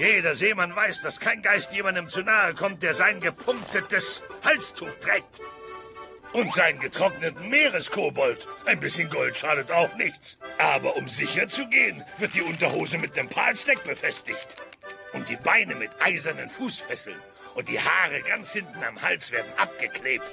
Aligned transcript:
Jeder 0.00 0.34
Seemann 0.34 0.74
weiß, 0.74 1.02
dass 1.02 1.20
kein 1.20 1.42
Geist 1.42 1.74
jemandem 1.74 2.08
zu 2.08 2.22
nahe 2.22 2.54
kommt, 2.54 2.82
der 2.82 2.94
sein 2.94 3.20
gepunktetes 3.20 4.22
Halstuch 4.42 4.88
trägt. 4.98 5.42
Und 6.32 6.50
seinen 6.54 6.80
getrockneten 6.80 7.50
Meereskobold. 7.50 8.46
Ein 8.64 8.80
bisschen 8.80 9.10
Gold 9.10 9.36
schadet 9.36 9.70
auch 9.70 9.94
nichts. 9.96 10.38
Aber 10.56 10.96
um 10.96 11.06
sicher 11.06 11.48
zu 11.48 11.68
gehen, 11.68 12.02
wird 12.16 12.34
die 12.34 12.40
Unterhose 12.40 12.96
mit 12.96 13.18
einem 13.18 13.28
Palsteck 13.28 13.84
befestigt. 13.84 14.56
Und 15.12 15.28
die 15.28 15.36
Beine 15.36 15.74
mit 15.74 15.90
eisernen 16.00 16.48
Fußfesseln. 16.48 17.20
Und 17.54 17.68
die 17.68 17.78
Haare 17.78 18.22
ganz 18.22 18.54
hinten 18.54 18.82
am 18.82 19.02
Hals 19.02 19.30
werden 19.32 19.52
abgeklebt. 19.58 20.24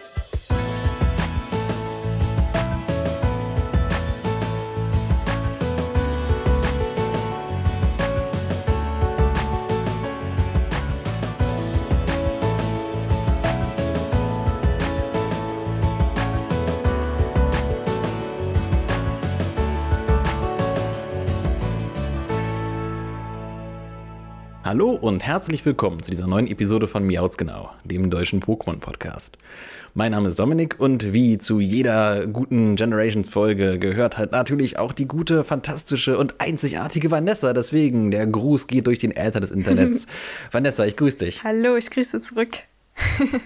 Hallo 24.77 24.91
und 24.91 25.25
herzlich 25.25 25.65
willkommen 25.65 26.03
zu 26.03 26.11
dieser 26.11 26.27
neuen 26.27 26.45
Episode 26.45 26.87
von 26.87 27.03
Miauts 27.03 27.39
Genau, 27.39 27.71
dem 27.83 28.11
deutschen 28.11 28.41
Pokémon-Podcast. 28.41 29.35
Mein 29.95 30.11
Name 30.11 30.29
ist 30.29 30.37
Dominik 30.37 30.79
und 30.79 31.13
wie 31.13 31.39
zu 31.39 31.59
jeder 31.59 32.27
guten 32.27 32.75
Generations-Folge 32.75 33.79
gehört 33.79 34.19
halt 34.19 34.33
natürlich 34.33 34.77
auch 34.77 34.93
die 34.93 35.07
gute, 35.07 35.43
fantastische 35.43 36.19
und 36.19 36.39
einzigartige 36.39 37.09
Vanessa. 37.09 37.53
Deswegen, 37.53 38.11
der 38.11 38.27
Gruß 38.27 38.67
geht 38.67 38.85
durch 38.85 38.99
den 38.99 39.17
Äther 39.17 39.39
des 39.39 39.49
Internets. 39.49 40.05
Vanessa, 40.51 40.85
ich 40.85 40.95
grüße 40.95 41.17
dich. 41.17 41.43
Hallo, 41.43 41.75
ich 41.75 41.89
grüße 41.89 42.21
zurück. 42.21 42.51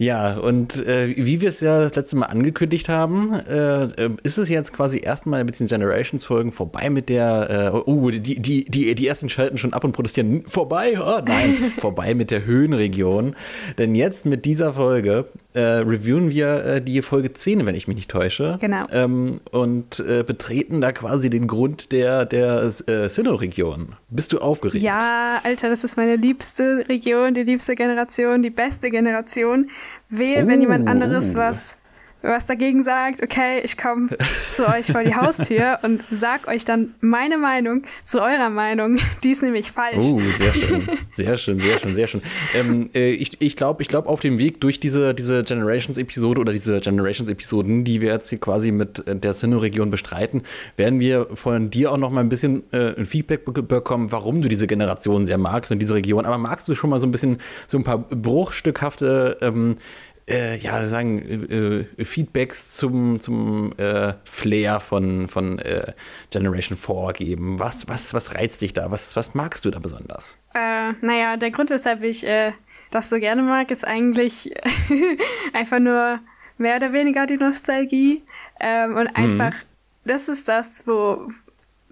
Ja, 0.00 0.38
und 0.38 0.76
äh, 0.86 1.14
wie 1.14 1.42
wir 1.42 1.50
es 1.50 1.60
ja 1.60 1.78
das 1.78 1.94
letzte 1.94 2.16
Mal 2.16 2.24
angekündigt 2.24 2.88
haben, 2.88 3.34
äh, 3.34 3.82
äh 3.82 4.10
ist 4.22 4.38
es 4.38 4.48
jetzt 4.48 4.72
quasi 4.72 4.98
erstmal 4.98 5.44
mit 5.44 5.60
den 5.60 5.66
Generations-Folgen 5.66 6.52
vorbei 6.52 6.88
mit 6.88 7.10
der, 7.10 7.72
äh, 7.74 7.78
oh, 7.84 8.08
die, 8.08 8.40
die, 8.40 8.64
die, 8.64 8.94
die 8.94 9.06
ersten 9.06 9.28
schalten 9.28 9.58
schon 9.58 9.74
ab 9.74 9.84
und 9.84 9.92
protestieren, 9.92 10.44
vorbei, 10.46 10.98
oh, 10.98 11.20
nein, 11.22 11.74
vorbei 11.78 12.14
mit 12.14 12.30
der 12.30 12.46
Höhenregion. 12.46 13.36
Denn 13.76 13.94
jetzt 13.94 14.24
mit 14.24 14.46
dieser 14.46 14.72
Folge 14.72 15.26
äh, 15.52 15.60
reviewen 15.60 16.30
wir 16.30 16.64
äh, 16.64 16.80
die 16.80 17.02
Folge 17.02 17.34
10, 17.34 17.66
wenn 17.66 17.74
ich 17.74 17.86
mich 17.86 17.96
nicht 17.96 18.10
täusche. 18.10 18.56
Genau. 18.58 18.84
Ähm, 18.92 19.40
und 19.50 20.02
betreten 20.26 20.80
da 20.80 20.92
quasi 20.92 21.28
den 21.28 21.46
Grund 21.46 21.92
der, 21.92 22.24
der 22.24 22.62
äh, 22.62 23.08
Sinnoh-Region. 23.08 23.86
Bist 24.08 24.32
du 24.32 24.38
aufgeregt? 24.38 24.82
Ja, 24.82 25.40
Alter, 25.44 25.68
das 25.68 25.84
ist 25.84 25.98
meine 25.98 26.16
liebste 26.16 26.86
Region, 26.88 27.34
die 27.34 27.42
liebste 27.42 27.74
Generation, 27.76 28.42
die 28.42 28.50
beste 28.50 28.90
Generation. 28.90 29.68
Wehe, 30.08 30.42
oh, 30.42 30.46
wenn 30.46 30.60
jemand 30.60 30.88
anderes 30.88 31.34
oh. 31.34 31.38
was 31.38 31.76
was 32.22 32.46
dagegen 32.46 32.82
sagt, 32.82 33.22
okay, 33.22 33.60
ich 33.64 33.76
komme 33.76 34.08
zu 34.48 34.68
euch 34.68 34.86
vor 34.86 35.02
die 35.02 35.14
Haustür 35.14 35.78
und 35.82 36.02
sag 36.10 36.48
euch 36.48 36.64
dann 36.64 36.94
meine 37.00 37.38
Meinung 37.38 37.84
zu 38.04 38.20
eurer 38.20 38.50
Meinung. 38.50 38.98
Die 39.22 39.30
ist 39.30 39.42
nämlich 39.42 39.72
falsch. 39.72 39.98
Oh, 39.98 40.18
sehr 40.38 40.52
schön. 40.52 40.88
Sehr 41.12 41.36
schön, 41.36 41.58
sehr 41.58 41.78
schön, 41.78 41.94
sehr 41.94 42.06
schön. 42.06 42.22
Ähm, 42.54 42.90
äh, 42.94 43.10
ich 43.10 43.40
ich 43.40 43.56
glaube, 43.56 43.82
ich 43.82 43.88
glaub, 43.88 44.06
auf 44.06 44.20
dem 44.20 44.38
Weg 44.38 44.60
durch 44.60 44.80
diese, 44.80 45.14
diese 45.14 45.42
Generations-Episode 45.42 46.40
oder 46.40 46.52
diese 46.52 46.80
Generations-Episoden, 46.80 47.84
die 47.84 48.00
wir 48.00 48.12
jetzt 48.12 48.30
hier 48.30 48.38
quasi 48.38 48.70
mit 48.70 49.02
der 49.06 49.34
Sinnoh-Region 49.34 49.90
bestreiten, 49.90 50.42
werden 50.76 51.00
wir 51.00 51.28
von 51.34 51.70
dir 51.70 51.92
auch 51.92 51.96
noch 51.96 52.10
mal 52.10 52.20
ein 52.20 52.28
bisschen 52.28 52.62
äh, 52.72 52.94
ein 52.96 53.06
Feedback 53.06 53.44
bekommen, 53.44 54.12
warum 54.12 54.40
du 54.40 54.48
diese 54.48 54.66
Generation 54.66 55.26
sehr 55.26 55.38
magst 55.38 55.72
und 55.72 55.78
diese 55.78 55.94
Region. 55.94 56.24
Aber 56.24 56.38
magst 56.38 56.68
du 56.68 56.74
schon 56.74 56.90
mal 56.90 57.00
so 57.00 57.06
ein 57.06 57.12
bisschen 57.12 57.38
so 57.66 57.76
ein 57.76 57.84
paar 57.84 57.98
bruchstückhafte 57.98 59.38
ähm, 59.42 59.76
äh, 60.30 60.56
ja, 60.56 60.82
sagen, 60.86 61.86
äh, 61.98 62.04
Feedbacks 62.04 62.76
zum, 62.76 63.20
zum 63.20 63.72
äh, 63.78 64.14
Flair 64.24 64.80
von, 64.80 65.28
von 65.28 65.58
äh, 65.58 65.92
Generation 66.30 66.78
4 66.78 67.12
geben? 67.12 67.58
Was, 67.58 67.88
was, 67.88 68.14
was 68.14 68.34
reizt 68.34 68.60
dich 68.60 68.72
da? 68.72 68.90
Was, 68.90 69.16
was 69.16 69.34
magst 69.34 69.64
du 69.64 69.70
da 69.70 69.78
besonders? 69.78 70.38
Äh, 70.54 70.92
naja, 71.02 71.36
der 71.36 71.50
Grund, 71.50 71.70
weshalb 71.70 72.02
ich 72.02 72.26
äh, 72.26 72.52
das 72.90 73.08
so 73.08 73.18
gerne 73.18 73.42
mag, 73.42 73.70
ist 73.70 73.86
eigentlich 73.86 74.54
einfach 75.52 75.78
nur 75.78 76.20
mehr 76.58 76.76
oder 76.76 76.92
weniger 76.92 77.26
die 77.26 77.38
Nostalgie. 77.38 78.22
Ähm, 78.60 78.96
und 78.96 79.10
mhm. 79.10 79.16
einfach, 79.16 79.52
mhm. 79.52 79.66
das 80.04 80.28
ist 80.28 80.48
das, 80.48 80.86
wo, 80.86 81.28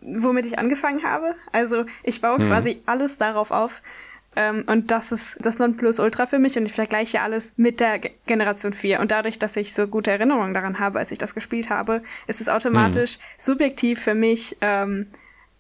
womit 0.01 0.47
ich 0.47 0.59
angefangen 0.59 1.03
habe. 1.03 1.35
Also 1.53 1.85
ich 2.03 2.21
baue 2.21 2.39
mhm. 2.39 2.47
quasi 2.47 2.83
alles 2.87 3.17
darauf 3.17 3.51
auf, 3.51 3.83
und 4.37 4.91
das 4.91 5.11
ist 5.11 5.39
das 5.41 5.59
Nonplusultra 5.59 6.27
für 6.27 6.39
mich 6.39 6.57
und 6.57 6.67
ich 6.67 6.73
vergleiche 6.73 7.23
alles 7.23 7.55
mit 7.57 7.81
der 7.81 7.99
G 7.99 8.11
Generation 8.27 8.73
4. 8.73 9.01
Und 9.01 9.11
dadurch, 9.11 9.39
dass 9.39 9.57
ich 9.57 9.75
so 9.75 9.89
gute 9.89 10.13
Erinnerungen 10.13 10.55
daran 10.55 10.79
habe, 10.79 11.01
als 11.01 11.11
ich 11.11 11.19
das 11.19 11.35
gespielt 11.35 11.71
habe, 11.71 12.03
ist 12.29 12.41
es 12.41 12.49
automatisch 12.49 13.15
hm. 13.15 13.21
subjektiv 13.39 14.01
für 14.01 14.15
mich, 14.15 14.57
ähm, 14.61 15.07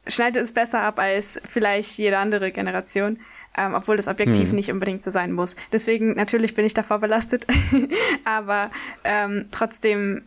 schneidet 0.06 0.45
es 0.45 0.53
besser 0.53 0.81
ab 0.81 1.01
als 1.01 1.41
vielleicht 1.45 1.99
jede 1.99 2.19
andere 2.19 2.53
Generation. 2.53 3.19
Ähm, 3.56 3.75
obwohl 3.75 3.97
das 3.97 4.06
objektiv 4.06 4.51
hm. 4.51 4.55
nicht 4.55 4.71
unbedingt 4.71 5.03
so 5.03 5.11
sein 5.11 5.33
muss. 5.33 5.56
Deswegen, 5.73 6.15
natürlich 6.15 6.55
bin 6.55 6.65
ich 6.65 6.75
davor 6.75 6.99
belastet, 6.99 7.45
aber 8.25 8.71
ähm, 9.03 9.47
trotzdem 9.50 10.23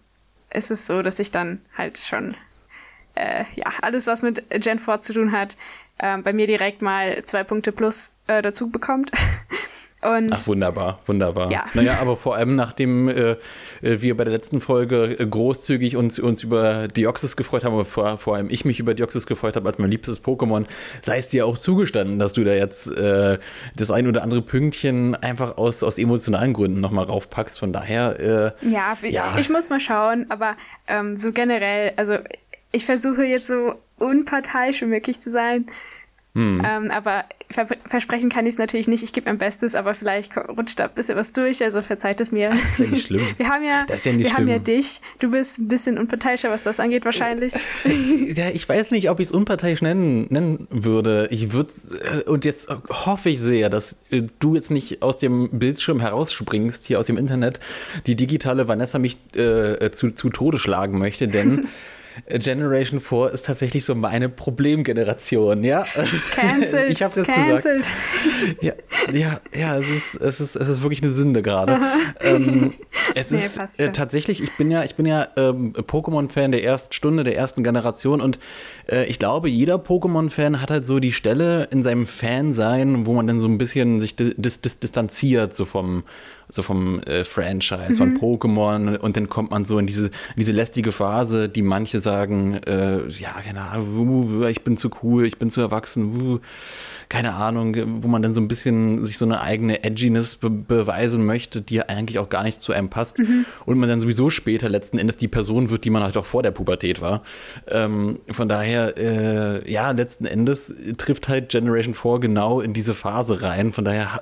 ist 0.53 0.69
es 0.69 0.85
so, 0.85 1.01
dass 1.01 1.19
ich 1.19 1.31
dann 1.31 1.61
halt 1.77 1.97
schon 1.97 2.35
äh, 3.15 3.45
ja, 3.55 3.71
alles, 3.81 4.07
was 4.07 4.21
mit 4.21 4.43
Gen 4.49 4.79
4 4.79 5.01
zu 5.01 5.13
tun 5.13 5.31
hat, 5.31 5.55
äh, 5.97 6.17
bei 6.17 6.33
mir 6.33 6.47
direkt 6.47 6.81
mal 6.81 7.23
zwei 7.23 7.43
Punkte 7.43 7.71
plus 7.71 8.13
äh, 8.31 8.41
dazu 8.41 8.69
bekommt. 8.69 9.11
Und 10.01 10.33
Ach, 10.33 10.47
wunderbar, 10.47 10.99
wunderbar. 11.05 11.51
Ja. 11.51 11.65
Naja, 11.75 11.99
aber 12.01 12.17
vor 12.17 12.35
allem, 12.35 12.55
nachdem 12.55 13.07
äh, 13.07 13.35
äh, 13.83 14.01
wir 14.01 14.17
bei 14.17 14.23
der 14.23 14.33
letzten 14.33 14.59
Folge 14.59 15.15
äh, 15.19 15.27
großzügig 15.27 15.95
uns, 15.95 16.17
uns 16.17 16.41
über 16.41 16.87
Deoxys 16.87 17.37
gefreut 17.37 17.63
haben, 17.63 17.85
vor, 17.85 18.17
vor 18.17 18.35
allem 18.35 18.49
ich 18.49 18.65
mich 18.65 18.79
über 18.79 18.95
Deoxys 18.95 19.27
gefreut 19.27 19.55
habe 19.55 19.69
als 19.69 19.77
mein 19.77 19.91
liebstes 19.91 20.23
Pokémon, 20.23 20.65
sei 21.03 21.19
es 21.19 21.27
dir 21.27 21.45
auch 21.45 21.59
zugestanden, 21.59 22.17
dass 22.17 22.33
du 22.33 22.43
da 22.43 22.51
jetzt 22.51 22.87
äh, 22.87 23.37
das 23.75 23.91
ein 23.91 24.07
oder 24.07 24.23
andere 24.23 24.41
Pünktchen 24.41 25.13
einfach 25.13 25.57
aus, 25.57 25.83
aus 25.83 25.99
emotionalen 25.99 26.53
Gründen 26.53 26.79
nochmal 26.79 27.05
raufpackst. 27.05 27.59
Von 27.59 27.71
daher. 27.71 28.55
Äh, 28.63 28.67
ja, 28.67 28.97
ja, 29.03 29.35
ich 29.39 29.51
muss 29.51 29.69
mal 29.69 29.79
schauen, 29.79 30.25
aber 30.29 30.55
ähm, 30.87 31.15
so 31.19 31.31
generell, 31.31 31.93
also 31.97 32.17
ich 32.71 32.85
versuche 32.87 33.23
jetzt 33.23 33.45
so 33.45 33.75
unparteiisch 33.99 34.81
wie 34.81 34.85
möglich 34.85 35.19
zu 35.19 35.29
sein. 35.29 35.67
Hm. 36.33 36.61
Ähm, 36.65 36.91
aber 36.91 37.25
ver 37.49 37.67
versprechen 37.85 38.29
kann 38.29 38.45
ich 38.45 38.53
es 38.53 38.57
natürlich 38.57 38.87
nicht. 38.87 39.03
Ich 39.03 39.11
gebe 39.11 39.29
mein 39.29 39.37
Bestes, 39.37 39.75
aber 39.75 39.93
vielleicht 39.93 40.37
rutscht 40.37 40.79
da 40.79 40.85
ein 40.85 40.93
bisschen 40.95 41.17
was 41.17 41.33
durch. 41.33 41.61
Also 41.61 41.81
verzeiht 41.81 42.21
es 42.21 42.31
mir. 42.31 42.49
Das 42.51 42.59
ist 42.61 42.79
ja 42.79 42.87
nicht 42.87 43.07
schlimm. 43.07 43.27
Wir 43.37 43.49
haben 43.49 43.65
ja, 43.65 43.83
das 43.85 43.99
ist 43.99 44.05
ja 44.05 44.13
nicht 44.13 44.23
wir 44.23 44.29
schlimm. 44.35 44.47
haben 44.47 44.47
ja 44.47 44.59
dich. 44.59 45.01
Du 45.19 45.31
bist 45.31 45.59
ein 45.59 45.67
bisschen 45.67 45.97
unparteiischer, 45.97 46.49
was 46.49 46.63
das 46.63 46.79
angeht, 46.79 47.03
wahrscheinlich. 47.03 47.53
Ja, 48.35 48.49
ich 48.49 48.67
weiß 48.67 48.91
nicht, 48.91 49.09
ob 49.09 49.19
ich 49.19 49.25
es 49.25 49.31
unparteiisch 49.31 49.81
nennen, 49.81 50.27
nennen 50.29 50.67
würde. 50.69 51.27
Ich 51.31 51.51
würde, 51.51 51.71
äh, 52.25 52.29
und 52.29 52.45
jetzt 52.45 52.69
hoffe 52.89 53.29
ich 53.29 53.39
sehr, 53.39 53.69
dass 53.69 53.97
äh, 54.09 54.23
du 54.39 54.55
jetzt 54.55 54.71
nicht 54.71 55.01
aus 55.01 55.17
dem 55.17 55.49
Bildschirm 55.51 55.99
herausspringst, 55.99 56.85
hier 56.85 56.99
aus 56.99 57.07
dem 57.07 57.17
Internet, 57.17 57.59
die 58.07 58.15
digitale 58.15 58.67
Vanessa 58.67 58.99
mich 58.99 59.17
äh, 59.35 59.91
zu, 59.91 60.11
zu 60.11 60.29
Tode 60.29 60.59
schlagen 60.59 60.97
möchte, 60.97 61.27
denn 61.27 61.67
Generation 62.27 62.99
4 62.99 63.31
ist 63.33 63.45
tatsächlich 63.45 63.85
so 63.85 63.95
meine 63.95 64.29
Problemgeneration, 64.29 65.63
ja. 65.63 65.83
Cancelled. 66.31 66.89
Ich 66.91 67.03
habe 67.03 67.19
jetzt 67.19 67.27
Cancelled. 67.27 67.79
gesagt. 67.79 67.89
Ja, 68.61 68.73
ja, 69.13 69.39
ja, 69.55 69.77
es 69.77 69.87
ist, 69.87 70.15
es 70.15 70.39
ist, 70.41 70.55
es 70.55 70.67
ist 70.67 70.81
wirklich 70.81 71.03
eine 71.03 71.11
Sünde 71.11 71.41
gerade. 71.41 71.79
ähm, 72.21 72.73
es 73.15 73.29
nee, 73.31 73.37
ist 73.37 73.79
äh, 73.79 73.91
tatsächlich, 73.91 74.41
ich 74.41 74.57
bin 74.57 74.71
ja, 74.71 74.83
ich 74.83 74.95
bin 74.95 75.05
ja 75.05 75.27
ähm, 75.37 75.73
Pokémon-Fan 75.73 76.51
der 76.51 76.63
ersten 76.63 76.91
Stunde, 76.93 77.23
der 77.23 77.37
ersten 77.37 77.63
Generation 77.63 78.19
und 78.19 78.39
äh, 78.89 79.05
ich 79.05 79.19
glaube, 79.19 79.47
jeder 79.49 79.75
Pokémon-Fan 79.75 80.61
hat 80.61 80.71
halt 80.71 80.85
so 80.85 80.99
die 80.99 81.11
Stelle 81.11 81.65
in 81.71 81.83
seinem 81.83 82.07
Fansein, 82.07 83.05
wo 83.05 83.13
man 83.13 83.27
dann 83.27 83.39
so 83.39 83.47
ein 83.47 83.57
bisschen 83.57 84.01
sich 84.01 84.15
dis 84.15 84.61
dis 84.61 84.79
distanziert, 84.79 85.55
so 85.55 85.65
vom 85.65 86.03
so 86.51 86.61
vom 86.61 86.99
äh, 87.03 87.23
Franchise, 87.23 87.93
mhm. 87.93 88.17
von 88.17 88.17
Pokémon 88.17 88.97
und 88.97 89.17
dann 89.17 89.29
kommt 89.29 89.51
man 89.51 89.65
so 89.65 89.79
in 89.79 89.87
diese, 89.87 90.07
in 90.07 90.37
diese 90.37 90.51
lästige 90.51 90.91
Phase, 90.91 91.49
die 91.49 91.61
manche 91.61 91.99
sagen, 91.99 92.55
äh, 92.65 93.07
ja, 93.07 93.31
keine 93.43 93.61
Ahnung, 93.61 94.43
ich 94.47 94.63
bin 94.63 94.77
zu 94.77 94.89
cool, 95.01 95.25
ich 95.25 95.37
bin 95.37 95.49
zu 95.49 95.61
erwachsen, 95.61 96.41
keine 97.09 97.33
Ahnung, 97.33 97.75
wo 98.03 98.07
man 98.07 98.21
dann 98.21 98.33
so 98.33 98.39
ein 98.39 98.47
bisschen 98.47 99.03
sich 99.03 99.17
so 99.17 99.25
eine 99.25 99.41
eigene 99.41 99.83
Edginess 99.83 100.35
be 100.35 100.49
beweisen 100.49 101.25
möchte, 101.25 101.61
die 101.61 101.81
eigentlich 101.81 102.19
auch 102.19 102.29
gar 102.29 102.43
nicht 102.43 102.61
zu 102.61 102.71
einem 102.71 102.89
passt 102.89 103.19
mhm. 103.19 103.45
und 103.65 103.77
man 103.79 103.89
dann 103.89 103.99
sowieso 103.99 104.29
später 104.29 104.69
letzten 104.69 104.97
Endes 104.97 105.17
die 105.17 105.27
Person 105.27 105.69
wird, 105.69 105.83
die 105.83 105.89
man 105.89 106.03
halt 106.03 106.15
auch 106.17 106.25
vor 106.25 106.43
der 106.43 106.51
Pubertät 106.51 107.01
war. 107.01 107.23
Ähm, 107.67 108.19
von 108.29 108.47
daher, 108.47 108.97
äh, 108.97 109.71
ja, 109.71 109.91
letzten 109.91 110.25
Endes 110.25 110.73
trifft 110.97 111.27
halt 111.27 111.49
Generation 111.49 111.93
4 111.93 112.19
genau 112.19 112.61
in 112.61 112.73
diese 112.73 112.93
Phase 112.93 113.41
rein. 113.41 113.71
Von 113.71 113.85
daher 113.85 114.21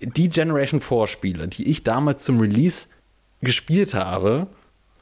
die 0.00 0.28
Generation 0.28 0.80
4 0.80 1.06
Spiele, 1.06 1.48
die 1.48 1.68
ich 1.68 1.84
damals 1.84 2.24
zum 2.24 2.40
Release 2.40 2.86
gespielt 3.40 3.94
habe, 3.94 4.46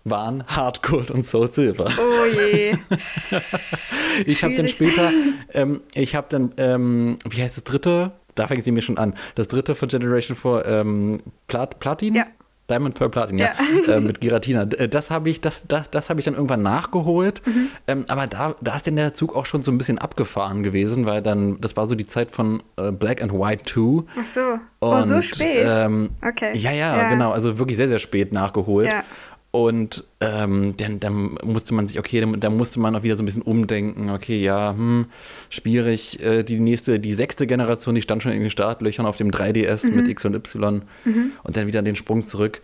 waren 0.04 0.44
Hard 0.46 0.82
Gold 0.82 1.10
und 1.10 1.24
Soul 1.24 1.48
Silver. 1.48 1.90
Oh 1.98 2.24
je. 2.24 2.76
ich 4.26 4.42
habe 4.42 4.54
dann 4.54 4.68
später, 4.68 5.12
ähm, 5.52 5.80
ich 5.94 6.14
habe 6.14 6.26
dann, 6.30 6.52
ähm, 6.56 7.18
wie 7.28 7.42
heißt 7.42 7.56
das 7.56 7.64
dritte? 7.64 8.12
Da 8.34 8.46
fängt 8.46 8.64
sie 8.64 8.70
mir 8.70 8.82
schon 8.82 8.98
an. 8.98 9.14
Das 9.34 9.48
dritte 9.48 9.74
von 9.74 9.88
Generation 9.88 10.36
4, 10.36 10.64
ähm, 10.66 11.22
Plat 11.48 11.80
Platin? 11.80 12.14
Ja. 12.14 12.26
Diamond 12.70 12.94
Pearl 12.94 13.10
Platin, 13.10 13.38
ja, 13.38 13.52
ja. 13.86 13.94
äh, 13.94 14.00
mit 14.00 14.20
Giratina. 14.20 14.62
Äh, 14.62 14.88
das 14.88 15.10
habe 15.10 15.30
ich, 15.30 15.40
das, 15.40 15.62
das, 15.68 15.90
das 15.90 16.10
habe 16.10 16.20
ich 16.20 16.24
dann 16.24 16.34
irgendwann 16.34 16.62
nachgeholt. 16.62 17.40
Mhm. 17.46 17.68
Ähm, 17.86 18.04
aber 18.08 18.26
da, 18.26 18.54
da 18.60 18.76
ist 18.76 18.86
denn 18.86 18.96
der 18.96 19.14
Zug 19.14 19.34
auch 19.34 19.46
schon 19.46 19.62
so 19.62 19.70
ein 19.70 19.78
bisschen 19.78 19.98
abgefahren 19.98 20.62
gewesen, 20.62 21.06
weil 21.06 21.22
dann, 21.22 21.60
das 21.60 21.76
war 21.76 21.86
so 21.86 21.94
die 21.94 22.06
Zeit 22.06 22.30
von 22.30 22.62
äh, 22.76 22.92
Black 22.92 23.22
and 23.22 23.32
White 23.32 23.64
2. 23.64 24.04
Ach 24.20 24.26
so. 24.26 24.40
Und, 24.40 24.60
oh, 24.80 25.02
so 25.02 25.22
spät. 25.22 25.66
Ähm, 25.68 26.10
okay. 26.22 26.56
Ja, 26.56 26.70
ja, 26.70 26.96
ja, 26.96 27.08
genau. 27.08 27.32
Also 27.32 27.58
wirklich 27.58 27.76
sehr, 27.76 27.88
sehr 27.88 27.98
spät 27.98 28.32
nachgeholt. 28.32 28.86
Ja. 28.88 29.02
Und 29.50 30.04
ähm, 30.20 30.74
dann, 30.76 31.00
dann, 31.00 31.38
musste 31.42 31.72
man 31.72 31.88
sich, 31.88 31.98
okay, 31.98 32.24
da 32.38 32.50
musste 32.50 32.80
man 32.80 32.94
auch 32.94 33.02
wieder 33.02 33.16
so 33.16 33.22
ein 33.22 33.26
bisschen 33.26 33.42
umdenken. 33.42 34.10
Okay, 34.10 34.42
ja, 34.42 34.72
hm, 34.72 35.06
schwierig. 35.48 36.22
Äh, 36.22 36.42
die 36.42 36.60
nächste, 36.60 37.00
die 37.00 37.14
sechste 37.14 37.46
Generation, 37.46 37.94
die 37.94 38.02
stand 38.02 38.22
schon 38.22 38.32
in 38.32 38.40
den 38.40 38.50
Startlöchern 38.50 39.06
auf 39.06 39.16
dem 39.16 39.30
3DS 39.30 39.90
mhm. 39.90 39.96
mit 39.96 40.08
X 40.08 40.26
und 40.26 40.34
Y 40.34 40.82
mhm. 41.04 41.32
und 41.42 41.56
dann 41.56 41.66
wieder 41.66 41.80
den 41.80 41.96
Sprung 41.96 42.26
zurück. 42.26 42.60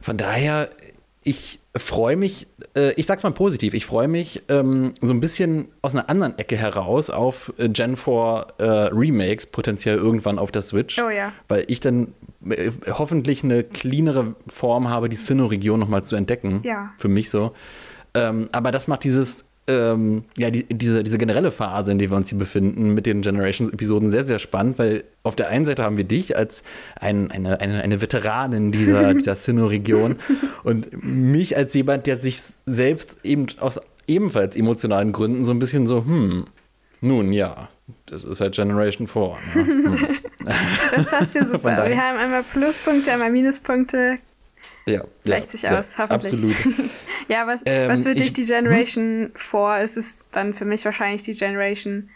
Von 0.00 0.16
daher, 0.16 0.70
ich 1.24 1.58
freue 1.76 2.16
mich, 2.16 2.46
äh, 2.76 2.92
ich 2.94 3.06
sag's 3.06 3.24
mal 3.24 3.32
positiv, 3.32 3.74
ich 3.74 3.86
freue 3.86 4.08
mich 4.08 4.42
ähm, 4.48 4.92
so 5.00 5.12
ein 5.12 5.20
bisschen 5.20 5.68
aus 5.80 5.92
einer 5.92 6.08
anderen 6.08 6.38
Ecke 6.38 6.56
heraus 6.56 7.10
auf 7.10 7.52
Gen 7.58 7.96
4 7.96 8.46
äh, 8.58 8.64
Remakes, 8.64 9.46
potenziell 9.46 9.96
irgendwann 9.96 10.38
auf 10.38 10.52
der 10.52 10.62
Switch. 10.62 11.00
Oh 11.00 11.10
ja. 11.10 11.32
Weil 11.48 11.64
ich 11.68 11.80
dann 11.80 12.14
hoffentlich 12.90 13.44
eine 13.44 13.64
cleanere 13.64 14.34
Form 14.48 14.88
habe, 14.88 15.08
die 15.08 15.16
Sinnoh-Region 15.16 15.78
nochmal 15.78 16.04
zu 16.04 16.16
entdecken. 16.16 16.60
Ja. 16.64 16.92
Für 16.98 17.08
mich 17.08 17.30
so. 17.30 17.52
Ähm, 18.14 18.48
aber 18.52 18.70
das 18.70 18.88
macht 18.88 19.04
dieses 19.04 19.44
ähm, 19.68 20.24
ja, 20.36 20.50
die, 20.50 20.64
diese, 20.64 21.04
diese 21.04 21.18
generelle 21.18 21.52
Phase, 21.52 21.92
in 21.92 21.98
der 21.98 22.10
wir 22.10 22.16
uns 22.16 22.28
hier 22.28 22.38
befinden, 22.38 22.94
mit 22.94 23.06
den 23.06 23.22
Generations-Episoden 23.22 24.10
sehr, 24.10 24.24
sehr 24.24 24.40
spannend, 24.40 24.78
weil 24.78 25.04
auf 25.22 25.36
der 25.36 25.48
einen 25.48 25.64
Seite 25.64 25.84
haben 25.84 25.96
wir 25.96 26.04
dich 26.04 26.36
als 26.36 26.64
ein, 26.98 27.30
eine, 27.30 27.60
eine, 27.60 27.82
eine 27.82 28.00
Veteranin 28.00 28.72
dieser, 28.72 29.14
dieser 29.14 29.36
Sinnoh-Region 29.36 30.16
und 30.64 31.04
mich 31.04 31.56
als 31.56 31.74
jemand, 31.74 32.06
der 32.06 32.16
sich 32.16 32.40
selbst 32.66 33.18
eben 33.22 33.46
aus 33.60 33.80
ebenfalls 34.08 34.56
emotionalen 34.56 35.12
Gründen 35.12 35.44
so 35.44 35.52
ein 35.52 35.60
bisschen 35.60 35.86
so, 35.86 36.04
hm, 36.04 36.46
nun 37.00 37.32
ja, 37.32 37.68
das 38.06 38.24
ist 38.24 38.40
halt 38.40 38.54
Generation 38.54 39.08
4. 39.08 39.36
Ne? 39.54 39.98
Hm. 40.42 40.48
Das 40.94 41.08
passt 41.08 41.34
hier 41.34 41.46
super. 41.46 41.88
Wir 41.88 41.96
haben 41.96 42.18
einmal 42.18 42.42
Pluspunkte, 42.42 43.12
einmal 43.12 43.30
Minuspunkte. 43.30 44.18
Ja, 44.86 45.04
gleicht 45.24 45.50
sich 45.50 45.62
ja, 45.62 45.78
aus, 45.78 45.96
hoffentlich. 45.98 46.32
Absolut. 46.32 46.90
ja, 47.28 47.46
was, 47.46 47.62
ähm, 47.64 47.88
was 47.88 48.02
für 48.02 48.14
dich 48.14 48.26
ich, 48.26 48.32
die 48.32 48.44
Generation 48.44 49.26
hm? 49.26 49.32
4 49.36 49.80
ist, 49.82 49.96
ist 49.96 50.28
dann 50.32 50.54
für 50.54 50.64
mich 50.64 50.84
wahrscheinlich 50.84 51.22
die 51.22 51.34
Generation 51.34 52.10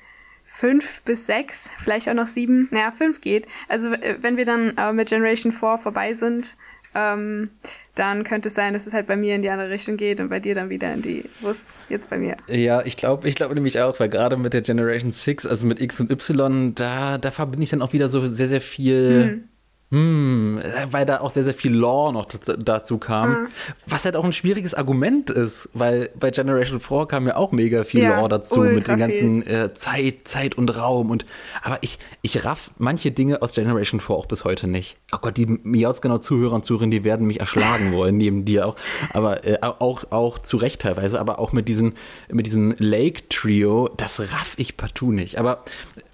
5 0.44 1.02
bis 1.02 1.26
6, 1.26 1.70
vielleicht 1.76 2.08
auch 2.08 2.14
noch 2.14 2.28
7. 2.28 2.68
Naja, 2.70 2.90
5 2.90 3.20
geht. 3.20 3.46
Also 3.68 3.92
wenn 3.92 4.36
wir 4.36 4.44
dann 4.44 4.76
äh, 4.76 4.92
mit 4.92 5.08
Generation 5.08 5.52
4 5.52 5.78
vorbei 5.78 6.12
sind, 6.12 6.56
ähm, 6.96 7.50
dann 7.94 8.24
könnte 8.24 8.48
es 8.48 8.54
sein, 8.54 8.72
dass 8.72 8.86
es 8.86 8.94
halt 8.94 9.06
bei 9.06 9.16
mir 9.16 9.34
in 9.34 9.42
die 9.42 9.50
andere 9.50 9.68
Richtung 9.68 9.98
geht 9.98 10.18
und 10.20 10.30
bei 10.30 10.40
dir 10.40 10.54
dann 10.54 10.70
wieder 10.70 10.92
in 10.94 11.02
die, 11.02 11.24
wo 11.40 11.50
ist 11.50 11.80
jetzt 11.90 12.08
bei 12.08 12.16
mir? 12.16 12.36
Ja, 12.48 12.82
ich 12.84 12.96
glaube 12.96 13.28
ich 13.28 13.34
glaube 13.34 13.54
nämlich 13.54 13.80
auch, 13.80 14.00
weil 14.00 14.08
gerade 14.08 14.36
mit 14.36 14.54
der 14.54 14.62
Generation 14.62 15.12
6, 15.12 15.46
also 15.46 15.66
mit 15.66 15.80
X 15.80 16.00
und 16.00 16.10
Y, 16.10 16.74
da, 16.74 17.18
da 17.18 17.30
verbinde 17.30 17.64
ich 17.64 17.70
dann 17.70 17.82
auch 17.82 17.92
wieder 17.92 18.08
so 18.08 18.26
sehr, 18.26 18.48
sehr 18.48 18.60
viel. 18.62 19.42
Hm 19.42 19.48
hm, 19.92 20.60
weil 20.90 21.06
da 21.06 21.20
auch 21.20 21.30
sehr, 21.30 21.44
sehr 21.44 21.54
viel 21.54 21.72
Lore 21.72 22.12
noch 22.12 22.26
dazu 22.26 22.98
kam. 22.98 23.30
Mhm. 23.30 23.48
Was 23.86 24.04
halt 24.04 24.16
auch 24.16 24.24
ein 24.24 24.32
schwieriges 24.32 24.74
Argument 24.74 25.30
ist, 25.30 25.68
weil 25.74 26.10
bei 26.18 26.30
Generation 26.30 26.80
4 26.80 27.06
kam 27.06 27.28
ja 27.28 27.36
auch 27.36 27.52
mega 27.52 27.84
viel 27.84 28.02
ja, 28.02 28.16
Lore 28.16 28.28
dazu 28.28 28.60
mit 28.60 28.88
den 28.88 28.96
ganzen 28.96 29.46
äh, 29.46 29.72
Zeit, 29.74 30.26
Zeit 30.26 30.56
und 30.56 30.76
Raum 30.76 31.10
und 31.10 31.24
aber 31.62 31.78
ich, 31.82 32.00
ich 32.22 32.44
raff 32.44 32.72
manche 32.78 33.12
Dinge 33.12 33.42
aus 33.42 33.52
Generation 33.52 34.00
4 34.00 34.16
auch 34.16 34.26
bis 34.26 34.44
heute 34.44 34.66
nicht. 34.66 34.96
Oh 35.12 35.18
Gott, 35.20 35.36
die 35.36 35.46
Miauts 35.46 36.00
genau 36.00 36.18
Zuhörer 36.18 36.56
und 36.56 36.64
Zuhörerinnen, 36.64 36.90
die 36.90 37.04
werden 37.04 37.26
mich 37.26 37.38
erschlagen 37.38 37.92
wollen, 37.92 38.16
neben 38.16 38.44
dir 38.44 38.66
auch. 38.66 38.76
Aber 39.12 39.46
äh, 39.46 39.58
auch, 39.60 40.10
auch 40.10 40.40
zu 40.40 40.56
Recht 40.56 40.82
teilweise, 40.82 41.20
aber 41.20 41.38
auch 41.38 41.52
mit 41.52 41.68
diesen, 41.68 41.94
mit 42.28 42.46
diesem 42.46 42.74
Lake 42.78 43.28
Trio, 43.28 43.88
das 43.96 44.18
raff 44.18 44.54
ich 44.56 44.76
partout 44.76 45.12
nicht. 45.12 45.38
Aber 45.38 45.62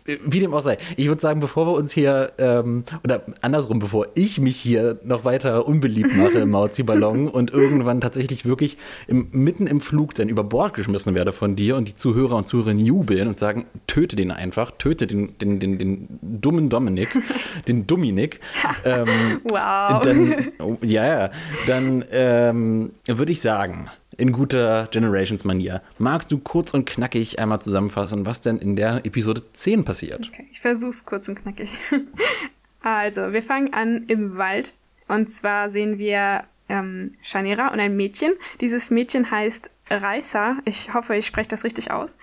wie 0.05 0.41
dem 0.41 0.53
auch 0.53 0.63
sei. 0.63 0.79
Ich 0.97 1.07
würde 1.07 1.21
sagen, 1.21 1.41
bevor 1.41 1.67
wir 1.67 1.73
uns 1.73 1.93
hier, 1.93 2.33
ähm, 2.39 2.85
oder 3.05 3.23
andersrum, 3.41 3.79
bevor 3.79 4.07
ich 4.15 4.41
mich 4.41 4.57
hier 4.57 4.99
noch 5.05 5.25
weiter 5.25 5.67
unbeliebt 5.67 6.17
mache 6.17 6.39
im 6.39 6.51
Mauzi-Ballon 6.51 7.29
und 7.29 7.53
irgendwann 7.53 8.01
tatsächlich 8.01 8.45
wirklich 8.45 8.79
im, 9.07 9.29
mitten 9.33 9.67
im 9.67 9.81
Flug 9.81 10.15
dann 10.15 10.29
über 10.29 10.43
Bord 10.43 10.75
geschmissen 10.75 11.15
werde 11.15 11.33
von 11.33 11.55
dir 11.55 11.77
und 11.77 11.89
die 11.89 11.95
Zuhörer 11.95 12.37
und 12.37 12.47
Zuhörerinnen 12.47 12.85
jubeln 12.85 13.29
und 13.29 13.37
sagen, 13.37 13.67
töte 13.87 14.17
den 14.17 14.31
einfach, 14.31 14.73
töte 14.73 15.07
den, 15.07 15.39
den, 15.39 15.61
den, 15.61 15.79
den 15.79 16.19
dummen 16.21 16.69
Dominik, 16.69 17.09
den 17.69 17.87
Dominik. 17.87 18.41
Ähm, 18.85 19.41
wow. 19.45 20.03
Dann, 20.03 20.49
ja, 20.83 21.07
ja, 21.07 21.31
dann 21.67 22.05
ähm, 22.11 22.91
würde 23.07 23.31
ich 23.31 23.41
sagen, 23.41 23.89
in 24.23 24.31
guter 24.31 24.87
Generations-Manier. 24.93 25.83
Magst 25.99 26.31
du 26.31 26.39
kurz 26.39 26.73
und 26.75 26.87
knackig 26.87 27.41
einmal 27.41 27.61
zusammenfassen, 27.61 28.25
was 28.25 28.41
denn 28.41 28.59
in 28.59 28.77
der 28.77 29.05
Episode 29.05 29.43
10 29.53 29.85
passiert? 29.85 30.31
Okay, 30.33 30.47
ich 30.53 30.61
versuch's 30.61 31.05
kurz 31.05 31.29
und 31.29 31.43
knackig. 31.43 31.73
also, 32.83 33.33
wir 33.33 33.43
fangen 33.43 33.75
an 33.75 34.05
im 34.07 34.37
Wald. 34.37 34.75
Und 35.09 35.29
zwar 35.33 35.73
sehen 35.73 35.99
wir 35.99 36.45
ähm, 36.69 37.15
Shanira 37.21 37.73
und 37.73 37.81
ein 37.81 37.97
Mädchen. 37.97 38.33
Dieses 38.61 38.93
Mädchen 38.93 39.29
heißt 39.29 39.71
Raisa. 39.91 40.59
Ich 40.67 40.95
hoffe, 40.95 41.17
ich 41.17 41.27
spreche 41.27 41.49
das 41.49 41.65
richtig 41.65 41.91
aus. 41.91 42.17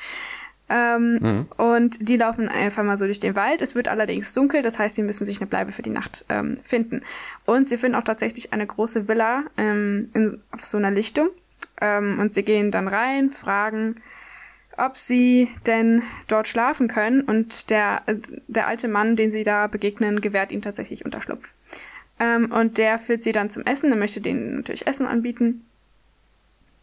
Ähm, 0.70 1.20
mhm. 1.22 1.46
Und 1.58 2.08
die 2.08 2.16
laufen 2.16 2.48
einfach 2.48 2.84
mal 2.84 2.98
so 2.98 3.08
durch 3.08 3.20
den 3.20 3.36
Wald. 3.36 3.62
Es 3.62 3.76
wird 3.76 3.90
allerdings 3.90 4.32
dunkel, 4.32 4.62
das 4.62 4.80
heißt, 4.80 4.96
sie 4.96 5.04
müssen 5.04 5.26
sich 5.26 5.42
eine 5.42 5.48
Bleibe 5.48 5.74
für 5.74 5.82
die 5.82 5.90
Nacht 5.90 6.24
ähm, 6.30 6.60
finden. 6.64 7.02
Und 7.46 7.68
sie 7.68 7.76
finden 7.76 7.98
auch 7.98 8.06
tatsächlich 8.06 8.54
eine 8.54 8.66
große 8.66 9.10
Villa 9.10 9.44
ähm, 9.58 10.08
in, 10.14 10.40
auf 10.52 10.64
so 10.64 10.78
einer 10.78 10.92
Lichtung. 10.92 11.28
Ähm, 11.82 12.20
und 12.20 12.34
sie 12.34 12.44
gehen 12.44 12.72
dann 12.72 12.88
rein, 12.88 13.32
fragen, 13.32 14.02
ob 14.78 14.98
sie 14.98 15.50
denn 15.66 16.04
dort 16.28 16.48
schlafen 16.48 16.88
können. 16.88 17.22
Und 17.22 17.70
der, 17.70 18.02
äh, 18.06 18.16
der 18.48 18.68
alte 18.68 18.88
Mann, 18.88 19.16
den 19.16 19.32
sie 19.32 19.44
da 19.44 19.68
begegnen, 19.68 20.22
gewährt 20.22 20.52
ihnen 20.52 20.62
tatsächlich 20.62 21.06
Unterschlupf. 21.06 21.48
Ähm, 22.20 22.52
und 22.52 22.78
der 22.78 23.00
führt 23.00 23.24
sie 23.24 23.32
dann 23.32 23.50
zum 23.50 23.66
Essen. 23.66 23.92
Er 23.92 23.98
möchte 23.98 24.22
denen 24.22 24.58
natürlich 24.58 24.88
Essen 24.88 25.08
anbieten. 25.08 25.66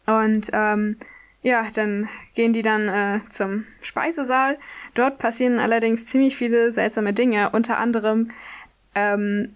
Und 0.05 0.49
ähm, 0.53 0.97
ja, 1.43 1.67
dann 1.73 2.09
gehen 2.33 2.53
die 2.53 2.61
dann 2.61 2.87
äh, 2.87 3.19
zum 3.29 3.65
Speisesaal. 3.81 4.57
Dort 4.95 5.17
passieren 5.19 5.59
allerdings 5.59 6.05
ziemlich 6.05 6.35
viele 6.35 6.71
seltsame 6.71 7.13
Dinge. 7.13 7.51
Unter 7.51 7.77
anderem 7.77 8.31
ähm, 8.95 9.55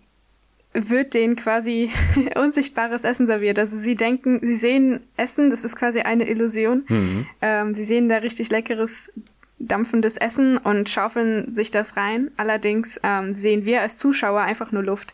wird 0.73 1.13
denen 1.13 1.35
quasi 1.35 1.91
unsichtbares 2.35 3.03
Essen 3.03 3.27
serviert. 3.27 3.59
Also 3.59 3.77
sie 3.77 3.95
denken, 3.95 4.39
sie 4.41 4.55
sehen 4.55 5.01
Essen, 5.17 5.49
das 5.49 5.65
ist 5.65 5.75
quasi 5.75 6.01
eine 6.01 6.29
Illusion. 6.29 6.85
Mhm. 6.87 7.27
Ähm, 7.41 7.73
sie 7.73 7.83
sehen 7.83 8.09
da 8.09 8.17
richtig 8.17 8.49
leckeres, 8.49 9.11
dampfendes 9.59 10.17
Essen 10.17 10.57
und 10.57 10.89
schaufeln 10.89 11.49
sich 11.49 11.71
das 11.71 11.97
rein. 11.97 12.31
Allerdings 12.37 12.99
ähm, 13.03 13.33
sehen 13.33 13.65
wir 13.65 13.81
als 13.81 13.97
Zuschauer 13.97 14.41
einfach 14.41 14.71
nur 14.71 14.83
Luft. 14.83 15.13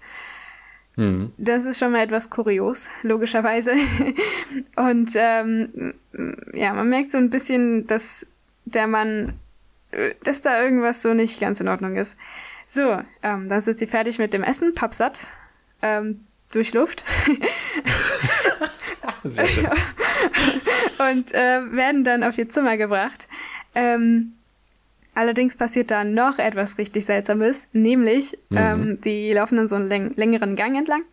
Mhm. 0.96 1.32
Das 1.38 1.66
ist 1.66 1.80
schon 1.80 1.92
mal 1.92 2.04
etwas 2.04 2.30
kurios, 2.30 2.90
logischerweise. 3.04 3.74
und 4.76 5.12
ähm, 5.16 5.94
ja, 6.54 6.74
man 6.74 6.90
merkt 6.90 7.12
so 7.12 7.18
ein 7.18 7.30
bisschen, 7.30 7.88
dass 7.88 8.28
der 8.66 8.88
Mann, 8.88 9.34
äh, 9.92 10.14
dass 10.24 10.42
da 10.42 10.62
irgendwas 10.62 11.02
so 11.02 11.14
nicht 11.14 11.40
ganz 11.40 11.60
in 11.62 11.68
Ordnung 11.68 11.96
ist. 11.96 12.16
So, 12.68 13.00
ähm, 13.24 13.48
dann 13.48 13.62
sind 13.62 13.80
sie 13.80 13.88
fertig 13.88 14.20
mit 14.20 14.34
dem 14.34 14.44
Essen, 14.44 14.76
pappsatt, 14.76 15.28
ähm, 15.82 16.26
durch 16.52 16.74
Luft. 16.74 17.06
Sehr 19.24 19.48
schön. 19.48 19.68
und 21.00 21.34
äh, 21.34 21.72
werden 21.72 22.04
dann 22.04 22.24
auf 22.24 22.38
ihr 22.38 22.50
Zimmer 22.50 22.78
gebracht. 22.78 23.28
Ähm, 23.76 24.34
allerdings 25.14 25.56
passiert 25.56 25.92
da 25.92 26.04
noch 26.04 26.40
etwas 26.40 26.78
richtig 26.78 27.06
Seltsames, 27.06 27.68
nämlich 27.74 28.38
mhm. 28.50 28.58
ähm, 28.58 29.02
die 29.02 29.32
laufen 29.34 29.58
dann 29.58 29.68
so 29.68 29.76
einen 29.76 29.90
läng 29.90 30.14
längeren 30.16 30.56
Gang 30.56 30.78
entlang 30.78 31.04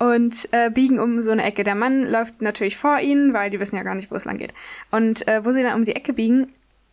und 0.00 0.48
äh, 0.52 0.70
biegen 0.70 0.98
um 0.98 1.22
so 1.22 1.30
eine 1.30 1.44
Ecke. 1.44 1.62
Der 1.62 1.74
Mann 1.74 2.10
läuft 2.10 2.40
natürlich 2.40 2.78
vor 2.78 2.98
ihnen, 3.00 3.34
weil 3.34 3.50
die 3.50 3.60
wissen 3.60 3.76
ja 3.76 3.82
gar 3.82 3.94
nicht, 3.94 4.10
wo 4.10 4.14
es 4.14 4.24
lang 4.24 4.38
geht. 4.38 4.54
Und 4.90 5.28
äh, 5.28 5.44
wo 5.44 5.52
sie 5.52 5.62
dann 5.62 5.74
um 5.74 5.84
die 5.84 5.94
Ecke 5.94 6.14
biegen, 6.14 6.52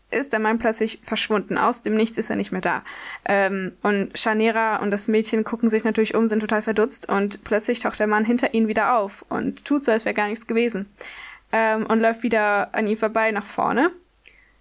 ist 0.09 0.31
der 0.33 0.39
Mann 0.39 0.59
plötzlich 0.59 0.99
verschwunden. 1.03 1.57
Aus 1.57 1.81
dem 1.81 1.95
Nichts 1.95 2.17
ist 2.17 2.29
er 2.29 2.35
nicht 2.35 2.51
mehr 2.51 2.61
da. 2.61 2.83
Ähm, 3.25 3.73
und 3.81 4.17
Shanera 4.17 4.77
und 4.77 4.91
das 4.91 5.07
Mädchen 5.07 5.43
gucken 5.43 5.69
sich 5.69 5.83
natürlich 5.83 6.15
um, 6.15 6.29
sind 6.29 6.39
total 6.39 6.61
verdutzt 6.61 7.09
und 7.09 7.43
plötzlich 7.43 7.81
taucht 7.81 7.99
der 7.99 8.07
Mann 8.07 8.25
hinter 8.25 8.53
ihnen 8.53 8.67
wieder 8.67 8.97
auf 8.97 9.25
und 9.29 9.65
tut 9.65 9.83
so, 9.83 9.91
als 9.91 10.05
wäre 10.05 10.15
gar 10.15 10.27
nichts 10.27 10.47
gewesen. 10.47 10.89
Ähm, 11.51 11.85
und 11.85 11.99
läuft 11.99 12.23
wieder 12.23 12.73
an 12.73 12.87
ihm 12.87 12.97
vorbei 12.97 13.31
nach 13.31 13.45
vorne. 13.45 13.91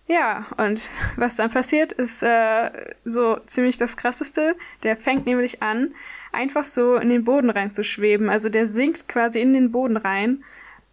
Ja, 0.08 0.46
und 0.56 0.88
was 1.16 1.36
dann 1.36 1.50
passiert, 1.50 1.92
ist 1.92 2.22
äh, 2.22 2.70
so 3.04 3.38
ziemlich 3.46 3.76
das 3.76 3.96
Krasseste. 3.96 4.56
Der 4.82 4.96
fängt 4.96 5.26
nämlich 5.26 5.62
an, 5.62 5.94
einfach 6.32 6.64
so 6.64 6.96
in 6.96 7.08
den 7.08 7.24
Boden 7.24 7.50
reinzuschweben. 7.50 8.28
Also 8.28 8.48
der 8.48 8.66
sinkt 8.68 9.08
quasi 9.08 9.40
in 9.40 9.52
den 9.54 9.72
Boden 9.72 9.96
rein 9.96 10.42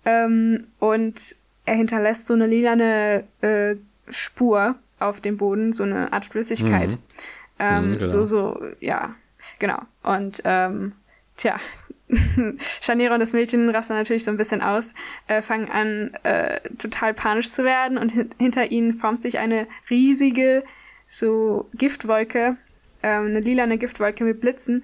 Ähm, 0.05 0.67
und 0.79 1.35
er 1.65 1.75
hinterlässt 1.75 2.27
so 2.27 2.33
eine 2.33 2.45
lilane 2.45 3.23
äh, 3.41 3.75
Spur 4.09 4.75
auf 4.99 5.21
dem 5.21 5.37
Boden, 5.37 5.73
so 5.73 5.83
eine 5.83 6.13
Art 6.13 6.25
Flüssigkeit. 6.25 6.91
Mhm. 6.91 6.97
Ähm, 7.59 7.85
mhm, 7.85 7.93
genau. 7.93 8.05
So, 8.05 8.25
so, 8.25 8.61
ja, 8.79 9.15
genau. 9.59 9.81
Und 10.03 10.41
ähm, 10.45 10.93
tja, 11.35 11.59
Scharniere 12.81 13.13
und 13.13 13.19
das 13.19 13.33
Mädchen 13.33 13.69
rasten 13.69 13.95
natürlich 13.95 14.23
so 14.23 14.31
ein 14.31 14.37
bisschen 14.37 14.61
aus, 14.61 14.93
äh, 15.27 15.41
fangen 15.41 15.69
an, 15.69 16.13
äh, 16.23 16.59
total 16.77 17.13
panisch 17.13 17.49
zu 17.49 17.63
werden 17.63 17.97
und 17.97 18.11
hin 18.11 18.29
hinter 18.37 18.71
ihnen 18.71 18.93
formt 18.93 19.21
sich 19.21 19.39
eine 19.39 19.67
riesige, 19.89 20.63
so 21.07 21.69
Giftwolke, 21.73 22.57
ähm, 23.01 23.27
eine 23.27 23.39
lilane 23.39 23.77
Giftwolke 23.77 24.23
mit 24.23 24.41
Blitzen. 24.41 24.83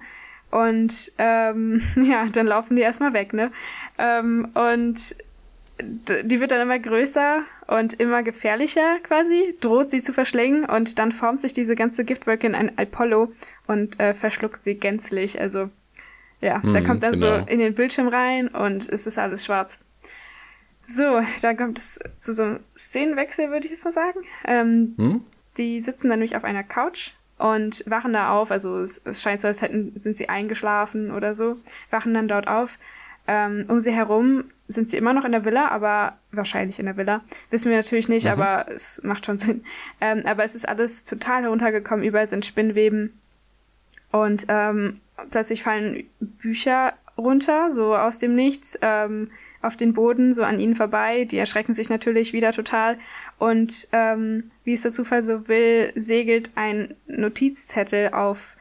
Und 0.50 1.12
ähm, 1.18 1.82
ja, 1.96 2.26
dann 2.26 2.46
laufen 2.46 2.76
die 2.76 2.82
erstmal 2.82 3.12
weg, 3.12 3.32
ne? 3.32 3.52
Ähm, 3.98 4.48
und 4.54 5.14
die 5.82 6.40
wird 6.40 6.50
dann 6.50 6.60
immer 6.60 6.78
größer 6.78 7.42
und 7.70 7.94
immer 7.94 8.24
gefährlicher 8.24 8.98
quasi, 9.02 9.56
droht 9.60 9.92
sie 9.92 10.02
zu 10.02 10.12
verschlingen 10.12 10.64
und 10.64 10.98
dann 10.98 11.12
formt 11.12 11.40
sich 11.40 11.52
diese 11.52 11.76
ganze 11.76 12.04
Giftwolke 12.04 12.46
in 12.46 12.56
ein 12.56 12.76
Apollo 12.76 13.32
und 13.68 14.00
äh, 14.00 14.12
verschluckt 14.12 14.64
sie 14.64 14.74
gänzlich. 14.74 15.40
Also 15.40 15.70
ja, 16.40 16.60
hm, 16.60 16.72
da 16.72 16.80
kommt 16.80 17.04
dann 17.04 17.12
genau. 17.12 17.38
so 17.38 17.46
in 17.46 17.60
den 17.60 17.74
Bildschirm 17.74 18.08
rein 18.08 18.48
und 18.48 18.88
es 18.88 19.06
ist 19.06 19.18
alles 19.18 19.44
schwarz. 19.44 19.84
So, 20.84 21.22
dann 21.42 21.56
kommt 21.56 21.78
es 21.78 22.00
zu 22.18 22.32
so 22.32 22.42
einem 22.42 22.60
Szenenwechsel, 22.76 23.50
würde 23.50 23.66
ich 23.66 23.70
jetzt 23.70 23.84
mal 23.84 23.92
sagen. 23.92 24.18
Ähm, 24.44 24.94
hm? 24.96 25.24
Die 25.56 25.80
sitzen 25.80 26.08
dann 26.08 26.18
nämlich 26.18 26.36
auf 26.36 26.42
einer 26.42 26.64
Couch 26.64 27.12
und 27.38 27.84
wachen 27.86 28.12
da 28.12 28.32
auf. 28.32 28.50
Also 28.50 28.78
es, 28.78 29.00
es 29.04 29.22
scheint 29.22 29.40
so, 29.40 29.46
als 29.46 29.62
hätten, 29.62 29.92
sind 29.96 30.16
sie 30.16 30.28
eingeschlafen 30.28 31.12
oder 31.12 31.34
so, 31.34 31.56
wachen 31.90 32.14
dann 32.14 32.26
dort 32.26 32.48
auf. 32.48 32.78
Ähm, 33.28 33.66
um 33.68 33.78
sie 33.78 33.92
herum 33.92 34.46
sind 34.70 34.90
sie 34.90 34.96
immer 34.96 35.12
noch 35.12 35.24
in 35.24 35.32
der 35.32 35.44
Villa, 35.44 35.68
aber 35.68 36.18
wahrscheinlich 36.32 36.78
in 36.78 36.86
der 36.86 36.96
Villa. 36.96 37.22
Wissen 37.50 37.70
wir 37.70 37.78
natürlich 37.78 38.08
nicht, 38.08 38.24
mhm. 38.24 38.32
aber 38.32 38.66
es 38.68 39.02
macht 39.02 39.26
schon 39.26 39.38
Sinn. 39.38 39.64
Ähm, 40.00 40.22
aber 40.24 40.44
es 40.44 40.54
ist 40.54 40.68
alles 40.68 41.04
total 41.04 41.42
heruntergekommen, 41.42 42.04
überall 42.04 42.28
sind 42.28 42.46
Spinnweben. 42.46 43.18
Und 44.12 44.46
ähm, 44.48 45.00
plötzlich 45.30 45.62
fallen 45.62 46.04
Bücher 46.20 46.94
runter, 47.16 47.70
so 47.70 47.96
aus 47.96 48.18
dem 48.18 48.34
Nichts, 48.34 48.78
ähm, 48.82 49.30
auf 49.62 49.76
den 49.76 49.92
Boden, 49.92 50.32
so 50.32 50.42
an 50.42 50.58
ihnen 50.58 50.74
vorbei. 50.74 51.24
Die 51.26 51.38
erschrecken 51.38 51.74
sich 51.74 51.90
natürlich 51.90 52.32
wieder 52.32 52.52
total. 52.52 52.98
Und 53.38 53.88
ähm, 53.92 54.50
wie 54.64 54.72
es 54.72 54.82
der 54.82 54.90
Zufall 54.90 55.22
so 55.22 55.48
will, 55.48 55.92
segelt 55.94 56.50
ein 56.54 56.94
Notizzettel 57.06 58.08
auf 58.12 58.56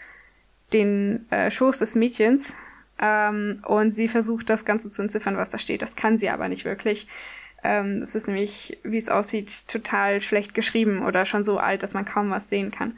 den 0.74 1.26
äh, 1.32 1.50
Schoß 1.50 1.80
des 1.80 1.96
Mädchens. 1.96 2.56
Ähm, 3.02 3.64
und 3.66 3.92
sie 3.92 4.08
versucht 4.08 4.50
das 4.50 4.66
Ganze 4.66 4.90
zu 4.90 5.02
entziffern, 5.02 5.38
was 5.38 5.50
da 5.50 5.58
steht. 5.58 5.82
Das 5.82 5.96
kann 5.96 6.18
sie 6.18 6.30
aber 6.30 6.50
nicht 6.50 6.66
wirklich. 6.66 7.08
Ähm, 7.64 8.02
es 8.02 8.16
ist 8.16 8.28
nämlich, 8.28 8.78
wie 8.84 8.98
es 8.98 9.10
aussieht, 9.10 9.68
total 9.68 10.22
schlecht 10.22 10.54
geschrieben 10.54 11.06
oder 11.06 11.26
schon 11.26 11.44
so 11.44 11.58
alt, 11.58 11.84
dass 11.84 11.94
man 11.94 12.06
kaum 12.06 12.30
was 12.30 12.50
sehen 12.50 12.72
kann. 12.72 12.98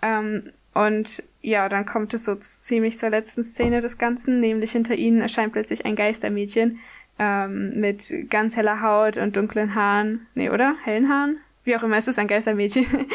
Ähm, 0.00 0.50
und 0.74 1.22
ja, 1.42 1.68
dann 1.68 1.86
kommt 1.86 2.14
es 2.14 2.24
so 2.24 2.34
ziemlich 2.36 2.96
zur 2.96 3.10
letzten 3.10 3.44
Szene 3.44 3.80
des 3.80 3.98
Ganzen, 3.98 4.40
nämlich 4.40 4.72
hinter 4.72 4.94
ihnen 4.94 5.20
erscheint 5.20 5.52
plötzlich 5.52 5.84
ein 5.84 5.96
Geistermädchen 5.96 6.78
ähm, 7.18 7.78
mit 7.78 8.12
ganz 8.30 8.56
heller 8.56 8.80
Haut 8.80 9.16
und 9.16 9.36
dunklen 9.36 9.74
Haaren. 9.74 10.26
Nee, 10.34 10.50
oder? 10.50 10.76
Hellen 10.84 11.08
Haaren? 11.08 11.38
Wie 11.64 11.76
auch 11.76 11.82
immer, 11.82 11.96
es 11.96 12.08
ist 12.08 12.18
ein 12.18 12.26
Geistermädchen. 12.26 12.86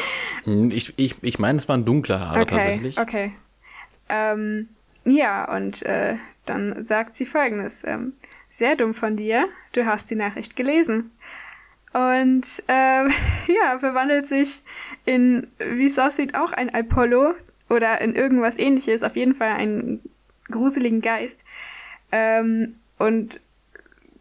Hm, 0.44 0.70
ich, 0.70 0.94
ich, 0.96 1.16
ich 1.20 1.38
meine, 1.40 1.58
es 1.58 1.68
waren 1.68 1.84
dunkle 1.84 2.20
Haare 2.20 2.40
okay, 2.40 2.54
tatsächlich. 2.54 2.98
Okay. 2.98 3.32
Ähm, 4.08 4.68
ja, 5.08 5.54
und 5.54 5.82
äh, 5.82 6.16
dann 6.46 6.84
sagt 6.84 7.16
sie 7.16 7.26
folgendes. 7.26 7.84
Ähm, 7.84 8.14
sehr 8.48 8.76
dumm 8.76 8.94
von 8.94 9.16
dir, 9.16 9.48
du 9.72 9.84
hast 9.84 10.10
die 10.10 10.16
Nachricht 10.16 10.56
gelesen. 10.56 11.10
Und 11.92 12.62
äh, 12.66 13.04
ja, 13.52 13.78
verwandelt 13.78 14.26
sich 14.26 14.62
in, 15.04 15.46
wie 15.58 15.86
es 15.86 15.98
aussieht, 15.98 16.34
auch 16.34 16.52
ein 16.52 16.74
Apollo, 16.74 17.34
oder 17.68 18.00
in 18.00 18.14
irgendwas 18.14 18.58
ähnliches, 18.58 19.02
auf 19.02 19.16
jeden 19.16 19.34
Fall 19.34 19.52
einen 19.52 20.00
gruseligen 20.50 21.00
Geist. 21.00 21.44
Ähm, 22.10 22.76
und 22.98 23.40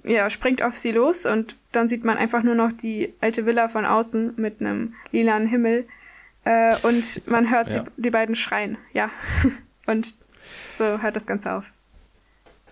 ja, 0.03 0.29
springt 0.29 0.61
auf 0.61 0.77
sie 0.77 0.91
los 0.91 1.25
und 1.25 1.55
dann 1.71 1.87
sieht 1.87 2.03
man 2.03 2.17
einfach 2.17 2.43
nur 2.43 2.55
noch 2.55 2.71
die 2.71 3.13
alte 3.21 3.45
Villa 3.45 3.67
von 3.67 3.85
außen 3.85 4.33
mit 4.37 4.61
einem 4.61 4.93
lilanen 5.11 5.47
Himmel. 5.47 5.87
Äh, 6.45 6.75
und 6.83 7.27
man 7.27 7.49
hört 7.49 7.73
ja. 7.73 7.83
sie, 7.83 7.91
die 7.97 8.09
beiden 8.09 8.35
schreien. 8.35 8.77
Ja. 8.93 9.09
und 9.85 10.13
so 10.71 11.01
hört 11.01 11.15
das 11.15 11.25
Ganze 11.25 11.53
auf. 11.53 11.65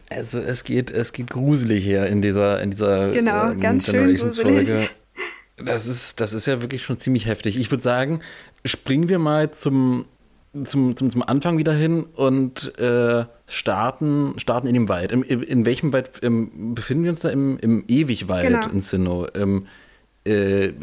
Also 0.10 0.40
es 0.40 0.64
geht, 0.64 0.92
es 0.92 1.14
geht 1.14 1.30
gruselig 1.30 1.84
hier 1.84 2.06
in 2.08 2.22
dieser, 2.22 2.62
in 2.62 2.72
dieser 2.72 3.12
genau, 3.12 3.52
ähm, 3.52 3.60
ganz 3.60 3.86
Generations 3.86 4.38
schön 4.38 4.46
gruselig. 4.46 4.70
Folge. 4.70 4.90
Das 5.58 5.88
ist, 5.88 6.20
das 6.20 6.34
ist 6.34 6.46
ja 6.46 6.62
wirklich 6.62 6.84
schon 6.84 7.00
ziemlich 7.00 7.28
heftig. 7.28 7.58
Ich 7.58 7.72
würde 7.72 7.82
sagen, 7.82 8.20
springen 8.66 9.10
wir 9.10 9.20
mal 9.20 9.52
zum 9.52 10.06
zum, 10.64 10.96
zum, 10.96 11.10
zum 11.10 11.22
Anfang 11.24 11.58
wieder 11.58 11.74
hin 11.74 12.06
und 12.16 12.78
äh, 12.80 13.26
starten, 13.48 14.36
starten 14.38 14.68
in 14.68 14.74
dem 14.74 14.90
Wald. 14.90 15.12
In, 15.12 15.24
in 15.24 15.66
welchem 15.66 15.92
Wald 15.92 16.12
ähm, 16.22 16.74
befinden 16.74 17.04
wir 17.04 17.12
uns 17.12 17.20
da? 17.20 17.30
Im, 17.30 17.58
im 17.60 17.84
Ewigwald 17.88 18.48
genau. 18.48 18.70
in 18.70 18.80
Sinnoh. 18.80 19.28
Ähm, 19.36 19.68
äh, 20.26 20.74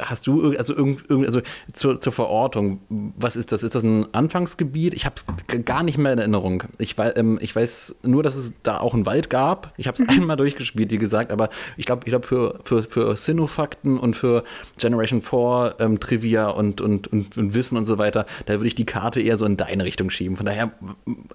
hast 0.00 0.26
du, 0.26 0.56
also, 0.56 0.74
irgend, 0.74 1.10
also 1.26 1.40
zur, 1.72 2.00
zur 2.00 2.12
Verortung, 2.12 2.80
was 2.88 3.36
ist 3.36 3.52
das? 3.52 3.62
Ist 3.62 3.74
das 3.74 3.82
ein 3.82 4.06
Anfangsgebiet? 4.14 4.94
Ich 4.94 5.04
habe 5.04 5.16
es 5.16 5.64
gar 5.64 5.82
nicht 5.82 5.98
mehr 5.98 6.12
in 6.12 6.18
Erinnerung. 6.18 6.62
Ich, 6.78 6.94
ähm, 6.98 7.38
ich 7.40 7.54
weiß 7.54 7.96
nur, 8.02 8.22
dass 8.22 8.36
es 8.36 8.52
da 8.62 8.78
auch 8.78 8.94
einen 8.94 9.04
Wald 9.04 9.28
gab. 9.28 9.72
Ich 9.76 9.88
habe 9.88 9.96
es 9.96 10.00
mhm. 10.00 10.22
einmal 10.22 10.36
durchgespielt, 10.36 10.90
wie 10.90 10.98
gesagt, 10.98 11.32
aber 11.32 11.50
ich 11.76 11.86
glaube, 11.86 12.02
ich 12.04 12.10
glaub 12.10 12.24
für, 12.24 12.60
für, 12.62 12.84
für 12.84 13.16
Sinnoh-Fakten 13.16 13.98
und 13.98 14.14
für 14.14 14.44
Generation 14.78 15.20
4 15.20 15.76
ähm, 15.80 16.00
Trivia 16.00 16.48
und, 16.48 16.80
und, 16.80 17.08
und, 17.08 17.36
und, 17.36 17.54
Wissen 17.54 17.76
und 17.76 17.86
so 17.86 17.98
weiter, 17.98 18.26
da 18.46 18.54
würde 18.54 18.68
ich 18.68 18.74
die 18.74 18.86
Karte 18.86 19.20
eher 19.20 19.36
so 19.36 19.46
in 19.46 19.56
deine 19.56 19.84
Richtung 19.84 20.10
schieben. 20.10 20.36
Von 20.36 20.46
daher, 20.46 20.72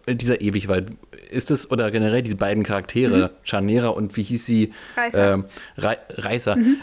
dieser 0.08 0.42
Ewigwald, 0.42 0.92
ist 1.30 1.52
es, 1.52 1.70
oder 1.70 1.92
generell 1.92 2.22
diese 2.22 2.36
beiden 2.36 2.64
Charaktere, 2.64 3.28
mhm. 3.28 3.30
Chanera 3.44 3.90
und 3.90 4.16
wie 4.16 4.24
hieß 4.24 4.46
sie? 4.46 4.72
Reißer. 4.96 5.34
Ähm, 5.34 5.46
Re 5.78 5.98
Reißer. 6.10 6.56
Mhm. 6.56 6.78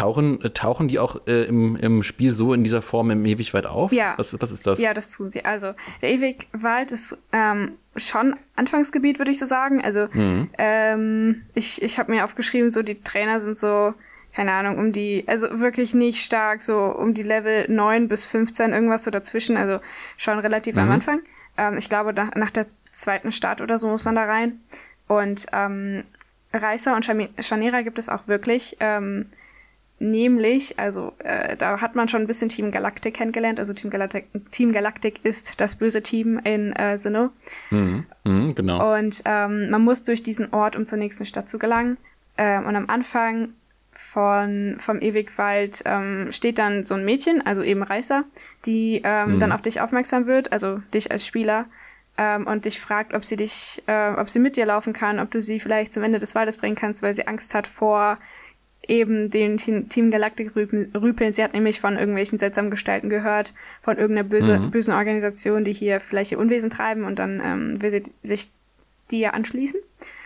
Tauchen, 0.00 0.40
tauchen 0.54 0.88
die 0.88 0.98
auch 0.98 1.26
äh, 1.26 1.44
im, 1.44 1.76
im 1.76 2.02
Spiel 2.02 2.32
so 2.32 2.54
in 2.54 2.64
dieser 2.64 2.80
Form 2.80 3.10
im 3.10 3.26
Ewigwald 3.26 3.66
auf? 3.66 3.92
Ja. 3.92 4.14
Was, 4.16 4.34
was 4.40 4.50
ist 4.50 4.66
das? 4.66 4.78
Ja, 4.78 4.94
das 4.94 5.14
tun 5.14 5.28
sie. 5.28 5.44
Also 5.44 5.74
der 6.00 6.10
Ewigwald 6.10 6.90
ist 6.90 7.18
ähm, 7.32 7.72
schon 7.96 8.34
Anfangsgebiet, 8.56 9.18
würde 9.18 9.30
ich 9.30 9.38
so 9.38 9.44
sagen. 9.44 9.84
Also 9.84 10.08
mhm. 10.12 10.48
ähm, 10.56 11.42
ich, 11.54 11.82
ich 11.82 11.98
habe 11.98 12.12
mir 12.12 12.24
aufgeschrieben, 12.24 12.70
so 12.70 12.82
die 12.82 13.02
Trainer 13.02 13.40
sind 13.40 13.58
so, 13.58 13.92
keine 14.32 14.52
Ahnung, 14.52 14.78
um 14.78 14.92
die, 14.92 15.24
also 15.26 15.60
wirklich 15.60 15.92
nicht 15.92 16.24
stark, 16.24 16.62
so 16.62 16.78
um 16.78 17.12
die 17.12 17.22
Level 17.22 17.66
9 17.68 18.08
bis 18.08 18.24
15, 18.24 18.72
irgendwas 18.72 19.04
so 19.04 19.10
dazwischen, 19.10 19.58
also 19.58 19.80
schon 20.16 20.38
relativ 20.38 20.76
mhm. 20.76 20.82
am 20.82 20.90
Anfang. 20.92 21.20
Ähm, 21.58 21.76
ich 21.76 21.90
glaube, 21.90 22.14
nach, 22.14 22.34
nach 22.36 22.50
der 22.50 22.64
zweiten 22.90 23.32
Start 23.32 23.60
oder 23.60 23.78
so 23.78 23.88
muss 23.88 24.06
man 24.06 24.14
da 24.14 24.24
rein. 24.24 24.60
Und 25.08 25.44
ähm, 25.52 26.04
Reißer 26.54 26.96
und 26.96 27.04
Scharnierer 27.04 27.82
gibt 27.82 27.98
es 27.98 28.08
auch 28.08 28.28
wirklich. 28.28 28.78
Ähm, 28.80 29.26
Nämlich, 30.02 30.78
also 30.78 31.12
äh, 31.18 31.58
da 31.58 31.82
hat 31.82 31.94
man 31.94 32.08
schon 32.08 32.22
ein 32.22 32.26
bisschen 32.26 32.48
Team 32.48 32.70
Galactic 32.70 33.12
kennengelernt. 33.12 33.60
Also 33.60 33.74
Team 33.74 33.90
Galactic, 33.90 34.28
Team 34.50 34.72
Galactic 34.72 35.20
ist 35.24 35.60
das 35.60 35.76
böse 35.76 36.02
Team 36.02 36.40
in 36.42 36.72
äh, 36.72 36.96
Sinnoh. 36.96 37.28
Mhm. 37.68 38.06
Mhm, 38.24 38.54
genau. 38.54 38.96
Und 38.96 39.20
ähm, 39.26 39.68
man 39.68 39.82
muss 39.82 40.02
durch 40.02 40.22
diesen 40.22 40.54
Ort, 40.54 40.74
um 40.74 40.86
zur 40.86 40.96
nächsten 40.96 41.26
Stadt 41.26 41.50
zu 41.50 41.58
gelangen. 41.58 41.98
Ähm, 42.38 42.64
und 42.66 42.76
am 42.76 42.88
Anfang 42.88 43.50
von, 43.92 44.76
vom 44.78 45.02
Ewigwald 45.02 45.82
ähm, 45.84 46.32
steht 46.32 46.58
dann 46.58 46.82
so 46.82 46.94
ein 46.94 47.04
Mädchen, 47.04 47.44
also 47.44 47.62
eben 47.62 47.82
Reißer, 47.82 48.24
die 48.64 49.02
ähm, 49.04 49.34
mhm. 49.34 49.40
dann 49.40 49.52
auf 49.52 49.60
dich 49.60 49.82
aufmerksam 49.82 50.26
wird, 50.26 50.50
also 50.50 50.80
dich 50.94 51.12
als 51.12 51.26
Spieler, 51.26 51.66
ähm, 52.16 52.46
und 52.46 52.64
dich 52.64 52.80
fragt, 52.80 53.12
ob 53.12 53.24
sie 53.24 53.36
dich, 53.36 53.82
äh, 53.86 54.12
ob 54.12 54.30
sie 54.30 54.38
mit 54.38 54.56
dir 54.56 54.64
laufen 54.64 54.94
kann, 54.94 55.20
ob 55.20 55.30
du 55.30 55.42
sie 55.42 55.60
vielleicht 55.60 55.92
zum 55.92 56.02
Ende 56.02 56.18
des 56.18 56.34
Waldes 56.34 56.56
bringen 56.56 56.76
kannst, 56.76 57.02
weil 57.02 57.14
sie 57.14 57.26
Angst 57.26 57.54
hat 57.54 57.66
vor 57.66 58.18
eben 58.86 59.30
den 59.30 59.56
Team 59.56 60.10
Galactic 60.10 60.56
Rüpeln. 60.56 61.32
Sie 61.32 61.44
hat 61.44 61.54
nämlich 61.54 61.80
von 61.80 61.96
irgendwelchen 61.96 62.38
seltsamen 62.38 62.70
Gestalten 62.70 63.08
gehört, 63.08 63.54
von 63.82 63.98
irgendeiner 63.98 64.28
böse, 64.28 64.58
mhm. 64.58 64.70
bösen 64.70 64.94
Organisation, 64.94 65.64
die 65.64 65.72
hier 65.72 66.00
vielleicht 66.00 66.32
ihr 66.32 66.38
Unwesen 66.38 66.70
treiben 66.70 67.04
und 67.04 67.18
dann 67.18 67.40
ähm, 67.44 67.82
will 67.82 67.90
sie 67.90 68.02
sich 68.22 68.50
dir 69.10 69.34
anschließen. 69.34 69.80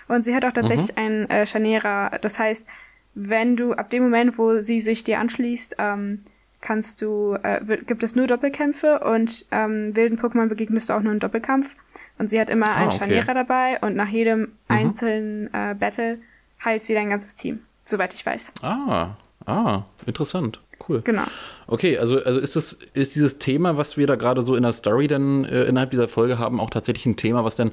Und 0.08 0.24
sie 0.24 0.34
hat 0.34 0.44
auch 0.44 0.52
tatsächlich 0.52 0.96
mhm. 0.96 1.02
einen 1.02 1.30
äh, 1.30 1.46
Chanera. 1.46 2.10
Das 2.20 2.38
heißt, 2.38 2.66
wenn 3.14 3.56
du 3.56 3.72
ab 3.72 3.90
dem 3.90 4.04
Moment, 4.04 4.38
wo 4.38 4.58
sie 4.60 4.80
sich 4.80 5.04
dir 5.04 5.18
anschließt, 5.18 5.76
ähm, 5.78 6.22
kannst 6.60 7.02
du, 7.02 7.36
äh, 7.42 7.60
gibt 7.84 8.02
es 8.02 8.16
nur 8.16 8.26
Doppelkämpfe 8.26 9.00
und 9.00 9.46
ähm, 9.50 9.94
wilden 9.96 10.18
Pokémon 10.18 10.48
begegnest 10.48 10.88
du 10.88 10.94
auch 10.94 11.00
nur 11.00 11.10
einen 11.10 11.20
Doppelkampf. 11.20 11.74
Und 12.18 12.30
sie 12.30 12.40
hat 12.40 12.50
immer 12.50 12.68
ah, 12.68 12.76
einen 12.76 12.88
okay. 12.88 12.98
Chanera 12.98 13.34
dabei 13.34 13.78
und 13.80 13.96
nach 13.96 14.08
jedem 14.08 14.40
mhm. 14.40 14.48
einzelnen 14.68 15.46
äh, 15.52 15.74
Battle 15.78 16.18
heilt 16.64 16.82
sie 16.82 16.94
dein 16.94 17.10
ganzes 17.10 17.34
Team 17.34 17.60
soweit 17.84 18.14
ich 18.14 18.24
weiß. 18.24 18.52
Ah, 18.62 19.16
ah, 19.46 19.82
interessant. 20.06 20.60
cool. 20.88 21.02
Genau. 21.02 21.24
Okay, 21.66 21.98
also, 21.98 22.22
also 22.22 22.40
ist 22.40 22.56
das, 22.56 22.78
ist 22.92 23.14
dieses 23.14 23.38
Thema, 23.38 23.76
was 23.76 23.96
wir 23.96 24.06
da 24.06 24.16
gerade 24.16 24.42
so 24.42 24.54
in 24.54 24.62
der 24.62 24.72
Story 24.72 25.06
dann 25.06 25.44
äh, 25.44 25.64
innerhalb 25.64 25.90
dieser 25.90 26.08
Folge 26.08 26.38
haben, 26.38 26.60
auch 26.60 26.70
tatsächlich 26.70 27.06
ein 27.06 27.16
Thema, 27.16 27.44
was 27.44 27.56
dann 27.56 27.72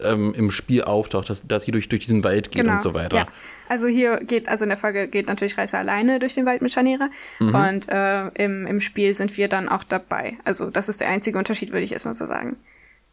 ähm, 0.00 0.34
im 0.34 0.50
Spiel 0.50 0.82
auftaucht, 0.82 1.30
dass, 1.30 1.46
dass 1.46 1.64
sie 1.64 1.72
durch, 1.72 1.88
durch 1.88 2.04
diesen 2.04 2.24
Wald 2.24 2.50
geht 2.50 2.62
genau. 2.62 2.74
und 2.74 2.80
so 2.80 2.94
weiter. 2.94 3.16
Ja. 3.16 3.26
Also 3.68 3.86
hier 3.86 4.18
geht, 4.18 4.48
also 4.48 4.64
in 4.64 4.68
der 4.68 4.78
Folge 4.78 5.08
geht 5.08 5.28
natürlich 5.28 5.56
Reißer 5.56 5.78
alleine 5.78 6.18
durch 6.18 6.34
den 6.34 6.46
Wald 6.46 6.62
mit 6.62 6.72
Scharniere 6.72 7.10
mhm. 7.40 7.54
und 7.54 7.88
äh, 7.88 8.28
im, 8.28 8.66
im 8.66 8.80
Spiel 8.80 9.14
sind 9.14 9.36
wir 9.36 9.48
dann 9.48 9.68
auch 9.68 9.84
dabei. 9.84 10.36
Also 10.44 10.70
das 10.70 10.88
ist 10.88 11.00
der 11.00 11.08
einzige 11.08 11.38
Unterschied, 11.38 11.72
würde 11.72 11.84
ich 11.84 11.92
erstmal 11.92 12.14
so 12.14 12.26
sagen. 12.26 12.56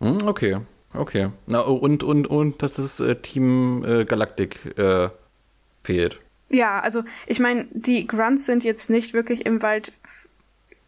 Hm, 0.01 0.27
okay, 0.27 0.57
okay. 0.93 1.29
Na, 1.47 1.59
und, 1.59 2.03
und, 2.03 2.27
und 2.27 2.61
dass 2.61 2.73
das 2.73 2.99
äh, 2.99 3.15
Team 3.15 3.83
äh, 3.85 4.05
Galactic 4.05 4.77
äh, 4.77 5.09
fehlt. 5.83 6.19
Ja, 6.49 6.79
also 6.79 7.03
ich 7.27 7.39
meine, 7.39 7.67
die 7.71 8.07
Grunts 8.07 8.45
sind 8.45 8.63
jetzt 8.63 8.89
nicht 8.89 9.13
wirklich 9.13 9.45
im 9.45 9.61
Wald. 9.61 9.91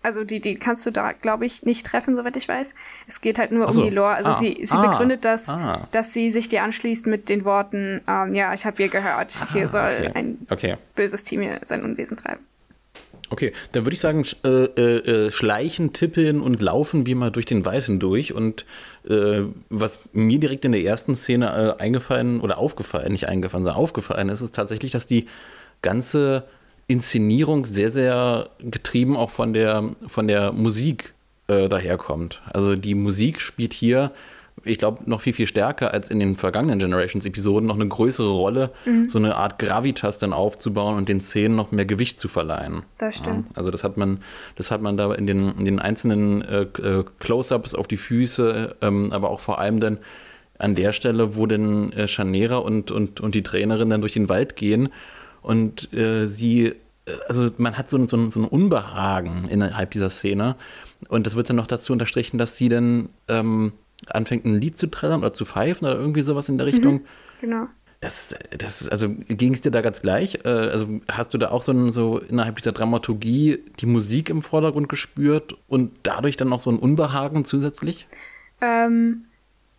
Also 0.04 0.24
die, 0.24 0.40
die 0.40 0.56
kannst 0.56 0.86
du 0.88 0.92
da, 0.92 1.12
glaube 1.12 1.46
ich, 1.46 1.62
nicht 1.62 1.86
treffen, 1.86 2.16
soweit 2.16 2.36
ich 2.36 2.48
weiß. 2.48 2.74
Es 3.08 3.22
geht 3.22 3.38
halt 3.38 3.52
nur 3.52 3.72
so. 3.72 3.82
um 3.82 3.88
die 3.88 3.94
Lore. 3.94 4.16
Also 4.16 4.32
ah. 4.32 4.34
sie, 4.34 4.58
sie 4.64 4.76
ah. 4.76 4.88
begründet 4.88 5.24
das, 5.24 5.48
ah. 5.50 5.88
dass 5.92 6.14
sie 6.14 6.32
sich 6.32 6.48
dir 6.48 6.64
anschließt 6.64 7.06
mit 7.06 7.30
den 7.30 7.46
Worten, 7.46 8.02
ähm, 8.08 8.34
ja, 8.34 8.54
ich 8.54 8.66
habe 8.66 8.78
hier 8.78 8.90
gehört, 8.90 9.32
hier 9.54 9.68
soll 9.70 9.94
okay. 10.00 10.12
ein 10.16 10.40
okay. 10.50 10.78
böses 10.96 11.24
Team 11.24 11.42
hier 11.42 11.60
sein 11.64 11.84
Unwesen 11.84 12.18
treiben. 12.18 12.44
Okay, 13.32 13.54
dann 13.72 13.86
würde 13.86 13.94
ich 13.94 14.02
sagen, 14.02 14.26
sch 14.26 14.36
äh, 14.44 14.50
äh, 14.50 15.28
äh, 15.28 15.32
schleichen, 15.32 15.94
tippeln 15.94 16.42
und 16.42 16.62
laufen 16.62 17.06
wir 17.06 17.16
mal 17.16 17.32
durch 17.32 17.46
den 17.46 17.64
Wald 17.64 17.86
hindurch. 17.86 18.34
Und 18.34 18.66
äh, 19.08 19.44
was 19.70 20.00
mir 20.14 20.40
direkt 20.40 20.66
in 20.66 20.72
der 20.72 20.84
ersten 20.84 21.16
Szene 21.16 21.76
äh, 21.80 21.82
eingefallen 21.82 22.42
oder 22.42 22.58
aufgefallen, 22.58 23.12
nicht 23.12 23.28
eingefallen, 23.28 23.66
sondern 23.66 23.82
aufgefallen 23.82 24.30
ist, 24.30 24.42
ist 24.42 24.56
tatsächlich, 24.56 24.92
dass 24.92 25.08
die 25.08 25.28
ganze 25.82 26.44
Inszenierung 26.88 27.66
sehr, 27.66 27.92
sehr 27.92 28.50
getrieben 28.60 29.16
auch 29.16 29.30
von 29.30 29.54
der, 29.54 29.84
von 30.08 30.28
der 30.28 30.52
Musik 30.52 31.14
äh, 31.48 31.70
daherkommt. 31.70 32.42
Also 32.52 32.76
die 32.76 32.96
Musik 32.96 33.42
spielt 33.42 33.74
hier 33.74 34.12
ich 34.64 34.78
glaube, 34.78 35.10
noch 35.10 35.22
viel, 35.22 35.34
viel 35.34 35.48
stärker 35.48 35.94
als 35.94 36.10
in 36.10 36.20
den 36.20 36.36
vergangenen 36.36 36.80
Generations-Episoden 36.80 37.68
noch 37.68 37.76
eine 37.76 37.88
größere 37.88 38.30
Rolle, 38.30 38.72
mhm. 38.86 39.10
so 39.10 39.20
eine 39.20 39.36
Art 39.36 39.60
Gravitas 39.60 40.20
dann 40.20 40.34
aufzubauen 40.34 40.98
und 40.98 41.10
den 41.10 41.22
Szenen 41.22 41.56
noch 41.56 41.72
mehr 41.72 41.86
Gewicht 41.86 42.20
zu 42.20 42.28
verleihen. 42.28 42.84
Das 42.98 43.18
stimmt. 43.18 43.48
Ja, 43.50 43.58
also 43.58 43.72
das 43.72 43.84
hat 43.84 43.98
man, 43.98 44.20
das 44.56 44.72
hat 44.72 44.82
man 44.82 44.98
da 44.98 45.14
in 45.14 45.28
den, 45.28 45.58
in 45.58 45.66
den 45.66 45.80
einzelnen 45.80 46.42
äh, 46.42 46.62
äh, 46.62 47.04
Close-Ups 47.20 47.76
auf 47.76 47.88
die 47.88 47.98
Füße, 47.98 48.76
ähm, 48.82 49.12
aber 49.12 49.30
auch 49.30 49.40
vor 49.40 49.60
allem 49.60 49.80
dann 49.80 49.98
an 50.58 50.76
der 50.76 50.94
Stelle, 50.94 51.36
wo 51.36 51.48
dann 51.48 51.92
äh, 51.94 52.08
Chanera 52.08 52.58
und, 52.58 52.92
und, 52.92 53.20
und 53.20 53.36
die 53.36 53.44
Trainerin 53.44 53.90
dann 53.90 54.02
durch 54.02 54.14
den 54.14 54.30
Wald 54.30 54.56
gehen 54.56 54.90
und 55.42 55.92
äh, 55.94 56.28
sie, 56.28 56.68
äh, 56.68 56.76
also 57.28 57.50
man 57.58 57.78
hat 57.78 57.90
so, 57.90 57.98
so, 58.06 58.30
so 58.30 58.40
ein 58.40 58.46
Unbehagen 58.46 59.48
innerhalb 59.50 59.92
dieser 59.92 60.10
Szene. 60.10 60.56
Und 61.10 61.26
das 61.26 61.36
wird 61.36 61.50
dann 61.50 61.56
noch 61.56 61.68
dazu 61.68 61.94
unterstrichen, 61.94 62.38
dass 62.38 62.56
sie 62.56 62.70
dann 62.70 63.10
ähm, 63.28 63.74
anfängt, 64.08 64.46
ein 64.46 64.56
Lied 64.56 64.78
zu 64.78 64.88
trällern 64.88 65.22
oder 65.22 65.34
zu 65.34 65.46
pfeifen 65.46 65.88
oder 65.88 65.98
irgendwie 65.98 66.22
sowas 66.22 66.50
in 66.50 66.58
der 66.58 66.68
Richtung. 66.68 66.94
Mhm, 66.94 67.06
genau. 67.42 67.68
Das, 68.02 68.34
das, 68.58 68.90
also 68.90 69.10
ging 69.10 69.54
es 69.54 69.62
dir 69.62 69.70
da 69.70 69.82
ganz 69.82 70.02
gleich? 70.02 70.40
Äh, 70.44 70.50
also 70.50 71.02
hast 71.08 71.36
du 71.36 71.38
da 71.38 71.52
auch 71.52 71.62
so, 71.62 71.72
ein, 71.72 71.92
so 71.92 72.18
innerhalb 72.18 72.56
dieser 72.58 72.72
Dramaturgie 72.72 73.60
die 73.80 73.86
Musik 73.86 74.30
im 74.30 74.42
Vordergrund 74.42 74.90
gespürt 74.90 75.56
und 75.68 75.92
dadurch 76.02 76.36
dann 76.36 76.50
noch 76.50 76.60
so 76.60 76.72
ein 76.72 76.80
Unbehagen 76.80 77.46
zusätzlich? 77.46 78.08
Ähm, 78.60 79.26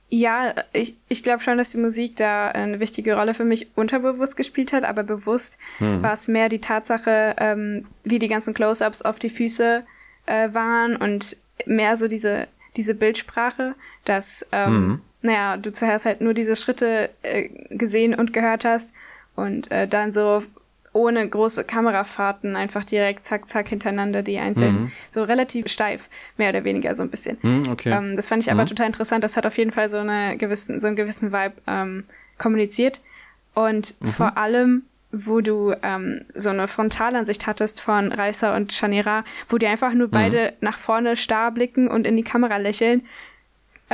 ja, 0.09 0.55
ich, 0.73 0.95
ich 1.09 1.23
glaube 1.23 1.43
schon, 1.43 1.59
dass 1.59 1.71
die 1.71 1.79
Musik 1.79 2.17
da 2.17 2.49
eine 2.49 2.79
wichtige 2.79 3.17
Rolle 3.17 3.35
für 3.35 3.47
mich 3.47 3.71
unterbewusst 3.77 4.37
gespielt 4.37 4.73
hat, 4.73 4.85
aber 4.85 5.03
bewusst 5.03 5.59
hm. 5.79 6.03
war 6.03 6.13
es 6.13 6.29
mehr 6.29 6.49
die 6.49 6.61
Tatsache, 6.61 7.35
ähm, 7.39 7.87
wie 8.05 8.19
die 8.19 8.29
ganzen 8.29 8.55
Close-ups 8.55 9.03
auf 9.03 9.19
die 9.19 9.31
Füße 9.31 9.85
äh, 10.27 10.55
waren 10.55 10.97
und 10.97 11.37
mehr 11.67 11.97
so 11.97 12.09
diese, 12.09 12.47
diese 12.77 12.95
Bildsprache 12.95 13.75
dass, 14.05 14.47
ähm, 14.53 14.73
mhm. 14.73 15.01
naja, 15.23 15.57
du 15.57 15.73
zuerst 15.73 16.07
halt 16.07 16.21
nur 16.21 16.35
diese 16.35 16.57
Schritte 16.57 17.11
äh, 17.23 17.49
gesehen 17.71 18.15
und 18.15 18.33
gehört 18.33 18.65
hast 18.65 18.93
und 19.37 19.71
äh, 19.71 19.87
dann 19.89 20.13
so 20.13 20.43
ohne 20.95 21.27
große 21.27 21.65
Kamerafahrten 21.65 22.55
einfach 22.55 22.85
direkt 22.85 23.25
zack, 23.25 23.49
zack 23.49 23.69
hintereinander 23.69 24.23
die 24.23 24.39
einzelnen, 24.39 24.75
mhm. 24.75 24.93
so 25.09 25.23
relativ 25.23 25.69
steif, 25.69 26.11
mehr 26.37 26.51
oder 26.51 26.65
weniger 26.65 26.95
so 26.95 27.03
ein 27.03 27.11
bisschen. 27.11 27.39
Mhm, 27.41 27.63
okay. 27.71 27.91
Ähm, 27.91 28.15
das 28.15 28.29
fand 28.29 28.43
ich 28.43 28.51
aber 28.51 28.63
mhm. 28.63 28.67
total 28.67 28.87
interessant. 28.87 29.25
Das 29.25 29.37
hat 29.37 29.47
auf 29.47 29.57
jeden 29.57 29.73
Fall 29.73 29.89
so, 29.89 29.99
eine 29.99 30.37
gewissen, 30.37 30.81
so 30.81 30.87
einen 30.87 30.97
gewissen 30.97 31.33
Vibe 31.33 31.55
ähm, 31.67 32.05
kommuniziert. 32.37 33.01
Und 33.55 33.95
mhm. 34.01 34.07
vor 34.09 34.37
allem, 34.37 34.83
wo 35.13 35.41
du 35.41 35.75
ähm, 35.83 36.23
so 36.35 36.51
eine 36.51 36.69
Frontalansicht 36.69 37.47
hattest 37.47 37.81
von 37.81 38.13
Reißer 38.13 38.55
und 38.55 38.73
Chanera, 38.73 39.25
wo 39.49 39.57
die 39.57 39.67
einfach 39.67 39.95
nur 39.95 40.09
mhm. 40.09 40.13
beide 40.13 40.53
nach 40.61 40.79
vorne 40.79 41.17
starr 41.17 41.53
blicken 41.53 41.89
und 41.89 42.07
in 42.07 42.17
die 42.17 42.23
Kamera 42.23 42.59
lächeln 42.59 43.03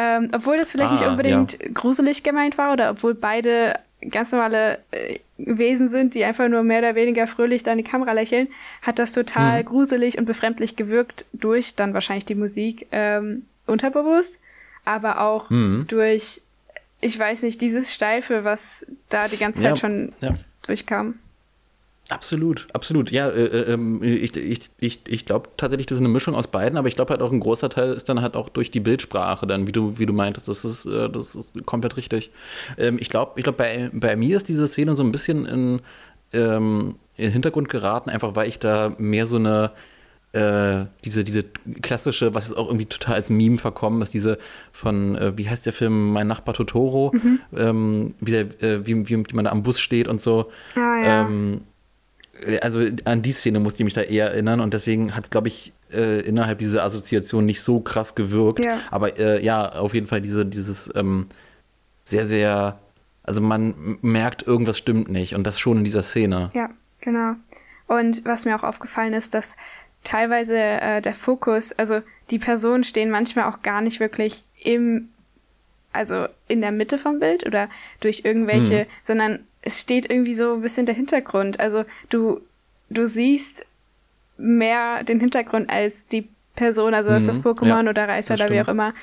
ähm, 0.00 0.28
obwohl 0.32 0.56
das 0.56 0.70
vielleicht 0.70 0.90
ah, 0.90 0.94
nicht 0.94 1.06
unbedingt 1.06 1.58
ja. 1.60 1.70
gruselig 1.74 2.22
gemeint 2.22 2.56
war 2.56 2.72
oder 2.72 2.90
obwohl 2.90 3.14
beide 3.14 3.80
ganz 4.12 4.30
normale 4.30 4.78
äh, 4.92 5.18
Wesen 5.38 5.88
sind, 5.88 6.14
die 6.14 6.22
einfach 6.22 6.48
nur 6.48 6.62
mehr 6.62 6.78
oder 6.78 6.94
weniger 6.94 7.26
fröhlich 7.26 7.64
da 7.64 7.72
in 7.72 7.78
die 7.78 7.84
Kamera 7.84 8.12
lächeln, 8.12 8.46
hat 8.82 9.00
das 9.00 9.12
total 9.12 9.62
mhm. 9.62 9.66
gruselig 9.66 10.16
und 10.16 10.24
befremdlich 10.24 10.76
gewirkt 10.76 11.26
durch 11.32 11.74
dann 11.74 11.94
wahrscheinlich 11.94 12.26
die 12.26 12.36
Musik 12.36 12.86
ähm, 12.92 13.46
unterbewusst, 13.66 14.40
aber 14.84 15.20
auch 15.20 15.50
mhm. 15.50 15.86
durch, 15.88 16.42
ich 17.00 17.18
weiß 17.18 17.42
nicht, 17.42 17.60
dieses 17.60 17.92
Steife, 17.92 18.44
was 18.44 18.86
da 19.08 19.26
die 19.26 19.36
ganze 19.36 19.62
Zeit 19.62 19.70
ja, 19.70 19.76
schon 19.76 20.12
ja. 20.20 20.34
durchkam. 20.64 21.18
Absolut, 22.10 22.66
absolut. 22.72 23.10
Ja, 23.10 23.28
äh, 23.28 23.44
äh, 23.44 23.72
ähm, 23.72 24.02
ich, 24.02 24.34
ich, 24.36 24.70
ich, 24.78 25.00
ich 25.06 25.26
glaube 25.26 25.50
tatsächlich, 25.58 25.86
das 25.86 25.96
ist 25.96 26.00
eine 26.00 26.08
Mischung 26.08 26.34
aus 26.34 26.46
beiden, 26.46 26.78
aber 26.78 26.88
ich 26.88 26.94
glaube 26.94 27.10
halt 27.10 27.20
auch 27.20 27.30
ein 27.30 27.40
großer 27.40 27.68
Teil 27.68 27.92
ist 27.92 28.08
dann 28.08 28.22
halt 28.22 28.34
auch 28.34 28.48
durch 28.48 28.70
die 28.70 28.80
Bildsprache 28.80 29.46
dann, 29.46 29.66
wie 29.66 29.72
du, 29.72 29.98
wie 29.98 30.06
du 30.06 30.14
meintest. 30.14 30.48
Das 30.48 30.64
ist, 30.64 30.86
äh, 30.86 31.10
das 31.10 31.34
ist 31.34 31.66
komplett 31.66 31.98
richtig. 31.98 32.30
Ähm, 32.78 32.96
ich 32.98 33.10
glaube, 33.10 33.32
ich 33.36 33.44
glaube, 33.44 33.58
bei, 33.58 33.90
bei 33.92 34.16
mir 34.16 34.38
ist 34.38 34.48
diese 34.48 34.66
Szene 34.68 34.96
so 34.96 35.02
ein 35.02 35.12
bisschen 35.12 35.44
in, 35.44 35.80
ähm, 36.32 36.94
in 37.16 37.24
den 37.24 37.32
Hintergrund 37.32 37.68
geraten, 37.68 38.08
einfach 38.08 38.34
weil 38.34 38.48
ich 38.48 38.58
da 38.58 38.94
mehr 38.98 39.26
so 39.26 39.36
eine 39.36 39.72
äh, 40.32 40.84
diese, 41.04 41.24
diese 41.24 41.44
klassische, 41.82 42.34
was 42.34 42.48
jetzt 42.48 42.56
auch 42.56 42.66
irgendwie 42.66 42.86
total 42.86 43.14
als 43.14 43.30
Meme 43.30 43.58
verkommen 43.58 44.02
ist, 44.02 44.12
diese 44.12 44.38
von, 44.72 45.16
äh, 45.16 45.36
wie 45.36 45.48
heißt 45.48 45.64
der 45.64 45.72
Film, 45.72 46.12
Mein 46.12 46.26
Nachbar 46.26 46.54
Totoro, 46.54 47.12
mhm. 47.14 47.40
ähm, 47.56 48.14
wie, 48.20 48.30
der, 48.30 48.62
äh, 48.62 48.86
wie, 48.86 49.08
wie, 49.08 49.16
wie, 49.26 49.34
man 49.34 49.46
da 49.46 49.50
am 49.50 49.62
Bus 49.62 49.80
steht 49.80 50.06
und 50.06 50.20
so. 50.20 50.50
Ah, 50.74 50.78
ja. 50.78 51.26
ähm, 51.26 51.62
also 52.60 52.80
an 53.04 53.22
die 53.22 53.32
Szene 53.32 53.60
musste 53.60 53.82
ich 53.82 53.84
mich 53.84 53.94
da 53.94 54.02
eher 54.02 54.30
erinnern 54.30 54.60
und 54.60 54.74
deswegen 54.74 55.14
hat 55.14 55.24
es, 55.24 55.30
glaube 55.30 55.48
ich, 55.48 55.72
äh, 55.92 56.20
innerhalb 56.20 56.58
dieser 56.58 56.84
Assoziation 56.84 57.46
nicht 57.46 57.62
so 57.62 57.80
krass 57.80 58.14
gewirkt. 58.14 58.64
Ja. 58.64 58.80
Aber 58.90 59.18
äh, 59.18 59.42
ja, 59.44 59.72
auf 59.72 59.94
jeden 59.94 60.06
Fall 60.06 60.20
diese, 60.20 60.44
dieses 60.46 60.90
ähm, 60.94 61.26
sehr, 62.04 62.26
sehr, 62.26 62.78
also 63.22 63.40
man 63.40 63.98
merkt, 64.02 64.42
irgendwas 64.46 64.78
stimmt 64.78 65.10
nicht 65.10 65.34
und 65.34 65.46
das 65.46 65.58
schon 65.58 65.78
in 65.78 65.84
dieser 65.84 66.02
Szene. 66.02 66.50
Ja, 66.54 66.70
genau. 67.00 67.34
Und 67.86 68.24
was 68.24 68.44
mir 68.44 68.54
auch 68.54 68.64
aufgefallen 68.64 69.14
ist, 69.14 69.34
dass 69.34 69.56
teilweise 70.04 70.58
äh, 70.58 71.00
der 71.00 71.14
Fokus, 71.14 71.72
also 71.72 72.00
die 72.30 72.38
Personen 72.38 72.84
stehen 72.84 73.10
manchmal 73.10 73.46
auch 73.46 73.62
gar 73.62 73.80
nicht 73.80 74.00
wirklich 74.00 74.44
im, 74.62 75.08
also 75.92 76.26
in 76.46 76.60
der 76.60 76.72
Mitte 76.72 76.98
vom 76.98 77.18
Bild 77.18 77.46
oder 77.46 77.68
durch 78.00 78.22
irgendwelche, 78.24 78.80
hm. 78.80 78.86
sondern 79.02 79.38
es 79.68 79.80
steht 79.80 80.10
irgendwie 80.10 80.34
so 80.34 80.54
ein 80.54 80.62
bisschen 80.62 80.86
der 80.86 80.94
Hintergrund. 80.94 81.60
Also 81.60 81.84
du, 82.08 82.40
du 82.88 83.06
siehst 83.06 83.66
mehr 84.38 85.04
den 85.04 85.20
Hintergrund 85.20 85.68
als 85.68 86.06
die 86.06 86.26
Person, 86.56 86.94
also 86.94 87.10
mhm. 87.10 87.16
ist 87.16 87.28
das 87.28 87.42
Pokémon 87.42 87.84
ja, 87.84 87.90
oder 87.90 88.08
Reißer 88.08 88.34
oder 88.34 88.48
wie 88.48 88.62
auch 88.62 88.68
immer. 88.68 88.94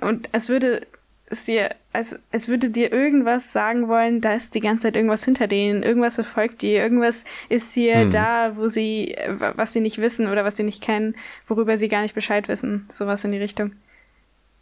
Und 0.00 0.30
es 0.32 0.48
würde 0.48 0.86
es 1.26 1.44
dir, 1.44 1.68
als, 1.92 2.18
es 2.32 2.48
würde 2.48 2.70
dir 2.70 2.90
irgendwas 2.90 3.52
sagen 3.52 3.86
wollen, 3.86 4.22
da 4.22 4.32
ist 4.32 4.54
die 4.54 4.60
ganze 4.60 4.84
Zeit 4.84 4.96
irgendwas 4.96 5.26
hinter 5.26 5.46
denen, 5.46 5.82
irgendwas 5.82 6.14
verfolgt 6.14 6.62
die, 6.62 6.72
irgendwas 6.72 7.24
ist 7.50 7.74
hier 7.74 8.06
mhm. 8.06 8.10
da, 8.10 8.56
wo 8.56 8.68
sie, 8.68 9.14
was 9.28 9.74
sie 9.74 9.82
nicht 9.82 9.98
wissen 9.98 10.26
oder 10.26 10.42
was 10.42 10.56
sie 10.56 10.62
nicht 10.62 10.82
kennen, 10.82 11.16
worüber 11.46 11.76
sie 11.76 11.88
gar 11.88 12.00
nicht 12.00 12.14
Bescheid 12.14 12.48
wissen. 12.48 12.86
Sowas 12.88 13.24
in 13.24 13.32
die 13.32 13.38
Richtung. 13.38 13.72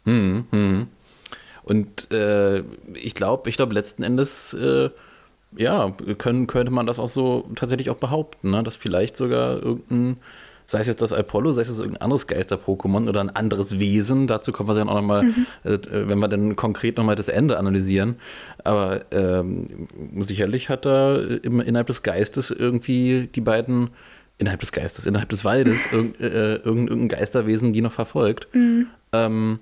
Mhm. 0.03 0.45
Mhm. 0.51 0.87
Und 1.63 2.11
äh, 2.11 2.63
ich 2.95 3.13
glaube, 3.13 3.49
ich 3.49 3.55
glaube 3.55 3.73
letzten 3.73 4.03
Endes 4.03 4.53
äh, 4.53 4.89
ja, 5.55 5.91
können, 6.17 6.47
könnte 6.47 6.71
man 6.71 6.85
das 6.85 6.99
auch 6.99 7.07
so 7.07 7.49
tatsächlich 7.55 7.89
auch 7.89 7.97
behaupten, 7.97 8.51
ne? 8.51 8.63
dass 8.63 8.75
vielleicht 8.75 9.15
sogar 9.15 9.61
irgendein, 9.61 10.17
sei 10.65 10.79
es 10.79 10.87
jetzt 10.87 11.01
das 11.01 11.13
Apollo, 11.13 11.53
sei 11.53 11.61
es 11.61 11.69
jetzt 11.69 11.79
irgendein 11.79 12.01
anderes 12.01 12.27
Geister-Pokémon 12.27 13.07
oder 13.07 13.21
ein 13.21 13.29
anderes 13.29 13.79
Wesen, 13.79 14.27
dazu 14.27 14.51
kommen 14.51 14.69
wir 14.69 14.75
dann 14.75 14.89
auch 14.89 14.95
nochmal, 14.95 15.23
mhm. 15.23 15.45
äh, 15.63 15.79
wenn 15.91 16.19
wir 16.19 16.27
dann 16.27 16.55
konkret 16.55 16.97
nochmal 16.97 17.15
das 17.15 17.29
Ende 17.29 17.57
analysieren, 17.57 18.17
aber 18.63 19.05
ähm, 19.11 19.87
sicherlich 20.21 20.69
hat 20.69 20.85
da 20.85 21.15
im, 21.15 21.61
innerhalb 21.61 21.87
des 21.87 22.03
Geistes 22.03 22.51
irgendwie 22.51 23.29
die 23.33 23.41
beiden, 23.41 23.91
innerhalb 24.37 24.59
des 24.59 24.71
Geistes, 24.71 25.05
innerhalb 25.05 25.29
des 25.29 25.45
Waldes, 25.45 25.87
irg, 25.93 26.19
äh, 26.19 26.55
irgendein 26.55 27.07
Geisterwesen, 27.07 27.71
die 27.73 27.81
noch 27.81 27.93
verfolgt. 27.93 28.53
Mhm. 28.53 28.87
Ähm, 29.13 29.59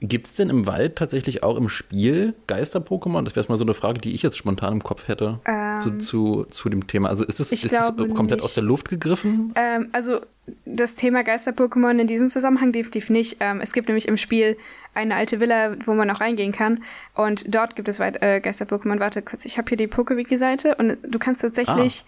Gibt 0.00 0.26
es 0.26 0.34
denn 0.34 0.50
im 0.50 0.66
Wald 0.66 0.96
tatsächlich 0.96 1.44
auch 1.44 1.56
im 1.56 1.68
Spiel 1.68 2.34
Geister-Pokémon? 2.48 3.22
Das 3.22 3.36
wäre 3.36 3.46
mal 3.48 3.56
so 3.56 3.64
eine 3.64 3.74
Frage, 3.74 4.00
die 4.00 4.12
ich 4.12 4.22
jetzt 4.22 4.36
spontan 4.36 4.74
im 4.74 4.82
Kopf 4.82 5.06
hätte 5.06 5.38
ähm, 5.46 5.80
zu, 5.80 5.98
zu, 5.98 6.44
zu 6.50 6.68
dem 6.68 6.86
Thema. 6.88 7.08
Also 7.08 7.24
ist 7.24 7.38
das, 7.38 7.52
ist 7.52 7.70
das 7.70 7.96
komplett 7.96 8.38
nicht. 8.38 8.44
aus 8.44 8.54
der 8.54 8.64
Luft 8.64 8.88
gegriffen? 8.88 9.54
Ähm, 9.54 9.88
also 9.92 10.20
das 10.66 10.96
Thema 10.96 11.22
Geister-Pokémon 11.22 11.98
in 12.00 12.08
diesem 12.08 12.28
Zusammenhang 12.28 12.72
definitiv 12.72 13.08
nicht. 13.08 13.36
Ähm, 13.38 13.60
es 13.60 13.72
gibt 13.72 13.88
nämlich 13.88 14.08
im 14.08 14.16
Spiel 14.16 14.56
eine 14.94 15.14
alte 15.14 15.38
Villa, 15.38 15.76
wo 15.84 15.94
man 15.94 16.10
auch 16.10 16.20
reingehen 16.20 16.52
kann. 16.52 16.82
Und 17.14 17.54
dort 17.54 17.76
gibt 17.76 17.88
es 17.88 18.00
äh, 18.00 18.40
Geister-Pokémon. 18.40 18.98
Warte 18.98 19.22
kurz, 19.22 19.44
ich 19.44 19.58
habe 19.58 19.68
hier 19.68 19.78
die 19.78 19.86
Pokewiki-Seite 19.86 20.74
und 20.74 20.98
du 21.02 21.18
kannst 21.20 21.42
tatsächlich 21.42 22.04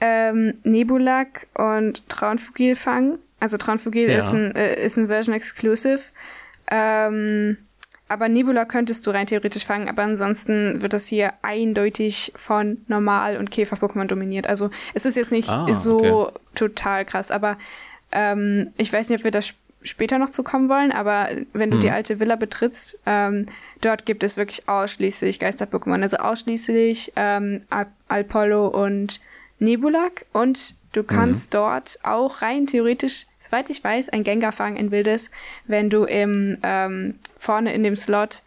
ah. 0.00 0.30
ähm, 0.30 0.54
Nebulak 0.64 1.46
und 1.54 2.08
Traunfugil 2.08 2.74
fangen. 2.74 3.18
Also 3.38 3.56
Traunfugil 3.56 4.10
ja. 4.10 4.18
ist 4.18 4.32
ein, 4.32 4.54
äh, 4.54 4.84
ist 4.84 4.98
ein 4.98 5.06
Version 5.06 5.34
Exclusive. 5.34 6.00
Ähm, 6.70 7.56
aber 8.08 8.28
Nebula 8.28 8.66
könntest 8.66 9.06
du 9.06 9.10
rein 9.10 9.26
theoretisch 9.26 9.64
fangen, 9.64 9.88
aber 9.88 10.02
ansonsten 10.02 10.82
wird 10.82 10.92
das 10.92 11.06
hier 11.06 11.32
eindeutig 11.40 12.32
von 12.36 12.78
Normal- 12.86 13.38
und 13.38 13.50
Käfer-Pokémon 13.50 14.04
dominiert. 14.06 14.46
Also 14.46 14.68
es 14.92 15.06
ist 15.06 15.16
jetzt 15.16 15.32
nicht 15.32 15.48
ah, 15.48 15.72
so 15.72 16.26
okay. 16.26 16.38
total 16.54 17.04
krass, 17.06 17.30
aber 17.30 17.56
ähm, 18.12 18.70
ich 18.76 18.92
weiß 18.92 19.08
nicht, 19.08 19.20
ob 19.20 19.24
wir 19.24 19.30
da 19.30 19.40
später 19.82 20.18
noch 20.18 20.28
zu 20.28 20.42
kommen 20.42 20.68
wollen, 20.68 20.92
aber 20.92 21.28
wenn 21.54 21.70
du 21.70 21.76
hm. 21.76 21.80
die 21.80 21.90
alte 21.90 22.20
Villa 22.20 22.36
betrittst, 22.36 22.98
ähm, 23.06 23.46
dort 23.80 24.04
gibt 24.04 24.22
es 24.22 24.36
wirklich 24.36 24.68
ausschließlich 24.68 25.38
Geister-Pokémon. 25.38 26.02
Also 26.02 26.18
ausschließlich 26.18 27.14
ähm, 27.16 27.62
Alpollo 28.08 28.68
und 28.68 29.20
Nebulak 29.58 30.26
und 30.32 30.74
du 30.92 31.02
kannst 31.02 31.54
mhm. 31.54 31.56
dort 31.56 31.98
auch 32.02 32.42
rein 32.42 32.66
theoretisch 32.66 33.26
soweit 33.42 33.68
ich 33.70 33.82
weiß, 33.82 34.08
ein 34.08 34.24
Gengar 34.24 34.52
fangen 34.52 34.76
in 34.76 34.90
Wildes, 34.90 35.30
wenn 35.66 35.90
du 35.90 36.04
im 36.04 36.56
ähm, 36.62 37.16
vorne 37.36 37.74
in 37.74 37.82
dem 37.82 37.96
Slot 37.96 38.42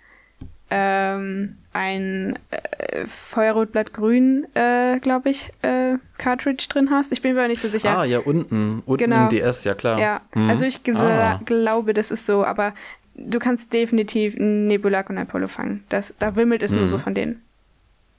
ähm, 0.71 1.57
ein 1.73 2.39
äh, 2.49 3.05
Feuerrotblattgrün, 3.05 4.47
äh, 4.55 4.99
glaube 4.99 5.29
ich, 5.29 5.51
äh, 5.61 5.95
Cartridge 6.17 6.67
drin 6.69 6.89
hast. 6.89 7.11
Ich 7.11 7.21
bin 7.21 7.33
mir 7.33 7.41
aber 7.41 7.49
nicht 7.49 7.61
so 7.61 7.67
sicher. 7.67 7.97
Ah, 7.97 8.03
ja, 8.03 8.19
unten. 8.19 8.81
Unten 8.85 9.03
genau. 9.03 9.23
im 9.23 9.29
DS, 9.29 9.63
ja 9.63 9.75
klar. 9.75 9.99
Ja, 9.99 10.21
hm. 10.33 10.49
also 10.49 10.65
ich 10.65 10.83
gl 10.83 10.97
ah. 10.97 11.39
glaube, 11.45 11.93
das 11.93 12.09
ist 12.09 12.25
so, 12.25 12.43
aber 12.43 12.73
du 13.15 13.37
kannst 13.39 13.73
definitiv 13.73 14.35
Nebulak 14.37 15.09
und 15.09 15.17
Apollo 15.17 15.47
fangen. 15.47 15.83
Das, 15.89 16.15
da 16.17 16.35
wimmelt 16.35 16.63
es 16.63 16.71
hm. 16.71 16.79
nur 16.79 16.87
so 16.87 16.97
von 16.97 17.13
denen. 17.13 17.41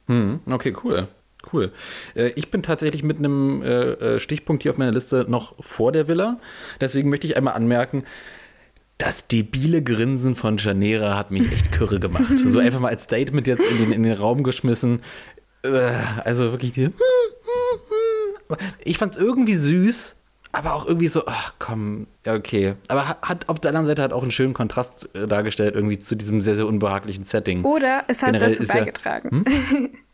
Hm. 0.07 0.41
Okay, 0.49 0.75
cool. 0.85 1.09
Cool. 1.53 1.73
Äh, 2.15 2.29
ich 2.37 2.51
bin 2.51 2.63
tatsächlich 2.63 3.03
mit 3.03 3.19
einem 3.19 3.63
äh, 3.63 3.93
äh, 3.93 4.21
Stichpunkt 4.21 4.63
hier 4.63 4.73
auf 4.73 4.79
meiner 4.79 4.93
Liste 4.93 5.27
noch 5.29 5.55
vor 5.61 5.93
der 5.93 6.09
Villa. 6.09 6.39
Deswegen 6.81 7.09
möchte 7.09 7.27
ich 7.27 7.37
einmal 7.37 7.55
anmerken, 7.55 8.05
das 8.99 9.27
debile 9.27 9.83
Grinsen 9.83 10.37
von 10.37 10.57
Janera 10.57 11.17
hat 11.17 11.31
mich 11.31 11.53
echt 11.53 11.71
kürre 11.73 12.01
gemacht. 12.01 12.39
so 12.47 12.59
einfach 12.59 12.81
mal 12.81 12.89
als 12.89 13.05
Statement 13.05 13.47
jetzt 13.47 13.65
in 13.71 13.79
den, 13.79 13.93
in 13.93 14.03
den 14.03 14.15
Raum 14.15 14.43
geschmissen. 14.43 15.03
Also 16.25 16.53
wirklich 16.53 16.73
die. 16.73 16.91
Ich 18.85 18.97
fand 18.97 19.15
es 19.15 19.21
irgendwie 19.21 19.57
süß, 19.57 20.17
aber 20.53 20.75
auch 20.75 20.87
irgendwie 20.87 21.09
so, 21.09 21.25
ach 21.27 21.55
komm, 21.59 22.07
ja, 22.25 22.35
okay. 22.35 22.77
Aber 22.89 23.19
hat 23.21 23.49
auf 23.49 23.61
der 23.61 23.71
anderen 23.71 23.87
Seite 23.87 24.03
hat 24.03 24.13
auch 24.13 24.23
einen 24.23 24.31
schönen 24.31 24.55
Kontrast 24.55 25.11
dargestellt, 25.13 25.75
irgendwie 25.75 25.99
zu 25.99 26.15
diesem 26.15 26.41
sehr, 26.41 26.55
sehr 26.57 26.67
unbehaglichen 26.67 27.25
Setting. 27.25 27.65
Oder 27.65 28.05
es 28.09 28.23
hat 28.23 28.33
Generell 28.33 28.53
dazu 28.53 28.67
beigetragen. 28.67 29.45
Ja, 29.47 29.71
hm? 29.71 29.89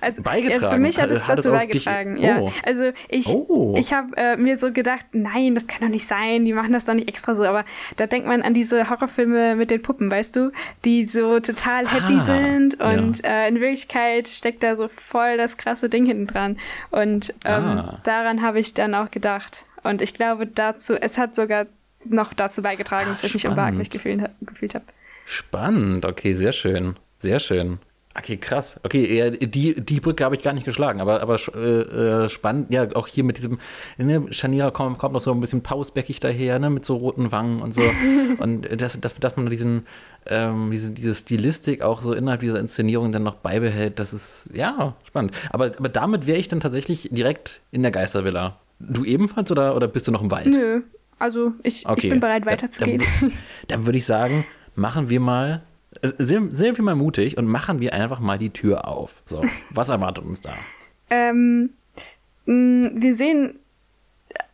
Also, 0.00 0.22
beigetragen. 0.22 0.62
Ja, 0.62 0.70
für 0.70 0.78
mich 0.78 1.00
hat 1.00 1.10
es 1.10 1.26
hat 1.26 1.38
dazu 1.38 1.50
beigetragen. 1.50 2.16
Ja. 2.16 2.40
Oh. 2.40 2.52
Also 2.64 2.92
ich, 3.08 3.28
oh. 3.28 3.74
ich 3.76 3.92
habe 3.92 4.16
äh, 4.16 4.36
mir 4.36 4.56
so 4.56 4.72
gedacht, 4.72 5.06
nein, 5.12 5.54
das 5.54 5.66
kann 5.66 5.80
doch 5.80 5.88
nicht 5.88 6.06
sein, 6.06 6.44
die 6.44 6.52
machen 6.52 6.72
das 6.72 6.84
doch 6.84 6.94
nicht 6.94 7.08
extra 7.08 7.34
so. 7.34 7.44
Aber 7.44 7.64
da 7.96 8.06
denkt 8.06 8.28
man 8.28 8.42
an 8.42 8.54
diese 8.54 8.88
Horrorfilme 8.88 9.56
mit 9.56 9.70
den 9.70 9.82
Puppen, 9.82 10.10
weißt 10.10 10.36
du, 10.36 10.52
die 10.84 11.04
so 11.04 11.40
total 11.40 11.86
happy 11.88 12.18
ah, 12.18 12.22
sind 12.22 12.80
und 12.80 13.22
ja. 13.22 13.44
äh, 13.44 13.48
in 13.48 13.60
Wirklichkeit 13.60 14.28
steckt 14.28 14.62
da 14.62 14.76
so 14.76 14.88
voll 14.88 15.36
das 15.36 15.56
krasse 15.56 15.88
Ding 15.88 16.06
hinten 16.06 16.26
dran. 16.26 16.58
Und 16.90 17.34
ähm, 17.44 17.64
ah. 17.64 18.00
daran 18.04 18.42
habe 18.42 18.58
ich 18.58 18.74
dann 18.74 18.94
auch 18.94 19.10
gedacht. 19.10 19.66
Und 19.82 20.02
ich 20.02 20.14
glaube 20.14 20.46
dazu, 20.46 20.94
es 20.94 21.18
hat 21.18 21.34
sogar 21.34 21.66
noch 22.04 22.32
dazu 22.32 22.62
beigetragen, 22.62 23.06
Ach, 23.06 23.12
dass 23.12 23.24
ich 23.24 23.34
mich 23.34 23.46
unbehaglich 23.46 23.90
gefühlt, 23.90 24.22
gefühlt 24.40 24.74
habe. 24.74 24.84
Spannend, 25.24 26.04
okay, 26.04 26.34
sehr 26.34 26.52
schön. 26.52 26.96
Sehr 27.18 27.40
schön. 27.40 27.78
Okay, 28.18 28.38
krass. 28.38 28.80
Okay, 28.82 29.36
die, 29.46 29.74
die 29.80 30.00
Brücke 30.00 30.24
habe 30.24 30.36
ich 30.36 30.42
gar 30.42 30.52
nicht 30.52 30.64
geschlagen, 30.64 31.00
aber, 31.00 31.20
aber 31.20 31.36
äh, 31.54 32.24
äh, 32.24 32.28
spannend. 32.28 32.72
Ja, 32.72 32.86
auch 32.94 33.06
hier 33.06 33.24
mit 33.24 33.38
diesem, 33.38 33.58
ne, 33.98 34.26
Shania 34.30 34.70
kommt, 34.70 34.98
kommt 34.98 35.12
noch 35.12 35.20
so 35.20 35.32
ein 35.32 35.40
bisschen 35.40 35.62
pausbäckig 35.62 36.20
daher, 36.20 36.58
ne, 36.58 36.70
mit 36.70 36.84
so 36.84 36.96
roten 36.96 37.30
Wangen 37.30 37.60
und 37.60 37.74
so. 37.74 37.82
und 38.38 38.68
das, 38.80 38.98
das, 39.00 39.14
dass 39.16 39.36
man 39.36 39.50
diesen, 39.50 39.86
ähm, 40.26 40.70
diese, 40.70 40.90
diese 40.92 41.14
Stilistik 41.14 41.82
auch 41.82 42.00
so 42.00 42.14
innerhalb 42.14 42.40
dieser 42.40 42.58
Inszenierung 42.58 43.12
dann 43.12 43.22
noch 43.22 43.36
beibehält, 43.36 43.98
das 43.98 44.14
ist, 44.14 44.50
ja, 44.54 44.94
spannend. 45.04 45.32
Aber, 45.50 45.72
aber 45.76 45.88
damit 45.88 46.26
wäre 46.26 46.38
ich 46.38 46.48
dann 46.48 46.60
tatsächlich 46.60 47.10
direkt 47.12 47.60
in 47.70 47.82
der 47.82 47.90
Geistervilla. 47.90 48.58
Du 48.78 49.04
ebenfalls 49.04 49.50
oder, 49.50 49.76
oder 49.76 49.88
bist 49.88 50.08
du 50.08 50.12
noch 50.12 50.22
im 50.22 50.30
Wald? 50.30 50.46
Nö, 50.46 50.82
also 51.18 51.52
ich, 51.62 51.86
okay. 51.86 52.06
ich 52.06 52.10
bin 52.10 52.20
bereit 52.20 52.46
weiterzugehen. 52.46 53.02
Dann, 53.20 53.32
dann 53.68 53.86
würde 53.86 53.98
ich 53.98 54.06
sagen, 54.06 54.46
machen 54.74 55.10
wir 55.10 55.20
mal 55.20 55.62
sind, 56.18 56.54
sind 56.54 56.78
wir 56.78 56.84
mal 56.84 56.94
mutig 56.94 57.36
und 57.38 57.46
machen 57.46 57.80
wir 57.80 57.92
einfach 57.92 58.20
mal 58.20 58.38
die 58.38 58.50
Tür 58.50 58.88
auf. 58.88 59.22
So, 59.26 59.42
was 59.70 59.88
erwartet 59.88 60.24
uns 60.24 60.40
da? 60.40 60.54
Ähm, 61.10 61.70
wir 62.46 63.14
sehen 63.14 63.58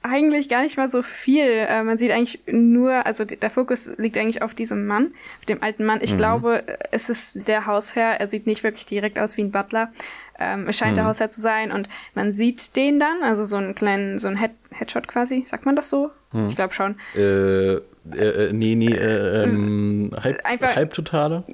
eigentlich 0.03 0.49
gar 0.49 0.63
nicht 0.63 0.77
mal 0.77 0.89
so 0.89 1.03
viel. 1.03 1.47
Äh, 1.47 1.83
man 1.85 1.97
sieht 1.99 2.11
eigentlich 2.11 2.41
nur, 2.47 3.07
also 3.07 3.25
der 3.25 3.51
Fokus 3.51 3.93
liegt 3.99 4.19
eigentlich 4.19 4.43
auf 4.43 4.55
diesem 4.55 4.87
Mann, 4.87 5.13
auf 5.39 5.47
dem 5.47 5.63
alten 5.63 5.85
Mann. 5.85 6.01
Ich 6.03 6.13
mhm. 6.15 6.19
glaube, 6.19 6.65
es 6.91 7.09
ist 7.09 7.47
der 7.47 7.67
Hausherr. 7.67 8.21
Er 8.21 8.27
sieht 8.27 8.47
nicht 8.47 8.65
wirklich 8.65 8.87
direkt 8.87 9.19
aus 9.19 9.37
wie 9.37 9.43
ein 9.43 9.53
Butler. 9.53 9.93
Ähm, 10.39 10.67
es 10.69 10.77
scheint 10.77 10.93
mhm. 10.93 10.97
der 10.97 11.05
Hausherr 11.07 11.31
zu 11.31 11.41
sein 11.41 11.71
und 11.71 11.89
man 12.15 12.33
sieht 12.33 12.75
den 12.77 12.99
dann, 12.99 13.23
also 13.23 13.45
so 13.45 13.57
einen 13.57 13.75
kleinen, 13.75 14.19
so 14.19 14.29
ein 14.29 14.37
Head 14.37 14.53
Headshot 14.71 15.07
quasi. 15.07 15.45
Sagt 15.47 15.67
man 15.67 15.77
das 15.77 15.91
so? 15.91 16.11
Mhm. 16.33 16.47
Ich 16.47 16.57
glaube 16.57 16.75
schon. 16.75 16.97
Äh, 17.15 17.81
äh, 18.11 18.53
nee, 18.53 18.75
nee, 18.75 18.93
äh, 18.93 19.45
ähm, 19.45 20.11
halb, 20.23 20.45
Einfach, 20.45 20.77
halbtotale? 20.77 21.45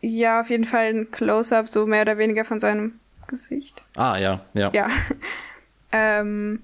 Ja, 0.00 0.40
auf 0.40 0.50
jeden 0.50 0.64
Fall 0.64 0.86
ein 0.86 1.10
Close-up, 1.10 1.68
so 1.68 1.86
mehr 1.86 2.02
oder 2.02 2.18
weniger 2.18 2.44
von 2.44 2.60
seinem 2.60 2.94
Gesicht. 3.28 3.82
Ah, 3.96 4.16
ja, 4.16 4.40
ja. 4.54 4.70
Ja. 4.72 4.88
ähm, 5.92 6.62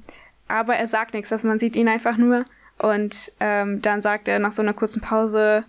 aber 0.49 0.77
er 0.77 0.87
sagt 0.87 1.15
nichts, 1.15 1.33
also 1.33 1.47
man 1.47 1.59
sieht 1.59 1.77
ihn 1.77 1.89
einfach 1.89 2.17
nur. 2.17 2.45
Und 2.79 3.33
ähm, 3.41 3.83
dann 3.83 4.01
sagt 4.01 4.27
er 4.27 4.39
nach 4.39 4.53
so 4.53 4.63
einer 4.63 4.73
kurzen 4.73 5.01
Pause, 5.01 5.65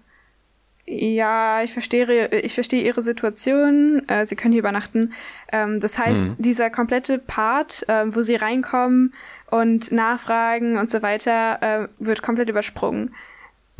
ja, 0.85 1.61
ich 1.61 1.73
verstehe, 1.73 2.27
ich 2.29 2.53
verstehe 2.53 2.83
ihre 2.83 3.01
Situation, 3.01 4.07
äh, 4.07 4.25
sie 4.25 4.35
können 4.35 4.53
hier 4.53 4.59
übernachten. 4.59 5.13
Ähm, 5.51 5.79
das 5.79 5.99
heißt, 5.99 6.29
mhm. 6.29 6.41
dieser 6.41 6.69
komplette 6.69 7.19
Part, 7.19 7.87
äh, 7.87 8.13
wo 8.15 8.21
sie 8.21 8.35
reinkommen 8.35 9.11
und 9.49 9.91
nachfragen 9.91 10.77
und 10.77 10.89
so 10.89 11.01
weiter, 11.01 11.61
äh, 11.61 11.87
wird 11.99 12.23
komplett 12.23 12.49
übersprungen. 12.49 13.13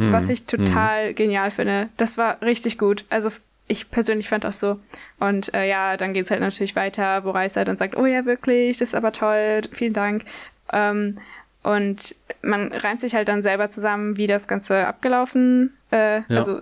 Mhm. 0.02 0.12
Was 0.12 0.30
ich 0.30 0.46
total 0.46 1.10
mhm. 1.10 1.16
genial 1.16 1.52
finde. 1.52 1.90
Das 1.98 2.18
war 2.18 2.42
richtig 2.42 2.78
gut. 2.78 3.06
Also 3.10 3.30
ich 3.68 3.90
persönlich 3.92 4.28
fand 4.28 4.44
das 4.44 4.60
so. 4.60 4.80
Und 5.20 5.54
äh, 5.54 5.70
ja, 5.70 5.96
dann 5.96 6.14
geht 6.14 6.26
es 6.26 6.32
halt 6.32 6.42
natürlich 6.42 6.76
weiter, 6.76 7.24
wo 7.24 7.32
Reis 7.32 7.54
dann 7.54 7.78
sagt, 7.78 7.96
oh 7.96 8.06
ja, 8.06 8.26
wirklich, 8.26 8.80
das 8.80 8.90
ist 8.90 8.96
aber 8.96 9.12
toll, 9.12 9.62
vielen 9.72 9.94
Dank. 9.94 10.26
Ähm, 10.74 11.18
und 11.64 12.16
man 12.42 12.74
reimt 12.74 13.00
sich 13.00 13.14
halt 13.14 13.28
dann 13.28 13.44
selber 13.44 13.70
zusammen, 13.70 14.18
wie 14.18 14.28
das 14.28 14.48
Ganze 14.48 14.88
abgelaufen, 14.88 15.78
äh, 15.92 16.18
ja. 16.18 16.24
also 16.30 16.62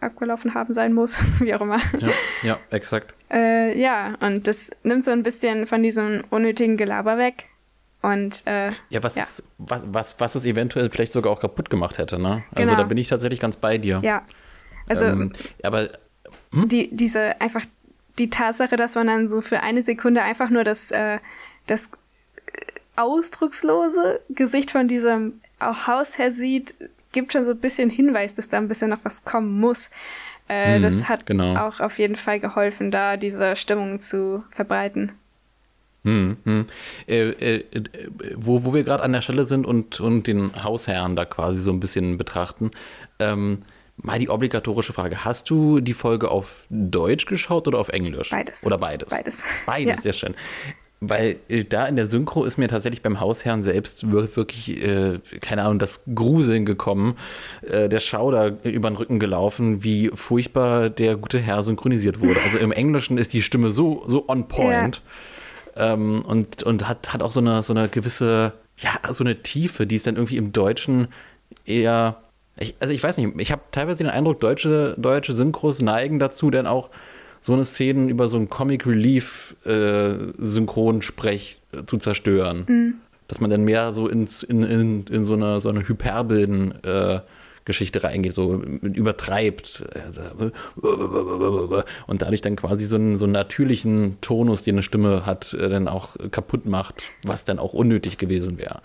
abgelaufen 0.00 0.54
haben 0.54 0.72
sein 0.72 0.92
muss, 0.92 1.18
wie 1.40 1.54
auch 1.54 1.60
immer. 1.60 1.80
Ja, 1.98 2.10
ja 2.42 2.58
exakt. 2.70 3.12
Äh, 3.30 3.78
ja, 3.78 4.14
und 4.20 4.46
das 4.46 4.70
nimmt 4.84 5.04
so 5.04 5.10
ein 5.10 5.24
bisschen 5.24 5.66
von 5.66 5.82
diesem 5.82 6.22
unnötigen 6.30 6.76
Gelaber 6.76 7.18
weg. 7.18 7.46
Und, 8.06 8.46
äh, 8.46 8.68
ja, 8.88 9.02
was, 9.02 9.16
ja. 9.16 9.24
Ist, 9.24 9.42
was, 9.58 9.82
was, 9.86 10.14
was 10.18 10.36
es 10.36 10.44
eventuell 10.44 10.90
vielleicht 10.90 11.10
sogar 11.10 11.32
auch 11.32 11.40
kaputt 11.40 11.70
gemacht 11.70 11.98
hätte, 11.98 12.20
ne? 12.20 12.44
Also 12.52 12.70
genau. 12.70 12.80
da 12.80 12.86
bin 12.86 12.98
ich 12.98 13.08
tatsächlich 13.08 13.40
ganz 13.40 13.56
bei 13.56 13.78
dir. 13.78 14.00
Ja. 14.04 14.22
Also, 14.88 15.06
ähm, 15.06 15.32
aber 15.64 15.88
hm? 16.52 16.68
die, 16.68 16.94
diese 16.94 17.40
einfach 17.40 17.62
die 18.20 18.30
Tatsache, 18.30 18.76
dass 18.76 18.94
man 18.94 19.08
dann 19.08 19.26
so 19.26 19.40
für 19.40 19.60
eine 19.64 19.82
Sekunde 19.82 20.22
einfach 20.22 20.50
nur 20.50 20.62
das, 20.62 20.92
äh, 20.92 21.18
das 21.66 21.90
ausdruckslose 22.94 24.20
Gesicht 24.28 24.70
von 24.70 24.86
diesem 24.86 25.40
Hausherr 25.60 26.30
sieht, 26.30 26.76
gibt 27.10 27.32
schon 27.32 27.42
so 27.42 27.50
ein 27.50 27.58
bisschen 27.58 27.90
Hinweis, 27.90 28.34
dass 28.34 28.48
da 28.48 28.58
ein 28.58 28.68
bisschen 28.68 28.90
noch 28.90 29.00
was 29.02 29.24
kommen 29.24 29.58
muss. 29.58 29.90
Äh, 30.48 30.78
mhm, 30.78 30.82
das 30.82 31.08
hat 31.08 31.26
genau. 31.26 31.56
auch 31.56 31.80
auf 31.80 31.98
jeden 31.98 32.14
Fall 32.14 32.38
geholfen, 32.38 32.92
da 32.92 33.16
diese 33.16 33.56
Stimmung 33.56 33.98
zu 33.98 34.44
verbreiten. 34.50 35.10
Hm, 36.06 36.36
hm. 36.44 36.66
Äh, 37.08 37.30
äh, 37.30 37.64
wo, 38.36 38.64
wo 38.64 38.72
wir 38.72 38.84
gerade 38.84 39.02
an 39.02 39.12
der 39.12 39.22
Stelle 39.22 39.44
sind 39.44 39.66
und, 39.66 39.98
und 39.98 40.28
den 40.28 40.52
Hausherrn 40.62 41.16
da 41.16 41.24
quasi 41.24 41.58
so 41.58 41.72
ein 41.72 41.80
bisschen 41.80 42.16
betrachten, 42.16 42.70
ähm, 43.18 43.62
mal 43.96 44.20
die 44.20 44.30
obligatorische 44.30 44.92
Frage: 44.92 45.24
Hast 45.24 45.50
du 45.50 45.80
die 45.80 45.94
Folge 45.94 46.30
auf 46.30 46.64
Deutsch 46.70 47.26
geschaut 47.26 47.66
oder 47.66 47.80
auf 47.80 47.88
Englisch? 47.88 48.30
Beides. 48.30 48.64
Oder 48.64 48.78
beides? 48.78 49.08
Beides. 49.08 49.42
Beides, 49.66 49.96
ja. 49.96 50.02
sehr 50.02 50.12
schön. 50.12 50.34
weil 51.00 51.38
äh, 51.48 51.64
da 51.64 51.86
in 51.86 51.96
der 51.96 52.06
Synchro 52.06 52.44
ist 52.44 52.56
mir 52.56 52.68
tatsächlich 52.68 53.02
beim 53.02 53.18
Hausherrn 53.18 53.64
selbst 53.64 54.08
wirklich, 54.12 54.80
äh, 54.80 55.18
keine 55.40 55.64
Ahnung, 55.64 55.80
das 55.80 56.02
Gruseln 56.14 56.64
gekommen, 56.66 57.16
äh, 57.62 57.88
der 57.88 57.98
Schauder 57.98 58.58
über 58.62 58.90
den 58.90 58.96
Rücken 58.96 59.18
gelaufen, 59.18 59.82
wie 59.82 60.12
furchtbar 60.14 60.88
der 60.88 61.16
gute 61.16 61.40
Herr 61.40 61.64
synchronisiert 61.64 62.20
wurde. 62.20 62.40
Also 62.44 62.58
im 62.58 62.70
Englischen 62.70 63.18
ist 63.18 63.32
die 63.32 63.42
Stimme 63.42 63.70
so, 63.70 64.04
so 64.06 64.28
on 64.28 64.46
point 64.46 64.96
ja. 64.96 65.02
Ähm, 65.76 66.22
und, 66.22 66.62
und 66.62 66.88
hat, 66.88 67.12
hat 67.12 67.22
auch 67.22 67.32
so 67.32 67.40
eine, 67.40 67.62
so 67.62 67.72
eine 67.72 67.88
gewisse, 67.88 68.52
ja, 68.78 68.90
so 69.12 69.24
eine 69.24 69.42
Tiefe, 69.42 69.86
die 69.86 69.96
ist 69.96 70.06
dann 70.06 70.16
irgendwie 70.16 70.36
im 70.36 70.52
Deutschen 70.52 71.08
eher, 71.64 72.22
ich, 72.58 72.74
also 72.80 72.92
ich 72.92 73.02
weiß 73.02 73.16
nicht, 73.18 73.34
ich 73.38 73.52
habe 73.52 73.62
teilweise 73.72 74.02
den 74.02 74.10
Eindruck, 74.10 74.40
deutsche, 74.40 74.94
deutsche 74.98 75.34
Synchros 75.34 75.80
neigen 75.80 76.18
dazu, 76.18 76.50
dann 76.50 76.66
auch 76.66 76.90
so 77.40 77.52
eine 77.52 77.64
Szene 77.64 78.10
über 78.10 78.28
so 78.28 78.36
einen 78.36 78.48
Comic 78.48 78.86
Relief 78.86 79.54
äh, 79.64 80.14
Synchronsprech 80.38 81.60
äh, 81.72 81.84
zu 81.84 81.98
zerstören. 81.98 82.64
Mhm. 82.66 82.94
Dass 83.28 83.40
man 83.40 83.50
dann 83.50 83.64
mehr 83.64 83.92
so 83.92 84.08
ins, 84.08 84.42
in, 84.42 84.62
in, 84.62 85.04
in 85.06 85.24
so 85.24 85.34
eine, 85.34 85.60
so 85.60 85.68
eine 85.68 85.86
Hyperbeln 85.86 86.82
äh, 86.84 87.20
Geschichte 87.66 88.02
reingeht, 88.02 88.32
so 88.32 88.54
übertreibt 88.54 89.84
und 92.06 92.22
dadurch 92.22 92.40
dann 92.40 92.56
quasi 92.56 92.86
so 92.86 92.96
einen, 92.96 93.18
so 93.18 93.26
einen 93.26 93.32
natürlichen 93.32 94.16
Tonus, 94.22 94.62
den 94.62 94.76
eine 94.76 94.82
Stimme 94.82 95.26
hat, 95.26 95.52
äh, 95.52 95.68
dann 95.68 95.88
auch 95.88 96.16
kaputt 96.30 96.64
macht, 96.64 97.02
was 97.24 97.44
dann 97.44 97.58
auch 97.58 97.74
unnötig 97.74 98.16
gewesen 98.16 98.56
wäre. 98.56 98.80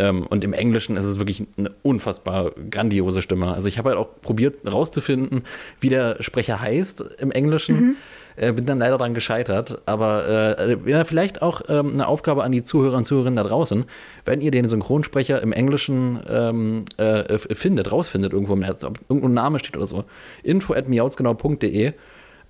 Ähm, 0.00 0.26
und 0.26 0.44
im 0.44 0.52
Englischen 0.52 0.96
ist 0.96 1.04
es 1.04 1.18
wirklich 1.18 1.44
eine 1.56 1.70
unfassbar 1.82 2.52
grandiose 2.70 3.22
Stimme. 3.22 3.54
Also 3.54 3.68
ich 3.68 3.78
habe 3.78 3.90
halt 3.90 3.98
auch 3.98 4.08
probiert 4.20 4.56
rauszufinden, 4.70 5.44
wie 5.78 5.88
der 5.88 6.22
Sprecher 6.22 6.60
heißt 6.60 7.04
im 7.18 7.30
Englischen. 7.30 7.76
Mhm. 7.76 7.96
Äh, 8.36 8.52
bin 8.52 8.66
dann 8.66 8.78
leider 8.78 8.98
daran 8.98 9.14
gescheitert. 9.14 9.82
Aber 9.86 10.58
äh, 10.58 10.76
ja, 10.90 11.04
vielleicht 11.04 11.42
auch 11.42 11.62
ähm, 11.68 11.92
eine 11.94 12.06
Aufgabe 12.06 12.44
an 12.44 12.52
die 12.52 12.64
Zuhörer 12.64 12.96
und 12.96 13.04
Zuhörerinnen 13.04 13.36
da 13.36 13.44
draußen. 13.44 13.84
Wenn 14.24 14.40
ihr 14.40 14.50
den 14.50 14.68
Synchronsprecher 14.68 15.42
im 15.42 15.52
Englischen 15.52 16.20
ähm, 16.28 16.84
äh, 16.96 17.38
findet, 17.38 17.92
rausfindet 17.92 18.32
irgendwo 18.32 18.54
im 18.54 18.60
Netz, 18.60 18.84
ob 18.84 18.98
irgendein 19.08 19.34
Name 19.34 19.58
steht 19.58 19.76
oder 19.76 19.86
so, 19.86 20.04
info 20.42 20.74
at 20.74 20.88
miauzgenau.de. 20.88 21.92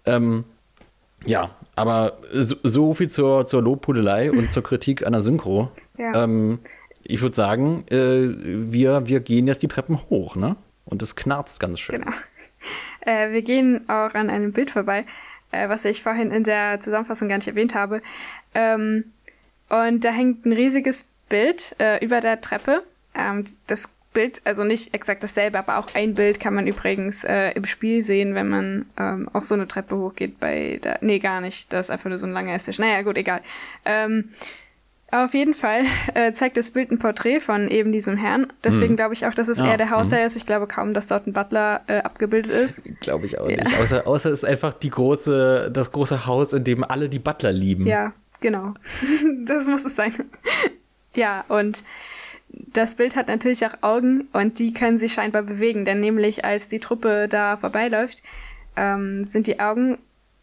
Ähm, 0.07 0.45
ja, 1.27 1.51
aber 1.77 2.19
so, 2.33 2.57
so, 2.63 2.95
viel 2.95 3.11
zur, 3.11 3.45
zur 3.45 3.63
Lobpudelei 3.63 4.31
und 4.31 4.51
zur 4.51 4.63
Kritik 4.63 5.07
einer 5.07 5.23
Synchro. 5.23 5.71
Ja. 5.99 6.25
Ähm, 6.25 6.61
ich 7.03 7.21
würde 7.21 7.37
sagen, 7.37 7.85
äh, 7.91 8.29
wir, 8.73 9.07
wir 9.07 9.21
gehen 9.21 9.47
jetzt 9.47 9.63
die 9.63 9.69
Treppen 9.69 9.99
hoch, 10.11 10.37
ne? 10.37 10.57
Und 10.85 11.03
es 11.03 11.17
knarzt 11.17 11.61
ganz 11.61 11.81
schön. 11.81 12.01
Genau. 12.01 12.13
Äh, 13.01 13.33
wir 13.33 13.43
gehen 13.43 13.89
auch 13.89 14.13
an 14.15 14.29
einem 14.29 14.53
Bild 14.53 14.71
vorbei, 14.71 15.07
äh, 15.51 15.69
was 15.69 15.85
ich 15.85 16.03
vorhin 16.03 16.31
in 16.31 16.45
der 16.45 16.81
Zusammenfassung 16.81 17.29
gar 17.29 17.37
nicht 17.37 17.49
erwähnt 17.49 17.75
habe. 17.75 18.03
Ähm, 18.55 19.13
und 19.69 20.05
da 20.05 20.11
hängt 20.11 20.45
ein 20.47 20.53
riesiges 20.53 21.07
Bild 21.29 21.77
äh, 21.79 22.05
über 22.05 22.21
der 22.21 22.41
Treppe. 22.41 22.83
Ähm, 23.15 23.45
das 23.67 23.89
Bild, 24.13 24.43
also 24.45 24.65
nicht 24.65 24.93
exakt 24.93 25.23
dasselbe, 25.23 25.59
aber 25.59 25.79
auch 25.79 25.95
ein 25.95 26.15
Bild 26.15 26.41
kann 26.41 26.55
man 26.55 26.67
übrigens 26.67 27.23
äh, 27.23 27.53
im 27.53 27.65
Spiel 27.65 28.03
sehen, 28.03 28.35
wenn 28.35 28.49
man 28.49 28.87
ähm, 28.99 29.29
auch 29.33 29.43
so 29.43 29.55
eine 29.55 29.69
Treppe 29.69 29.97
hochgeht 29.97 30.41
bei 30.41 30.81
der. 30.83 30.99
Nee, 31.01 31.21
gar 31.21 31.41
nicht. 31.41 31.73
Das 31.73 31.87
ist 31.87 31.91
einfach 31.91 32.09
nur 32.09 32.19
so 32.19 32.27
ein 32.27 32.33
langer 32.33 32.55
Esstisch. 32.55 32.81
Naja, 32.81 33.03
gut, 33.03 33.17
egal. 33.17 33.41
Ähm, 33.85 34.31
auf 35.13 35.35
jeden 35.35 35.55
Fall 35.55 35.83
äh, 36.15 36.33
zeigt 36.33 36.57
das 36.57 36.71
Bild 36.71 36.91
ein 36.91 36.99
Porträt 36.99 37.41
von 37.41 37.69
eben 37.69 37.93
diesem 37.93 38.17
Herrn. 38.17 38.47
Deswegen 38.63 38.91
hm. 38.91 38.97
glaube 38.97 39.15
ich 39.15 39.27
auch, 39.27 39.35
dass 39.35 39.49
es 39.49 39.59
ja. 39.59 39.67
eher 39.67 39.77
der 39.77 39.91
Hausherr 39.91 40.21
hm. 40.21 40.27
ist. 40.27 40.37
Ich 40.37 40.47
glaube 40.47 40.67
kaum, 40.67 40.95
dass 40.95 41.09
dort 41.09 41.27
ein 41.27 41.33
Butler 41.33 41.83
äh, 41.87 41.99
abgebildet 41.99 42.53
ist. 42.53 42.83
Glaube 43.01 43.27
ich 43.27 43.39
auch 43.39 43.49
ja. 43.49 43.63
nicht. 43.63 43.79
Außer, 43.79 44.07
außer 44.07 44.31
es 44.31 44.43
ist 44.43 44.49
einfach 44.49 44.73
die 44.73 44.91
große, 44.91 45.71
das 45.73 45.91
große 45.93 46.27
Haus, 46.27 46.53
in 46.53 46.65
dem 46.65 46.85
alle 46.85 47.09
die 47.09 47.19
Butler 47.19 47.53
lieben. 47.53 47.87
Ja, 47.87 48.13
genau. 48.41 48.75
das 49.45 49.67
muss 49.67 49.85
es 49.85 49.97
sein. 49.97 50.13
ja, 51.15 51.45
und 51.49 51.83
das 52.49 52.95
Bild 52.95 53.17
hat 53.17 53.29
natürlich 53.29 53.65
auch 53.67 53.83
Augen 53.83 54.29
und 54.33 54.59
die 54.59 54.73
können 54.73 54.99
sich 54.99 55.13
scheinbar 55.13 55.43
bewegen, 55.43 55.85
denn 55.85 56.01
nämlich 56.01 56.45
als 56.45 56.69
die 56.69 56.81
Truppe 56.81 57.29
da 57.29 57.57
vorbeiläuft, 57.57 58.23
ähm, 58.77 59.25
sind 59.25 59.47
die 59.47 59.61
Augen 59.61 59.99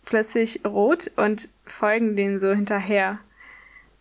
plötzlich 0.05 0.61
rot 0.65 1.11
und 1.15 1.49
folgen 1.65 2.15
denen 2.15 2.39
so 2.39 2.53
hinterher. 2.53 3.19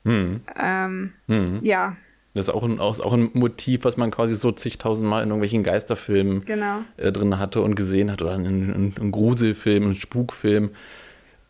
Hm. 0.06 0.40
Ähm, 0.58 1.12
hm. 1.26 1.58
Ja. 1.62 1.96
Das 2.34 2.48
ist 2.48 2.54
auch 2.54 2.62
ein, 2.62 2.78
auch 2.80 3.12
ein 3.12 3.30
Motiv, 3.32 3.84
was 3.84 3.96
man 3.96 4.10
quasi 4.10 4.34
so 4.34 4.52
zigtausendmal 4.52 5.22
in 5.22 5.30
irgendwelchen 5.30 5.62
Geisterfilmen 5.62 6.44
genau. 6.44 6.80
äh, 6.96 7.10
drin 7.10 7.38
hatte 7.38 7.62
und 7.62 7.74
gesehen 7.74 8.12
hat 8.12 8.20
oder 8.22 8.34
in, 8.34 8.44
in, 8.44 8.94
in 9.00 9.10
Gruselfilmen, 9.10 9.90
in 9.90 9.96
Spukfilmen. 9.96 10.70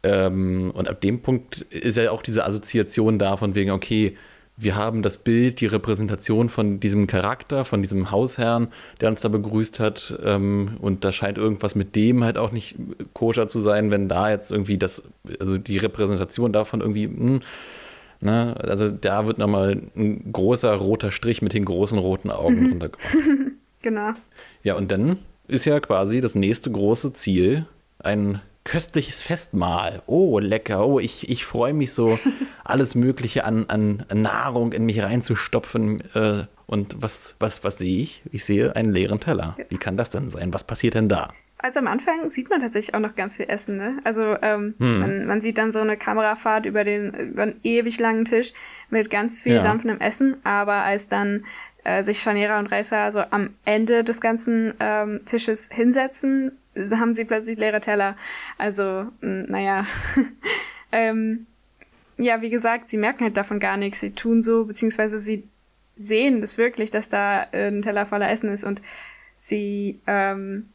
Ähm, 0.04 0.70
und 0.72 0.88
ab 0.88 1.00
dem 1.00 1.22
Punkt 1.22 1.62
ist 1.70 1.96
ja 1.96 2.12
auch 2.12 2.22
diese 2.22 2.44
Assoziation 2.44 3.18
da 3.18 3.36
von 3.36 3.54
wegen, 3.56 3.72
okay, 3.72 4.16
wir 4.56 4.74
haben 4.74 5.02
das 5.02 5.18
Bild, 5.18 5.60
die 5.60 5.66
Repräsentation 5.66 6.48
von 6.48 6.80
diesem 6.80 7.06
Charakter, 7.06 7.64
von 7.64 7.82
diesem 7.82 8.10
Hausherrn, 8.10 8.68
der 9.00 9.10
uns 9.10 9.20
da 9.20 9.28
begrüßt 9.28 9.80
hat. 9.80 10.16
Ähm, 10.24 10.76
und 10.80 11.04
da 11.04 11.12
scheint 11.12 11.36
irgendwas 11.36 11.74
mit 11.74 11.94
dem 11.94 12.24
halt 12.24 12.38
auch 12.38 12.52
nicht 12.52 12.76
koscher 13.12 13.48
zu 13.48 13.60
sein, 13.60 13.90
wenn 13.90 14.08
da 14.08 14.30
jetzt 14.30 14.52
irgendwie 14.52 14.78
das, 14.78 15.02
also 15.40 15.58
die 15.58 15.78
Repräsentation 15.78 16.52
davon 16.52 16.80
irgendwie, 16.80 17.08
mh, 17.08 17.28
hm, 17.28 17.40
Ne? 18.20 18.54
Also 18.58 18.88
da 18.88 19.26
wird 19.26 19.38
nochmal 19.38 19.82
ein 19.96 20.32
großer 20.32 20.72
roter 20.74 21.10
Strich 21.10 21.42
mit 21.42 21.52
den 21.52 21.64
großen 21.64 21.98
roten 21.98 22.30
Augen 22.30 22.60
mhm. 22.60 22.68
drunter 22.70 22.88
gemacht. 22.90 23.16
genau. 23.82 24.10
Ja, 24.62 24.74
und 24.74 24.90
dann 24.90 25.18
ist 25.48 25.64
ja 25.64 25.78
quasi 25.80 26.20
das 26.20 26.34
nächste 26.34 26.70
große 26.70 27.12
Ziel 27.12 27.66
ein 27.98 28.40
köstliches 28.64 29.22
Festmahl. 29.22 30.02
Oh, 30.06 30.38
lecker. 30.38 30.86
Oh, 30.86 30.98
ich, 30.98 31.28
ich 31.30 31.44
freue 31.44 31.72
mich 31.72 31.92
so, 31.92 32.18
alles 32.64 32.94
Mögliche 32.94 33.44
an, 33.44 33.66
an 33.68 34.04
Nahrung 34.12 34.72
in 34.72 34.84
mich 34.84 35.02
reinzustopfen. 35.02 36.02
Äh, 36.14 36.44
und 36.66 37.00
was, 37.00 37.36
was, 37.38 37.62
was 37.62 37.78
sehe 37.78 38.02
ich? 38.02 38.22
Ich 38.32 38.44
sehe 38.44 38.74
einen 38.74 38.92
leeren 38.92 39.20
Teller. 39.20 39.56
Wie 39.68 39.78
kann 39.78 39.96
das 39.96 40.10
denn 40.10 40.28
sein? 40.28 40.52
Was 40.52 40.64
passiert 40.64 40.94
denn 40.94 41.08
da? 41.08 41.32
Also 41.66 41.80
am 41.80 41.88
Anfang 41.88 42.30
sieht 42.30 42.48
man 42.48 42.60
tatsächlich 42.60 42.94
auch 42.94 43.00
noch 43.00 43.16
ganz 43.16 43.38
viel 43.38 43.46
Essen, 43.48 43.76
ne? 43.76 43.98
Also 44.04 44.36
ähm, 44.40 44.76
hm. 44.78 45.00
man, 45.00 45.26
man, 45.26 45.40
sieht 45.40 45.58
dann 45.58 45.72
so 45.72 45.80
eine 45.80 45.96
Kamerafahrt 45.96 46.64
über 46.64 46.84
den 46.84 47.12
über 47.12 47.42
einen 47.42 47.60
ewig 47.64 47.98
langen 47.98 48.24
Tisch 48.24 48.52
mit 48.88 49.10
ganz 49.10 49.42
viel 49.42 49.56
ja. 49.56 49.62
dampfendem 49.62 50.00
Essen, 50.00 50.36
aber 50.44 50.74
als 50.74 51.08
dann 51.08 51.44
äh, 51.82 52.04
sich 52.04 52.20
Scharnierer 52.20 52.60
und 52.60 52.68
Reißer 52.68 53.10
so 53.10 53.18
am 53.30 53.50
Ende 53.64 54.04
des 54.04 54.20
ganzen 54.20 54.74
ähm, 54.78 55.22
Tisches 55.24 55.68
hinsetzen, 55.72 56.52
haben 56.92 57.14
sie 57.14 57.24
plötzlich 57.24 57.58
leere 57.58 57.80
Teller. 57.80 58.16
Also, 58.58 59.06
naja. 59.20 59.88
ähm, 60.92 61.46
ja, 62.16 62.42
wie 62.42 62.50
gesagt, 62.50 62.90
sie 62.90 62.96
merken 62.96 63.24
halt 63.24 63.36
davon 63.36 63.58
gar 63.58 63.76
nichts. 63.76 63.98
Sie 63.98 64.12
tun 64.12 64.40
so, 64.40 64.66
beziehungsweise 64.66 65.18
sie 65.18 65.48
sehen 65.96 66.40
das 66.40 66.58
wirklich, 66.58 66.92
dass 66.92 67.08
da 67.08 67.48
äh, 67.50 67.66
ein 67.66 67.82
Teller 67.82 68.06
voller 68.06 68.30
Essen 68.30 68.52
ist 68.52 68.62
und 68.62 68.82
sie 69.34 69.98
ähm, 70.06 70.68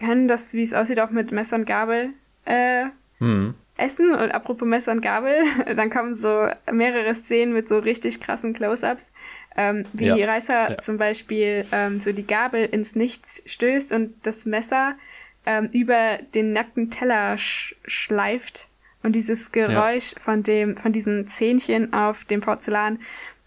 können 0.00 0.26
das, 0.26 0.54
wie 0.54 0.62
es 0.62 0.74
aussieht, 0.74 0.98
auch 0.98 1.10
mit 1.10 1.30
Messer 1.30 1.56
und 1.56 1.66
Gabel 1.66 2.10
äh, 2.44 2.86
hm. 3.18 3.54
essen. 3.76 4.12
Und 4.12 4.32
apropos 4.32 4.66
Messer 4.66 4.92
und 4.92 5.02
Gabel, 5.02 5.42
dann 5.76 5.90
kommen 5.90 6.14
so 6.14 6.48
mehrere 6.70 7.14
Szenen 7.14 7.52
mit 7.52 7.68
so 7.68 7.78
richtig 7.78 8.20
krassen 8.20 8.54
Close-ups, 8.54 9.12
ähm, 9.56 9.84
wie 9.92 10.06
ja. 10.06 10.26
Reißer 10.26 10.70
ja. 10.70 10.78
zum 10.78 10.98
Beispiel 10.98 11.66
ähm, 11.70 12.00
so 12.00 12.12
die 12.12 12.26
Gabel 12.26 12.64
ins 12.64 12.96
Nichts 12.96 13.42
stößt 13.46 13.92
und 13.92 14.14
das 14.24 14.46
Messer 14.46 14.94
ähm, 15.46 15.68
über 15.72 16.18
den 16.34 16.52
nackten 16.52 16.90
Teller 16.90 17.36
sch 17.38 17.76
schleift. 17.86 18.68
Und 19.02 19.12
dieses 19.12 19.50
Geräusch 19.50 20.12
ja. 20.12 20.20
von 20.20 20.42
dem, 20.42 20.76
von 20.76 20.92
diesen 20.92 21.26
Zähnchen 21.26 21.94
auf 21.94 22.24
dem 22.24 22.42
Porzellan 22.42 22.98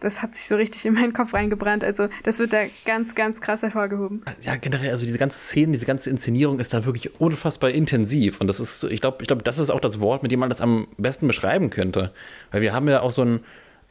das 0.03 0.21
hat 0.21 0.35
sich 0.35 0.45
so 0.45 0.55
richtig 0.55 0.85
in 0.85 0.93
meinen 0.93 1.13
Kopf 1.13 1.33
reingebrannt. 1.33 1.83
Also 1.83 2.07
das 2.23 2.39
wird 2.39 2.53
da 2.53 2.65
ganz, 2.85 3.15
ganz 3.15 3.41
krass 3.41 3.61
hervorgehoben. 3.61 4.23
Ja, 4.41 4.55
generell, 4.57 4.91
also 4.91 5.05
diese 5.05 5.17
ganze 5.17 5.39
Szene, 5.39 5.71
diese 5.71 5.85
ganze 5.85 6.09
Inszenierung 6.09 6.59
ist 6.59 6.73
da 6.73 6.85
wirklich 6.85 7.19
unfassbar 7.19 7.71
intensiv. 7.71 8.41
Und 8.41 8.47
das 8.47 8.59
ist, 8.59 8.83
ich 8.83 9.01
glaube, 9.01 9.17
ich 9.21 9.27
glaube, 9.27 9.43
das 9.43 9.57
ist 9.57 9.69
auch 9.69 9.79
das 9.79 9.99
Wort, 9.99 10.21
mit 10.21 10.31
dem 10.31 10.39
man 10.39 10.49
das 10.49 10.61
am 10.61 10.87
besten 10.97 11.27
beschreiben 11.27 11.69
könnte. 11.69 12.11
Weil 12.51 12.61
wir 12.61 12.73
haben 12.73 12.87
ja 12.87 13.01
auch 13.01 13.11
so 13.11 13.23
ein, 13.23 13.39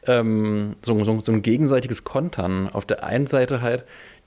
ähm, 0.05 0.75
so, 0.81 1.03
so, 1.03 1.19
so 1.19 1.31
ein 1.31 1.41
gegenseitiges 1.41 2.03
Kontern. 2.03 2.69
Auf 2.69 2.85
der 2.85 3.03
einen 3.03 3.25
Seite 3.27 3.61
halt 3.61 3.83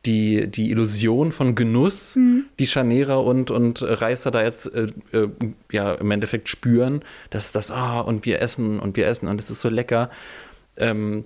die, 0.06 0.48
die 0.48 0.70
Illusion 0.70 1.32
von 1.32 1.54
Genuss, 1.54 2.16
mhm. 2.16 2.46
die 2.58 2.66
Scharnierer 2.66 3.22
und, 3.22 3.50
und 3.50 3.82
Reißer 3.82 4.30
da 4.30 4.42
jetzt 4.42 4.72
äh, 4.74 4.88
äh, 5.12 5.28
ja 5.70 5.94
im 5.94 6.10
Endeffekt 6.10 6.48
spüren, 6.48 7.02
dass 7.30 7.52
das, 7.52 7.70
ah, 7.70 8.00
und 8.00 8.26
wir 8.26 8.40
essen 8.40 8.80
und 8.80 8.96
wir 8.96 9.06
essen 9.06 9.28
und 9.28 9.40
es 9.40 9.50
ist 9.50 9.60
so 9.60 9.68
lecker. 9.68 10.10
Ähm, 10.76 11.24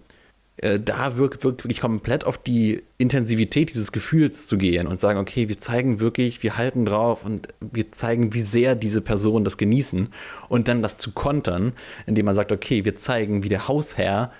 äh, 0.60 0.78
da 0.78 1.16
wirkt 1.16 1.42
wirklich 1.42 1.80
komplett 1.80 2.24
auf 2.24 2.36
die 2.36 2.82
Intensivität 2.98 3.70
dieses 3.70 3.92
Gefühls 3.92 4.46
zu 4.46 4.58
gehen 4.58 4.86
und 4.86 5.00
sagen, 5.00 5.18
okay, 5.18 5.48
wir 5.48 5.58
zeigen 5.58 6.00
wirklich, 6.00 6.42
wir 6.42 6.58
halten 6.58 6.84
drauf 6.84 7.24
und 7.24 7.48
wir 7.60 7.90
zeigen, 7.92 8.34
wie 8.34 8.40
sehr 8.40 8.74
diese 8.74 9.00
Personen 9.00 9.44
das 9.44 9.56
genießen. 9.56 10.08
Und 10.48 10.68
dann 10.68 10.82
das 10.82 10.98
zu 10.98 11.12
kontern, 11.12 11.72
indem 12.06 12.26
man 12.26 12.34
sagt, 12.34 12.52
okay, 12.52 12.84
wir 12.84 12.94
zeigen, 12.94 13.42
wie 13.42 13.48
der 13.48 13.68
Hausherr 13.68 14.32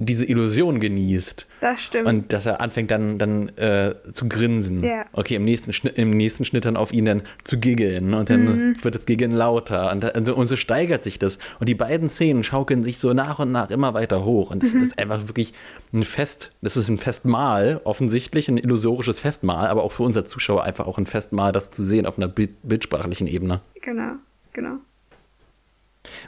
diese 0.00 0.24
Illusion 0.26 0.80
genießt. 0.80 1.46
Das 1.60 1.80
stimmt. 1.80 2.06
Und 2.08 2.32
dass 2.32 2.46
er 2.46 2.60
anfängt 2.60 2.90
dann, 2.90 3.16
dann 3.16 3.48
äh, 3.56 3.94
zu 4.12 4.28
grinsen. 4.28 4.82
Ja. 4.82 5.06
Okay, 5.12 5.36
im 5.36 5.44
nächsten, 5.44 5.72
Schnitt, 5.72 5.96
im 5.96 6.10
nächsten 6.10 6.44
Schnitt 6.44 6.64
dann 6.64 6.76
auf 6.76 6.92
ihn 6.92 7.04
dann 7.04 7.22
zu 7.44 7.58
giggeln. 7.60 8.12
Und 8.12 8.28
dann 8.28 8.44
Mhm. 8.70 8.84
wird 8.84 8.96
das 8.96 9.06
Giggeln 9.06 9.30
lauter. 9.32 9.92
Und, 9.92 10.04
und, 10.16 10.26
so, 10.26 10.34
und 10.34 10.46
so 10.48 10.56
steigert 10.56 11.02
sich 11.04 11.18
das. 11.20 11.38
Und 11.60 11.68
die 11.68 11.76
beiden 11.76 12.10
Szenen 12.10 12.42
schaukeln 12.42 12.82
sich 12.82 12.98
so 12.98 13.12
nach 13.14 13.38
und 13.38 13.52
nach 13.52 13.70
immer 13.70 13.94
weiter 13.94 14.24
hoch. 14.24 14.50
Und 14.50 14.64
das 14.64 14.74
Mhm. 14.74 14.82
ist 14.82 14.98
einfach 14.98 15.28
wirklich 15.28 15.54
ein 15.92 16.02
Fest. 16.02 16.50
Das 16.60 16.76
ist 16.76 16.88
ein 16.88 16.98
Festmahl, 16.98 17.80
offensichtlich 17.84 18.48
ein 18.48 18.58
illusorisches 18.58 19.20
Festmahl, 19.20 19.68
aber 19.68 19.84
auch 19.84 19.92
für 19.92 20.02
unser 20.02 20.24
Zuschauer 20.26 20.64
einfach 20.64 20.88
auch 20.88 20.98
ein 20.98 21.06
Festmahl, 21.06 21.52
das 21.52 21.70
zu 21.70 21.84
sehen 21.84 22.04
auf 22.06 22.18
einer 22.18 22.28
bild 22.28 22.50
bildsprachlichen 22.64 23.28
Ebene. 23.28 23.60
Genau, 23.80 24.14
genau. 24.52 24.76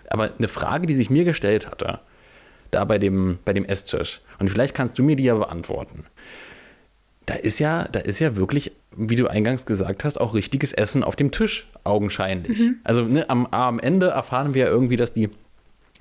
Aber 0.08 0.30
eine 0.38 0.48
Frage, 0.48 0.86
die 0.86 0.94
sich 0.94 1.10
mir 1.10 1.24
gestellt 1.24 1.66
hatte, 1.70 2.00
da 2.76 2.84
bei 2.84 2.98
dem, 2.98 3.38
bei 3.44 3.52
dem 3.52 3.64
Esstisch, 3.64 4.20
und 4.38 4.48
vielleicht 4.48 4.74
kannst 4.74 4.98
du 4.98 5.02
mir 5.02 5.16
die 5.16 5.24
ja 5.24 5.34
beantworten. 5.34 6.04
Da 7.26 7.34
ist 7.34 7.58
ja, 7.58 7.88
da 7.90 7.98
ist 7.98 8.20
ja 8.20 8.36
wirklich, 8.36 8.70
wie 8.96 9.16
du 9.16 9.26
eingangs 9.26 9.66
gesagt 9.66 10.04
hast, 10.04 10.20
auch 10.20 10.34
richtiges 10.34 10.72
Essen 10.72 11.02
auf 11.02 11.16
dem 11.16 11.32
Tisch, 11.32 11.68
augenscheinlich. 11.82 12.60
Also 12.84 13.02
ne, 13.02 13.28
am, 13.28 13.46
am 13.46 13.80
Ende 13.80 14.08
erfahren 14.08 14.54
wir 14.54 14.66
ja 14.66 14.70
irgendwie, 14.70 14.96
dass 14.96 15.12
die 15.12 15.30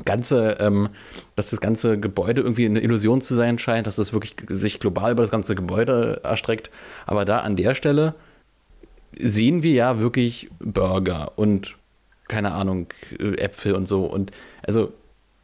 ganze, 0.03 0.57
ähm, 0.59 0.89
dass 1.35 1.49
das 1.49 1.61
ganze 1.61 1.99
Gebäude 1.99 2.41
irgendwie 2.41 2.65
eine 2.65 2.81
Illusion 2.81 3.21
zu 3.21 3.33
sein 3.33 3.57
scheint, 3.57 3.88
dass 3.88 3.97
es 3.97 4.13
wirklich 4.13 4.35
sich 4.49 4.79
global 4.79 5.13
über 5.13 5.23
das 5.23 5.31
ganze 5.31 5.55
Gebäude 5.55 6.21
erstreckt. 6.23 6.69
Aber 7.05 7.25
da 7.25 7.39
an 7.39 7.55
der 7.55 7.73
Stelle 7.73 8.13
sehen 9.17 9.63
wir 9.63 9.71
ja 9.71 9.99
wirklich 9.99 10.49
Burger 10.59 11.31
und 11.38 11.75
keine 12.27 12.51
Ahnung, 12.51 12.88
äh, 13.19 13.38
Äpfel 13.38 13.73
und 13.73 13.88
so. 13.88 14.05
Und 14.05 14.31
also 14.63 14.93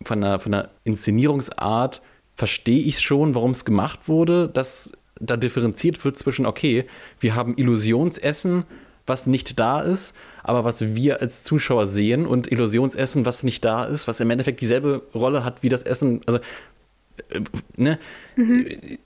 von 0.06 0.22
der, 0.22 0.40
von 0.40 0.52
der 0.52 0.70
Inszenierungsart 0.84 2.02
verstehe 2.36 2.80
ich 2.80 3.00
schon, 3.00 3.36
warum 3.36 3.52
es 3.52 3.66
gemacht 3.66 4.08
wurde, 4.08 4.50
dass 4.50 4.92
da 5.20 5.38
differenziert 5.38 6.04
wird 6.04 6.18
zwischen, 6.18 6.46
okay, 6.46 6.86
wir 7.20 7.36
haben 7.36 7.56
Illusionsessen, 7.58 8.64
was 9.06 9.28
nicht 9.28 9.60
da 9.60 9.82
ist, 9.82 10.14
aber 10.44 10.64
was 10.64 10.96
wir 10.96 11.22
als 11.22 11.44
Zuschauer 11.44 11.88
sehen 11.88 12.26
und 12.26 12.52
Illusionsessen, 12.52 13.26
was 13.26 13.44
nicht 13.44 13.64
da 13.64 13.84
ist, 13.84 14.08
was 14.08 14.20
im 14.20 14.30
Endeffekt 14.30 14.62
dieselbe 14.62 15.04
Rolle 15.14 15.44
hat 15.44 15.64
wie 15.64 15.70
das 15.70 15.84
Essen, 15.84 16.22
also 16.26 16.40
äh, 17.30 17.42
ne? 17.78 18.00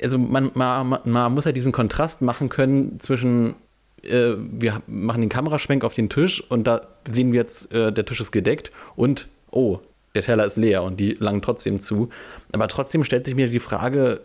Also 0.01 0.17
man, 0.17 0.51
man, 0.53 0.99
man 1.03 1.33
muss 1.33 1.45
ja 1.45 1.51
diesen 1.51 1.71
Kontrast 1.71 2.21
machen 2.21 2.49
können 2.49 2.99
zwischen 2.99 3.55
äh, 4.03 4.35
wir 4.37 4.81
machen 4.87 5.21
den 5.21 5.29
Kameraschwenk 5.29 5.83
auf 5.83 5.95
den 5.95 6.09
Tisch 6.09 6.43
und 6.49 6.65
da 6.65 6.87
sehen 7.09 7.31
wir 7.31 7.41
jetzt, 7.41 7.71
äh, 7.73 7.91
der 7.91 8.05
Tisch 8.05 8.21
ist 8.21 8.31
gedeckt 8.31 8.71
und 8.95 9.27
oh, 9.51 9.79
der 10.15 10.23
Teller 10.23 10.45
ist 10.45 10.57
leer 10.57 10.83
und 10.83 10.99
die 10.99 11.11
langen 11.19 11.41
trotzdem 11.41 11.79
zu. 11.79 12.09
Aber 12.51 12.67
trotzdem 12.67 13.03
stellt 13.03 13.25
sich 13.25 13.35
mir 13.35 13.49
die 13.49 13.59
Frage, 13.59 14.21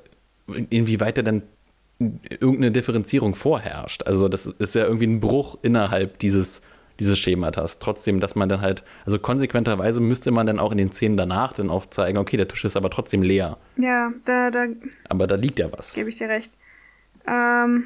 inwieweit 0.70 1.18
er 1.18 1.24
dann 1.24 1.42
irgendeine 1.98 2.70
Differenzierung 2.70 3.34
vorherrscht. 3.34 4.04
Also 4.04 4.28
das 4.28 4.46
ist 4.46 4.74
ja 4.74 4.84
irgendwie 4.84 5.06
ein 5.06 5.20
Bruch 5.20 5.58
innerhalb 5.62 6.18
dieses, 6.18 6.62
dieses 6.98 7.18
Schematas. 7.18 7.78
Trotzdem, 7.78 8.20
dass 8.20 8.34
man 8.34 8.48
dann 8.48 8.62
halt, 8.62 8.82
also 9.04 9.18
konsequenterweise 9.18 10.00
müsste 10.00 10.30
man 10.30 10.46
dann 10.46 10.58
auch 10.58 10.72
in 10.72 10.78
den 10.78 10.92
Szenen 10.92 11.16
danach 11.18 11.52
dann 11.52 11.68
auch 11.68 11.86
zeigen, 11.86 12.16
okay, 12.16 12.38
der 12.38 12.48
Tisch 12.48 12.64
ist 12.64 12.76
aber 12.76 12.88
trotzdem 12.88 13.22
leer. 13.22 13.58
Ja, 13.76 14.12
da, 14.24 14.50
da 14.50 14.66
Aber 15.08 15.26
da 15.26 15.34
liegt 15.34 15.58
ja 15.58 15.70
was. 15.72 15.92
gebe 15.92 16.08
ich 16.08 16.16
dir 16.16 16.28
recht. 16.28 16.52
Ähm, 17.26 17.84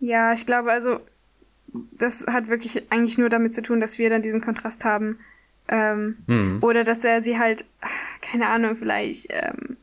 ja, 0.00 0.32
ich 0.32 0.44
glaube 0.44 0.72
also, 0.72 0.98
das 1.92 2.26
hat 2.26 2.48
wirklich 2.48 2.90
eigentlich 2.90 3.18
nur 3.18 3.28
damit 3.28 3.54
zu 3.54 3.62
tun, 3.62 3.80
dass 3.80 3.98
wir 3.98 4.10
dann 4.10 4.22
diesen 4.22 4.40
Kontrast 4.40 4.84
haben. 4.84 5.18
Ähm, 5.68 6.16
Mhm. 6.26 6.58
Oder 6.62 6.84
dass 6.84 7.04
er 7.04 7.22
sie 7.22 7.38
halt, 7.38 7.64
keine 8.20 8.48
Ahnung, 8.48 8.76
vielleicht, 8.76 9.26
ähm, 9.30 9.76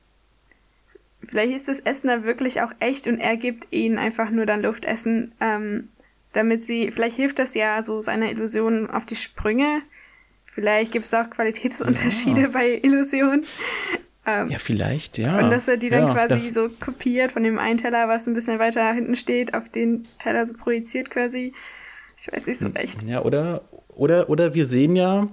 vielleicht 1.27 1.53
ist 1.55 1.67
das 1.67 1.79
Essen 1.79 2.07
da 2.07 2.23
wirklich 2.23 2.61
auch 2.61 2.73
echt 2.79 3.07
und 3.07 3.19
er 3.19 3.37
gibt 3.37 3.67
ihnen 3.71 3.97
einfach 3.97 4.29
nur 4.29 4.45
dann 4.45 4.61
Luftessen, 4.61 5.33
ähm, 5.39 5.89
damit 6.33 6.61
sie, 6.63 6.91
vielleicht 6.91 7.15
hilft 7.15 7.39
das 7.39 7.53
ja 7.55 7.83
so 7.83 8.01
seiner 8.01 8.29
Illusion 8.31 8.89
auf 8.89 9.05
die 9.05 9.15
Sprünge. 9.15 9.81
Vielleicht 10.45 10.91
gibt 10.91 11.05
es 11.05 11.13
auch 11.13 11.29
Qualitätsunterschiede 11.29 12.41
Ja. 12.41 12.47
bei 12.49 12.79
Illusionen. 12.83 13.45
Ähm, 14.25 14.49
Ja, 14.49 14.59
vielleicht, 14.59 15.17
ja. 15.17 15.39
und 15.39 15.49
dass 15.49 15.67
er 15.67 15.77
die 15.77 15.89
dann 15.89 16.07
ja, 16.07 16.13
quasi 16.13 16.45
da- 16.47 16.51
so 16.51 16.69
kopiert 16.69 17.31
von 17.31 17.43
dem 17.43 17.57
einen 17.57 17.77
Teller, 17.77 18.07
was 18.07 18.27
ein 18.27 18.33
bisschen 18.33 18.59
weiter 18.59 18.91
hinten 18.93 19.15
steht, 19.15 19.53
auf 19.53 19.69
den 19.69 20.07
Teller 20.19 20.45
so 20.45 20.53
projiziert 20.55 21.09
quasi. 21.09 21.53
Ich 22.17 22.31
weiß 22.31 22.47
nicht 22.47 22.59
so 22.59 22.67
recht. 22.67 23.01
Ja, 23.03 23.21
oder, 23.23 23.63
oder, 23.87 24.29
oder 24.29 24.53
wir 24.53 24.65
sehen 24.65 24.95
ja, 24.97 25.27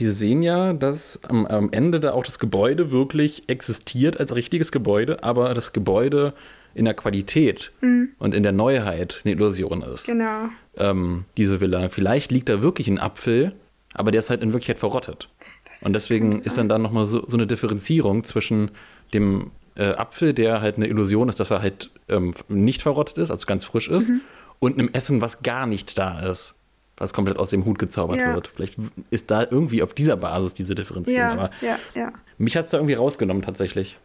wir 0.00 0.10
sehen 0.12 0.42
ja, 0.42 0.72
dass 0.72 1.20
am, 1.28 1.46
am 1.46 1.70
Ende 1.72 2.00
da 2.00 2.12
auch 2.12 2.24
das 2.24 2.38
Gebäude 2.38 2.90
wirklich 2.90 3.44
existiert 3.48 4.18
als 4.18 4.34
richtiges 4.34 4.72
Gebäude, 4.72 5.22
aber 5.22 5.52
das 5.54 5.72
Gebäude 5.72 6.32
in 6.74 6.84
der 6.86 6.94
Qualität 6.94 7.72
und 8.18 8.34
in 8.34 8.42
der 8.42 8.52
Neuheit 8.52 9.20
eine 9.24 9.34
Illusion 9.34 9.82
ist. 9.82 10.06
Genau. 10.06 10.48
Ähm, 10.76 11.24
diese 11.36 11.60
Villa. 11.60 11.88
Vielleicht 11.88 12.30
liegt 12.32 12.48
da 12.48 12.62
wirklich 12.62 12.88
ein 12.88 12.98
Apfel, 12.98 13.52
aber 13.92 14.10
der 14.12 14.20
ist 14.20 14.30
halt 14.30 14.42
in 14.42 14.52
Wirklichkeit 14.52 14.78
verrottet. 14.78 15.28
Das 15.66 15.82
Und 15.82 15.94
deswegen 15.94 16.38
ist 16.38 16.56
dann 16.56 16.68
da 16.68 16.78
nochmal 16.78 17.06
so, 17.06 17.26
so 17.26 17.36
eine 17.36 17.46
Differenzierung 17.46 18.22
zwischen 18.24 18.70
dem 19.12 19.50
äh, 19.74 19.92
Apfel, 19.94 20.32
der 20.32 20.60
halt 20.62 20.76
eine 20.76 20.86
Illusion 20.86 21.28
ist, 21.28 21.40
dass 21.40 21.50
er 21.50 21.60
halt 21.60 21.90
ähm, 22.08 22.34
nicht 22.48 22.82
verrottet 22.82 23.18
ist, 23.18 23.30
also 23.30 23.46
ganz 23.46 23.64
frisch 23.64 23.88
ist, 23.88 24.08
Mhm. 24.08 24.20
und 24.60 24.78
einem 24.78 24.90
Essen, 24.92 25.20
was 25.20 25.42
gar 25.42 25.66
nicht 25.66 25.98
da 25.98 26.20
ist, 26.20 26.54
was 27.00 27.12
komplett 27.12 27.38
aus 27.38 27.50
dem 27.50 27.64
Hut 27.64 27.78
gezaubert 27.80 28.18
Ja. 28.20 28.34
wird. 28.34 28.52
Vielleicht 28.54 28.76
ist 29.10 29.30
da 29.32 29.42
irgendwie 29.42 29.82
auf 29.82 29.94
dieser 29.94 30.16
Basis 30.16 30.54
diese 30.54 30.74
Differenzierung. 30.76 31.18
Ja, 31.20 31.32
Aber 31.32 31.50
ja, 31.60 31.78
ja. 31.94 32.12
mich 32.38 32.56
hat 32.56 32.66
es 32.66 32.70
da 32.70 32.76
irgendwie 32.78 32.94
rausgenommen 32.94 33.42
tatsächlich. 33.42 33.98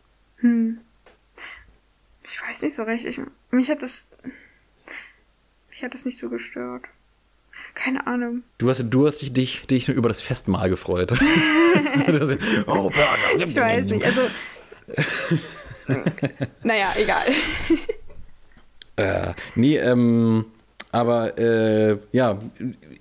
Ich 2.23 2.41
weiß 2.41 2.61
nicht 2.63 2.73
so 2.73 2.83
recht. 2.83 3.05
Ich, 3.05 3.19
mich 3.51 3.69
hat 3.69 3.83
das. 3.83 4.07
Mich 5.69 5.83
hat 5.83 5.93
das 5.93 6.05
nicht 6.05 6.17
so 6.17 6.29
gestört. 6.29 6.85
Keine 7.73 8.07
Ahnung. 8.07 8.43
Du 8.57 8.69
hast, 8.69 8.81
du 8.89 9.05
hast 9.07 9.21
dich, 9.21 9.33
dich, 9.33 9.67
dich 9.67 9.87
nur 9.87 9.97
über 9.97 10.07
das 10.09 10.21
Festmahl 10.21 10.69
gefreut. 10.69 11.11
Du 12.07 12.19
hast- 12.19 12.37
oh, 12.67 12.89
Burger. 12.89 13.17
Ich 13.37 13.55
weiß 13.55 13.85
nicht. 13.87 14.05
Also. 14.05 14.21
naja, 16.63 16.93
egal. 16.97 17.25
Äh, 18.95 19.33
nee, 19.55 19.77
ähm, 19.77 20.45
aber 20.95 21.37
äh, 21.37 21.97
ja, 22.11 22.39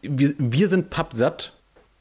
wir, 0.02 0.34
wir 0.38 0.68
sind 0.68 0.90
pappsatt 0.90 1.52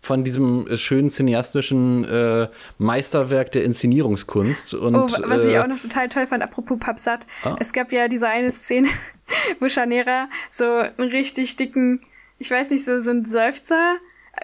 von 0.01 0.23
diesem 0.25 0.67
äh, 0.67 0.75
schönen 0.75 1.09
cineastischen 1.09 2.03
äh, 2.03 2.47
Meisterwerk 2.77 3.51
der 3.53 3.63
Inszenierungskunst. 3.63 4.73
Und, 4.73 4.95
Oh, 4.95 5.07
wa- 5.09 5.21
was 5.25 5.45
ich 5.45 5.53
äh, 5.53 5.59
auch 5.59 5.67
noch 5.67 5.79
total 5.79 6.09
toll 6.09 6.27
fand, 6.27 6.43
apropos 6.43 6.77
Papsat. 6.79 7.25
Ah. 7.43 7.55
Es 7.59 7.71
gab 7.71 7.91
ja 7.93 8.07
diese 8.07 8.27
eine 8.27 8.51
Szene, 8.51 8.89
wo 9.59 9.67
Chanera 9.67 10.27
so 10.49 10.65
einen 10.65 11.09
richtig 11.09 11.55
dicken, 11.55 12.01
ich 12.39 12.51
weiß 12.51 12.69
nicht, 12.71 12.83
so, 12.83 12.99
so 12.99 13.11
einen 13.11 13.23
Seufzer, 13.25 13.95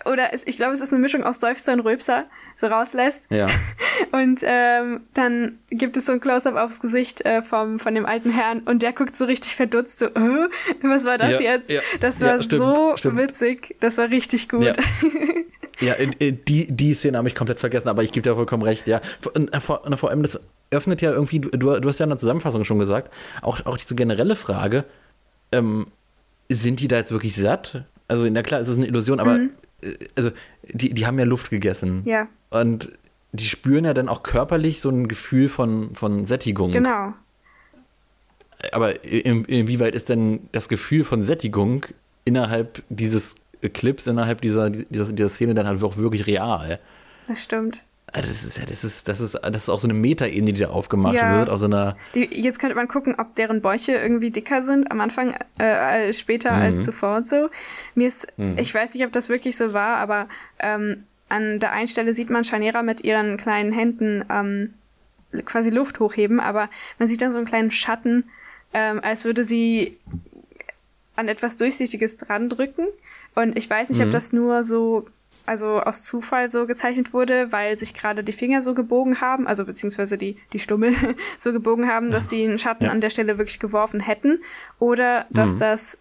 oder 0.05 0.33
es, 0.33 0.45
ich 0.47 0.55
glaube, 0.55 0.73
es 0.73 0.81
ist 0.81 0.93
eine 0.93 1.01
Mischung 1.01 1.23
aus 1.23 1.39
Seufzer 1.39 1.73
und 1.73 1.79
Röpser, 1.81 2.25
so 2.59 2.67
rauslässt. 2.67 3.27
Ja. 3.31 3.47
Und 4.11 4.41
ähm, 4.43 5.01
dann 5.13 5.59
gibt 5.69 5.97
es 5.97 6.05
so 6.05 6.11
ein 6.13 6.19
Close-up 6.19 6.55
aufs 6.55 6.79
Gesicht 6.79 7.25
äh, 7.25 7.41
vom, 7.41 7.79
von 7.79 7.93
dem 7.95 8.05
alten 8.05 8.31
Herrn 8.31 8.61
und 8.61 8.81
der 8.81 8.93
guckt 8.93 9.15
so 9.15 9.25
richtig 9.25 9.55
verdutzt, 9.55 9.99
so, 9.99 10.05
äh, 10.05 10.49
was 10.81 11.05
war 11.05 11.17
das 11.17 11.31
Ja, 11.31 11.39
jetzt? 11.41 11.69
ja, 11.69 11.81
das 11.99 12.21
war 12.21 12.41
stimmt, 12.41 12.61
so 12.61 12.93
stimmt. 12.95 13.17
witzig, 13.17 13.75
das 13.79 13.97
war 13.97 14.09
richtig 14.09 14.49
gut. 14.49 14.73
Ja. 15.81 15.93
In, 15.93 16.11
in 16.19 16.43
die, 16.43 16.67
die 16.69 16.93
Szene 16.93 17.17
habe 17.17 17.29
ich 17.29 17.35
komplett 17.35 17.61
vergessen, 17.61 17.87
aber 17.87 18.03
ich 18.03 18.11
gebe 18.11 18.21
dir 18.21 18.35
vollkommen 18.35 18.63
recht, 18.63 18.85
ja. 18.85 18.99
Und, 19.33 19.53
äh, 19.53 19.61
vor, 19.61 19.85
und 19.85 19.95
vor 19.95 20.09
allem, 20.09 20.23
das 20.23 20.41
öffnet 20.71 21.01
ja 21.01 21.11
irgendwie, 21.11 21.39
du, 21.39 21.79
du 21.79 21.87
hast 21.87 21.99
ja 21.99 22.03
in 22.03 22.09
der 22.09 22.17
Zusammenfassung 22.17 22.65
schon 22.65 22.79
gesagt, 22.79 23.13
auch, 23.41 23.65
auch 23.65 23.77
diese 23.77 23.95
generelle 23.95 24.35
Frage, 24.35 24.83
ähm, 25.53 25.87
sind 26.49 26.81
die 26.81 26.89
da 26.89 26.97
jetzt 26.97 27.11
wirklich 27.11 27.35
satt? 27.35 27.85
Also, 28.09 28.27
na 28.29 28.43
klar, 28.43 28.59
es 28.59 28.67
ist 28.67 28.75
eine 28.75 28.87
Illusion, 28.87 29.21
aber 29.21 29.39
äh, 29.81 29.93
also, 30.17 30.31
die, 30.67 30.93
die 30.93 31.07
haben 31.07 31.17
ja 31.17 31.23
Luft 31.23 31.49
gegessen. 31.49 32.01
Ja. 32.03 32.27
Und 32.49 32.91
die 33.31 33.45
spüren 33.45 33.85
ja 33.85 33.93
dann 33.93 34.09
auch 34.09 34.23
körperlich 34.23 34.81
so 34.81 34.89
ein 34.89 35.07
Gefühl 35.07 35.49
von, 35.49 35.93
von 35.95 36.25
Sättigung. 36.25 36.71
Genau. 36.71 37.13
Aber 38.71 39.03
in, 39.05 39.45
inwieweit 39.45 39.95
ist 39.95 40.09
denn 40.09 40.49
das 40.51 40.67
Gefühl 40.67 41.03
von 41.05 41.21
Sättigung 41.21 41.85
innerhalb 42.25 42.83
dieses 42.89 43.35
Clips, 43.73 44.07
innerhalb 44.07 44.41
dieser, 44.41 44.69
dieser, 44.69 45.11
dieser 45.13 45.29
Szene 45.29 45.53
dann 45.53 45.67
halt 45.67 45.81
auch 45.83 45.95
wirklich 45.97 46.27
real? 46.27 46.79
Das 47.27 47.43
stimmt. 47.43 47.83
Also 48.11 48.27
Das 48.27 48.43
ist 48.43 48.57
ja, 48.57 48.65
das 48.65 48.83
ist, 48.83 49.07
das 49.07 49.19
ist, 49.19 49.35
das 49.35 49.55
ist 49.63 49.69
auch 49.69 49.79
so 49.79 49.85
eine 49.87 49.93
Metaebene, 49.93 50.51
die 50.51 50.61
da 50.61 50.69
aufgemacht 50.69 51.13
Ja. 51.15 51.37
wird, 51.37 51.49
aus 51.49 51.59
so 51.59 51.67
einer. 51.67 51.95
Die, 52.15 52.25
jetzt 52.41 52.57
könnte 52.59 52.75
man 52.75 52.87
gucken, 52.87 53.15
ob 53.19 53.35
deren 53.35 53.61
Bäuche 53.61 53.91
irgendwie 53.93 54.31
dicker 54.31 54.63
sind 54.63 54.91
am 54.91 54.99
Anfang, 54.99 55.35
äh, 55.59 55.63
als 55.63 56.19
später 56.19 56.51
Mhm. 56.53 56.61
als 56.63 56.83
zuvor 56.83 57.17
und 57.17 57.27
so. 57.27 57.49
Mir 57.93 58.07
ist, 58.07 58.27
ich 58.57 58.73
weiß 58.73 58.95
nicht, 58.95 59.05
ob 59.05 59.11
das 59.11 59.29
wirklich 59.29 59.55
so 59.55 59.73
war, 59.73 59.97
aber 59.97 60.27
ähm, 60.57 61.03
an 61.29 61.59
der 61.59 61.71
einen 61.71 61.87
Stelle 61.87 62.13
sieht 62.13 62.29
man 62.29 62.43
Chanera 62.43 62.81
mit 62.81 63.03
ihren 63.03 63.37
kleinen 63.37 63.71
Händen 63.71 64.25
ähm, 64.29 64.73
quasi 65.45 65.69
Luft 65.69 65.99
hochheben, 65.99 66.39
aber 66.39 66.69
man 66.97 67.07
sieht 67.07 67.21
dann 67.21 67.31
so 67.31 67.37
einen 67.37 67.47
kleinen 67.47 67.71
Schatten, 67.71 68.25
ähm, 68.73 68.99
als 69.03 69.25
würde 69.25 69.43
sie 69.43 69.97
an 71.15 71.27
etwas 71.27 71.57
Durchsichtiges 71.57 72.17
dran 72.17 72.49
drücken. 72.49 72.87
Und 73.35 73.57
ich 73.57 73.69
weiß 73.69 73.89
nicht, 73.89 74.01
ob 74.01 74.11
das 74.11 74.33
nur 74.33 74.63
so 74.63 75.07
also 75.49 75.81
aus 75.81 76.03
Zufall 76.03 76.47
so 76.47 76.67
gezeichnet 76.67 77.11
wurde, 77.11 77.51
weil 77.51 77.75
sich 77.75 77.95
gerade 77.95 78.23
die 78.23 78.33
Finger 78.33 78.61
so 78.61 78.75
gebogen 78.75 79.19
haben, 79.19 79.47
also 79.47 79.65
beziehungsweise 79.65 80.15
die, 80.15 80.37
die 80.53 80.59
Stummel 80.59 80.93
so 81.39 81.51
gebogen 81.51 81.87
haben, 81.87 82.11
dass 82.11 82.29
sie 82.29 82.43
einen 82.43 82.59
Schatten 82.59 82.85
ja. 82.85 82.91
an 82.91 83.01
der 83.01 83.09
Stelle 83.09 83.39
wirklich 83.39 83.59
geworfen 83.59 83.99
hätten. 83.99 84.41
Oder 84.77 85.25
dass 85.31 85.55
mhm. 85.55 85.59
das 85.59 85.97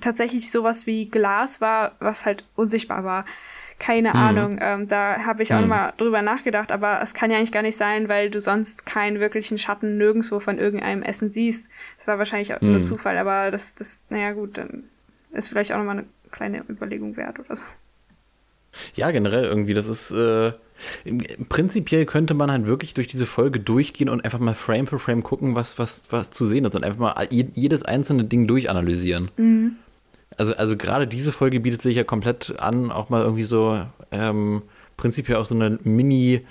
tatsächlich 0.00 0.50
sowas 0.50 0.88
wie 0.88 1.06
Glas 1.06 1.60
war, 1.60 1.92
was 2.00 2.26
halt 2.26 2.44
unsichtbar 2.56 3.04
war. 3.04 3.24
Keine 3.80 4.10
mhm. 4.10 4.16
Ahnung. 4.16 4.58
Ähm, 4.60 4.88
da 4.88 5.24
habe 5.24 5.42
ich 5.42 5.52
auch 5.54 5.62
mhm. 5.62 5.68
mal 5.68 5.92
drüber 5.96 6.20
nachgedacht, 6.20 6.70
aber 6.70 7.00
es 7.02 7.14
kann 7.14 7.30
ja 7.30 7.38
eigentlich 7.38 7.50
gar 7.50 7.62
nicht 7.62 7.78
sein, 7.78 8.08
weil 8.08 8.30
du 8.30 8.38
sonst 8.38 8.84
keinen 8.84 9.18
wirklichen 9.20 9.56
Schatten 9.56 9.96
nirgendwo 9.96 10.38
von 10.38 10.58
irgendeinem 10.58 11.02
Essen 11.02 11.30
siehst. 11.30 11.70
Es 11.98 12.06
war 12.06 12.18
wahrscheinlich 12.18 12.54
auch 12.54 12.60
mhm. 12.60 12.72
nur 12.72 12.82
Zufall, 12.82 13.16
aber 13.16 13.50
das, 13.50 13.74
das, 13.74 14.04
naja 14.10 14.32
gut, 14.32 14.58
dann 14.58 14.84
ist 15.32 15.48
vielleicht 15.48 15.72
auch 15.72 15.78
nochmal 15.78 15.98
eine 15.98 16.06
kleine 16.30 16.62
Überlegung 16.68 17.16
wert 17.16 17.40
oder 17.40 17.56
so. 17.56 17.64
Ja, 18.94 19.10
generell 19.10 19.44
irgendwie, 19.44 19.74
das 19.74 19.86
ist 19.86 20.10
äh, 20.10 20.52
prinzipiell 21.48 22.04
könnte 22.04 22.34
man 22.34 22.52
halt 22.52 22.66
wirklich 22.66 22.92
durch 22.92 23.06
diese 23.06 23.26
Folge 23.26 23.60
durchgehen 23.60 24.10
und 24.10 24.24
einfach 24.24 24.38
mal 24.38 24.54
Frame 24.54 24.86
für 24.86 24.98
Frame 24.98 25.22
gucken, 25.22 25.54
was, 25.54 25.78
was, 25.78 26.02
was 26.10 26.30
zu 26.30 26.46
sehen 26.46 26.66
ist 26.66 26.74
und 26.74 26.84
einfach 26.84 26.98
mal 26.98 27.28
jedes 27.30 27.82
einzelne 27.82 28.24
Ding 28.24 28.46
durchanalysieren. 28.46 29.30
Mhm. 29.38 29.76
Also, 30.40 30.56
also 30.56 30.74
gerade 30.74 31.06
diese 31.06 31.32
Folge 31.32 31.60
bietet 31.60 31.82
sich 31.82 31.96
ja 31.96 32.02
komplett 32.02 32.58
an, 32.58 32.90
auch 32.90 33.10
mal 33.10 33.20
irgendwie 33.20 33.44
so 33.44 33.78
ähm, 34.10 34.62
prinzipiell 34.96 35.36
auch 35.36 35.44
so 35.44 35.54
eine 35.54 35.78
Mini- 35.84 36.46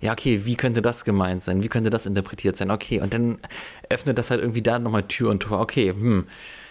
ja, 0.00 0.10
okay, 0.12 0.42
wie 0.44 0.56
könnte 0.56 0.82
das 0.82 1.04
gemeint 1.04 1.42
sein? 1.42 1.62
Wie 1.62 1.68
könnte 1.68 1.88
das 1.88 2.04
interpretiert 2.04 2.56
sein? 2.56 2.72
Okay, 2.72 3.00
und 3.00 3.14
dann 3.14 3.38
öffnet 3.88 4.18
das 4.18 4.30
halt 4.30 4.40
irgendwie 4.40 4.62
da 4.62 4.80
nochmal 4.80 5.04
Tür 5.04 5.30
und 5.30 5.40
Tor. 5.40 5.60
Okay, 5.60 5.90
hm, 5.92 6.26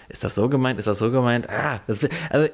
ist 0.10 0.26
das 0.26 0.36
so 0.36 0.50
gemeint? 0.50 0.78
Ist 0.78 0.88
das 0.88 1.00
so 1.00 1.10
gemeint? 1.10 1.50
Ah, 1.50 1.80
das, 1.88 2.00
also 2.30 2.50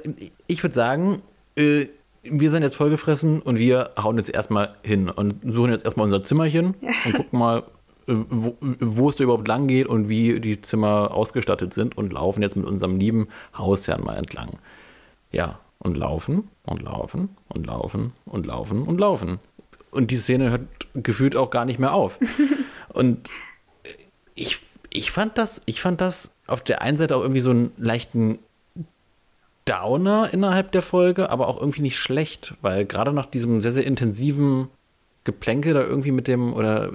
ich 0.46 0.62
würde 0.62 0.76
sagen, 0.76 1.24
äh, 1.56 1.88
wir 2.22 2.52
sind 2.52 2.62
jetzt 2.62 2.76
vollgefressen 2.76 3.42
und 3.42 3.58
wir 3.58 3.92
hauen 3.98 4.18
jetzt 4.18 4.30
erstmal 4.30 4.76
hin 4.84 5.10
und 5.10 5.42
suchen 5.44 5.72
jetzt 5.72 5.86
erstmal 5.86 6.06
unser 6.06 6.22
Zimmerchen 6.22 6.76
und 7.06 7.14
gucken 7.16 7.40
mal, 7.40 7.64
wo, 8.08 8.58
wo, 8.60 9.10
es 9.10 9.16
da 9.16 9.24
überhaupt 9.24 9.48
lang 9.48 9.68
geht 9.68 9.88
und 9.88 10.10
wie 10.10 10.40
die 10.40 10.62
Zimmer 10.62 11.12
ausgestattet 11.12 11.74
sind 11.74 11.98
und 11.98 12.14
laufen 12.14 12.42
jetzt 12.42 12.56
mit 12.56 12.66
unserem 12.66 12.98
lieben 12.98 13.28
Hausherrn 13.58 14.04
mal 14.04 14.16
entlang. 14.16 14.60
Ja, 15.32 15.60
und 15.80 15.98
laufen 15.98 16.50
und 16.66 16.82
laufen 16.82 17.30
und 17.50 17.68
laufen 17.68 18.14
und 18.26 18.46
laufen 18.46 18.84
und 18.84 19.00
laufen. 19.00 19.40
Und 19.92 20.12
die 20.12 20.18
Szene 20.18 20.50
hört 20.50 20.68
gefühlt 20.96 21.36
auch 21.36 21.50
gar 21.50 21.66
nicht 21.66 21.80
mehr 21.80 21.94
auf. 21.94 22.20
und 22.90 23.30
ich, 24.36 24.60
ich 24.90 25.12
fand 25.12 25.38
das, 25.38 25.62
ich 25.66 25.82
fand 25.82 26.02
das 26.02 26.32
auf 26.48 26.64
der 26.64 26.82
einen 26.82 26.98
Seite 26.98 27.16
auch 27.16 27.22
irgendwie 27.22 27.42
so 27.42 27.52
einen 27.52 27.72
leichten 27.78 28.40
Downer 29.66 30.34
innerhalb 30.34 30.72
der 30.72 30.82
Folge, 30.82 31.30
aber 31.30 31.48
auch 31.48 31.60
irgendwie 31.60 31.82
nicht 31.82 31.98
schlecht, 31.98 32.56
weil 32.62 32.86
gerade 32.86 33.14
nach 33.14 33.28
diesem 33.28 33.62
sehr, 33.62 33.72
sehr 33.72 33.86
intensiven 33.86 34.70
Geplänke 35.24 35.74
da 35.74 35.82
irgendwie 35.82 36.12
mit 36.12 36.28
dem, 36.28 36.54
oder 36.54 36.92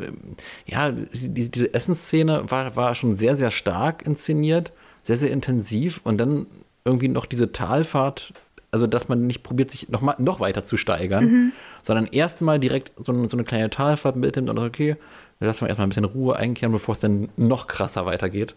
ja, 0.66 0.90
die, 0.90 1.50
diese 1.50 1.72
Essensszene 1.72 2.50
war, 2.50 2.76
war 2.76 2.94
schon 2.94 3.14
sehr, 3.14 3.36
sehr 3.36 3.50
stark 3.50 4.06
inszeniert, 4.06 4.72
sehr, 5.02 5.16
sehr 5.16 5.30
intensiv 5.30 6.00
und 6.04 6.18
dann 6.18 6.46
irgendwie 6.84 7.08
noch 7.08 7.26
diese 7.26 7.52
Talfahrt, 7.52 8.32
also 8.70 8.86
dass 8.86 9.08
man 9.08 9.26
nicht 9.26 9.42
probiert, 9.42 9.70
sich 9.70 9.88
noch, 9.88 10.02
mal, 10.02 10.14
noch 10.18 10.40
weiter 10.40 10.64
zu 10.64 10.76
steigern, 10.76 11.24
mhm. 11.24 11.52
sondern 11.82 12.06
erstmal 12.06 12.58
direkt 12.58 12.92
so, 12.96 13.28
so, 13.28 13.36
eine 13.36 13.44
kleine 13.44 13.70
Talfahrt 13.70 14.16
mitnimmt 14.16 14.50
und 14.50 14.58
okay, 14.58 14.96
lassen 15.40 15.62
wir 15.62 15.68
erstmal 15.68 15.86
ein 15.86 15.90
bisschen 15.90 16.04
Ruhe 16.04 16.36
einkehren, 16.36 16.72
bevor 16.72 16.92
es 16.94 17.00
dann 17.00 17.28
noch 17.36 17.66
krasser 17.66 18.04
weitergeht. 18.06 18.54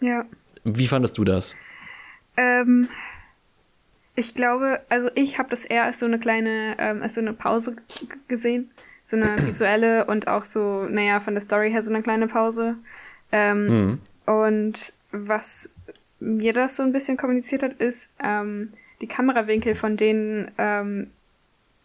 Ja. 0.00 0.24
Wie 0.64 0.86
fandest 0.86 1.18
du 1.18 1.24
das? 1.24 1.54
Ähm, 2.36 2.88
ich 4.14 4.34
glaube, 4.34 4.80
also 4.88 5.10
ich 5.14 5.38
habe 5.38 5.48
das 5.50 5.64
eher 5.64 5.84
als 5.84 5.98
so 5.98 6.06
eine 6.06 6.18
kleine, 6.18 6.76
ähm, 6.78 7.02
als 7.02 7.14
so 7.14 7.20
eine 7.20 7.32
Pause 7.32 7.76
gesehen. 8.28 8.70
So 9.10 9.16
eine 9.16 9.36
visuelle 9.46 10.04
und 10.04 10.28
auch 10.28 10.44
so, 10.44 10.86
naja, 10.88 11.20
von 11.20 11.34
der 11.34 11.40
Story 11.40 11.70
her 11.70 11.82
so 11.82 11.92
eine 11.92 12.02
kleine 12.02 12.28
Pause. 12.28 12.76
Ähm, 13.32 13.66
mhm. 13.66 13.98
Und 14.26 14.92
was 15.10 15.70
mir 16.20 16.52
das 16.52 16.76
so 16.76 16.82
ein 16.82 16.92
bisschen 16.92 17.16
kommuniziert 17.16 17.62
hat, 17.62 17.74
ist 17.74 18.08
ähm, 18.22 18.72
die 19.00 19.06
Kamerawinkel, 19.06 19.74
von 19.74 19.96
denen 19.96 20.50
ähm, 20.58 21.10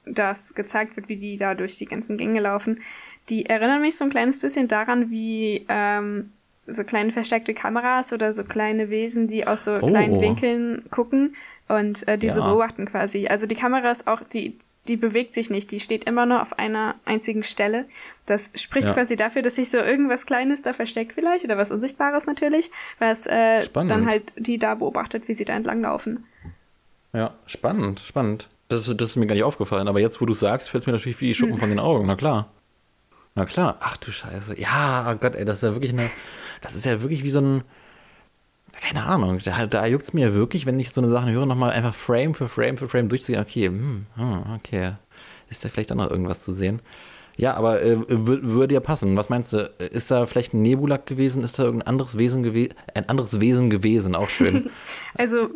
das 0.06 0.54
gezeigt 0.54 0.96
wird, 0.96 1.10
wie 1.10 1.18
die 1.18 1.38
da 1.38 1.56
durch 1.56 1.78
die 1.78 1.88
ganzen 1.88 2.18
Gänge 2.18 2.42
laufen. 2.42 2.82
Die 3.30 3.48
erinnern 3.48 3.82
mich 3.82 3.98
so 3.98 4.04
ein 4.04 4.12
kleines 4.12 4.40
bisschen 4.40 4.68
daran, 4.68 5.10
wie 5.10 5.66
ähm, 5.68 6.32
so 6.68 6.84
kleine 6.84 7.12
versteckte 7.12 7.54
Kameras 7.54 8.14
oder 8.14 8.34
so 8.34 8.44
kleine 8.44 8.90
Wesen, 8.90 9.28
die 9.28 9.48
aus 9.48 9.66
so 9.66 9.76
oh. 9.76 9.88
kleinen 9.88 10.22
Winkeln 10.22 10.84
gucken 10.92 11.36
und 11.68 12.08
äh, 12.08 12.18
diese 12.18 12.40
ja. 12.40 12.48
beobachten 12.48 12.86
quasi. 12.86 13.28
Also 13.28 13.48
die 13.48 13.56
Kamera 13.56 13.90
ist 13.90 14.08
auch, 14.08 14.22
die, 14.22 14.58
die 14.88 14.98
bewegt 14.98 15.34
sich 15.34 15.50
nicht, 15.50 15.72
die 15.72 15.80
steht 15.80 16.04
immer 16.04 16.26
nur 16.26 16.42
auf 16.42 16.60
einer 16.60 16.96
einzigen 17.06 17.44
Stelle. 17.44 17.86
Das 18.26 18.52
spricht 18.56 18.88
ja. 18.88 18.94
quasi 18.94 19.16
dafür, 19.16 19.42
dass 19.42 19.56
sich 19.56 19.70
so 19.70 19.78
irgendwas 19.78 20.26
Kleines 20.26 20.62
da 20.62 20.74
versteckt 20.74 21.14
vielleicht 21.14 21.46
oder 21.46 21.58
was 21.58 21.72
Unsichtbares 21.72 22.26
natürlich, 22.28 22.72
was 23.00 23.26
äh, 23.26 23.68
dann 23.74 24.08
halt 24.08 24.32
die 24.36 24.58
da 24.58 24.76
beobachtet, 24.76 25.28
wie 25.28 25.34
sie 25.34 25.46
da 25.46 25.54
entlang 25.54 25.82
laufen. 25.82 26.26
Ja, 27.14 27.34
spannend, 27.48 28.02
spannend. 28.02 28.50
Das, 28.68 28.86
das 28.86 29.12
ist 29.12 29.16
mir 29.16 29.28
gar 29.28 29.36
nicht 29.36 29.44
aufgefallen, 29.44 29.88
aber 29.88 30.00
jetzt, 30.00 30.22
wo 30.22 30.26
du 30.26 30.34
sagst, 30.34 30.70
fällt 30.70 30.84
es 30.84 30.88
mir 30.88 30.94
natürlich 30.94 31.20
wie 31.22 31.28
die 31.28 31.36
Schuppen 31.36 31.54
hm. 31.54 31.60
von 31.60 31.70
den 31.70 31.80
Augen, 31.80 32.08
na 32.08 32.16
klar. 32.16 32.50
Na 33.36 33.46
klar, 33.46 33.78
ach 33.82 33.98
du 33.98 34.12
Scheiße. 34.12 34.60
Ja, 34.60 35.12
oh 35.12 35.18
Gott, 35.18 35.36
ey, 35.36 35.46
das 35.46 35.58
ist 35.58 35.64
ja 35.64 35.74
wirklich 35.74 35.92
eine, 35.92 36.10
das 36.62 36.74
ist 36.76 36.86
ja 36.86 37.02
wirklich 37.02 37.24
wie 37.24 37.30
so 37.30 37.42
ein, 37.42 37.64
keine 38.82 39.04
Ahnung, 39.04 39.40
da, 39.44 39.66
da 39.66 39.86
juckt 39.86 40.06
es 40.06 40.14
mir 40.14 40.34
wirklich, 40.34 40.66
wenn 40.66 40.80
ich 40.80 40.92
so 40.92 41.02
eine 41.02 41.10
Sache 41.10 41.32
höre, 41.32 41.46
nochmal 41.46 41.72
einfach 41.72 41.94
Frame 41.94 42.34
für 42.34 42.50
Frame 42.50 42.78
für 42.78 42.90
Frame 42.90 43.10
durchzugehen. 43.10 43.42
Okay, 43.42 43.68
hm, 43.68 44.06
hm, 44.16 44.44
okay, 44.56 44.94
ist 45.50 45.64
da 45.64 45.70
vielleicht 45.70 45.92
auch 45.92 45.96
noch 45.96 46.10
irgendwas 46.10 46.42
zu 46.42 46.54
sehen? 46.54 46.82
Ja, 47.38 47.56
aber 47.56 47.82
äh, 47.82 47.98
würde 48.08 48.74
ja 48.74 48.80
passen. 48.80 49.18
Was 49.18 49.30
meinst 49.30 49.52
du? 49.52 49.70
Ist 49.92 50.10
da 50.10 50.26
vielleicht 50.26 50.54
ein 50.54 50.62
Nebulak 50.62 51.06
gewesen? 51.06 51.44
Ist 51.44 51.60
da 51.60 51.64
irgendein 51.64 51.88
anderes 51.88 52.18
Wesen 52.18 52.44
gewesen? 52.44 52.74
Ein 52.94 53.10
anderes 53.10 53.42
Wesen 53.42 53.70
gewesen? 53.70 54.16
Auch 54.16 54.30
schön. 54.30 54.70
also, 55.16 55.50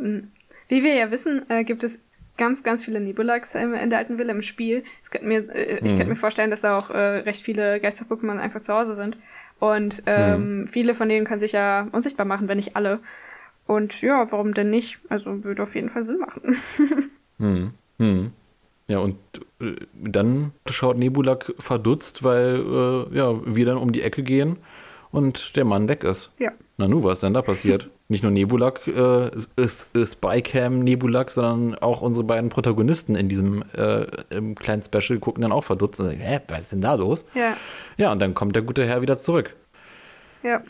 wie 0.68 0.84
wir 0.84 0.94
ja 0.94 1.10
wissen, 1.10 1.50
äh, 1.50 1.64
gibt 1.64 1.84
es 1.84 2.00
ganz, 2.38 2.64
ganz 2.64 2.84
viele 2.84 3.00
Nebulaks 3.00 3.56
in 3.56 3.90
der 3.90 4.00
alten 4.00 4.18
Villa 4.18 4.34
im 4.34 4.42
Spiel. 4.42 4.84
Mir, 5.22 5.50
äh, 5.56 5.76
ich 5.76 5.92
hm. 5.92 5.98
könnte 5.98 6.06
mir 6.06 6.16
vorstellen, 6.16 6.52
dass 6.52 6.62
da 6.62 6.78
auch 6.78 6.90
äh, 6.90 6.98
recht 6.98 7.44
viele 7.44 7.80
Geister-Pokémon 7.80 8.40
einfach 8.40 8.62
zu 8.62 8.74
Hause 8.74 8.94
sind. 8.94 9.18
Und 9.60 10.04
ähm, 10.06 10.62
mhm. 10.62 10.68
viele 10.68 10.96
von 10.96 11.10
denen 11.10 11.26
können 11.26 11.42
sich 11.42 11.52
ja 11.52 11.88
unsichtbar 11.92 12.26
machen, 12.26 12.48
wenn 12.48 12.58
nicht 12.58 12.76
alle. 12.76 13.00
Und 13.68 14.02
ja, 14.02 14.32
warum 14.32 14.54
denn 14.54 14.70
nicht? 14.70 15.00
Also 15.10 15.44
würde 15.44 15.64
auf 15.64 15.76
jeden 15.76 15.90
Fall 15.90 16.04
Sinn 16.04 16.20
machen. 16.20 16.56
hm. 17.38 17.72
Hm. 18.00 18.32
Ja, 18.88 19.00
und 19.00 19.18
äh, 19.62 19.76
dann 19.94 20.52
schaut 20.70 20.98
Nebulak 20.98 21.54
verdutzt, 21.60 22.24
weil 22.24 22.56
äh, 23.12 23.16
ja, 23.16 23.34
wir 23.46 23.66
dann 23.66 23.78
um 23.78 23.92
die 23.92 24.02
Ecke 24.02 24.24
gehen 24.24 24.58
und 25.12 25.56
der 25.56 25.66
Mann 25.66 25.88
weg 25.88 26.04
ist. 26.04 26.34
Ja. 26.40 26.52
Na 26.78 26.88
nu, 26.88 27.04
was 27.04 27.16
ist 27.20 27.24
denn 27.24 27.34
da 27.34 27.42
passiert? 27.42 27.90
Nicht 28.12 28.24
nur 28.24 28.32
Nebulak 28.32 28.88
äh, 28.88 29.30
ist, 29.56 29.88
ist 29.94 30.14
Spycam 30.14 30.80
Nebulak, 30.80 31.32
sondern 31.32 31.76
auch 31.76 32.02
unsere 32.02 32.26
beiden 32.26 32.50
Protagonisten 32.50 33.16
in 33.16 33.30
diesem 33.30 33.64
äh, 33.74 34.08
kleinen 34.56 34.82
Special 34.82 35.20
gucken 35.20 35.44
dann 35.44 35.52
auch 35.52 35.64
verdutzt 35.64 36.00
und 36.00 36.08
sagen, 36.08 36.20
hä, 36.20 36.40
was 36.48 36.62
ist 36.62 36.72
denn 36.72 36.82
da 36.82 36.96
los? 36.96 37.24
Ja. 37.36 37.56
Ja, 37.98 38.12
und 38.12 38.20
dann 38.20 38.34
kommt 38.34 38.56
der 38.56 38.64
gute 38.64 38.84
Herr 38.84 39.04
wieder 39.04 39.18
zurück. 39.18 39.56
Ja. 40.42 40.64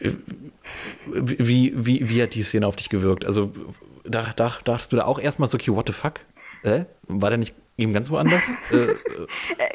Wie, 1.06 1.72
wie, 1.76 2.10
wie 2.10 2.22
hat 2.22 2.36
die 2.36 2.44
Szene 2.44 2.68
auf 2.68 2.76
dich 2.76 2.90
gewirkt? 2.90 3.26
Also, 3.26 3.54
da, 4.04 4.34
da, 4.36 4.58
dachtest 4.66 4.92
du 4.92 4.98
da 4.98 5.06
auch 5.06 5.20
erstmal 5.20 5.48
so, 5.48 5.56
okay, 5.56 5.72
what 5.72 5.88
the 5.88 5.94
fuck? 5.94 6.16
Äh? 6.64 6.86
War 7.08 7.30
der 7.30 7.38
nicht 7.38 7.56
eben 7.78 7.94
ganz 7.94 8.12
woanders? 8.12 8.44
äh, 8.72 8.76
äh. 8.76 8.98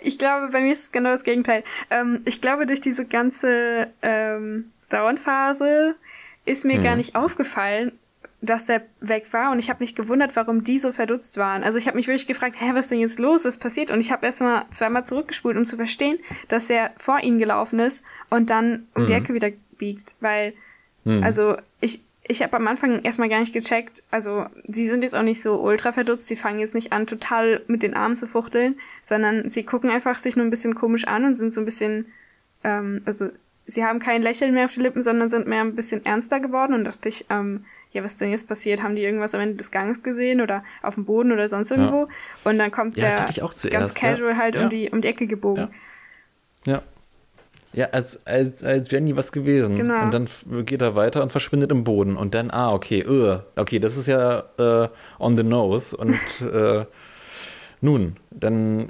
ich 0.02 0.18
glaube, 0.18 0.48
bei 0.52 0.60
mir 0.60 0.72
ist 0.72 0.82
es 0.82 0.92
genau 0.92 1.12
das 1.12 1.24
Gegenteil. 1.24 1.64
Ähm, 1.88 2.20
ich 2.26 2.42
glaube, 2.42 2.66
durch 2.66 2.82
diese 2.82 3.06
ganze 3.06 3.86
ähm, 4.02 4.72
Dauernphase 4.90 5.94
ist 6.44 6.64
mir 6.64 6.76
hm. 6.76 6.82
gar 6.82 6.92
mhm. 6.92 6.98
nicht 6.98 7.16
aufgefallen, 7.16 7.92
dass 8.40 8.68
er 8.68 8.82
weg 9.00 9.32
war 9.32 9.52
und 9.52 9.58
ich 9.58 9.70
habe 9.70 9.82
mich 9.82 9.94
gewundert, 9.94 10.36
warum 10.36 10.64
die 10.64 10.78
so 10.78 10.92
verdutzt 10.92 11.38
waren. 11.38 11.62
Also 11.62 11.78
ich 11.78 11.86
habe 11.86 11.96
mich 11.96 12.06
wirklich 12.06 12.26
gefragt, 12.26 12.56
hä, 12.58 12.70
was 12.74 12.86
ist 12.86 12.90
denn 12.90 13.00
jetzt 13.00 13.18
los, 13.18 13.44
was 13.44 13.58
passiert? 13.58 13.90
Und 13.90 14.00
ich 14.00 14.12
habe 14.12 14.26
erst 14.26 14.40
mal 14.40 14.64
zweimal 14.70 15.06
zurückgespult, 15.06 15.56
um 15.56 15.64
zu 15.64 15.76
verstehen, 15.76 16.18
dass 16.48 16.68
er 16.68 16.90
vor 16.98 17.20
ihnen 17.20 17.38
gelaufen 17.38 17.78
ist 17.78 18.02
und 18.30 18.50
dann 18.50 18.86
um 18.94 19.02
mhm. 19.02 19.06
die 19.06 19.12
Ecke 19.14 19.34
wieder 19.34 19.50
biegt, 19.78 20.14
weil 20.20 20.52
mhm. 21.04 21.22
also 21.22 21.56
ich 21.80 22.02
ich 22.26 22.42
habe 22.42 22.56
am 22.56 22.66
Anfang 22.66 23.02
erstmal 23.02 23.28
gar 23.28 23.40
nicht 23.40 23.52
gecheckt, 23.52 24.02
also 24.10 24.46
sie 24.66 24.88
sind 24.88 25.02
jetzt 25.02 25.14
auch 25.14 25.22
nicht 25.22 25.42
so 25.42 25.60
ultra 25.60 25.92
verdutzt, 25.92 26.26
sie 26.26 26.36
fangen 26.36 26.58
jetzt 26.58 26.74
nicht 26.74 26.90
an, 26.92 27.06
total 27.06 27.60
mit 27.66 27.82
den 27.82 27.94
Armen 27.94 28.16
zu 28.16 28.26
fuchteln, 28.26 28.76
sondern 29.02 29.48
sie 29.50 29.64
gucken 29.64 29.90
einfach 29.90 30.18
sich 30.18 30.34
nur 30.34 30.46
ein 30.46 30.50
bisschen 30.50 30.74
komisch 30.74 31.06
an 31.06 31.26
und 31.26 31.34
sind 31.34 31.52
so 31.52 31.60
ein 31.60 31.66
bisschen, 31.66 32.06
ähm, 32.62 33.02
also 33.04 33.28
sie 33.66 33.84
haben 33.84 33.98
kein 33.98 34.22
Lächeln 34.22 34.54
mehr 34.54 34.66
auf 34.66 34.74
die 34.74 34.80
Lippen, 34.80 35.02
sondern 35.02 35.30
sind 35.30 35.46
mehr 35.46 35.60
ein 35.60 35.74
bisschen 35.74 36.04
ernster 36.04 36.40
geworden 36.40 36.74
und 36.74 36.84
dachte 36.84 37.08
ich, 37.08 37.26
ähm, 37.30 37.64
ja, 37.92 38.02
was 38.02 38.12
ist 38.12 38.20
denn 38.20 38.30
jetzt 38.30 38.48
passiert? 38.48 38.82
Haben 38.82 38.96
die 38.96 39.02
irgendwas 39.02 39.34
am 39.34 39.40
Ende 39.40 39.54
des 39.54 39.70
Ganges 39.70 40.02
gesehen 40.02 40.40
oder 40.40 40.64
auf 40.82 40.94
dem 40.94 41.04
Boden 41.04 41.30
oder 41.30 41.48
sonst 41.48 41.70
irgendwo? 41.70 42.02
Ja. 42.02 42.08
Und 42.42 42.58
dann 42.58 42.72
kommt 42.72 42.96
ja, 42.96 43.24
der 43.24 43.26
zuerst, 43.26 43.70
ganz 43.70 43.94
casual 43.94 44.36
halt 44.36 44.56
um, 44.56 44.68
die, 44.68 44.90
um 44.90 45.00
die 45.00 45.08
Ecke 45.08 45.26
gebogen. 45.26 45.68
Ja. 46.66 46.82
Ja, 47.72 47.86
als, 47.86 48.24
als, 48.24 48.62
als 48.62 48.92
wäre 48.92 49.02
nie 49.02 49.16
was 49.16 49.32
gewesen. 49.32 49.76
Genau. 49.76 50.02
Und 50.04 50.14
dann 50.14 50.28
geht 50.64 50.80
er 50.80 50.94
weiter 50.94 51.22
und 51.22 51.32
verschwindet 51.32 51.72
im 51.72 51.82
Boden. 51.82 52.16
Und 52.16 52.32
dann, 52.34 52.52
ah, 52.52 52.72
okay, 52.72 53.04
uh, 53.04 53.40
okay, 53.56 53.80
das 53.80 53.96
ist 53.96 54.06
ja 54.06 54.44
uh, 54.60 54.88
on 55.18 55.36
the 55.36 55.42
nose. 55.42 55.96
Und 55.96 56.16
uh, 56.40 56.84
Nun, 57.84 58.16
dann 58.30 58.88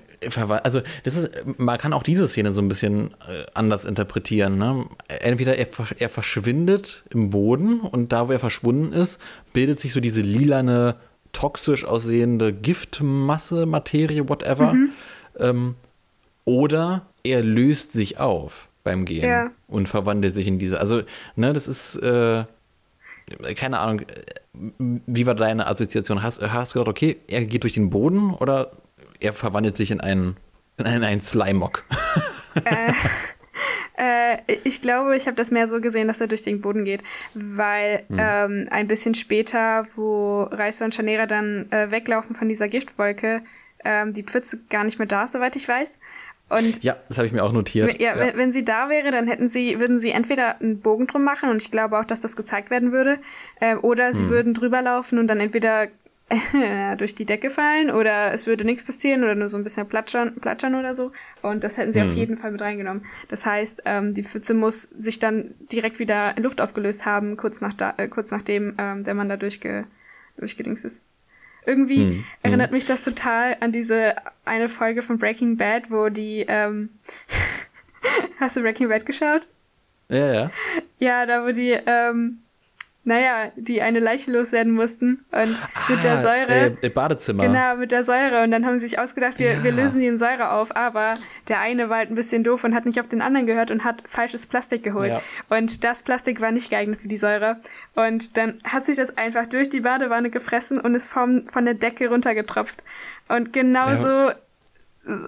also 0.62 0.80
das 1.04 1.16
ist, 1.16 1.30
man 1.58 1.78
kann 1.78 1.92
auch 1.92 2.02
diese 2.02 2.28
Szene 2.28 2.52
so 2.52 2.62
ein 2.62 2.68
bisschen 2.68 3.12
äh, 3.28 3.44
anders 3.54 3.84
interpretieren. 3.84 4.58
Ne? 4.58 4.86
Entweder 5.08 5.56
er, 5.56 5.68
er 5.98 6.08
verschwindet 6.08 7.04
im 7.10 7.30
Boden 7.30 7.80
und 7.80 8.12
da, 8.12 8.28
wo 8.28 8.32
er 8.32 8.40
verschwunden 8.40 8.92
ist, 8.92 9.20
bildet 9.52 9.80
sich 9.80 9.92
so 9.92 10.00
diese 10.00 10.20
lilane, 10.20 10.96
toxisch 11.32 11.84
aussehende 11.84 12.52
Giftmasse, 12.52 13.66
Materie, 13.66 14.28
whatever. 14.28 14.72
Mhm. 14.72 14.90
Ähm, 15.38 15.74
oder 16.44 17.06
er 17.22 17.42
löst 17.42 17.92
sich 17.92 18.18
auf 18.18 18.68
beim 18.82 19.04
Gehen 19.06 19.28
ja. 19.28 19.50
und 19.66 19.88
verwandelt 19.88 20.34
sich 20.34 20.46
in 20.46 20.58
diese. 20.58 20.78
Also, 20.78 21.02
ne, 21.36 21.52
das 21.52 21.66
ist, 21.66 21.96
äh, 21.96 22.44
keine 23.54 23.78
Ahnung, 23.78 24.02
wie 24.52 25.26
war 25.26 25.34
deine 25.34 25.66
Assoziation? 25.66 26.22
Hast, 26.22 26.40
hast 26.42 26.74
du 26.74 26.78
gedacht, 26.78 26.90
okay, 26.90 27.16
er 27.28 27.44
geht 27.46 27.62
durch 27.62 27.74
den 27.74 27.90
Boden 27.90 28.32
oder 28.34 28.70
er 29.20 29.32
verwandelt 29.32 29.76
sich 29.76 29.90
in 29.90 30.00
einen, 30.00 30.36
in 30.76 30.86
einen, 30.86 31.04
einen 31.04 31.20
Slimog? 31.20 31.84
äh, 32.64 32.92
äh, 33.96 34.38
ich 34.64 34.80
glaube, 34.80 35.16
ich 35.16 35.26
habe 35.26 35.36
das 35.36 35.50
mehr 35.50 35.68
so 35.68 35.80
gesehen, 35.80 36.08
dass 36.08 36.20
er 36.20 36.26
durch 36.26 36.42
den 36.42 36.60
Boden 36.60 36.84
geht, 36.84 37.02
weil 37.34 38.02
hm. 38.08 38.18
ähm, 38.18 38.68
ein 38.70 38.88
bisschen 38.88 39.14
später, 39.14 39.86
wo 39.94 40.42
Reißer 40.42 40.84
und 40.84 40.94
Chanera 40.94 41.26
dann 41.26 41.70
äh, 41.70 41.90
weglaufen 41.90 42.34
von 42.34 42.48
dieser 42.48 42.68
Giftwolke, 42.68 43.42
ähm, 43.84 44.12
die 44.12 44.22
Pfütze 44.22 44.60
gar 44.70 44.84
nicht 44.84 44.98
mehr 44.98 45.06
da 45.06 45.24
ist, 45.24 45.32
soweit 45.32 45.56
ich 45.56 45.68
weiß. 45.68 45.98
Und 46.50 46.82
ja, 46.82 46.96
das 47.08 47.16
habe 47.18 47.26
ich 47.26 47.32
mir 47.32 47.42
auch 47.42 47.52
notiert. 47.52 48.00
Ja, 48.00 48.14
ja. 48.14 48.18
Wenn, 48.18 48.36
wenn, 48.36 48.52
sie 48.52 48.64
da 48.64 48.90
wäre, 48.90 49.10
dann 49.10 49.26
hätten 49.26 49.48
sie, 49.48 49.80
würden 49.80 49.98
sie 49.98 50.10
entweder 50.10 50.60
einen 50.60 50.80
Bogen 50.80 51.06
drum 51.06 51.24
machen 51.24 51.48
und 51.48 51.62
ich 51.62 51.70
glaube 51.70 51.98
auch, 51.98 52.04
dass 52.04 52.20
das 52.20 52.36
gezeigt 52.36 52.70
werden 52.70 52.92
würde, 52.92 53.18
äh, 53.60 53.76
oder 53.76 54.12
sie 54.12 54.24
hm. 54.24 54.30
würden 54.30 54.54
drüber 54.54 54.82
laufen 54.82 55.18
und 55.18 55.26
dann 55.28 55.40
entweder 55.40 55.88
durch 56.98 57.14
die 57.14 57.26
Decke 57.26 57.50
fallen 57.50 57.90
oder 57.90 58.32
es 58.32 58.46
würde 58.46 58.64
nichts 58.64 58.84
passieren 58.84 59.24
oder 59.24 59.34
nur 59.34 59.48
so 59.48 59.58
ein 59.58 59.64
bisschen 59.64 59.86
platschern, 59.86 60.34
platschern 60.40 60.74
oder 60.74 60.94
so. 60.94 61.12
Und 61.42 61.64
das 61.64 61.76
hätten 61.76 61.92
sie 61.92 62.00
hm. 62.00 62.08
auf 62.08 62.14
jeden 62.14 62.38
Fall 62.38 62.50
mit 62.50 62.60
reingenommen. 62.60 63.04
Das 63.28 63.44
heißt, 63.44 63.82
ähm, 63.84 64.14
die 64.14 64.24
Pfütze 64.24 64.54
muss 64.54 64.82
sich 64.82 65.18
dann 65.18 65.54
direkt 65.70 65.98
wieder 65.98 66.36
in 66.36 66.42
Luft 66.42 66.60
aufgelöst 66.60 67.04
haben, 67.04 67.36
kurz 67.36 67.60
nach 67.60 67.74
da, 67.74 67.94
äh, 67.98 68.08
kurz 68.08 68.30
nachdem 68.30 68.74
ähm, 68.78 69.04
der 69.04 69.14
Mann 69.14 69.28
da 69.28 69.36
durchge, 69.36 69.84
durchgedings 70.38 70.84
ist. 70.84 71.02
Irgendwie 71.66 72.02
hm, 72.02 72.24
erinnert 72.42 72.70
hm. 72.70 72.74
mich 72.74 72.86
das 72.86 73.02
total 73.02 73.56
an 73.60 73.72
diese 73.72 74.14
eine 74.44 74.68
Folge 74.68 75.02
von 75.02 75.18
Breaking 75.18 75.56
Bad, 75.56 75.90
wo 75.90 76.08
die, 76.08 76.44
ähm, 76.48 76.90
hast 78.40 78.56
du 78.56 78.62
Breaking 78.62 78.88
Bad 78.88 79.04
geschaut? 79.04 79.46
Ja, 80.08 80.32
ja. 80.32 80.50
Ja, 80.98 81.26
da 81.26 81.44
wo 81.44 81.52
die, 81.52 81.78
ähm, 81.86 82.43
naja, 83.04 83.52
die 83.56 83.82
eine 83.82 84.00
Leiche 84.00 84.32
loswerden 84.32 84.72
mussten 84.72 85.24
und 85.30 85.54
ah, 85.54 85.80
mit 85.88 86.02
der 86.02 86.14
ah, 86.14 86.22
Säure. 86.22 86.76
Äh, 86.80 86.88
Badezimmer. 86.88 87.46
Genau, 87.46 87.76
mit 87.76 87.92
der 87.92 88.02
Säure. 88.02 88.42
Und 88.42 88.50
dann 88.50 88.64
haben 88.64 88.78
sie 88.78 88.88
sich 88.88 88.98
ausgedacht, 88.98 89.38
wir, 89.38 89.52
ja. 89.52 89.62
wir 89.62 89.72
lösen 89.72 90.00
die 90.00 90.06
in 90.06 90.18
Säure 90.18 90.52
auf, 90.52 90.74
aber 90.74 91.16
der 91.48 91.60
eine 91.60 91.90
war 91.90 91.98
halt 91.98 92.10
ein 92.10 92.14
bisschen 92.14 92.44
doof 92.44 92.64
und 92.64 92.74
hat 92.74 92.86
nicht 92.86 92.98
auf 93.00 93.08
den 93.08 93.20
anderen 93.20 93.46
gehört 93.46 93.70
und 93.70 93.84
hat 93.84 94.02
falsches 94.06 94.46
Plastik 94.46 94.82
geholt. 94.82 95.10
Ja. 95.10 95.22
Und 95.50 95.84
das 95.84 96.02
Plastik 96.02 96.40
war 96.40 96.50
nicht 96.50 96.70
geeignet 96.70 97.02
für 97.02 97.08
die 97.08 97.18
Säure. 97.18 97.58
Und 97.94 98.38
dann 98.38 98.58
hat 98.64 98.86
sich 98.86 98.96
das 98.96 99.16
einfach 99.18 99.46
durch 99.46 99.68
die 99.68 99.80
Badewanne 99.80 100.30
gefressen 100.30 100.80
und 100.80 100.94
ist 100.94 101.08
vom, 101.08 101.46
von 101.48 101.66
der 101.66 101.74
Decke 101.74 102.08
runtergetropft. 102.08 102.82
Und 103.28 103.52
genauso, 103.52 104.08
ja. 104.08 104.34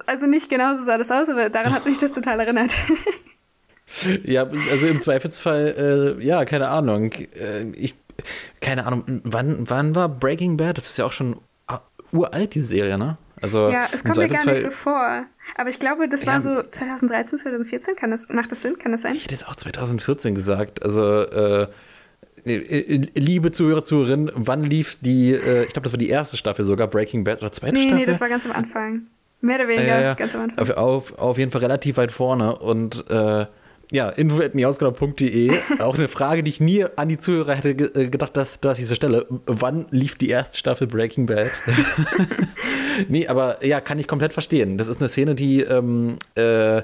also 0.06 0.26
nicht 0.26 0.48
genauso 0.48 0.82
sah 0.82 0.96
das 0.96 1.10
aus, 1.10 1.28
aber 1.28 1.50
daran 1.50 1.74
hat 1.74 1.84
mich 1.84 1.98
das 1.98 2.12
total 2.12 2.40
erinnert. 2.40 2.72
Ja, 4.24 4.48
also 4.70 4.86
im 4.86 5.00
Zweifelsfall, 5.00 6.16
äh, 6.18 6.24
ja, 6.24 6.44
keine 6.44 6.68
Ahnung. 6.68 7.12
Äh, 7.12 7.70
ich, 7.74 7.94
keine 8.60 8.86
Ahnung, 8.86 9.20
wann, 9.24 9.70
wann 9.70 9.94
war 9.94 10.08
Breaking 10.08 10.56
Bad? 10.56 10.78
Das 10.78 10.90
ist 10.90 10.98
ja 10.98 11.04
auch 11.04 11.12
schon 11.12 11.36
uh, 11.70 11.78
uralt, 12.12 12.54
diese 12.54 12.66
Serie, 12.66 12.98
ne? 12.98 13.16
Also 13.42 13.68
ja, 13.68 13.88
es 13.92 14.02
kommt 14.02 14.16
mir 14.16 14.28
gar 14.28 14.44
nicht 14.44 14.62
so 14.62 14.70
vor. 14.70 15.26
Aber 15.56 15.68
ich 15.68 15.78
glaube, 15.78 16.08
das 16.08 16.26
war 16.26 16.34
ja, 16.34 16.40
so 16.40 16.62
2013, 16.62 17.38
2014. 17.38 17.94
Kann 17.94 18.10
das, 18.10 18.28
macht 18.30 18.50
das 18.50 18.62
Sinn? 18.62 18.78
Kann 18.78 18.92
das 18.92 19.02
sein? 19.02 19.14
Ich 19.14 19.24
hätte 19.24 19.34
jetzt 19.34 19.46
auch 19.46 19.56
2014 19.56 20.34
gesagt. 20.34 20.82
Also, 20.82 21.22
äh, 21.22 21.66
äh, 22.44 23.08
liebe 23.14 23.52
Zuhörer, 23.52 23.82
Zuhörerinnen, 23.82 24.30
wann 24.34 24.64
lief 24.64 24.98
die, 25.00 25.32
äh, 25.32 25.64
ich 25.64 25.72
glaube, 25.72 25.82
das 25.82 25.92
war 25.92 25.98
die 25.98 26.08
erste 26.08 26.36
Staffel 26.36 26.64
sogar, 26.64 26.86
Breaking 26.86 27.24
Bad 27.24 27.42
oder 27.42 27.52
zweite 27.52 27.74
nee, 27.74 27.82
Staffel? 27.82 27.98
Nee, 27.98 28.06
das 28.06 28.20
war 28.20 28.28
ganz 28.28 28.46
am 28.46 28.52
Anfang. 28.52 29.02
Mehr 29.42 29.56
oder 29.56 29.68
weniger, 29.68 30.00
ja, 30.00 30.14
ganz 30.14 30.34
am 30.34 30.42
Anfang. 30.42 30.58
Auf, 30.58 30.70
auf, 30.70 31.18
auf, 31.18 31.38
jeden 31.38 31.50
Fall 31.50 31.60
relativ 31.60 31.98
weit 31.98 32.12
vorne 32.12 32.56
und 32.56 33.04
äh, 33.10 33.46
ja, 33.90 34.08
info.miausgelau.de. 34.08 35.52
Auch 35.78 35.94
eine 35.94 36.08
Frage, 36.08 36.42
die 36.42 36.50
ich 36.50 36.60
nie 36.60 36.84
an 36.96 37.08
die 37.08 37.18
Zuhörer 37.18 37.54
hätte 37.54 37.70
äh, 37.70 38.08
gedacht, 38.08 38.36
dass, 38.36 38.60
dass 38.60 38.78
diese 38.78 38.96
Stelle. 38.96 39.26
Wann 39.46 39.86
lief 39.90 40.16
die 40.16 40.28
erste 40.28 40.58
Staffel 40.58 40.86
Breaking 40.86 41.26
Bad? 41.26 41.50
nee, 43.08 43.28
aber 43.28 43.64
ja, 43.64 43.80
kann 43.80 43.98
ich 43.98 44.08
komplett 44.08 44.32
verstehen. 44.32 44.78
Das 44.78 44.88
ist 44.88 45.00
eine 45.00 45.08
Szene, 45.08 45.34
die, 45.34 45.60
ähm, 45.60 46.18
äh, 46.34 46.82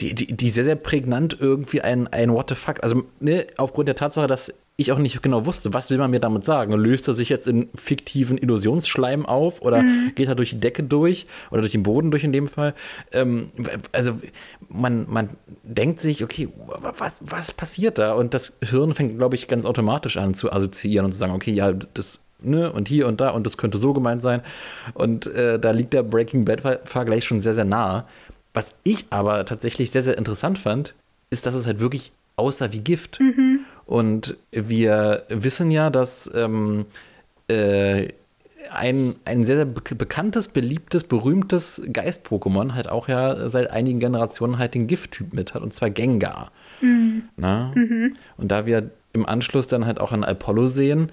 die, 0.00 0.14
die, 0.14 0.34
die 0.34 0.50
sehr, 0.50 0.64
sehr 0.64 0.76
prägnant 0.76 1.36
irgendwie 1.38 1.82
ein, 1.82 2.08
ein 2.08 2.32
What 2.32 2.48
the 2.48 2.54
fuck. 2.54 2.82
Also, 2.82 3.04
ne, 3.20 3.46
aufgrund 3.56 3.88
der 3.88 3.96
Tatsache, 3.96 4.26
dass 4.26 4.52
ich 4.80 4.92
auch 4.92 4.98
nicht 4.98 5.22
genau 5.22 5.46
wusste, 5.46 5.72
was 5.74 5.90
will 5.90 5.98
man 5.98 6.10
mir 6.10 6.20
damit 6.20 6.44
sagen. 6.44 6.72
Löst 6.72 7.08
er 7.08 7.14
sich 7.14 7.28
jetzt 7.28 7.46
in 7.46 7.68
fiktiven 7.74 8.38
Illusionsschleim 8.38 9.26
auf 9.26 9.62
oder 9.62 9.82
mhm. 9.82 10.12
geht 10.14 10.28
er 10.28 10.34
durch 10.34 10.50
die 10.50 10.60
Decke 10.60 10.82
durch 10.82 11.26
oder 11.50 11.60
durch 11.60 11.72
den 11.72 11.82
Boden 11.82 12.10
durch 12.10 12.24
in 12.24 12.32
dem 12.32 12.48
Fall? 12.48 12.74
Ähm, 13.12 13.48
also 13.92 14.18
man, 14.68 15.06
man 15.08 15.30
denkt 15.62 16.00
sich, 16.00 16.24
okay, 16.24 16.48
was, 16.96 17.20
was 17.20 17.52
passiert 17.52 17.98
da? 17.98 18.14
Und 18.14 18.34
das 18.34 18.54
Hirn 18.62 18.94
fängt, 18.94 19.18
glaube 19.18 19.36
ich, 19.36 19.48
ganz 19.48 19.64
automatisch 19.64 20.16
an 20.16 20.34
zu 20.34 20.52
assoziieren 20.52 21.06
und 21.06 21.12
zu 21.12 21.18
sagen, 21.18 21.32
okay, 21.32 21.52
ja, 21.52 21.72
das 21.72 22.20
Ne, 22.42 22.72
und 22.72 22.88
hier 22.88 23.06
und 23.06 23.20
da 23.20 23.28
und 23.28 23.44
das 23.44 23.58
könnte 23.58 23.76
so 23.76 23.92
gemeint 23.92 24.22
sein. 24.22 24.40
Und 24.94 25.26
äh, 25.26 25.58
da 25.58 25.72
liegt 25.72 25.92
der 25.92 26.02
Breaking 26.02 26.46
Bad-Vergleich 26.46 27.26
schon 27.26 27.38
sehr, 27.38 27.52
sehr 27.52 27.66
nah. 27.66 28.06
Was 28.54 28.72
ich 28.82 29.04
aber 29.10 29.44
tatsächlich 29.44 29.90
sehr, 29.90 30.02
sehr 30.02 30.16
interessant 30.16 30.58
fand, 30.58 30.94
ist, 31.28 31.44
dass 31.44 31.54
es 31.54 31.66
halt 31.66 31.80
wirklich 31.80 32.12
aussah 32.36 32.72
wie 32.72 32.80
Gift. 32.80 33.20
Mhm. 33.20 33.60
Und 33.90 34.36
wir 34.52 35.24
wissen 35.30 35.72
ja, 35.72 35.90
dass 35.90 36.30
ähm, 36.32 36.86
äh, 37.48 38.10
ein, 38.70 39.16
ein 39.24 39.44
sehr, 39.44 39.56
sehr 39.56 39.64
bekanntes, 39.64 40.46
beliebtes, 40.46 41.02
berühmtes 41.02 41.82
Geist-Pokémon 41.92 42.74
halt 42.74 42.88
auch 42.88 43.08
ja 43.08 43.48
seit 43.48 43.72
einigen 43.72 43.98
Generationen 43.98 44.58
halt 44.58 44.74
den 44.74 44.86
Gifttyp 44.86 45.32
mit 45.32 45.54
hat, 45.54 45.62
und 45.62 45.74
zwar 45.74 45.90
Gengar. 45.90 46.52
Mhm. 46.80 47.24
Mhm. 47.74 48.16
Und 48.36 48.52
da 48.52 48.64
wir 48.64 48.90
im 49.12 49.26
Anschluss 49.26 49.66
dann 49.66 49.86
halt 49.86 50.00
auch 50.00 50.12
an 50.12 50.22
Apollo 50.22 50.68
sehen, 50.68 51.10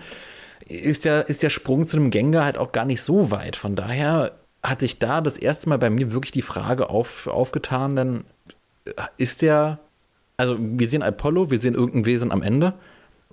ist 0.67 1.03
der, 1.03 1.29
ist 1.29 1.41
der 1.41 1.49
Sprung 1.49 1.87
zu 1.87 1.97
einem 1.97 2.11
Gengar 2.11 2.45
halt 2.45 2.59
auch 2.59 2.73
gar 2.73 2.85
nicht 2.85 3.01
so 3.01 3.31
weit. 3.31 3.55
Von 3.55 3.75
daher 3.75 4.33
hat 4.61 4.81
sich 4.81 4.99
da 4.99 5.21
das 5.21 5.39
erste 5.39 5.67
Mal 5.67 5.79
bei 5.79 5.89
mir 5.89 6.11
wirklich 6.11 6.31
die 6.31 6.43
Frage 6.43 6.91
auf, 6.91 7.25
aufgetan, 7.25 7.95
dann 7.95 8.23
ist 9.17 9.41
der 9.41 9.79
also 10.37 10.55
wir 10.59 10.87
sehen 10.87 11.03
Apollo, 11.03 11.51
wir 11.51 11.59
sehen 11.59 11.73
irgendein 11.73 12.05
Wesen 12.05 12.31
am 12.31 12.43
Ende, 12.43 12.73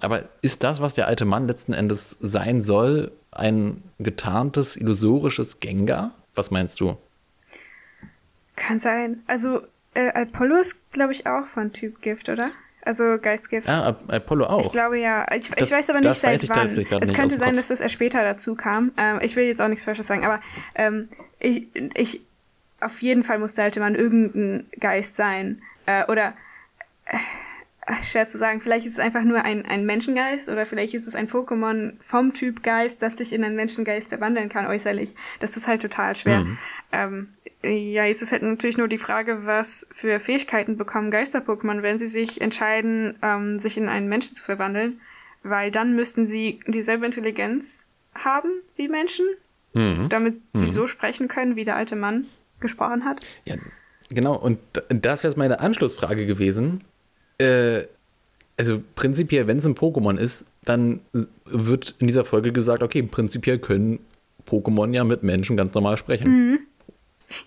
aber 0.00 0.24
ist 0.42 0.64
das, 0.64 0.80
was 0.80 0.94
der 0.94 1.06
alte 1.06 1.24
Mann 1.24 1.46
letzten 1.46 1.72
Endes 1.72 2.16
sein 2.20 2.60
soll, 2.60 3.12
ein 3.30 3.82
getarntes, 3.98 4.76
illusorisches 4.76 5.60
Gengar? 5.60 6.12
Was 6.34 6.50
meinst 6.50 6.80
du? 6.80 6.96
Kann 8.56 8.78
sein. 8.78 9.22
Also 9.26 9.60
äh, 9.94 10.08
Apollo 10.10 10.56
ist, 10.56 10.92
glaube 10.92 11.12
ich, 11.12 11.26
auch 11.26 11.46
von 11.46 11.72
Typ 11.72 12.00
Gift, 12.00 12.28
oder? 12.28 12.50
Also 12.82 13.18
Geistgift. 13.18 13.68
Ah, 13.68 13.96
Apollo 14.08 14.46
auch. 14.46 14.66
Ich 14.66 14.72
glaube 14.72 14.98
ja. 14.98 15.24
Ich, 15.34 15.50
das, 15.50 15.68
ich 15.68 15.74
weiß 15.74 15.90
aber 15.90 16.00
nicht 16.00 16.14
seit 16.14 16.48
wann. 16.48 16.68
Es 17.00 17.14
könnte 17.14 17.38
sein, 17.38 17.56
dass 17.56 17.68
das 17.68 17.80
erst 17.80 17.94
später 17.94 18.22
dazu 18.22 18.54
kam. 18.54 18.92
Ähm, 18.96 19.20
ich 19.22 19.36
will 19.36 19.44
jetzt 19.44 19.62
auch 19.62 19.68
nichts 19.68 19.84
Falsches 19.84 20.06
sagen, 20.06 20.24
aber 20.24 20.40
ähm, 20.74 21.08
ich, 21.38 21.68
ich, 21.94 22.20
auf 22.80 23.00
jeden 23.00 23.22
Fall 23.22 23.38
muss 23.38 23.54
der 23.54 23.64
alte 23.64 23.80
Mann 23.80 23.94
irgendein 23.94 24.66
Geist 24.78 25.16
sein. 25.16 25.62
Äh, 25.86 26.04
oder 26.10 26.34
schwer 28.02 28.26
zu 28.26 28.38
sagen. 28.38 28.60
Vielleicht 28.60 28.86
ist 28.86 28.94
es 28.94 28.98
einfach 28.98 29.22
nur 29.22 29.42
ein, 29.42 29.66
ein 29.66 29.84
Menschengeist 29.84 30.48
oder 30.48 30.66
vielleicht 30.66 30.94
ist 30.94 31.06
es 31.06 31.14
ein 31.14 31.28
Pokémon 31.28 31.94
vom 32.00 32.32
Typ 32.32 32.62
Geist, 32.62 33.02
das 33.02 33.18
sich 33.18 33.32
in 33.32 33.44
einen 33.44 33.56
Menschengeist 33.56 34.08
verwandeln 34.08 34.48
kann 34.48 34.66
äußerlich. 34.66 35.14
Das 35.40 35.56
ist 35.56 35.68
halt 35.68 35.82
total 35.82 36.16
schwer. 36.16 36.40
Mhm. 36.40 36.58
Ähm, 36.92 37.28
ja, 37.62 38.04
jetzt 38.04 38.22
ist 38.22 38.32
halt 38.32 38.42
natürlich 38.42 38.78
nur 38.78 38.88
die 38.88 38.98
Frage, 38.98 39.46
was 39.46 39.86
für 39.90 40.20
Fähigkeiten 40.20 40.76
bekommen 40.76 41.10
Geister-Pokémon, 41.10 41.82
wenn 41.82 41.98
sie 41.98 42.06
sich 42.06 42.40
entscheiden, 42.40 43.16
ähm, 43.22 43.58
sich 43.58 43.76
in 43.76 43.88
einen 43.88 44.08
Menschen 44.08 44.34
zu 44.34 44.42
verwandeln, 44.42 45.00
weil 45.42 45.70
dann 45.70 45.94
müssten 45.94 46.26
sie 46.26 46.60
dieselbe 46.66 47.06
Intelligenz 47.06 47.84
haben 48.14 48.50
wie 48.76 48.88
Menschen, 48.88 49.26
mhm. 49.72 50.08
damit 50.08 50.36
mhm. 50.54 50.58
sie 50.58 50.66
so 50.66 50.86
sprechen 50.86 51.28
können, 51.28 51.56
wie 51.56 51.64
der 51.64 51.76
alte 51.76 51.96
Mann 51.96 52.26
gesprochen 52.60 53.04
hat. 53.04 53.24
Ja, 53.44 53.56
genau. 54.08 54.36
Und 54.36 54.58
das 54.88 55.22
wäre 55.22 55.32
jetzt 55.32 55.38
meine 55.38 55.60
Anschlussfrage 55.60 56.26
gewesen 56.26 56.82
äh, 57.44 57.86
also 58.56 58.82
prinzipiell, 58.94 59.46
wenn 59.46 59.58
es 59.58 59.66
ein 59.66 59.74
Pokémon 59.74 60.16
ist, 60.16 60.46
dann 60.64 61.00
wird 61.44 61.94
in 61.98 62.06
dieser 62.06 62.24
Folge 62.24 62.52
gesagt, 62.52 62.82
okay, 62.82 63.02
prinzipiell 63.02 63.58
können 63.58 63.98
Pokémon 64.48 64.94
ja 64.94 65.04
mit 65.04 65.22
Menschen 65.22 65.56
ganz 65.56 65.74
normal 65.74 65.96
sprechen. 65.96 66.30
Mhm. 66.30 66.58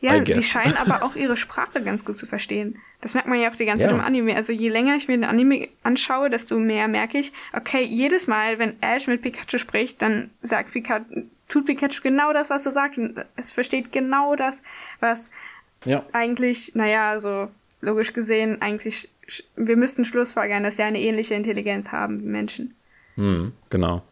Ja, 0.01 0.23
sie 0.25 0.41
scheinen 0.41 0.75
aber 0.75 1.03
auch 1.03 1.15
ihre 1.15 1.37
Sprache 1.37 1.81
ganz 1.81 2.03
gut 2.03 2.17
zu 2.17 2.25
verstehen. 2.25 2.79
Das 3.01 3.13
merkt 3.13 3.29
man 3.29 3.39
ja 3.39 3.49
auch 3.49 3.55
die 3.55 3.65
ganze 3.65 3.85
ja. 3.85 3.89
Zeit 3.89 3.99
im 3.99 4.03
Anime. 4.03 4.35
Also 4.35 4.51
je 4.51 4.69
länger 4.69 4.95
ich 4.95 5.07
mir 5.07 5.15
den 5.15 5.23
Anime 5.23 5.69
anschaue, 5.83 6.29
desto 6.29 6.57
mehr 6.57 6.87
merke 6.87 7.19
ich, 7.19 7.31
okay, 7.53 7.83
jedes 7.83 8.27
Mal, 8.27 8.59
wenn 8.59 8.81
Ash 8.81 9.07
mit 9.07 9.21
Pikachu 9.21 9.59
spricht, 9.59 10.01
dann 10.01 10.31
sagt 10.41 10.71
Pikachu, 10.71 11.05
tut 11.47 11.65
Pikachu 11.65 12.01
genau 12.01 12.33
das, 12.33 12.49
was 12.49 12.65
er 12.65 12.71
sagt. 12.71 12.97
Und 12.97 13.23
es 13.35 13.51
versteht 13.51 13.91
genau 13.91 14.35
das, 14.35 14.63
was 14.99 15.29
ja. 15.85 16.03
eigentlich, 16.11 16.73
naja, 16.75 17.19
so 17.19 17.49
logisch 17.81 18.13
gesehen, 18.13 18.61
eigentlich, 18.61 19.09
wir 19.55 19.77
müssten 19.77 20.05
schlussfolgern, 20.05 20.63
dass 20.63 20.77
sie 20.77 20.83
eine 20.83 20.99
ähnliche 20.99 21.33
Intelligenz 21.33 21.91
haben 21.91 22.21
wie 22.21 22.27
Menschen. 22.27 22.73
Hm, 23.15 23.53
genau. 23.69 24.03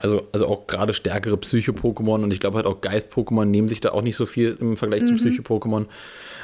Also, 0.00 0.28
also 0.32 0.46
auch 0.46 0.66
gerade 0.68 0.94
stärkere 0.94 1.36
Psycho-Pokémon 1.36 2.22
und 2.22 2.32
ich 2.32 2.38
glaube 2.38 2.56
halt 2.56 2.66
auch 2.66 2.80
Geist-Pokémon 2.80 3.46
nehmen 3.46 3.68
sich 3.68 3.80
da 3.80 3.90
auch 3.90 4.02
nicht 4.02 4.16
so 4.16 4.26
viel 4.26 4.56
im 4.60 4.76
Vergleich 4.76 5.02
mhm. 5.02 5.06
zu 5.06 5.14
Psycho-Pokémon. 5.16 5.86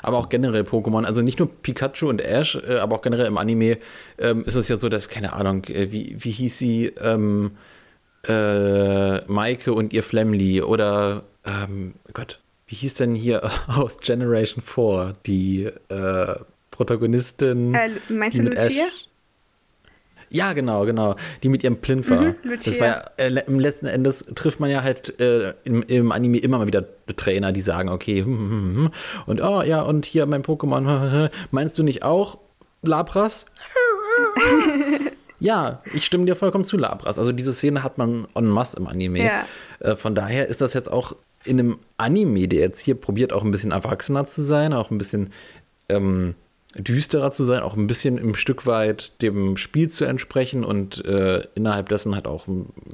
Aber 0.02 0.18
auch 0.18 0.28
generell 0.28 0.62
Pokémon, 0.62 1.04
also 1.04 1.22
nicht 1.22 1.38
nur 1.38 1.48
Pikachu 1.62 2.08
und 2.08 2.20
Ash, 2.20 2.56
äh, 2.56 2.78
aber 2.78 2.96
auch 2.96 3.02
generell 3.02 3.26
im 3.26 3.38
Anime 3.38 3.78
ähm, 4.18 4.44
ist 4.44 4.56
es 4.56 4.66
ja 4.68 4.76
so, 4.76 4.88
dass, 4.88 5.08
keine 5.08 5.34
Ahnung, 5.34 5.64
äh, 5.66 5.92
wie, 5.92 6.16
wie 6.18 6.32
hieß 6.32 6.58
sie, 6.58 6.86
ähm, 7.00 7.52
äh, 8.26 9.20
Maike 9.26 9.72
und 9.72 9.92
ihr 9.92 10.02
Flemly 10.02 10.60
oder, 10.62 11.22
ähm, 11.44 11.94
Gott, 12.12 12.40
wie 12.66 12.74
hieß 12.74 12.94
denn 12.94 13.14
hier 13.14 13.48
aus 13.68 13.98
Generation 13.98 14.62
4 14.62 15.14
die 15.26 15.70
äh, 15.88 16.34
Protagonistin? 16.74 17.72
Äh, 17.72 17.90
meinst 18.08 18.38
du 18.38 18.42
Lucia? 18.42 18.86
Ash, 18.86 19.08
ja, 20.28 20.52
genau, 20.52 20.84
genau. 20.84 21.14
Die 21.44 21.48
mit 21.48 21.62
ihrem 21.62 21.76
Plinfer. 21.76 22.20
Mhm, 22.20 22.34
das 22.56 22.80
war 22.80 22.86
ja, 22.86 23.04
äh, 23.18 23.44
im 23.46 23.60
letzten 23.60 23.86
Endes 23.86 24.26
trifft 24.34 24.58
man 24.58 24.68
ja 24.68 24.82
halt 24.82 25.20
äh, 25.20 25.54
im, 25.62 25.82
im, 25.84 26.10
Anime 26.10 26.38
immer 26.38 26.58
mal 26.58 26.66
wieder 26.66 26.84
Trainer, 27.14 27.52
die 27.52 27.60
sagen, 27.60 27.88
okay, 27.88 28.24
hm, 28.24 28.38
hm, 28.38 28.50
hm, 28.50 28.76
hm. 28.76 28.90
und 29.26 29.40
oh 29.40 29.62
ja, 29.62 29.82
und 29.82 30.04
hier 30.04 30.26
mein 30.26 30.42
Pokémon, 30.42 31.30
meinst 31.52 31.78
du 31.78 31.84
nicht 31.84 32.02
auch 32.02 32.38
Labras? 32.82 33.46
ja, 35.38 35.82
ich 35.92 36.04
stimme 36.04 36.24
dir 36.24 36.34
vollkommen 36.34 36.64
zu, 36.64 36.76
Labras. 36.76 37.20
Also 37.20 37.30
diese 37.30 37.52
Szene 37.52 37.84
hat 37.84 37.98
man 37.98 38.26
en 38.34 38.46
masse 38.46 38.76
im 38.76 38.88
Anime. 38.88 39.24
Ja. 39.24 39.46
Äh, 39.78 39.94
von 39.94 40.16
daher 40.16 40.48
ist 40.48 40.60
das 40.60 40.74
jetzt 40.74 40.90
auch 40.90 41.14
in 41.44 41.60
einem 41.60 41.78
Anime, 41.96 42.48
der 42.48 42.58
jetzt 42.58 42.80
hier 42.80 42.96
probiert, 42.96 43.32
auch 43.32 43.44
ein 43.44 43.52
bisschen 43.52 43.70
erwachsener 43.70 44.24
zu 44.24 44.42
sein, 44.42 44.72
auch 44.72 44.90
ein 44.90 44.98
bisschen 44.98 45.30
ähm, 45.88 46.34
düsterer 46.76 47.30
zu 47.30 47.44
sein, 47.44 47.62
auch 47.62 47.76
ein 47.76 47.86
bisschen 47.86 48.18
im 48.18 48.34
Stück 48.34 48.66
weit 48.66 49.20
dem 49.22 49.56
Spiel 49.56 49.88
zu 49.90 50.04
entsprechen 50.04 50.64
und 50.64 51.04
äh, 51.04 51.46
innerhalb 51.54 51.88
dessen 51.88 52.14
halt 52.14 52.26
auch 52.26 52.46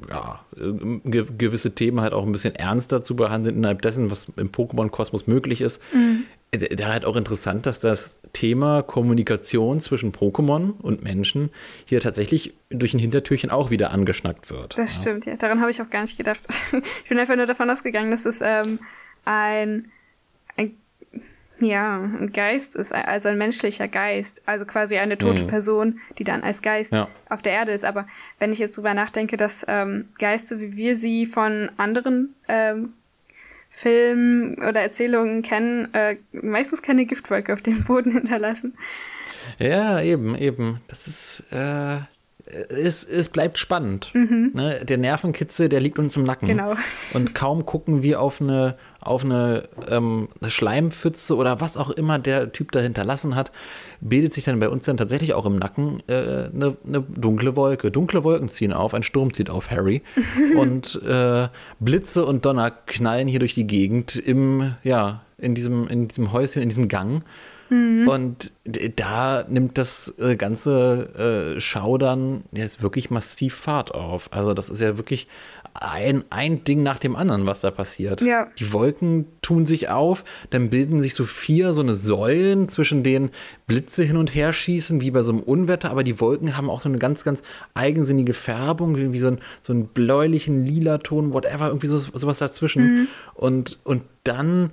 ja, 0.09 0.41
ge 0.55 1.25
gewisse 1.37 1.71
Themen 1.71 2.01
halt 2.01 2.13
auch 2.13 2.25
ein 2.25 2.31
bisschen 2.31 2.55
ernster 2.55 3.01
zu 3.01 3.15
behandeln, 3.15 3.55
innerhalb 3.55 3.81
dessen, 3.81 4.11
was 4.11 4.27
im 4.37 4.51
Pokémon-Kosmos 4.51 5.27
möglich 5.27 5.61
ist. 5.61 5.81
Mhm. 5.93 6.23
Da 6.51 6.89
halt 6.89 7.05
auch 7.05 7.15
interessant, 7.15 7.65
dass 7.65 7.79
das 7.79 8.19
Thema 8.33 8.83
Kommunikation 8.83 9.79
zwischen 9.79 10.11
Pokémon 10.11 10.73
und 10.81 11.01
Menschen 11.01 11.49
hier 11.85 12.01
tatsächlich 12.01 12.53
durch 12.69 12.93
ein 12.93 12.99
Hintertürchen 12.99 13.51
auch 13.51 13.69
wieder 13.69 13.91
angeschnackt 13.91 14.51
wird. 14.51 14.77
Das 14.77 14.97
ja. 14.97 15.01
stimmt, 15.01 15.25
ja. 15.25 15.37
Daran 15.37 15.61
habe 15.61 15.71
ich 15.71 15.81
auch 15.81 15.89
gar 15.89 16.01
nicht 16.01 16.17
gedacht. 16.17 16.45
ich 17.03 17.09
bin 17.09 17.17
einfach 17.17 17.37
nur 17.37 17.45
davon 17.45 17.69
ausgegangen, 17.69 18.11
dass 18.11 18.25
es 18.25 18.41
ähm, 18.41 18.79
ein, 19.23 19.89
ein 19.89 19.91
ja, 21.61 21.97
ein 21.97 22.31
Geist 22.33 22.75
ist 22.75 22.93
also 22.93 23.29
ein 23.29 23.37
menschlicher 23.37 23.87
Geist, 23.87 24.41
also 24.45 24.65
quasi 24.65 24.97
eine 24.97 25.17
tote 25.17 25.43
mhm. 25.43 25.47
Person, 25.47 25.99
die 26.17 26.23
dann 26.23 26.43
als 26.43 26.61
Geist 26.61 26.93
ja. 26.93 27.07
auf 27.29 27.41
der 27.41 27.53
Erde 27.53 27.71
ist. 27.71 27.85
Aber 27.85 28.07
wenn 28.39 28.51
ich 28.51 28.59
jetzt 28.59 28.77
drüber 28.77 28.93
nachdenke, 28.93 29.37
dass 29.37 29.65
ähm, 29.67 30.09
Geister, 30.19 30.59
wie 30.59 30.75
wir 30.75 30.95
sie 30.95 31.25
von 31.25 31.69
anderen 31.77 32.35
ähm, 32.47 32.93
Filmen 33.69 34.55
oder 34.55 34.81
Erzählungen 34.81 35.41
kennen, 35.41 35.93
äh, 35.93 36.17
meistens 36.31 36.81
keine 36.81 37.05
Giftwolke 37.05 37.53
auf 37.53 37.61
dem 37.61 37.83
Boden 37.83 38.11
hinterlassen. 38.13 38.73
Ja, 39.57 40.01
eben, 40.01 40.35
eben. 40.35 40.81
Das 40.87 41.07
ist, 41.07 41.43
äh, 41.51 41.99
es, 42.69 43.03
es 43.03 43.29
bleibt 43.29 43.57
spannend. 43.57 44.11
Mhm. 44.13 44.51
Ne? 44.53 44.83
Der 44.83 44.97
Nervenkitzel, 44.97 45.69
der 45.69 45.79
liegt 45.79 45.99
uns 45.99 46.15
im 46.17 46.23
Nacken. 46.23 46.47
Genau. 46.47 46.75
Und 47.13 47.35
kaum 47.35 47.65
gucken 47.65 48.03
wir 48.03 48.21
auf 48.21 48.41
eine, 48.41 48.75
auf 48.99 49.23
eine, 49.23 49.69
ähm, 49.89 50.29
eine 50.39 50.51
Schleimpfütze 50.51 51.35
oder 51.35 51.61
was 51.61 51.77
auch 51.77 51.89
immer 51.89 52.19
der 52.19 52.51
Typ 52.51 52.71
da 52.71 52.79
hinterlassen 52.79 53.35
hat, 53.35 53.51
bildet 53.99 54.33
sich 54.33 54.43
dann 54.43 54.59
bei 54.59 54.69
uns 54.69 54.85
dann 54.85 54.97
tatsächlich 54.97 55.33
auch 55.33 55.45
im 55.45 55.57
Nacken 55.57 56.01
äh, 56.07 56.13
eine, 56.13 56.77
eine, 56.85 57.01
dunkle 57.01 57.55
Wolke. 57.55 57.91
Dunkle 57.91 58.23
Wolken 58.23 58.49
ziehen 58.49 58.73
auf, 58.73 58.93
ein 58.93 59.03
Sturm 59.03 59.33
zieht 59.33 59.49
auf, 59.49 59.71
Harry. 59.71 60.01
und 60.57 61.01
äh, 61.03 61.47
Blitze 61.79 62.25
und 62.25 62.45
Donner 62.45 62.71
knallen 62.71 63.27
hier 63.27 63.39
durch 63.39 63.53
die 63.53 63.67
Gegend 63.67 64.15
im, 64.15 64.75
ja, 64.83 65.21
in 65.37 65.55
diesem, 65.55 65.87
in 65.87 66.07
diesem 66.07 66.31
Häuschen, 66.31 66.61
in 66.61 66.69
diesem 66.69 66.87
Gang. 66.87 67.23
Mhm. 67.71 68.07
Und 68.07 68.51
da 68.97 69.45
nimmt 69.47 69.77
das 69.77 70.13
äh, 70.19 70.35
ganze 70.35 71.55
äh, 71.55 71.59
Schaudern 71.61 72.43
jetzt 72.51 72.83
wirklich 72.83 73.09
massiv 73.09 73.55
Fahrt 73.55 73.93
auf. 73.93 74.31
Also 74.33 74.53
das 74.53 74.69
ist 74.69 74.81
ja 74.81 74.97
wirklich 74.97 75.27
ein, 75.73 76.25
ein 76.29 76.65
Ding 76.65 76.83
nach 76.83 76.99
dem 76.99 77.15
anderen, 77.15 77.45
was 77.45 77.61
da 77.61 77.71
passiert. 77.71 78.19
Ja. 78.21 78.49
Die 78.59 78.73
Wolken 78.73 79.25
tun 79.41 79.65
sich 79.65 79.87
auf, 79.87 80.25
dann 80.49 80.69
bilden 80.69 80.99
sich 80.99 81.13
so 81.13 81.23
vier 81.23 81.71
so 81.71 81.81
eine 81.81 81.95
Säulen, 81.95 82.67
zwischen 82.67 83.03
denen 83.03 83.29
Blitze 83.67 84.03
hin 84.03 84.17
und 84.17 84.35
her 84.35 84.51
schießen, 84.51 84.99
wie 84.99 85.11
bei 85.11 85.23
so 85.23 85.31
einem 85.31 85.39
Unwetter, 85.39 85.89
aber 85.89 86.03
die 86.03 86.19
Wolken 86.19 86.57
haben 86.57 86.69
auch 86.69 86.81
so 86.81 86.89
eine 86.89 86.97
ganz, 86.97 87.23
ganz 87.23 87.41
eigensinnige 87.73 88.33
Färbung, 88.33 88.97
wie 88.97 89.19
so, 89.19 89.27
ein, 89.27 89.39
so 89.61 89.71
einen 89.71 89.87
bläulichen, 89.87 90.65
lila 90.65 90.97
Ton, 90.97 91.31
whatever, 91.31 91.67
irgendwie 91.67 91.87
so, 91.87 91.99
sowas 91.99 92.39
dazwischen. 92.39 92.83
Mhm. 92.83 93.07
Und, 93.33 93.79
und 93.85 94.03
dann 94.25 94.71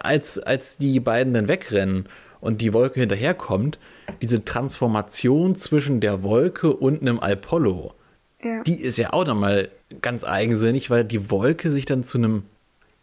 als, 0.00 0.38
als 0.38 0.76
die 0.76 1.00
beiden 1.00 1.34
dann 1.34 1.48
wegrennen 1.48 2.06
und 2.40 2.60
die 2.60 2.72
Wolke 2.72 3.00
hinterherkommt, 3.00 3.78
diese 4.20 4.44
Transformation 4.44 5.54
zwischen 5.54 6.00
der 6.00 6.22
Wolke 6.22 6.72
und 6.72 7.00
einem 7.00 7.18
Apollo, 7.20 7.94
ja. 8.42 8.62
die 8.62 8.80
ist 8.80 8.98
ja 8.98 9.12
auch 9.12 9.26
nochmal 9.26 9.70
ganz 10.00 10.24
eigensinnig, 10.24 10.90
weil 10.90 11.04
die 11.04 11.30
Wolke 11.30 11.70
sich 11.70 11.84
dann 11.84 12.04
zu 12.04 12.18
einem 12.18 12.44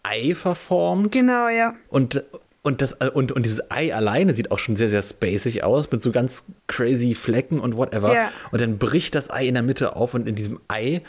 Ei 0.03 0.34
verformt. 0.36 1.11
Genau, 1.11 1.47
ja. 1.49 1.75
Und, 1.89 2.23
und, 2.61 2.82
das, 2.82 2.93
und, 2.93 3.32
und 3.32 3.45
dieses 3.45 3.69
Ei 3.71 3.93
alleine 3.93 4.34
sieht 4.34 4.51
auch 4.51 4.59
schon 4.59 4.75
sehr, 4.75 4.89
sehr 4.89 5.03
spacig 5.03 5.63
aus, 5.63 5.91
mit 5.91 6.01
so 6.01 6.11
ganz 6.11 6.45
crazy 6.67 7.15
Flecken 7.15 7.59
und 7.59 7.75
whatever. 7.75 8.13
Ja. 8.13 8.32
Und 8.51 8.61
dann 8.61 8.77
bricht 8.77 9.15
das 9.15 9.30
Ei 9.30 9.45
in 9.45 9.53
der 9.53 9.63
Mitte 9.63 9.95
auf 9.95 10.13
und 10.13 10.27
in 10.27 10.36
diesem 10.36 10.59
Ei 10.67 11.01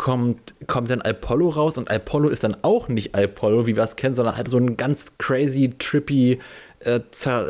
kommt, 0.00 0.54
kommt 0.66 0.88
dann 0.88 1.02
Apollo 1.02 1.50
raus 1.50 1.76
und 1.76 1.90
Apollo 1.90 2.30
ist 2.30 2.42
dann 2.42 2.56
auch 2.62 2.88
nicht 2.88 3.14
Apollo, 3.14 3.66
wie 3.66 3.76
wir 3.76 3.82
es 3.82 3.96
kennen, 3.96 4.14
sondern 4.14 4.34
halt 4.34 4.48
so 4.48 4.56
ein 4.56 4.78
ganz 4.78 5.12
crazy, 5.18 5.74
trippy, 5.78 6.38
äh, 6.78 7.00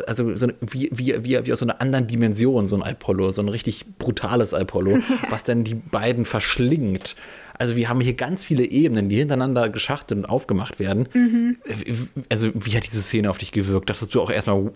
also 0.08 0.36
so 0.36 0.48
wie, 0.60 0.90
wie, 0.92 1.14
wie, 1.22 1.46
wie 1.46 1.52
aus 1.52 1.60
so 1.60 1.64
einer 1.64 1.80
anderen 1.80 2.08
Dimension, 2.08 2.66
so 2.66 2.74
ein 2.74 2.82
Apollo, 2.82 3.30
so 3.30 3.40
ein 3.40 3.48
richtig 3.48 3.84
brutales 3.98 4.52
Apollo, 4.52 4.98
was 5.30 5.44
dann 5.44 5.62
die 5.62 5.76
beiden 5.76 6.24
verschlingt. 6.24 7.14
Also 7.60 7.76
wir 7.76 7.90
haben 7.90 8.00
hier 8.00 8.14
ganz 8.14 8.42
viele 8.42 8.64
Ebenen, 8.64 9.10
die 9.10 9.16
hintereinander 9.16 9.68
geschachtelt 9.68 10.20
und 10.20 10.24
aufgemacht 10.24 10.80
werden. 10.80 11.10
Mhm. 11.12 11.58
Also 12.30 12.50
wie 12.54 12.74
hat 12.74 12.86
diese 12.86 13.02
Szene 13.02 13.28
auf 13.28 13.36
dich 13.36 13.52
gewirkt? 13.52 13.90
Dachtest 13.90 14.14
du 14.14 14.22
auch 14.22 14.30
erstmal, 14.30 14.72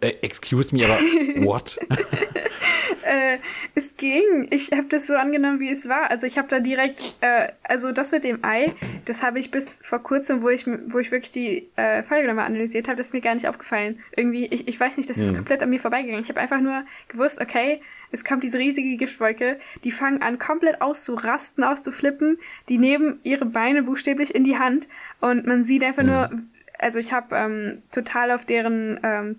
äh, 0.00 0.14
excuse 0.22 0.74
me, 0.74 0.86
aber 0.86 0.94
what? 1.44 1.78
äh, 3.02 3.36
es 3.74 3.98
ging. 3.98 4.48
Ich 4.48 4.72
habe 4.72 4.86
das 4.88 5.06
so 5.06 5.14
angenommen, 5.14 5.60
wie 5.60 5.70
es 5.70 5.90
war. 5.90 6.10
Also 6.10 6.26
ich 6.26 6.38
habe 6.38 6.48
da 6.48 6.58
direkt, 6.58 7.02
äh, 7.20 7.48
also 7.62 7.92
das 7.92 8.12
mit 8.12 8.24
dem 8.24 8.42
Ei, 8.42 8.72
das 9.04 9.22
habe 9.22 9.38
ich 9.38 9.50
bis 9.50 9.78
vor 9.82 9.98
kurzem, 9.98 10.40
wo 10.40 10.48
ich, 10.48 10.66
wo 10.66 10.98
ich 10.98 11.10
wirklich 11.10 11.32
die 11.32 11.68
äh, 11.76 12.02
Folge 12.02 12.28
nochmal 12.28 12.46
analysiert 12.46 12.88
habe, 12.88 12.96
das 12.96 13.08
ist 13.08 13.12
mir 13.12 13.20
gar 13.20 13.34
nicht 13.34 13.46
aufgefallen. 13.46 13.98
Irgendwie, 14.16 14.46
ich, 14.46 14.66
ich 14.68 14.80
weiß 14.80 14.96
nicht, 14.96 15.10
das 15.10 15.18
ist 15.18 15.32
mhm. 15.32 15.36
komplett 15.36 15.62
an 15.62 15.68
mir 15.68 15.80
vorbeigegangen. 15.80 16.22
Ich 16.22 16.30
habe 16.30 16.40
einfach 16.40 16.62
nur 16.62 16.82
gewusst, 17.08 17.42
okay, 17.42 17.82
es 18.16 18.24
kommt 18.24 18.42
diese 18.42 18.58
riesige 18.58 18.96
Giftwolke, 18.96 19.58
die 19.84 19.90
fangen 19.90 20.22
an 20.22 20.38
komplett 20.38 20.80
auszurasten, 20.80 21.62
auszuflippen, 21.62 22.38
die 22.68 22.78
nehmen 22.78 23.20
ihre 23.22 23.44
Beine 23.44 23.82
buchstäblich 23.82 24.34
in 24.34 24.42
die 24.42 24.58
Hand 24.58 24.88
und 25.20 25.46
man 25.46 25.64
sieht 25.64 25.84
einfach 25.84 26.02
mhm. 26.02 26.08
nur, 26.08 26.30
also 26.78 26.98
ich 26.98 27.12
habe 27.12 27.36
ähm, 27.36 27.82
total 27.90 28.30
auf 28.30 28.44
deren 28.46 28.98
ähm, 29.02 29.36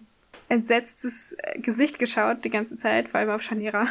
entsetztes 0.50 1.34
äh, 1.34 1.60
Gesicht 1.60 1.98
geschaut 2.00 2.46
die 2.46 2.50
ganze 2.50 2.78
Zeit, 2.78 3.10
vor 3.10 3.20
allem 3.20 3.32
auf 3.32 3.42
Shanira. 3.42 3.88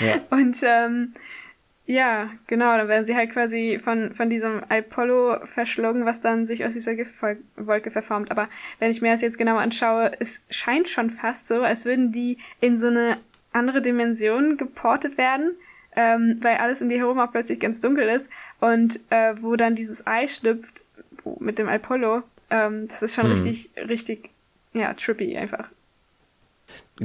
ja. 0.00 0.20
Und 0.30 0.56
ähm, 0.62 1.12
ja, 1.86 2.30
genau, 2.46 2.76
dann 2.78 2.88
werden 2.88 3.04
sie 3.04 3.14
halt 3.14 3.30
quasi 3.30 3.78
von, 3.82 4.14
von 4.14 4.30
diesem 4.30 4.62
Apollo 4.70 5.44
verschlungen, 5.44 6.06
was 6.06 6.22
dann 6.22 6.46
sich 6.46 6.64
aus 6.64 6.72
dieser 6.72 6.94
Giftwolke 6.94 7.90
verformt. 7.90 8.30
Aber 8.30 8.48
wenn 8.78 8.90
ich 8.90 9.02
mir 9.02 9.12
das 9.12 9.20
jetzt 9.20 9.36
genau 9.36 9.58
anschaue, 9.58 10.12
es 10.18 10.42
scheint 10.48 10.88
schon 10.88 11.10
fast 11.10 11.46
so, 11.46 11.60
als 11.60 11.84
würden 11.84 12.10
die 12.10 12.38
in 12.60 12.78
so 12.78 12.86
eine 12.86 13.18
andere 13.54 13.80
Dimension 13.80 14.56
geportet 14.56 15.16
werden, 15.16 15.52
ähm, 15.96 16.38
weil 16.42 16.56
alles 16.56 16.82
um 16.82 16.88
die 16.88 16.98
herum 16.98 17.18
auch 17.18 17.30
plötzlich 17.30 17.60
ganz 17.60 17.80
dunkel 17.80 18.08
ist 18.08 18.30
und 18.60 19.00
äh, 19.10 19.34
wo 19.40 19.56
dann 19.56 19.74
dieses 19.74 20.06
Ei 20.06 20.26
schlüpft 20.26 20.84
mit 21.40 21.58
dem 21.58 21.68
Apollo, 21.68 22.22
ähm, 22.50 22.88
das 22.88 23.02
ist 23.02 23.14
schon 23.14 23.24
hm. 23.24 23.30
richtig, 23.30 23.70
richtig 23.88 24.30
ja, 24.72 24.92
trippy 24.94 25.36
einfach. 25.36 25.68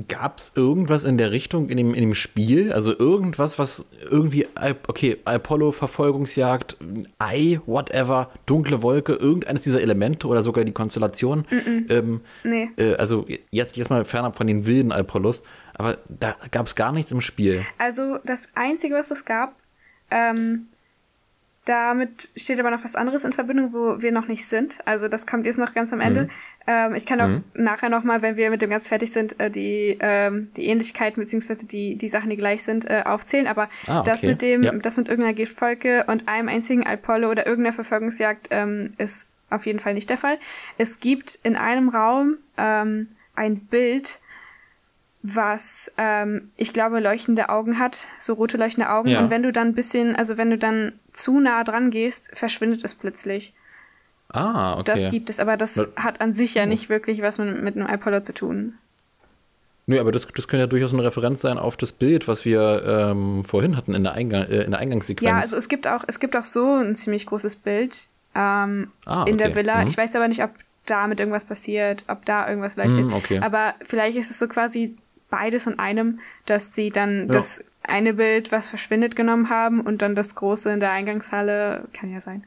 Gab 0.08 0.38
es 0.38 0.52
irgendwas 0.56 1.04
in 1.04 1.18
der 1.18 1.32
Richtung 1.32 1.70
in 1.70 1.78
dem, 1.78 1.94
in 1.96 2.02
dem 2.02 2.16
Spiel? 2.16 2.72
Also 2.72 2.98
irgendwas, 2.98 3.58
was 3.58 3.90
irgendwie, 4.10 4.48
okay, 4.88 5.18
Apollo-Verfolgungsjagd, 5.26 6.78
Ei, 7.18 7.60
whatever, 7.66 8.30
dunkle 8.46 8.84
Wolke, 8.84 9.14
irgendeines 9.14 9.62
dieser 9.62 9.82
Elemente 9.82 10.28
oder 10.28 10.44
sogar 10.44 10.64
die 10.64 10.72
Konstellation? 10.72 11.40
Mm 11.50 11.56
-mm. 11.56 11.92
Ähm, 11.92 12.22
nee. 12.44 12.70
Äh, 12.78 12.96
also 12.96 13.26
jetzt, 13.50 13.78
jetzt 13.78 13.90
mal 13.90 14.06
fernab 14.06 14.38
von 14.38 14.46
den 14.46 14.68
wilden 14.68 14.92
Apollos, 14.92 15.42
aber 15.80 15.98
da 16.10 16.36
gab 16.52 16.68
es 16.68 16.76
gar 16.76 16.92
nichts 16.92 17.12
im 17.12 17.22
Spiel. 17.22 17.64
Also 17.78 18.20
das 18.26 18.50
Einzige, 18.56 18.96
was 18.96 19.12
es 19.12 19.24
gab, 19.24 19.56
ähm, 20.12 20.68
damit 21.64 22.32
steht 22.36 22.60
aber 22.60 22.70
noch 22.70 22.84
was 22.84 22.96
anderes 22.96 23.24
in 23.24 23.32
Verbindung, 23.32 23.72
wo 23.74 24.02
wir 24.02 24.12
noch 24.12 24.28
nicht 24.28 24.46
sind. 24.46 24.80
Also 24.86 25.08
das 25.08 25.26
kommt 25.26 25.46
jetzt 25.46 25.58
noch 25.58 25.74
ganz 25.74 25.94
am 25.94 26.02
Ende. 26.02 26.24
Mhm. 26.24 26.30
Ähm, 26.68 26.96
ich 26.96 27.06
kann 27.06 27.22
auch 27.22 27.28
mhm. 27.28 27.44
nachher 27.54 27.90
nochmal, 27.90 28.22
wenn 28.22 28.36
wir 28.36 28.50
mit 28.50 28.62
dem 28.62 28.70
ganz 28.70 28.90
fertig 28.90 29.12
sind, 29.14 29.40
äh, 29.40 29.50
die, 29.50 29.98
ähm, 30.02 30.50
die 30.58 30.66
Ähnlichkeiten 30.66 31.22
beziehungsweise 31.22 31.66
die, 31.66 31.96
die 31.96 32.10
Sachen, 32.10 32.30
die 32.30 32.38
gleich 32.38 32.64
sind, 32.64 32.90
äh, 32.90 33.04
aufzählen. 33.06 33.48
Aber 33.48 33.70
ah, 33.88 34.00
okay. 34.00 34.10
das 34.10 34.24
mit 34.24 34.42
dem, 34.42 34.64
ja. 34.64 34.72
das 34.74 34.98
mit 34.98 35.08
irgendeiner 35.08 35.36
Giftfolge 35.36 36.06
und 36.08 36.28
einem 36.28 36.50
einzigen 36.50 36.86
Apollo 36.86 37.30
oder 37.30 37.48
irgendeiner 37.48 37.74
Verfolgungsjagd 37.74 38.48
ähm, 38.52 38.92
ist 38.98 39.30
auf 39.50 39.66
jeden 39.66 39.80
Fall 39.80 39.94
nicht 39.94 40.10
der 40.10 40.18
Fall. 40.18 40.40
Es 40.78 41.00
gibt 41.00 41.40
in 41.44 41.56
einem 41.56 41.88
Raum 41.88 42.38
ähm, 42.58 43.08
ein 43.36 43.62
Bild, 43.62 44.20
was 45.22 45.92
ähm, 45.98 46.50
ich 46.56 46.74
glaube 46.74 47.00
leuchtende 47.00 47.50
Augen 47.50 47.78
hat, 47.78 48.08
so 48.20 48.34
rote 48.34 48.58
leuchtende 48.58 48.90
Augen. 48.90 49.10
Ja. 49.10 49.20
Und 49.20 49.30
wenn 49.30 49.44
du 49.44 49.52
dann 49.52 49.70
ein 49.70 49.76
bisschen, 49.76 50.16
also 50.16 50.38
wenn 50.38 50.50
du 50.50 50.58
dann 50.58 50.94
zu 51.12 51.40
nah 51.40 51.64
dran 51.64 51.92
gehst, 51.92 52.32
verschwindet 52.34 52.84
es 52.84 52.96
plötzlich. 52.96 53.54
Ah, 54.30 54.74
okay. 54.76 54.84
Das 54.86 55.12
gibt 55.12 55.30
es, 55.30 55.40
aber 55.40 55.58
das 55.58 55.78
Weil, 55.78 55.88
hat 55.98 56.22
an 56.22 56.34
sich 56.34 56.54
ja 56.54 56.66
nicht 56.66 56.90
wirklich 56.90 57.22
was 57.22 57.38
mit, 57.38 57.62
mit 57.62 57.76
einem 57.76 57.88
iPod 57.88 58.26
zu 58.26 58.34
tun. 58.34 58.76
Nö, 59.88 60.00
aber 60.00 60.12
das, 60.12 60.28
das 60.28 60.48
könnte 60.48 60.62
ja 60.62 60.68
durchaus 60.68 60.94
eine 60.94 61.04
Referenz 61.04 61.42
sein 61.42 61.58
auf 61.58 61.76
das 61.76 61.92
Bild, 61.92 62.28
was 62.28 62.46
wir 62.46 62.84
ähm, 62.86 63.44
vorhin 63.44 63.76
hatten 63.76 63.96
in 63.96 64.04
der, 64.04 64.14
Eingang, 64.14 64.44
äh, 64.44 64.62
in 64.62 64.72
der 64.72 64.80
Eingangssequenz. 64.80 65.28
Ja, 65.28 65.40
also 65.40 65.58
es 65.58 65.68
gibt 65.68 65.88
auch, 65.88 66.04
es 66.06 66.20
gibt 66.20 66.38
auch 66.38 66.44
so 66.44 66.76
ein 66.76 66.96
ziemlich 66.96 67.26
großes 67.26 67.56
Bild 67.56 68.08
ähm, 68.36 68.92
ah, 69.06 69.24
okay. 69.24 69.32
in 69.32 69.40
der 69.40 69.56
Villa. 69.56 69.82
Mhm. 69.82 69.88
Ich 69.88 69.98
weiß 69.98 70.16
aber 70.16 70.28
nicht, 70.28 70.44
ob 70.44 70.52
da 70.86 71.08
mit 71.08 71.20
irgendwas 71.20 71.44
passiert, 71.44 72.04
ob 72.08 72.24
da 72.26 72.48
irgendwas 72.48 72.78
leuchtet. 72.78 73.06
Mhm, 73.06 73.14
okay. 73.14 73.40
Aber 73.40 73.74
vielleicht 73.84 74.16
ist 74.16 74.30
es 74.30 74.38
so 74.38 74.48
quasi 74.48 74.96
beides 75.30 75.68
in 75.68 75.80
einem, 75.80 76.20
dass 76.46 76.74
sie 76.74 76.90
dann 76.90 77.28
ja. 77.28 77.34
das 77.34 77.64
eine 77.84 78.14
Bild, 78.14 78.52
was 78.52 78.70
verschwindet, 78.70 79.16
genommen 79.16 79.50
haben 79.50 79.82
und 79.82 80.02
dann 80.02 80.16
das 80.16 80.36
große 80.36 80.72
in 80.72 80.80
der 80.80 80.92
Eingangshalle, 80.92 81.88
kann 81.94 82.12
ja 82.12 82.22
sein. 82.22 82.44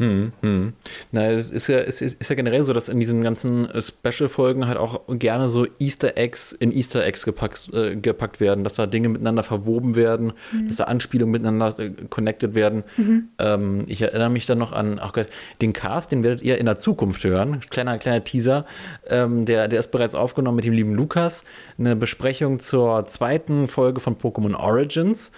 Hm, 0.00 0.30
hm. 0.42 0.74
Na, 1.10 1.32
es 1.32 1.50
ist 1.50 1.66
ja, 1.66 1.78
es 1.78 2.00
ist 2.00 2.28
ja 2.28 2.36
generell 2.36 2.62
so, 2.62 2.72
dass 2.72 2.88
in 2.88 3.00
diesen 3.00 3.22
ganzen 3.24 3.68
äh, 3.68 3.82
Special-Folgen 3.82 4.68
halt 4.68 4.78
auch 4.78 5.00
gerne 5.08 5.48
so 5.48 5.66
Easter 5.80 6.16
Eggs 6.16 6.52
in 6.52 6.70
Easter 6.70 7.04
Eggs 7.04 7.24
gepackt, 7.24 7.68
äh, 7.74 7.96
gepackt 7.96 8.38
werden, 8.38 8.62
dass 8.62 8.74
da 8.74 8.86
Dinge 8.86 9.08
miteinander 9.08 9.42
verwoben 9.42 9.96
werden, 9.96 10.34
mhm. 10.52 10.68
dass 10.68 10.76
da 10.76 10.84
Anspielungen 10.84 11.32
miteinander 11.32 11.76
äh, 11.80 11.90
connected 12.10 12.54
werden. 12.54 12.84
Mhm. 12.96 13.28
Ähm, 13.40 13.84
ich 13.88 14.00
erinnere 14.00 14.30
mich 14.30 14.46
dann 14.46 14.58
noch 14.58 14.70
an, 14.70 15.00
ach 15.02 15.12
Gott, 15.14 15.26
den 15.60 15.72
Cast, 15.72 16.12
den 16.12 16.22
werdet 16.22 16.42
ihr 16.42 16.58
in 16.58 16.66
der 16.66 16.78
Zukunft 16.78 17.24
hören. 17.24 17.58
Kleiner, 17.68 17.98
kleiner 17.98 18.22
Teaser. 18.22 18.66
Ähm, 19.08 19.46
der, 19.46 19.66
der 19.66 19.80
ist 19.80 19.90
bereits 19.90 20.14
aufgenommen 20.14 20.56
mit 20.56 20.64
dem 20.64 20.74
lieben 20.74 20.94
Lukas. 20.94 21.42
Eine 21.76 21.96
Besprechung 21.96 22.60
zur 22.60 23.06
zweiten 23.06 23.66
Folge 23.66 24.00
von 24.00 24.16
Pokémon 24.16 24.54
Origins. 24.54 25.32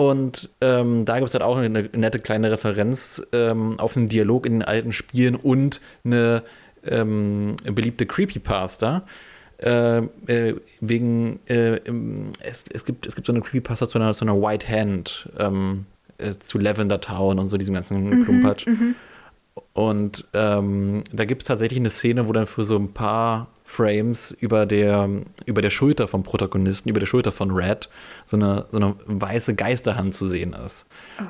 Und 0.00 0.48
ähm, 0.62 1.04
da 1.04 1.16
gibt 1.16 1.28
es 1.28 1.34
halt 1.34 1.42
auch 1.42 1.58
eine 1.58 1.68
nette 1.68 2.20
kleine 2.20 2.50
Referenz 2.50 3.20
ähm, 3.34 3.78
auf 3.78 3.98
einen 3.98 4.08
Dialog 4.08 4.46
in 4.46 4.54
den 4.54 4.62
alten 4.62 4.94
Spielen 4.94 5.36
und 5.36 5.82
eine 6.04 6.42
ähm, 6.86 7.54
beliebte 7.64 8.06
Creepypasta. 8.06 9.04
Äh, 9.58 9.98
äh, 9.98 10.56
wegen, 10.80 11.40
äh, 11.44 11.80
es, 12.42 12.64
es, 12.72 12.86
gibt, 12.86 13.06
es 13.08 13.14
gibt 13.14 13.26
so 13.26 13.32
eine 13.34 13.42
Creepypasta 13.42 13.86
zu 13.86 13.98
einer, 13.98 14.14
zu 14.14 14.24
einer 14.24 14.40
White 14.40 14.66
Hand, 14.66 15.28
ähm, 15.38 15.84
äh, 16.16 16.32
zu 16.38 16.56
Lavender 16.56 17.02
Town 17.02 17.38
und 17.38 17.48
so 17.48 17.58
diesem 17.58 17.74
ganzen 17.74 18.08
mhm, 18.08 18.24
Klumpatsch. 18.24 18.68
Mhm. 18.68 18.94
Und 19.74 20.24
ähm, 20.32 21.04
da 21.12 21.26
gibt 21.26 21.42
es 21.42 21.48
tatsächlich 21.48 21.78
eine 21.78 21.90
Szene, 21.90 22.26
wo 22.26 22.32
dann 22.32 22.46
für 22.46 22.64
so 22.64 22.76
ein 22.76 22.94
paar 22.94 23.48
Frames 23.70 24.32
über 24.32 24.66
der, 24.66 25.08
über 25.46 25.62
der 25.62 25.70
Schulter 25.70 26.08
vom 26.08 26.24
Protagonisten, 26.24 26.88
über 26.88 26.98
der 26.98 27.06
Schulter 27.06 27.30
von 27.30 27.52
Red, 27.52 27.88
so 28.26 28.36
eine, 28.36 28.66
so 28.72 28.78
eine 28.78 28.96
weiße 29.06 29.54
Geisterhand 29.54 30.12
zu 30.12 30.26
sehen 30.26 30.54
ist. 30.66 30.86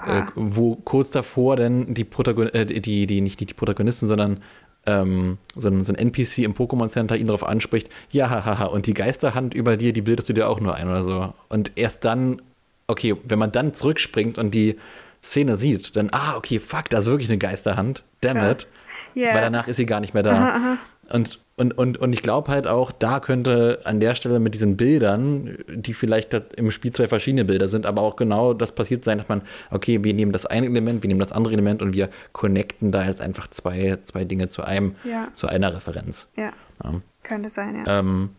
Äh, 0.06 0.22
wo 0.34 0.76
kurz 0.76 1.10
davor 1.10 1.56
dann 1.56 1.92
die 1.92 2.04
Protagonisten, 2.04 2.56
äh, 2.56 2.80
die, 2.80 3.06
die, 3.06 3.20
nicht 3.20 3.40
die, 3.40 3.46
die 3.46 3.52
Protagonisten, 3.52 4.08
sondern 4.08 4.40
ähm, 4.86 5.36
so, 5.54 5.68
ein, 5.68 5.84
so 5.84 5.92
ein 5.92 5.96
NPC 5.96 6.38
im 6.38 6.54
Pokémon 6.54 6.88
Center 6.88 7.14
ihn 7.14 7.26
darauf 7.26 7.44
anspricht, 7.44 7.90
ja, 8.10 8.30
haha, 8.30 8.64
und 8.64 8.86
die 8.86 8.94
Geisterhand 8.94 9.52
über 9.52 9.76
dir, 9.76 9.92
die 9.92 10.00
bildest 10.00 10.30
du 10.30 10.32
dir 10.32 10.48
auch 10.48 10.60
nur 10.60 10.74
ein 10.74 10.88
oder 10.88 11.04
so. 11.04 11.34
Und 11.50 11.72
erst 11.76 12.06
dann, 12.06 12.40
okay, 12.86 13.16
wenn 13.22 13.38
man 13.38 13.52
dann 13.52 13.74
zurückspringt 13.74 14.38
und 14.38 14.54
die 14.54 14.76
Szene 15.22 15.58
sieht, 15.58 15.94
dann, 15.94 16.08
ah, 16.12 16.36
okay, 16.36 16.58
fuck, 16.58 16.88
da 16.88 17.00
ist 17.00 17.06
wirklich 17.06 17.28
eine 17.28 17.36
Geisterhand, 17.36 18.02
damn 18.22 18.38
it. 18.38 18.72
Yeah. 19.14 19.34
Weil 19.34 19.42
danach 19.42 19.68
ist 19.68 19.76
sie 19.76 19.86
gar 19.86 20.00
nicht 20.00 20.14
mehr 20.14 20.22
da. 20.22 20.32
Aha, 20.32 20.56
aha. 20.56 20.78
Und 21.12 21.40
und, 21.60 21.76
und, 21.76 21.98
und 21.98 22.14
ich 22.14 22.22
glaube 22.22 22.50
halt 22.50 22.66
auch, 22.66 22.90
da 22.90 23.20
könnte 23.20 23.82
an 23.84 24.00
der 24.00 24.14
Stelle 24.14 24.40
mit 24.40 24.54
diesen 24.54 24.78
Bildern, 24.78 25.58
die 25.68 25.92
vielleicht 25.92 26.32
im 26.32 26.70
Spiel 26.70 26.90
zwei 26.90 27.06
verschiedene 27.06 27.44
Bilder 27.44 27.68
sind, 27.68 27.84
aber 27.84 28.00
auch 28.00 28.16
genau 28.16 28.54
das 28.54 28.72
passiert 28.72 29.04
sein, 29.04 29.18
dass 29.18 29.28
man, 29.28 29.42
okay, 29.70 30.02
wir 30.02 30.14
nehmen 30.14 30.32
das 30.32 30.46
eine 30.46 30.64
Element, 30.64 31.02
wir 31.02 31.08
nehmen 31.08 31.20
das 31.20 31.32
andere 31.32 31.52
Element 31.52 31.82
und 31.82 31.92
wir 31.92 32.08
connecten 32.32 32.92
da 32.92 33.04
jetzt 33.04 33.20
einfach 33.20 33.50
zwei, 33.50 33.98
zwei 34.04 34.24
Dinge 34.24 34.48
zu 34.48 34.62
einem, 34.62 34.94
ja. 35.04 35.28
zu 35.34 35.48
einer 35.48 35.74
Referenz. 35.76 36.28
Ja. 36.34 36.54
ja. 36.82 37.02
Könnte 37.24 37.50
sein, 37.50 37.84
ja. 37.84 37.98
Ähm, 37.98 38.30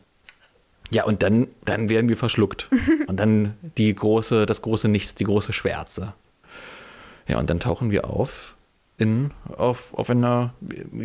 ja, 0.90 1.04
und 1.04 1.22
dann, 1.22 1.48
dann 1.64 1.90
werden 1.92 2.10
wir 2.10 2.18
verschluckt. 2.18 2.70
und 3.08 3.20
dann 3.20 3.54
die 3.78 3.94
große, 3.94 4.48
das 4.48 4.64
große 4.64 4.88
Nichts, 4.88 5.14
die 5.14 5.26
große 5.26 5.54
Schwärze. 5.54 6.14
Ja, 7.28 7.38
und 7.38 7.52
dann 7.52 7.60
tauchen 7.60 7.92
wir 7.92 8.10
auf 8.10 8.56
in, 9.02 9.32
auf, 9.58 9.94
auf 9.94 10.10
einer 10.10 10.54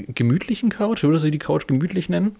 gemütlichen 0.09 0.71
Couch? 0.71 1.03
Würdest 1.03 1.25
du 1.25 1.31
die 1.31 1.39
Couch 1.39 1.67
gemütlich 1.67 2.09
nennen? 2.09 2.37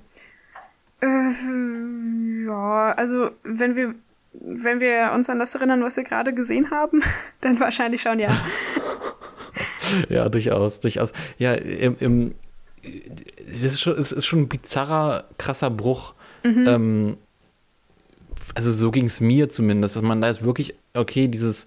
Äh, 1.01 2.47
ja, 2.47 2.93
also 2.93 3.31
wenn 3.43 3.77
wir, 3.77 3.95
wenn 4.33 4.81
wir 4.81 5.13
uns 5.15 5.31
an 5.31 5.39
das 5.39 5.55
erinnern, 5.55 5.83
was 5.83 5.97
wir 5.97 6.05
gerade 6.05 6.35
gesehen 6.35 6.71
haben, 6.71 7.03
dann 7.41 7.59
wahrscheinlich 7.61 8.03
schon, 8.03 8.19
ja. 8.19 8.29
ja, 10.09 10.29
durchaus, 10.29 10.81
durchaus. 10.81 11.13
Ja, 11.39 11.55
im, 11.55 11.97
im, 12.01 12.35
das 12.83 13.73
ist 13.73 13.81
schon, 13.81 13.99
es 13.99 14.13
ist 14.13 14.27
schon 14.27 14.41
ein 14.41 14.49
bizarrer, 14.49 15.25
krasser 15.39 15.71
Bruch. 15.71 16.15
Mhm. 16.45 16.65
Ähm, 16.67 17.17
also 18.55 18.73
so 18.73 18.91
ging 18.91 19.07
es 19.07 19.21
mir 19.21 19.49
zumindest, 19.49 19.97
dass 19.97 20.03
man 20.03 20.21
da 20.21 20.29
jetzt 20.29 20.43
wirklich, 20.43 20.75
okay, 20.95 21.29
dieses 21.29 21.67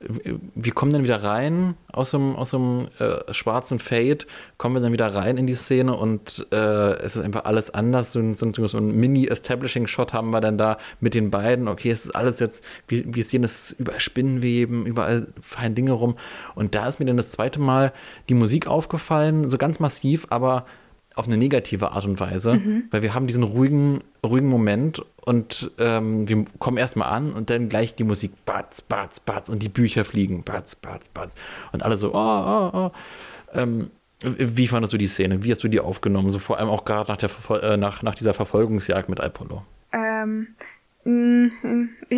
wir 0.00 0.72
kommen 0.72 0.92
dann 0.92 1.02
wieder 1.02 1.24
rein 1.24 1.74
aus 1.92 2.14
einem, 2.14 2.36
aus 2.36 2.54
einem 2.54 2.86
äh, 3.00 3.32
schwarzen 3.34 3.80
Fade, 3.80 4.18
kommen 4.56 4.76
wir 4.76 4.80
dann 4.80 4.92
wieder 4.92 5.12
rein 5.12 5.36
in 5.36 5.48
die 5.48 5.54
Szene 5.54 5.96
und 5.96 6.46
äh, 6.52 6.92
es 6.98 7.16
ist 7.16 7.22
einfach 7.22 7.44
alles 7.46 7.70
anders. 7.70 8.12
So, 8.12 8.34
so, 8.34 8.66
so 8.68 8.78
ein 8.78 8.92
Mini-Establishing-Shot 8.92 10.12
haben 10.12 10.30
wir 10.30 10.40
dann 10.40 10.56
da 10.56 10.78
mit 11.00 11.14
den 11.14 11.30
beiden. 11.30 11.66
Okay, 11.66 11.90
es 11.90 12.06
ist 12.06 12.14
alles 12.14 12.38
jetzt, 12.38 12.62
wir, 12.86 13.12
wir 13.12 13.24
sehen 13.24 13.42
es 13.42 13.72
über 13.72 13.98
Spinnenweben, 13.98 14.86
überall 14.86 15.26
fallen 15.40 15.74
Dinge 15.74 15.92
rum. 15.92 16.16
Und 16.54 16.76
da 16.76 16.86
ist 16.86 17.00
mir 17.00 17.06
dann 17.06 17.16
das 17.16 17.32
zweite 17.32 17.60
Mal 17.60 17.92
die 18.28 18.34
Musik 18.34 18.68
aufgefallen, 18.68 19.50
so 19.50 19.58
ganz 19.58 19.80
massiv, 19.80 20.26
aber 20.30 20.64
auf 21.18 21.26
eine 21.26 21.36
negative 21.36 21.90
Art 21.90 22.04
und 22.04 22.20
Weise, 22.20 22.54
mhm. 22.54 22.84
weil 22.90 23.02
wir 23.02 23.14
haben 23.14 23.26
diesen 23.26 23.42
ruhigen, 23.42 24.02
ruhigen 24.24 24.48
Moment 24.48 25.04
und 25.24 25.70
ähm, 25.78 26.28
wir 26.28 26.44
kommen 26.58 26.76
erstmal 26.76 27.08
an 27.08 27.32
und 27.32 27.50
dann 27.50 27.68
gleich 27.68 27.94
die 27.96 28.04
Musik, 28.04 28.32
batz, 28.46 28.80
batz, 28.80 29.18
batz 29.18 29.48
und 29.48 29.62
die 29.62 29.68
Bücher 29.68 30.04
fliegen, 30.04 30.44
batz, 30.44 30.76
batz, 30.76 31.08
batz 31.08 31.34
und 31.72 31.82
alle 31.82 31.96
so, 31.96 32.14
oh, 32.14 32.16
oh, 32.16 32.70
oh. 32.72 32.90
Ähm, 33.52 33.90
wie 34.22 34.66
fandest 34.66 34.92
du 34.92 34.98
die 34.98 35.06
Szene? 35.06 35.44
Wie 35.44 35.52
hast 35.52 35.62
du 35.62 35.68
die 35.68 35.80
aufgenommen? 35.80 36.30
So 36.30 36.38
vor 36.38 36.58
allem 36.58 36.68
auch 36.68 36.84
gerade 36.84 37.12
nach, 37.12 37.50
äh, 37.62 37.76
nach, 37.76 38.02
nach 38.02 38.14
dieser 38.14 38.34
Verfolgungsjagd 38.34 39.08
mit 39.08 39.20
Apollo. 39.20 39.64
Ähm, 39.92 40.48
mm, 41.04 41.48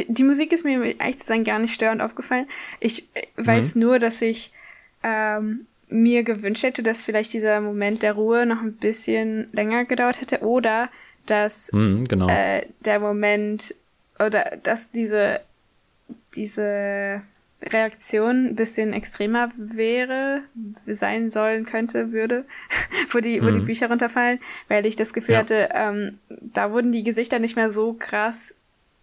die 0.09 0.25
Musik 0.25 0.53
ist 0.53 0.65
mir 0.65 0.99
ehrlich 0.99 1.19
zu 1.19 1.27
sein 1.27 1.45
gar 1.45 1.59
nicht 1.59 1.75
störend 1.75 2.03
aufgefallen. 2.03 2.47
Ich 2.81 3.07
äh, 3.15 3.27
weiß 3.37 3.75
mhm. 3.75 3.83
nur, 3.83 3.99
dass 3.99 4.23
ich 4.23 4.53
ähm, 5.03 5.67
mir 5.91 6.23
gewünscht 6.23 6.63
hätte, 6.63 6.83
dass 6.83 7.05
vielleicht 7.05 7.33
dieser 7.33 7.61
Moment 7.61 8.03
der 8.03 8.15
Ruhe 8.15 8.47
noch 8.47 8.63
ein 8.63 8.75
bisschen 8.75 9.49
länger 9.53 9.85
gedauert 9.85 10.21
hätte 10.21 10.41
oder 10.41 10.89
dass 11.27 11.73
mhm, 11.73 12.07
genau. 12.07 12.29
äh, 12.29 12.67
der 12.85 13.01
Moment 13.01 13.75
oder 14.19 14.59
dass 14.63 14.91
diese 14.91 15.41
diese 16.35 17.23
Reaktion 17.63 18.47
ein 18.47 18.57
bisschen 18.57 18.93
extremer 18.93 19.51
wäre, 19.57 20.43
sein 20.87 21.29
sollen 21.29 21.67
könnte, 21.67 22.13
würde, 22.13 22.45
wo 23.11 23.21
die, 23.21 23.43
wo 23.43 23.51
die 23.51 23.61
mhm. 23.61 23.67
Bücher 23.67 23.89
runterfallen, 23.89 24.39
weil 24.69 24.87
ich 24.87 24.97
das 24.97 25.13
Gefühl 25.13 25.35
ja. 25.35 25.41
hatte, 25.41 25.69
ähm, 25.75 26.19
da 26.29 26.73
wurden 26.73 26.91
die 26.93 27.03
Gesichter 27.03 27.39
nicht 27.39 27.57
mehr 27.57 27.71
so 27.71 27.93
krass 27.93 28.55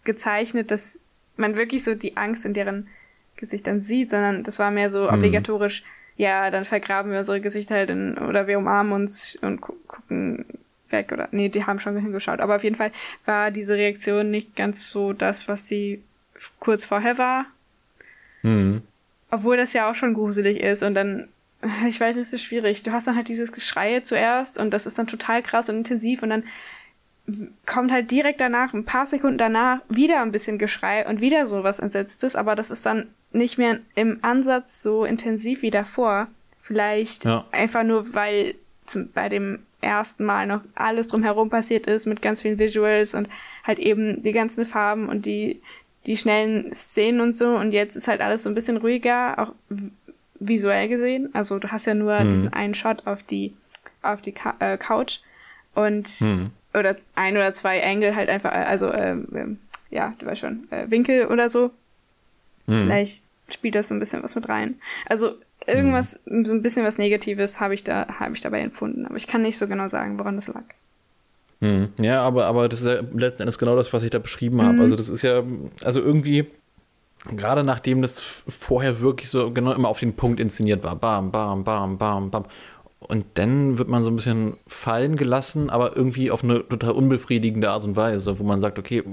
gezeichnet, 0.03 0.71
dass 0.71 0.99
man 1.35 1.55
wirklich 1.55 1.83
so 1.83 1.93
die 1.93 2.17
Angst 2.17 2.45
in 2.45 2.53
deren 2.53 2.87
Gesichtern 3.35 3.81
sieht, 3.81 4.09
sondern 4.09 4.43
das 4.43 4.57
war 4.57 4.71
mehr 4.71 4.89
so 4.89 5.03
mhm. 5.03 5.19
obligatorisch, 5.19 5.83
ja, 6.17 6.49
dann 6.49 6.65
vergraben 6.65 7.11
wir 7.11 7.19
unsere 7.19 7.39
Gesichter 7.39 7.75
halt 7.75 7.89
in, 7.89 8.17
oder 8.17 8.47
wir 8.47 8.57
umarmen 8.57 8.91
uns 8.91 9.37
und 9.41 9.61
gu 9.61 9.73
gucken 9.87 10.45
weg 10.89 11.11
oder, 11.11 11.27
nee, 11.31 11.49
die 11.49 11.65
haben 11.65 11.79
schon 11.79 11.97
hingeschaut. 11.97 12.39
Aber 12.39 12.55
auf 12.55 12.63
jeden 12.63 12.75
Fall 12.75 12.91
war 13.25 13.51
diese 13.51 13.75
Reaktion 13.75 14.31
nicht 14.31 14.55
ganz 14.55 14.89
so 14.89 15.13
das, 15.13 15.47
was 15.47 15.67
sie 15.67 16.03
kurz 16.59 16.85
vorher 16.85 17.17
war. 17.17 17.45
Mhm. 18.41 18.81
Obwohl 19.29 19.57
das 19.57 19.73
ja 19.73 19.89
auch 19.89 19.95
schon 19.95 20.13
gruselig 20.13 20.59
ist 20.59 20.83
und 20.83 20.95
dann, 20.95 21.27
ich 21.87 21.99
weiß 21.99 22.15
nicht, 22.15 22.27
es 22.27 22.33
ist 22.33 22.43
schwierig. 22.43 22.83
Du 22.83 22.91
hast 22.91 23.07
dann 23.07 23.15
halt 23.15 23.27
dieses 23.27 23.51
Geschrei 23.51 23.99
zuerst 23.99 24.57
und 24.57 24.73
das 24.73 24.87
ist 24.87 24.97
dann 24.97 25.07
total 25.07 25.43
krass 25.43 25.69
und 25.69 25.77
intensiv 25.77 26.23
und 26.23 26.29
dann 26.29 26.43
kommt 27.65 27.91
halt 27.91 28.09
direkt 28.09 28.39
danach, 28.39 28.73
ein 28.73 28.85
paar 28.85 29.05
Sekunden 29.05 29.37
danach, 29.37 29.81
wieder 29.89 30.21
ein 30.21 30.31
bisschen 30.31 30.57
Geschrei 30.57 31.05
und 31.05 31.19
wieder 31.19 31.45
so 31.45 31.63
was 31.63 31.79
Entsetztes, 31.79 32.37
aber 32.37 32.55
das 32.55 32.71
ist 32.71 32.85
dann 32.85 33.07
nicht 33.31 33.57
mehr 33.57 33.79
im 33.95 34.19
Ansatz 34.21 34.81
so 34.81 35.05
intensiv 35.05 35.61
wie 35.61 35.71
davor. 35.71 36.27
Vielleicht 36.61 37.25
ja. 37.25 37.45
einfach 37.51 37.83
nur, 37.83 38.13
weil 38.13 38.55
zum, 38.85 39.11
bei 39.11 39.29
dem 39.29 39.59
ersten 39.81 40.25
Mal 40.25 40.47
noch 40.47 40.61
alles 40.75 41.07
drumherum 41.07 41.49
passiert 41.49 41.87
ist 41.87 42.07
mit 42.07 42.21
ganz 42.21 42.41
vielen 42.41 42.59
Visuals 42.59 43.13
und 43.13 43.29
halt 43.63 43.79
eben 43.79 44.23
die 44.23 44.31
ganzen 44.31 44.65
Farben 44.65 45.07
und 45.07 45.25
die, 45.25 45.61
die 46.05 46.17
schnellen 46.17 46.73
Szenen 46.73 47.21
und 47.21 47.35
so. 47.35 47.55
Und 47.55 47.71
jetzt 47.71 47.95
ist 47.95 48.07
halt 48.07 48.21
alles 48.21 48.43
so 48.43 48.49
ein 48.49 48.55
bisschen 48.55 48.77
ruhiger, 48.77 49.37
auch 49.39 49.53
visuell 50.39 50.87
gesehen. 50.87 51.29
Also 51.33 51.59
du 51.59 51.71
hast 51.71 51.85
ja 51.85 51.93
nur 51.93 52.19
mhm. 52.19 52.29
diesen 52.29 52.53
einen 52.53 52.75
Shot 52.75 53.05
auf 53.05 53.23
die, 53.23 53.53
auf 54.01 54.21
die 54.21 54.31
Ka 54.31 54.55
äh, 54.59 54.77
Couch 54.77 55.19
und 55.75 56.21
mhm. 56.21 56.51
oder 56.73 56.95
ein 57.15 57.35
oder 57.35 57.53
zwei 57.53 57.79
Engel 57.79 58.15
halt 58.15 58.29
einfach, 58.29 58.51
also 58.51 58.87
äh, 58.87 59.15
ja, 59.89 60.13
du 60.17 60.25
weißt 60.25 60.41
schon, 60.41 60.67
äh, 60.71 60.89
Winkel 60.89 61.27
oder 61.27 61.49
so. 61.49 61.71
Mhm. 62.67 62.81
Vielleicht 62.81 63.23
spielt 63.49 63.75
das 63.75 63.87
so 63.87 63.95
ein 63.95 63.99
bisschen 63.99 64.23
was 64.23 64.35
mit 64.35 64.47
rein. 64.49 64.75
Also 65.07 65.35
irgendwas, 65.65 66.19
mhm. 66.25 66.45
so 66.45 66.53
ein 66.53 66.61
bisschen 66.61 66.85
was 66.85 66.97
Negatives 66.97 67.59
habe 67.59 67.73
ich 67.73 67.83
da, 67.83 68.07
habe 68.19 68.35
ich 68.35 68.41
dabei 68.41 68.61
empfunden. 68.61 69.05
Aber 69.05 69.15
ich 69.15 69.27
kann 69.27 69.41
nicht 69.41 69.57
so 69.57 69.67
genau 69.67 69.87
sagen, 69.87 70.19
woran 70.19 70.35
das 70.35 70.47
lag. 70.47 70.63
Mhm. 71.59 71.89
Ja, 71.97 72.21
aber, 72.21 72.45
aber 72.45 72.69
das 72.69 72.81
ist 72.81 72.85
ja 72.85 73.01
letzten 73.13 73.43
Endes 73.43 73.57
genau 73.57 73.75
das, 73.75 73.91
was 73.91 74.03
ich 74.03 74.09
da 74.09 74.19
beschrieben 74.19 74.61
habe. 74.61 74.73
Mhm. 74.73 74.81
Also 74.81 74.95
das 74.95 75.09
ist 75.09 75.23
ja, 75.23 75.43
also 75.83 76.01
irgendwie, 76.01 76.45
gerade 77.35 77.63
nachdem 77.63 78.01
das 78.01 78.19
vorher 78.19 79.01
wirklich 79.01 79.29
so 79.29 79.51
genau 79.51 79.73
immer 79.73 79.87
auf 79.87 79.99
den 79.99 80.13
Punkt 80.13 80.39
inszeniert 80.39 80.83
war, 80.83 80.95
bam, 80.95 81.31
bam, 81.31 81.63
bam, 81.63 81.97
bam, 81.97 82.29
bam. 82.29 82.45
Und 82.99 83.25
dann 83.35 83.77
wird 83.77 83.89
man 83.89 84.03
so 84.03 84.09
ein 84.09 84.15
bisschen 84.15 84.57
fallen 84.67 85.15
gelassen, 85.15 85.69
aber 85.69 85.95
irgendwie 85.95 86.31
auf 86.31 86.43
eine 86.43 86.67
total 86.67 86.91
unbefriedigende 86.91 87.69
Art 87.69 87.83
und 87.83 87.95
Weise, 87.95 88.39
wo 88.39 88.43
man 88.43 88.59
sagt, 88.59 88.79
okay, 88.79 89.03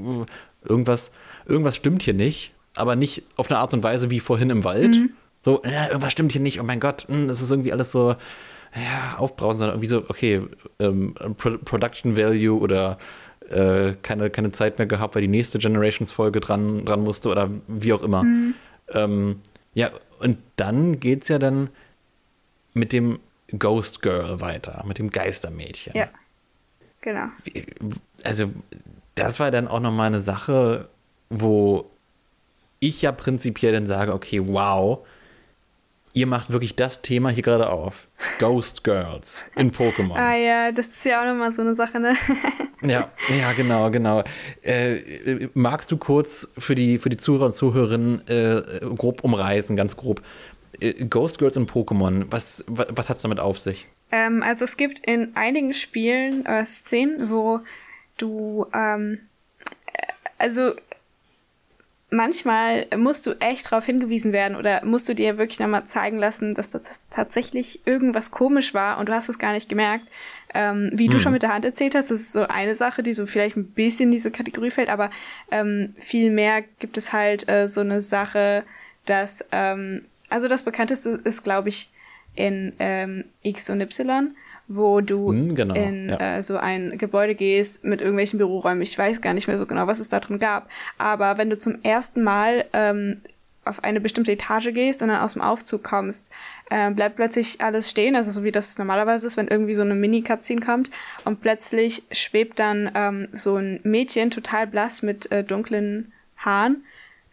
irgendwas, 0.65 1.11
irgendwas 1.47 1.77
stimmt 1.77 2.03
hier 2.03 2.15
nicht, 2.15 2.54
aber 2.75 2.97
nicht 2.97 3.23
auf 3.37 3.51
eine 3.51 3.59
Art 3.59 3.75
und 3.75 3.83
Weise 3.83 4.11
wie 4.11 4.21
vorhin 4.21 4.51
im 4.51 4.65
Wald. 4.65 4.97
Mhm. 4.97 5.11
So, 5.43 5.63
ja, 5.65 5.89
irgendwas 5.89 6.13
stimmt 6.13 6.33
hier 6.33 6.41
nicht, 6.41 6.61
oh 6.61 6.65
mein 6.65 6.81
Gott, 6.81 7.07
hm, 7.09 7.29
das 7.29 7.43
ist 7.43 7.51
irgendwie 7.51 7.73
alles 7.73 7.93
so, 7.93 8.17
ja, 8.75 9.19
aufbrausend, 9.19 9.61
sondern 9.61 9.77
irgendwie 9.77 9.89
so, 9.89 10.05
okay, 10.09 10.43
ähm, 10.79 11.15
Pro 11.37 11.59
Production 11.59 12.17
Value 12.17 12.59
oder 12.59 12.99
äh, 13.51 13.93
keine, 14.03 14.31
keine 14.31 14.53
Zeit 14.53 14.79
mehr 14.79 14.87
gehabt, 14.87 15.15
weil 15.15 15.23
die 15.23 15.29
nächste 15.29 15.59
Generations-Folge 15.59 16.41
dran, 16.41 16.85
dran 16.85 17.03
musste 17.03 17.29
oder 17.29 17.51
wie 17.69 17.93
auch 17.93 18.03
immer. 18.03 18.25
Mhm. 18.25 18.55
Ähm, 18.93 19.41
ja, 19.75 19.91
und 20.21 20.39
dann 20.57 20.99
geht's 20.99 21.29
ja 21.29 21.39
dann 21.39 21.69
mit 22.73 22.93
dem 22.93 23.19
Ghost 23.59 24.03
Girl 24.03 24.41
weiter, 24.41 24.83
mit 24.87 24.99
dem 24.99 25.11
Geistermädchen. 25.11 25.93
Ja, 25.95 26.09
genau. 27.03 27.27
Also, 28.25 28.51
das 29.15 29.39
war 29.39 29.51
dann 29.51 29.69
auch 29.69 29.81
nochmal 29.81 30.09
eine 30.09 30.21
Sache, 30.21 30.89
wo 31.29 31.91
ich 32.89 33.03
ja 33.03 33.13
prinzipiell 33.13 33.73
dann 33.73 33.87
sage, 33.87 34.13
okay, 34.13 34.41
wow, 34.45 35.07
ihr 36.15 36.27
macht 36.27 36.51
wirklich 36.51 36.77
das 36.77 37.03
Thema 37.03 37.31
hier 37.31 37.43
gerade 37.43 37.69
auf. 37.69 38.09
Ghost 38.39 38.85
Girls 38.85 39.45
in 39.57 39.73
Pokémon. 39.73 40.15
Ah 40.15 40.37
ja, 40.37 40.73
das 40.73 40.89
ist 40.89 41.05
ja 41.05 41.21
auch 41.21 41.27
nochmal 41.27 41.53
so 41.53 41.63
eine 41.63 41.75
Sache, 41.75 41.99
ne? 41.99 42.15
ja, 42.83 43.11
ja, 43.37 43.53
genau, 43.57 43.91
genau. 43.91 44.23
Äh, 44.63 45.49
magst 45.55 45.91
du 45.91 45.97
kurz 45.97 46.53
für 46.57 46.75
die, 46.75 46.99
für 46.99 47.09
die 47.09 47.17
Zuhörer 47.17 47.47
und 47.47 47.53
Zuhörerinnen 47.53 48.27
äh, 48.29 48.81
grob 48.97 49.25
umreißen, 49.25 49.77
ganz 49.77 49.97
grob? 49.97 50.23
Äh, 50.81 51.05
Ghost 51.07 51.39
Girls 51.39 51.57
in 51.57 51.67
Pokémon, 51.67 52.27
was, 52.31 52.65
was, 52.69 52.87
was 52.91 53.09
hat 53.09 53.17
es 53.17 53.23
damit 53.23 53.41
auf 53.41 53.59
sich? 53.59 53.87
Ähm, 54.13 54.43
also 54.43 54.65
es 54.65 54.77
gibt 54.77 55.01
in 55.01 55.35
einigen 55.35 55.75
Spielen 55.75 56.47
äh, 56.47 56.65
Szenen, 56.65 57.31
wo 57.31 57.61
du 58.17 58.67
ähm, 58.73 59.19
äh, 59.87 60.07
also 60.39 60.75
manchmal 62.15 62.87
musst 62.97 63.27
du 63.27 63.33
echt 63.41 63.67
darauf 63.67 63.85
hingewiesen 63.87 64.33
werden 64.33 64.57
oder 64.57 64.85
musst 64.85 65.09
du 65.09 65.15
dir 65.15 65.39
wirklich 65.39 65.61
nochmal 65.61 65.85
zeigen 65.85 66.19
lassen, 66.19 66.55
dass 66.55 66.71
das 66.71 67.01
tatsächlich 67.11 67.87
irgendwas 67.87 68.31
komisch 68.31 68.75
war 68.75 68.99
und 68.99 69.09
du 69.09 69.13
hast 69.13 69.29
es 69.29 69.39
gar 69.39 69.53
nicht 69.53 69.69
gemerkt. 69.69 70.07
Ähm, 70.55 70.91
wie 70.95 71.07
hm. 71.07 71.13
du 71.13 71.19
schon 71.19 71.33
mit 71.33 71.43
der 71.43 71.53
Hand 71.53 71.65
erzählt 71.65 71.95
hast, 71.95 72.11
das 72.11 72.21
ist 72.21 72.33
so 72.33 72.47
eine 72.47 72.77
Sache, 72.77 73.03
die 73.03 73.13
so 73.13 73.27
vielleicht 73.27 73.57
ein 73.57 73.67
bisschen 73.67 74.09
in 74.09 74.13
diese 74.13 74.31
Kategorie 74.31 74.71
fällt, 74.71 74.89
aber 74.89 75.11
ähm, 75.51 75.95
viel 75.99 76.31
mehr 76.31 76.63
gibt 76.79 76.97
es 76.97 77.13
halt 77.13 77.49
äh, 77.49 77.69
so 77.69 77.81
eine 77.81 78.01
Sache, 78.01 78.63
dass, 79.07 79.45
ähm, 79.51 80.03
also 80.31 80.49
das 80.49 80.63
bekannteste 80.63 81.21
ist, 81.25 81.43
glaube 81.43 81.69
ich, 81.69 81.91
in 82.37 82.73
ähm, 82.79 83.25
X 83.43 83.69
und 83.71 83.81
Y 83.81 84.35
wo 84.67 85.01
du 85.01 85.31
hm, 85.31 85.55
genau, 85.55 85.75
in 85.75 86.09
ja. 86.09 86.39
äh, 86.39 86.43
so 86.43 86.57
ein 86.57 86.97
Gebäude 86.99 87.35
gehst 87.35 87.85
mit 87.85 88.01
irgendwelchen 88.01 88.39
Büroräumen. 88.39 88.83
Ich 88.83 88.99
weiß 88.99 89.21
gar 89.21 89.35
nicht 89.35 89.47
mehr 89.47 89.59
so 89.59 89.67
genau, 89.67 89.87
was 89.87 90.01
es 90.01 90.09
da 90.09 90.21
drin 90.21 90.39
gab. 90.39 90.69
Aber 90.99 91.39
wenn 91.39 91.51
du 91.51 91.59
zum 91.59 91.83
ersten 91.83 92.23
Mal 92.23 92.65
ähm, 92.73 93.21
auf 93.65 93.83
eine 93.85 94.01
bestimmte 94.01 94.33
Etage 94.33 94.73
gehst 94.73 95.03
und 95.03 95.09
dann 95.09 95.21
aus 95.21 95.35
dem 95.35 95.43
Aufzug 95.43 95.83
kommst, 95.83 96.31
äh, 96.71 96.91
bleibt 96.91 97.17
plötzlich 97.17 97.61
alles 97.61 97.91
stehen, 97.91 98.17
also 98.17 98.31
so 98.31 98.45
wie 98.45 98.53
das 98.53 98.79
normalerweise 98.79 99.27
ist, 99.27 99.37
wenn 99.37 99.49
irgendwie 99.49 99.75
so 99.75 99.83
eine 99.83 99.95
Mini-Cutscene 99.95 100.61
kommt 100.61 100.91
und 101.25 101.41
plötzlich 101.41 102.03
schwebt 102.11 102.59
dann 102.59 102.91
ähm, 102.95 103.29
so 103.33 103.57
ein 103.57 103.81
Mädchen 103.83 104.31
total 104.31 104.67
blass 104.67 105.03
mit 105.03 105.31
äh, 105.33 105.45
dunklen 105.45 106.13
Haaren 106.37 106.85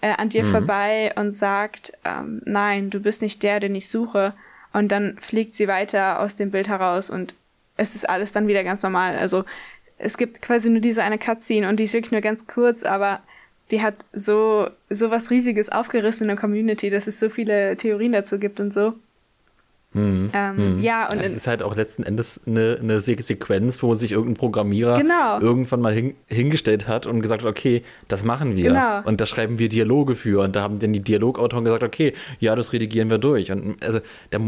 äh, 0.01 0.13
an 0.17 0.29
dir 0.29 0.43
mhm. 0.43 0.47
vorbei 0.47 1.13
und 1.15 1.31
sagt, 1.31 1.93
ähm, 2.05 2.41
nein, 2.45 2.89
du 2.89 2.99
bist 2.99 3.21
nicht 3.21 3.43
der, 3.43 3.59
den 3.59 3.75
ich 3.75 3.89
suche. 3.89 4.33
Und 4.73 4.91
dann 4.91 5.17
fliegt 5.19 5.53
sie 5.53 5.67
weiter 5.67 6.19
aus 6.19 6.35
dem 6.35 6.51
Bild 6.51 6.67
heraus 6.67 7.09
und 7.09 7.35
es 7.77 7.95
ist 7.95 8.07
alles 8.07 8.31
dann 8.31 8.47
wieder 8.47 8.63
ganz 8.63 8.83
normal. 8.83 9.17
Also 9.17 9.43
es 9.97 10.17
gibt 10.17 10.41
quasi 10.41 10.69
nur 10.69 10.81
diese 10.81 11.03
eine 11.03 11.17
Cutscene 11.17 11.67
und 11.67 11.77
die 11.77 11.83
ist 11.83 11.93
wirklich 11.93 12.11
nur 12.11 12.21
ganz 12.21 12.47
kurz, 12.47 12.83
aber 12.83 13.21
die 13.71 13.81
hat 13.81 13.95
so, 14.13 14.69
so 14.89 15.11
was 15.11 15.31
Riesiges 15.31 15.69
aufgerissen 15.69 16.23
in 16.23 16.29
der 16.29 16.37
Community, 16.37 16.89
dass 16.89 17.07
es 17.07 17.19
so 17.19 17.29
viele 17.29 17.77
Theorien 17.77 18.11
dazu 18.11 18.37
gibt 18.37 18.59
und 18.59 18.73
so. 18.73 18.93
Mhm. 19.93 20.29
Ähm, 20.33 20.75
mhm. 20.77 20.79
Ja, 20.79 21.09
und 21.11 21.19
es 21.19 21.33
ist 21.33 21.47
halt 21.47 21.61
auch 21.61 21.75
letzten 21.75 22.03
Endes 22.03 22.39
eine, 22.47 22.77
eine 22.81 23.01
Sequenz, 23.01 23.83
wo 23.83 23.93
sich 23.93 24.13
irgendein 24.13 24.35
Programmierer 24.35 24.97
genau. 24.97 25.41
irgendwann 25.41 25.81
mal 25.81 25.93
hin, 25.93 26.15
hingestellt 26.27 26.87
hat 26.87 27.05
und 27.05 27.21
gesagt 27.21 27.43
hat, 27.43 27.49
okay, 27.49 27.81
das 28.07 28.23
machen 28.23 28.55
wir. 28.55 28.69
Genau. 28.69 29.01
Und 29.03 29.19
da 29.19 29.25
schreiben 29.25 29.59
wir 29.59 29.67
Dialoge 29.67 30.15
für. 30.15 30.43
Und 30.43 30.55
da 30.55 30.61
haben 30.61 30.79
dann 30.79 30.93
die 30.93 31.01
Dialogautoren 31.01 31.65
gesagt, 31.65 31.83
okay, 31.83 32.13
ja, 32.39 32.55
das 32.55 32.71
redigieren 32.71 33.09
wir 33.09 33.17
durch. 33.17 33.51
Und 33.51 33.83
also 33.83 33.99
da, 34.29 34.39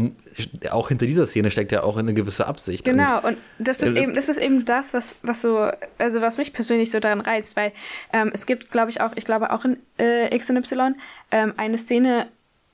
auch 0.70 0.88
hinter 0.88 1.04
dieser 1.04 1.26
Szene 1.26 1.50
steckt 1.50 1.72
ja 1.72 1.82
auch 1.82 1.98
eine 1.98 2.14
gewisse 2.14 2.46
Absicht. 2.46 2.84
Genau, 2.84 3.18
und, 3.18 3.24
und 3.24 3.38
das 3.58 3.82
ist 3.82 3.96
äh, 3.96 4.02
eben, 4.02 4.14
das 4.14 4.30
ist 4.30 4.38
eben 4.38 4.64
das, 4.64 4.94
was, 4.94 5.16
was 5.22 5.42
so, 5.42 5.68
also 5.98 6.22
was 6.22 6.38
mich 6.38 6.54
persönlich 6.54 6.90
so 6.90 7.00
daran 7.00 7.20
reizt, 7.20 7.54
weil 7.56 7.72
ähm, 8.14 8.30
es 8.32 8.46
gibt, 8.46 8.70
glaube 8.70 8.90
ich, 8.90 9.02
auch, 9.02 9.10
ich 9.14 9.26
glaube 9.26 9.52
auch 9.52 9.66
in 9.66 9.76
äh, 9.98 10.34
X 10.34 10.48
und 10.48 10.56
Y 10.56 10.94
ähm, 11.30 11.52
eine 11.58 11.76
Szene, 11.76 12.28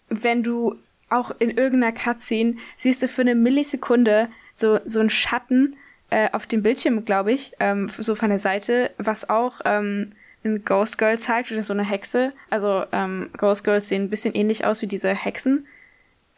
wenn 0.08 0.44
du 0.44 0.76
auch 1.10 1.32
in 1.38 1.50
irgendeiner 1.50 1.92
Cutscene 1.92 2.56
siehst 2.76 3.02
du 3.02 3.08
für 3.08 3.22
eine 3.22 3.34
Millisekunde 3.34 4.28
so, 4.52 4.80
so 4.84 5.00
einen 5.00 5.10
Schatten 5.10 5.76
äh, 6.10 6.28
auf 6.32 6.46
dem 6.46 6.62
Bildschirm, 6.62 7.04
glaube 7.04 7.32
ich, 7.32 7.52
ähm, 7.60 7.88
so 7.88 8.14
von 8.14 8.30
der 8.30 8.38
Seite, 8.38 8.90
was 8.98 9.28
auch 9.28 9.60
ähm, 9.64 10.12
ein 10.44 10.64
Ghost 10.64 10.98
Girl 10.98 11.18
zeigt 11.18 11.52
oder 11.52 11.62
so 11.62 11.72
eine 11.72 11.84
Hexe. 11.84 12.32
Also 12.48 12.84
ähm, 12.92 13.30
Ghost 13.36 13.64
Girls 13.64 13.88
sehen 13.88 14.04
ein 14.04 14.10
bisschen 14.10 14.34
ähnlich 14.34 14.64
aus 14.64 14.82
wie 14.82 14.86
diese 14.86 15.14
Hexen, 15.14 15.66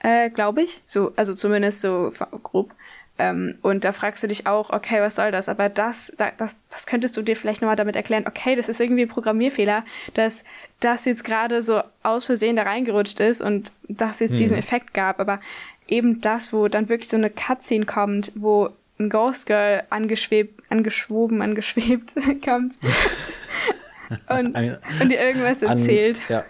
äh, 0.00 0.30
glaube 0.30 0.62
ich. 0.62 0.82
So, 0.86 1.12
also 1.16 1.34
zumindest 1.34 1.80
so 1.80 2.12
grob. 2.42 2.74
Ähm, 3.18 3.58
und 3.62 3.84
da 3.84 3.92
fragst 3.92 4.22
du 4.22 4.28
dich 4.28 4.46
auch, 4.46 4.70
okay, 4.70 5.00
was 5.00 5.16
soll 5.16 5.30
das? 5.30 5.48
Aber 5.48 5.68
das, 5.68 6.12
da, 6.16 6.30
das, 6.36 6.56
das 6.70 6.86
könntest 6.86 7.16
du 7.16 7.22
dir 7.22 7.36
vielleicht 7.36 7.60
nochmal 7.60 7.76
damit 7.76 7.94
erklären, 7.94 8.24
okay, 8.26 8.56
das 8.56 8.68
ist 8.68 8.80
irgendwie 8.80 9.02
ein 9.02 9.08
Programmierfehler, 9.08 9.84
dass 10.14 10.44
das 10.80 11.04
jetzt 11.04 11.24
gerade 11.24 11.62
so 11.62 11.82
aus 12.02 12.26
Versehen 12.26 12.56
da 12.56 12.62
reingerutscht 12.62 13.20
ist 13.20 13.42
und 13.42 13.72
dass 13.88 14.20
jetzt 14.20 14.32
hm. 14.32 14.38
diesen 14.38 14.56
Effekt 14.56 14.94
gab. 14.94 15.20
Aber 15.20 15.40
eben 15.88 16.20
das, 16.20 16.52
wo 16.52 16.68
dann 16.68 16.88
wirklich 16.88 17.08
so 17.08 17.16
eine 17.16 17.30
Cutscene 17.30 17.86
kommt, 17.86 18.32
wo 18.34 18.70
ein 18.98 19.10
Ghost 19.10 19.46
Girl 19.46 19.82
angeschwebt, 19.90 20.62
angeschwoben, 20.70 21.42
angeschwebt 21.42 22.14
kommt 22.44 22.78
und, 24.28 24.56
und 25.00 25.08
dir 25.08 25.20
irgendwas 25.20 25.62
erzählt. 25.62 26.20
An, 26.28 26.44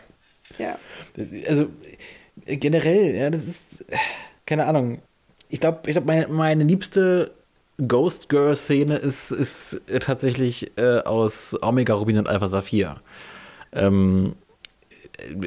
ja. 0.58 0.66
ja. 0.66 0.78
Also 1.48 1.70
generell, 2.46 3.14
ja, 3.14 3.30
das 3.30 3.46
ist, 3.48 3.84
keine 4.46 4.66
Ahnung, 4.66 5.02
ich 5.52 5.60
glaube, 5.60 5.80
ich 5.86 5.92
glaub, 5.92 6.06
meine, 6.06 6.28
meine 6.28 6.64
liebste 6.64 7.30
Ghost 7.86 8.30
Girl 8.30 8.56
Szene 8.56 8.96
ist, 8.96 9.30
ist 9.30 9.82
tatsächlich 10.00 10.72
äh, 10.78 11.00
aus 11.00 11.56
Omega 11.60 11.92
Rubin 11.92 12.18
und 12.18 12.28
Alpha 12.28 12.48
Saphir. 12.48 12.96
Ähm, 13.72 14.34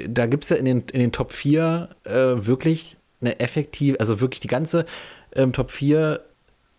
da 0.08 0.28
gibt 0.28 0.44
es 0.44 0.52
ja 0.52 0.58
in 0.58 0.66
den, 0.66 0.84
in 0.92 1.00
den 1.00 1.12
Top 1.12 1.34
4 1.34 1.90
äh, 2.04 2.12
wirklich 2.14 2.98
eine 3.20 3.40
effektive, 3.40 4.00
also 4.00 4.22
wirklich 4.22 4.42
die 4.42 4.48
ganze 4.48 4.86
ähm, 5.34 5.54
Top 5.54 5.72
4 5.72 6.22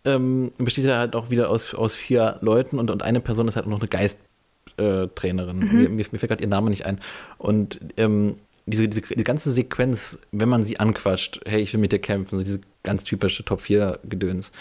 ähm, 0.04 0.52
besteht 0.58 0.84
ja 0.84 0.98
halt 0.98 1.16
auch 1.16 1.28
wieder 1.28 1.50
aus, 1.50 1.74
aus 1.74 1.96
vier 1.96 2.38
Leuten 2.42 2.78
und, 2.78 2.92
und 2.92 3.02
eine 3.02 3.20
Person 3.20 3.48
ist 3.48 3.56
halt 3.56 3.66
auch 3.66 3.70
noch 3.70 3.80
eine 3.80 3.88
Geisttrainerin. 3.88 5.62
Äh, 5.62 5.64
mhm. 5.64 5.78
mir, 5.80 5.88
mir, 5.90 6.04
fällt 6.04 6.28
gerade 6.28 6.44
ihr 6.44 6.48
Name 6.48 6.70
nicht 6.70 6.86
ein. 6.86 7.00
Und 7.38 7.80
ähm, 7.96 8.36
diese, 8.66 8.88
diese 8.88 9.02
die 9.02 9.24
ganze 9.24 9.52
Sequenz, 9.52 10.18
wenn 10.32 10.48
man 10.48 10.64
sie 10.64 10.78
anquatscht, 10.78 11.40
hey, 11.46 11.60
ich 11.60 11.72
will 11.72 11.80
mit 11.80 11.92
dir 11.92 12.00
kämpfen, 12.00 12.38
so 12.38 12.44
diese 12.44 12.60
ganz 12.82 13.04
typische 13.04 13.44
Top 13.44 13.60
4 13.60 14.00
Gedöns. 14.04 14.52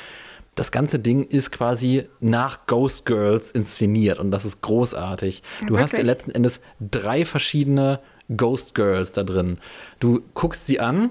Das 0.56 0.72
ganze 0.72 1.00
Ding 1.00 1.24
ist 1.24 1.52
quasi 1.52 2.06
nach 2.22 2.66
Ghost 2.66 3.06
Girls 3.06 3.52
inszeniert 3.52 4.20
und 4.20 4.32
das 4.32 4.46
ist 4.46 4.62
großartig. 4.62 5.40
Ja, 5.40 5.68
du 5.68 5.74
wirklich? 5.74 5.84
hast 5.84 5.98
ja 5.98 6.04
letzten 6.04 6.32
Endes 6.32 6.62
drei 6.80 7.26
verschiedene 7.26 8.00
Ghost 8.36 8.74
Girls 8.74 9.12
da 9.12 9.24
drin. 9.24 9.58
Du 10.00 10.22
guckst 10.34 10.66
sie 10.66 10.80
an 10.80 11.10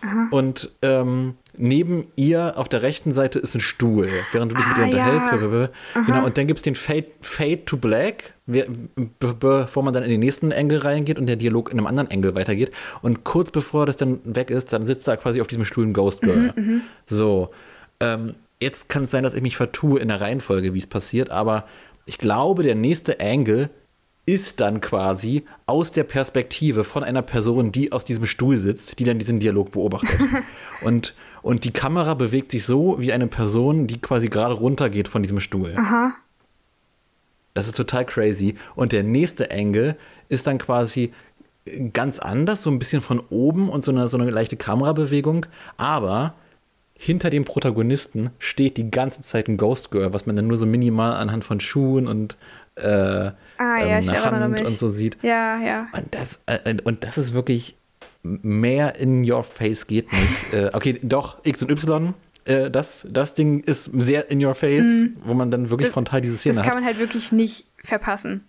Aha. 0.00 0.28
und 0.30 0.72
ähm, 0.80 1.34
neben 1.56 2.06
ihr 2.16 2.54
auf 2.56 2.68
der 2.68 2.82
rechten 2.82 3.12
Seite 3.12 3.40
ist 3.40 3.54
ein 3.54 3.60
Stuhl, 3.60 4.08
während 4.32 4.52
du 4.52 4.56
dich 4.56 4.64
ah, 4.64 4.68
mit 4.68 4.78
ihr 4.78 4.84
unterhältst. 4.86 5.32
Ja. 5.94 6.02
Genau, 6.02 6.24
und 6.24 6.38
dann 6.38 6.46
gibt 6.46 6.58
es 6.58 6.62
den 6.62 6.74
Fade, 6.74 7.08
Fade 7.20 7.64
to 7.66 7.76
Black, 7.76 8.31
bevor 8.46 9.82
man 9.82 9.94
dann 9.94 10.02
in 10.02 10.10
den 10.10 10.20
nächsten 10.20 10.50
Engel 10.50 10.78
reingeht 10.78 11.18
und 11.18 11.26
der 11.26 11.36
Dialog 11.36 11.70
in 11.70 11.78
einem 11.78 11.86
anderen 11.86 12.10
Engel 12.10 12.34
weitergeht. 12.34 12.72
Und 13.00 13.24
kurz 13.24 13.50
bevor 13.50 13.86
das 13.86 13.96
dann 13.96 14.20
weg 14.24 14.50
ist, 14.50 14.72
dann 14.72 14.86
sitzt 14.86 15.06
da 15.06 15.16
quasi 15.16 15.40
auf 15.40 15.46
diesem 15.46 15.64
Stuhl 15.64 15.86
ein 15.86 15.92
Ghost 15.92 16.22
Girl. 16.22 16.52
Mhm, 16.56 16.62
mhm. 16.64 16.82
so. 17.06 17.50
Ähm, 18.00 18.34
jetzt 18.60 18.88
kann 18.88 19.04
es 19.04 19.10
sein, 19.10 19.22
dass 19.22 19.34
ich 19.34 19.42
mich 19.42 19.56
vertue 19.56 20.00
in 20.00 20.08
der 20.08 20.20
Reihenfolge, 20.20 20.74
wie 20.74 20.78
es 20.78 20.86
passiert, 20.86 21.30
aber 21.30 21.66
ich 22.04 22.18
glaube, 22.18 22.62
der 22.64 22.74
nächste 22.74 23.20
Engel 23.20 23.70
ist 24.24 24.60
dann 24.60 24.80
quasi 24.80 25.44
aus 25.66 25.92
der 25.92 26.04
Perspektive 26.04 26.84
von 26.84 27.02
einer 27.02 27.22
Person, 27.22 27.72
die 27.72 27.92
aus 27.92 28.04
diesem 28.04 28.26
Stuhl 28.26 28.58
sitzt, 28.58 28.98
die 28.98 29.04
dann 29.04 29.18
diesen 29.18 29.40
Dialog 29.40 29.72
beobachtet. 29.72 30.18
und, 30.82 31.14
und 31.42 31.64
die 31.64 31.72
Kamera 31.72 32.14
bewegt 32.14 32.52
sich 32.52 32.64
so 32.64 33.00
wie 33.00 33.12
eine 33.12 33.26
Person, 33.26 33.88
die 33.88 34.00
quasi 34.00 34.28
gerade 34.28 34.54
runtergeht 34.54 35.08
von 35.08 35.22
diesem 35.22 35.40
Stuhl. 35.40 35.74
Aha. 35.76 36.14
Das 37.54 37.66
ist 37.66 37.76
total 37.76 38.04
crazy. 38.04 38.56
Und 38.74 38.92
der 38.92 39.02
nächste 39.02 39.50
Engel 39.50 39.96
ist 40.28 40.46
dann 40.46 40.58
quasi 40.58 41.12
ganz 41.92 42.18
anders, 42.18 42.62
so 42.62 42.70
ein 42.70 42.78
bisschen 42.78 43.02
von 43.02 43.20
oben 43.30 43.68
und 43.68 43.84
so 43.84 43.92
eine, 43.92 44.08
so 44.08 44.18
eine 44.18 44.30
leichte 44.30 44.56
Kamerabewegung. 44.56 45.46
Aber 45.76 46.34
hinter 46.94 47.30
dem 47.30 47.44
Protagonisten 47.44 48.30
steht 48.38 48.76
die 48.76 48.90
ganze 48.90 49.22
Zeit 49.22 49.48
ein 49.48 49.56
Ghost 49.56 49.90
Girl, 49.90 50.12
was 50.12 50.26
man 50.26 50.36
dann 50.36 50.46
nur 50.46 50.58
so 50.58 50.66
minimal 50.66 51.14
anhand 51.14 51.44
von 51.44 51.60
Schuhen 51.60 52.06
und 52.06 52.36
äh, 52.76 52.86
ah, 52.88 53.32
ja, 53.58 53.98
ähm, 53.98 54.24
Hand 54.24 54.60
und 54.60 54.68
so 54.68 54.88
sieht. 54.88 55.16
Ja, 55.22 55.60
ja. 55.60 55.88
Und 55.92 56.14
das, 56.14 56.38
äh, 56.46 56.76
und 56.82 57.04
das 57.04 57.18
ist 57.18 57.32
wirklich 57.32 57.76
mehr 58.22 58.96
in 58.96 59.28
your 59.30 59.42
face 59.44 59.86
geht 59.86 60.12
nicht. 60.12 60.52
äh, 60.52 60.70
okay, 60.72 60.98
doch, 61.02 61.38
X 61.44 61.62
und 61.62 61.70
Y. 61.70 62.14
Äh, 62.44 62.70
das, 62.70 63.06
das 63.10 63.34
Ding 63.34 63.60
ist 63.60 63.90
sehr 63.92 64.30
in 64.30 64.44
your 64.44 64.54
face, 64.54 64.86
mhm. 64.86 65.16
wo 65.24 65.34
man 65.34 65.50
dann 65.50 65.70
wirklich 65.70 65.88
das, 65.88 65.94
frontal 65.94 66.20
diese 66.20 66.36
Szene 66.36 66.56
hat. 66.56 66.60
Das 66.60 66.66
kann 66.66 66.76
man 66.76 66.84
halt 66.84 66.98
wirklich 66.98 67.32
nicht 67.32 67.66
verpassen. 67.82 68.44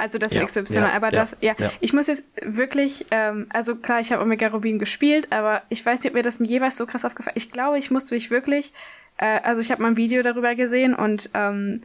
Also 0.00 0.18
das 0.18 0.32
ja, 0.32 0.44
XY, 0.44 0.64
ja, 0.72 0.92
aber 0.92 1.10
das, 1.10 1.36
ja, 1.42 1.54
ja, 1.58 1.70
Ich 1.80 1.92
muss 1.92 2.06
jetzt 2.06 2.24
wirklich, 2.42 3.06
ähm, 3.10 3.46
also 3.50 3.76
klar, 3.76 4.00
ich 4.00 4.12
habe 4.12 4.22
Omega 4.22 4.48
Rubin 4.48 4.78
gespielt, 4.78 5.28
aber 5.30 5.62
ich 5.68 5.84
weiß 5.84 6.02
nicht, 6.02 6.10
ob 6.10 6.14
mir 6.14 6.22
das 6.22 6.38
jeweils 6.38 6.78
so 6.78 6.86
krass 6.86 7.04
aufgefallen 7.04 7.36
Ich 7.36 7.52
glaube, 7.52 7.78
ich 7.78 7.90
musste 7.90 8.14
mich 8.14 8.30
wirklich, 8.30 8.72
äh, 9.18 9.40
also 9.42 9.60
ich 9.60 9.70
habe 9.70 9.82
mal 9.82 9.88
ein 9.88 9.96
Video 9.98 10.22
darüber 10.22 10.54
gesehen 10.54 10.94
und 10.94 11.28
ähm, 11.34 11.82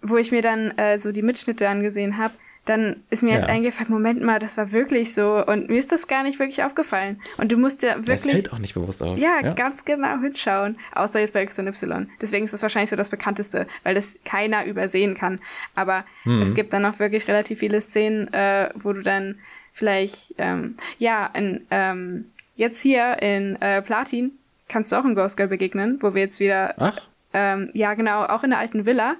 wo 0.00 0.16
ich 0.16 0.30
mir 0.30 0.42
dann 0.42 0.70
äh, 0.78 1.00
so 1.00 1.10
die 1.10 1.22
Mitschnitte 1.22 1.68
angesehen 1.68 2.18
habe, 2.18 2.34
dann 2.66 2.96
ist 3.10 3.22
mir 3.22 3.30
ja. 3.30 3.36
erst 3.36 3.48
eingefallen, 3.48 3.90
Moment 3.90 4.22
mal, 4.22 4.38
das 4.38 4.56
war 4.56 4.72
wirklich 4.72 5.14
so. 5.14 5.44
Und 5.46 5.70
mir 5.70 5.78
ist 5.78 5.92
das 5.92 6.08
gar 6.08 6.24
nicht 6.24 6.38
wirklich 6.38 6.64
aufgefallen. 6.64 7.20
Und 7.38 7.52
du 7.52 7.56
musst 7.56 7.82
ja 7.82 7.94
wirklich. 7.96 8.34
Das 8.34 8.42
fällt 8.42 8.52
auch 8.52 8.58
nicht 8.58 8.74
bewusst 8.74 9.02
auf. 9.02 9.18
Ja, 9.18 9.40
ja, 9.42 9.54
ganz 9.54 9.84
genau 9.84 10.20
hinschauen. 10.20 10.76
Außer 10.94 11.20
jetzt 11.20 11.32
bei 11.32 11.42
X 11.42 11.58
und 11.58 11.68
Y. 11.68 12.10
Deswegen 12.20 12.44
ist 12.44 12.52
das 12.52 12.62
wahrscheinlich 12.62 12.90
so 12.90 12.96
das 12.96 13.08
bekannteste, 13.08 13.66
weil 13.84 13.94
das 13.94 14.18
keiner 14.24 14.66
übersehen 14.66 15.14
kann. 15.14 15.38
Aber 15.76 16.04
mhm. 16.24 16.42
es 16.42 16.54
gibt 16.54 16.72
dann 16.72 16.84
auch 16.84 16.98
wirklich 16.98 17.28
relativ 17.28 17.60
viele 17.60 17.80
Szenen, 17.80 18.32
äh, 18.34 18.70
wo 18.74 18.92
du 18.92 19.02
dann 19.02 19.38
vielleicht, 19.72 20.34
ähm, 20.38 20.76
ja, 20.98 21.26
in, 21.34 21.66
ähm, 21.70 22.32
jetzt 22.56 22.82
hier 22.82 23.22
in 23.22 23.56
äh, 23.62 23.80
Platin 23.80 24.32
kannst 24.68 24.90
du 24.90 24.96
auch 24.96 25.04
in 25.04 25.14
Ghost 25.14 25.36
Girl 25.36 25.48
begegnen, 25.48 25.98
wo 26.00 26.14
wir 26.14 26.22
jetzt 26.22 26.40
wieder. 26.40 26.74
Ach. 26.78 27.00
Ähm, 27.32 27.70
ja, 27.74 27.94
genau, 27.94 28.24
auch 28.24 28.42
in 28.42 28.50
der 28.50 28.58
alten 28.58 28.86
Villa. 28.86 29.16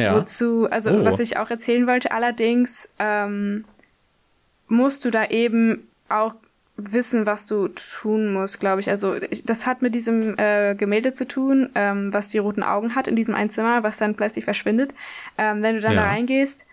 Ja. 0.00 0.14
Wozu, 0.14 0.68
also 0.70 0.90
oh. 0.90 1.04
was 1.04 1.20
ich 1.20 1.36
auch 1.36 1.50
erzählen 1.50 1.86
wollte, 1.86 2.12
allerdings 2.12 2.88
ähm, 2.98 3.64
musst 4.68 5.04
du 5.04 5.10
da 5.10 5.26
eben 5.26 5.88
auch 6.08 6.34
wissen, 6.76 7.26
was 7.26 7.46
du 7.46 7.68
tun 7.68 8.32
musst, 8.32 8.60
glaube 8.60 8.80
ich. 8.80 8.88
Also 8.88 9.16
ich, 9.16 9.44
das 9.44 9.66
hat 9.66 9.82
mit 9.82 9.94
diesem 9.94 10.38
äh, 10.38 10.74
Gemälde 10.74 11.14
zu 11.14 11.26
tun, 11.26 11.70
ähm, 11.74 12.12
was 12.12 12.28
die 12.28 12.38
roten 12.38 12.62
Augen 12.62 12.94
hat 12.94 13.08
in 13.08 13.16
diesem 13.16 13.34
einen 13.34 13.50
Zimmer, 13.50 13.82
was 13.82 13.98
dann 13.98 14.14
plötzlich 14.14 14.44
verschwindet. 14.44 14.94
Ähm, 15.36 15.62
wenn 15.62 15.76
du 15.76 15.80
dann 15.80 15.92
ja. 15.92 16.02
da 16.02 16.08
reingehst 16.08 16.66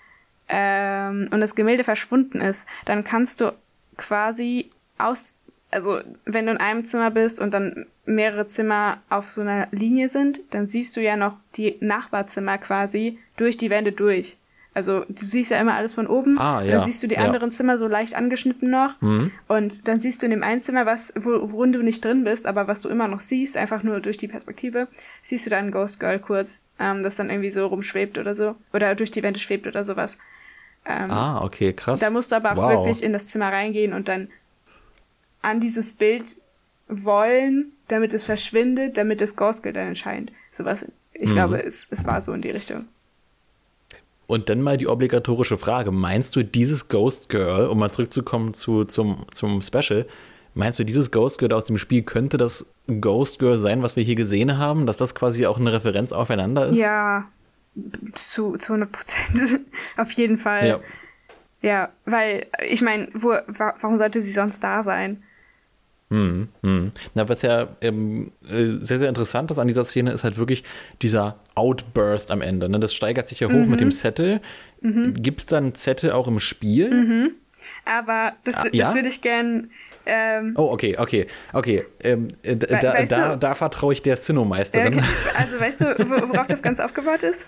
ähm, 0.49 1.28
und 1.32 1.41
das 1.41 1.55
Gemälde 1.55 1.84
verschwunden 1.84 2.39
ist, 2.39 2.67
dann 2.86 3.03
kannst 3.03 3.41
du 3.41 3.53
quasi 3.97 4.71
aus 4.97 5.38
also 5.72 5.99
wenn 6.26 6.45
du 6.45 6.53
in 6.53 6.57
einem 6.57 6.86
Zimmer 6.86 7.11
bist 7.11 7.41
und 7.41 7.53
dann 7.53 7.86
mehrere 8.05 8.47
Zimmer 8.47 8.99
auf 9.09 9.30
so 9.30 9.41
einer 9.41 9.68
Linie 9.72 10.09
sind, 10.09 10.39
dann 10.51 10.68
siehst 10.68 10.95
du 10.95 11.01
ja 11.01 11.18
noch 11.18 11.38
die 11.55 11.76
Nachbarzimmer 11.82 12.57
quasi 12.57 13.20
durch 13.36 13.57
die 13.57 13.70
Wände 13.70 13.91
durch. 13.91 14.38
Also 14.74 15.05
du 15.09 15.26
siehst 15.26 15.49
ja 15.49 15.59
immer 15.59 15.74
alles 15.74 15.95
von 15.95 16.05
oben, 16.05 16.38
ah, 16.38 16.61
ja. 16.61 16.74
dann 16.74 16.82
siehst 16.82 17.01
du 17.01 17.07
die 17.07 17.15
ja. 17.15 17.22
anderen 17.22 17.49
Zimmer 17.49 17.80
so 17.80 17.88
leicht 17.88 18.15
angeschnitten 18.15 18.70
noch 18.70 19.01
mhm. 19.01 19.32
und 19.47 19.88
dann 19.88 19.99
siehst 19.99 20.22
du 20.22 20.28
in 20.28 20.32
dem 20.32 20.43
einen 20.43 20.61
Zimmer, 20.61 20.86
was, 20.86 21.13
wo, 21.15 21.51
worin 21.51 21.74
du 21.74 21.82
nicht 21.82 22.05
drin 22.05 22.24
bist, 22.24 22.45
aber 22.45 22.68
was 22.68 22.82
du 22.82 22.89
immer 22.89 23.07
noch 23.07 23.20
siehst, 23.20 23.57
einfach 23.57 23.82
nur 23.82 24.01
durch 24.01 24.18
die 24.18 24.28
Perspektive, 24.28 24.88
siehst 25.24 25.47
du 25.47 25.49
dann 25.49 25.72
Ghost 25.72 25.99
Girl 25.99 26.20
kurz, 26.20 26.59
ähm, 26.78 27.01
das 27.01 27.15
dann 27.15 27.32
irgendwie 27.32 27.49
so 27.49 27.65
rumschwebt 27.65 28.20
oder 28.20 28.36
so 28.36 28.55
oder 28.72 28.93
durch 28.93 29.09
die 29.09 29.24
Wände 29.24 29.39
schwebt 29.39 29.65
oder 29.65 29.84
sowas. 29.84 30.20
Ähm, 30.86 31.09
ah, 31.09 31.43
okay, 31.43 31.74
krass. 31.74 31.99
Da 31.99 32.11
musst 32.11 32.32
du 32.32 32.36
aber 32.36 32.55
wow. 32.55 32.70
wirklich 32.70 33.01
in 33.01 33.13
das 33.13 33.26
Zimmer 33.26 33.51
reingehen 33.51 33.93
und 33.93 34.07
dann 34.07 34.28
an 35.41 35.59
dieses 35.59 35.93
Bild 35.93 36.38
wollen, 36.88 37.73
damit 37.88 38.13
es 38.13 38.25
verschwindet, 38.25 38.97
damit 38.97 39.21
das 39.21 39.35
Ghostgeld 39.35 39.75
dann 39.75 39.89
erscheint. 39.89 40.31
Sowas, 40.51 40.85
ich 41.13 41.29
mhm. 41.29 41.33
glaube, 41.33 41.63
es, 41.63 41.88
es 41.89 42.05
war 42.05 42.21
so 42.21 42.33
in 42.33 42.41
die 42.41 42.51
Richtung. 42.51 42.85
Und 44.27 44.49
dann 44.49 44.61
mal 44.61 44.77
die 44.77 44.88
obligatorische 44.88 45.57
Frage: 45.57 45.91
Meinst 45.91 46.35
du, 46.35 46.43
dieses 46.43 46.89
Ghost 46.89 47.29
Girl, 47.29 47.67
um 47.67 47.79
mal 47.79 47.91
zurückzukommen 47.91 48.53
zu, 48.53 48.83
zum, 48.83 49.25
zum 49.31 49.61
Special, 49.61 50.05
meinst 50.53 50.79
du, 50.79 50.83
dieses 50.83 51.11
Ghost 51.11 51.39
Girl 51.39 51.53
aus 51.53 51.65
dem 51.65 51.77
Spiel 51.77 52.03
könnte 52.03 52.38
das 52.38 52.65
Ghost 52.99 53.39
Girl 53.39 53.57
sein, 53.57 53.81
was 53.83 53.95
wir 53.95 54.03
hier 54.03 54.15
gesehen 54.15 54.57
haben? 54.57 54.85
Dass 54.85 54.97
das 54.97 55.15
quasi 55.15 55.45
auch 55.45 55.59
eine 55.59 55.71
Referenz 55.71 56.11
aufeinander 56.11 56.67
ist? 56.67 56.77
Ja, 56.77 57.29
zu, 58.13 58.57
zu 58.57 58.73
100 58.73 58.91
Prozent. 58.91 59.61
Auf 59.97 60.11
jeden 60.11 60.38
Fall. 60.38 60.67
Ja. 60.67 60.79
ja 61.61 61.89
weil, 62.05 62.47
ich 62.67 62.81
meine, 62.81 63.07
wo, 63.13 63.33
warum 63.47 63.97
sollte 63.97 64.21
sie 64.21 64.31
sonst 64.31 64.61
da 64.61 64.83
sein? 64.83 65.23
Hm, 66.10 66.47
hm. 66.64 66.91
Na, 67.16 67.28
was 67.28 67.41
ja 67.41 67.68
ähm, 67.82 68.32
äh, 68.49 68.78
sehr, 68.80 68.99
sehr 68.99 69.10
interessant 69.10 69.51
ist 69.51 69.60
an 69.60 69.68
dieser 69.68 69.84
Szene, 69.84 70.12
ist 70.12 70.24
halt 70.24 70.38
wirklich 70.38 70.64
dieser 71.01 71.39
Outburst 71.55 72.32
am 72.32 72.41
Ende. 72.41 72.70
Ne? 72.70 72.80
Das 72.80 72.93
steigert 72.93 73.28
sich 73.28 73.41
ja 73.41 73.47
hoch 73.47 73.53
mhm. 73.53 73.70
mit 73.70 73.80
dem 73.82 73.91
Zettel. 73.91 74.39
Mhm. 74.82 75.16
Gibt 75.22 75.41
es 75.41 75.45
dann 75.47 75.76
Zettel 75.76 76.12
auch 76.12 76.28
im 76.28 76.39
Spiel? 76.39 76.89
Mhm. 76.89 77.32
Aber 77.86 78.34
das, 78.45 78.55
ah, 78.55 78.68
ja? 78.72 78.86
das 78.86 78.95
würde 78.95 79.10
ich 79.10 79.22
gern. 79.22 79.72
Ähm, 80.05 80.53
oh, 80.55 80.72
okay, 80.72 80.95
okay, 80.97 81.28
okay. 81.51 81.86
Ähm, 82.01 82.30
äh, 82.43 82.55
da, 82.55 83.03
da, 83.03 83.36
da, 83.36 83.55
vertraue 83.55 83.91
ich 83.91 84.01
der 84.01 84.16
Sinnoh-Meisterin. 84.16 84.93
Okay. 84.93 85.05
Also, 85.38 85.60
weißt 85.60 85.82
du, 85.82 85.86
worauf 86.32 86.47
das 86.47 86.62
Ganze 86.62 86.86
aufgebaut 86.86 87.24
ist? 87.24 87.45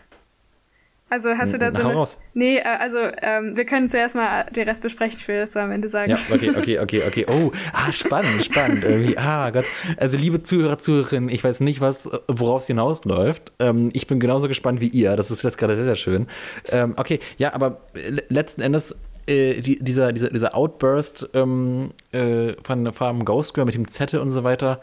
Also 1.10 1.30
hast 1.30 1.54
du 1.54 1.58
da 1.58 1.72
so. 1.72 1.84
Hau 1.84 1.90
raus. 1.90 2.18
Nee, 2.34 2.58
äh, 2.58 2.64
also 2.64 2.98
ähm, 3.22 3.56
wir 3.56 3.66
können 3.66 3.88
zuerst 3.88 4.16
mal 4.16 4.46
den 4.56 4.68
Rest 4.68 4.84
besprechen, 4.84 5.18
ich 5.20 5.28
will 5.28 5.40
das 5.40 5.54
so 5.54 5.60
am 5.60 5.72
Ende 5.72 5.90
sagen. 5.90 6.12
Ja, 6.12 6.18
okay, 6.32 6.52
okay, 6.56 6.80
okay, 6.80 7.04
okay. 7.08 7.26
Oh, 7.28 7.52
ah, 7.74 7.92
spannend, 7.92 8.46
spannend. 8.46 8.84
Irgendwie, 8.84 9.18
ah 9.18 9.50
Gott. 9.50 9.66
Also 9.98 10.18
liebe 10.18 10.44
Zuhörer, 10.44 10.78
Zuhörerinnen, 10.78 11.30
ich 11.30 11.44
weiß 11.44 11.60
nicht, 11.62 11.82
was, 11.82 12.10
worauf 12.28 12.62
es 12.62 12.68
hinausläuft. 12.68 13.52
Ähm, 13.60 13.90
ich 13.94 14.08
bin 14.08 14.20
genauso 14.20 14.48
gespannt 14.48 14.82
wie 14.82 14.88
ihr. 14.88 15.16
Das 15.16 15.32
ist 15.32 15.44
jetzt 15.44 15.58
gerade 15.58 15.76
sehr, 15.76 15.86
sehr 15.86 15.96
schön. 15.96 16.28
Ähm, 16.70 16.94
okay, 16.98 17.20
ja, 17.38 17.54
aber 17.54 17.82
letzten 18.30 18.62
Endes 18.62 18.96
äh, 19.30 19.62
die, 19.62 19.80
dieser, 19.80 20.12
dieser, 20.12 20.30
dieser 20.30 20.56
Outburst 20.56 21.30
ähm, 21.34 21.92
äh, 22.12 22.54
von 22.64 22.92
Farm 22.94 23.26
Ghost 23.26 23.54
Girl 23.54 23.66
mit 23.66 23.76
dem 23.76 23.88
Zettel 23.88 24.20
und 24.20 24.32
so 24.32 24.44
weiter. 24.44 24.80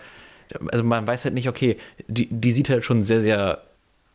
Also 0.70 0.85
man 0.85 1.07
weiß 1.07 1.24
halt 1.24 1.35
nicht, 1.35 1.49
okay, 1.49 1.77
die, 2.07 2.29
die 2.31 2.53
sieht 2.53 2.70
halt 2.70 2.85
schon 2.85 3.03
sehr, 3.03 3.20
sehr 3.20 3.62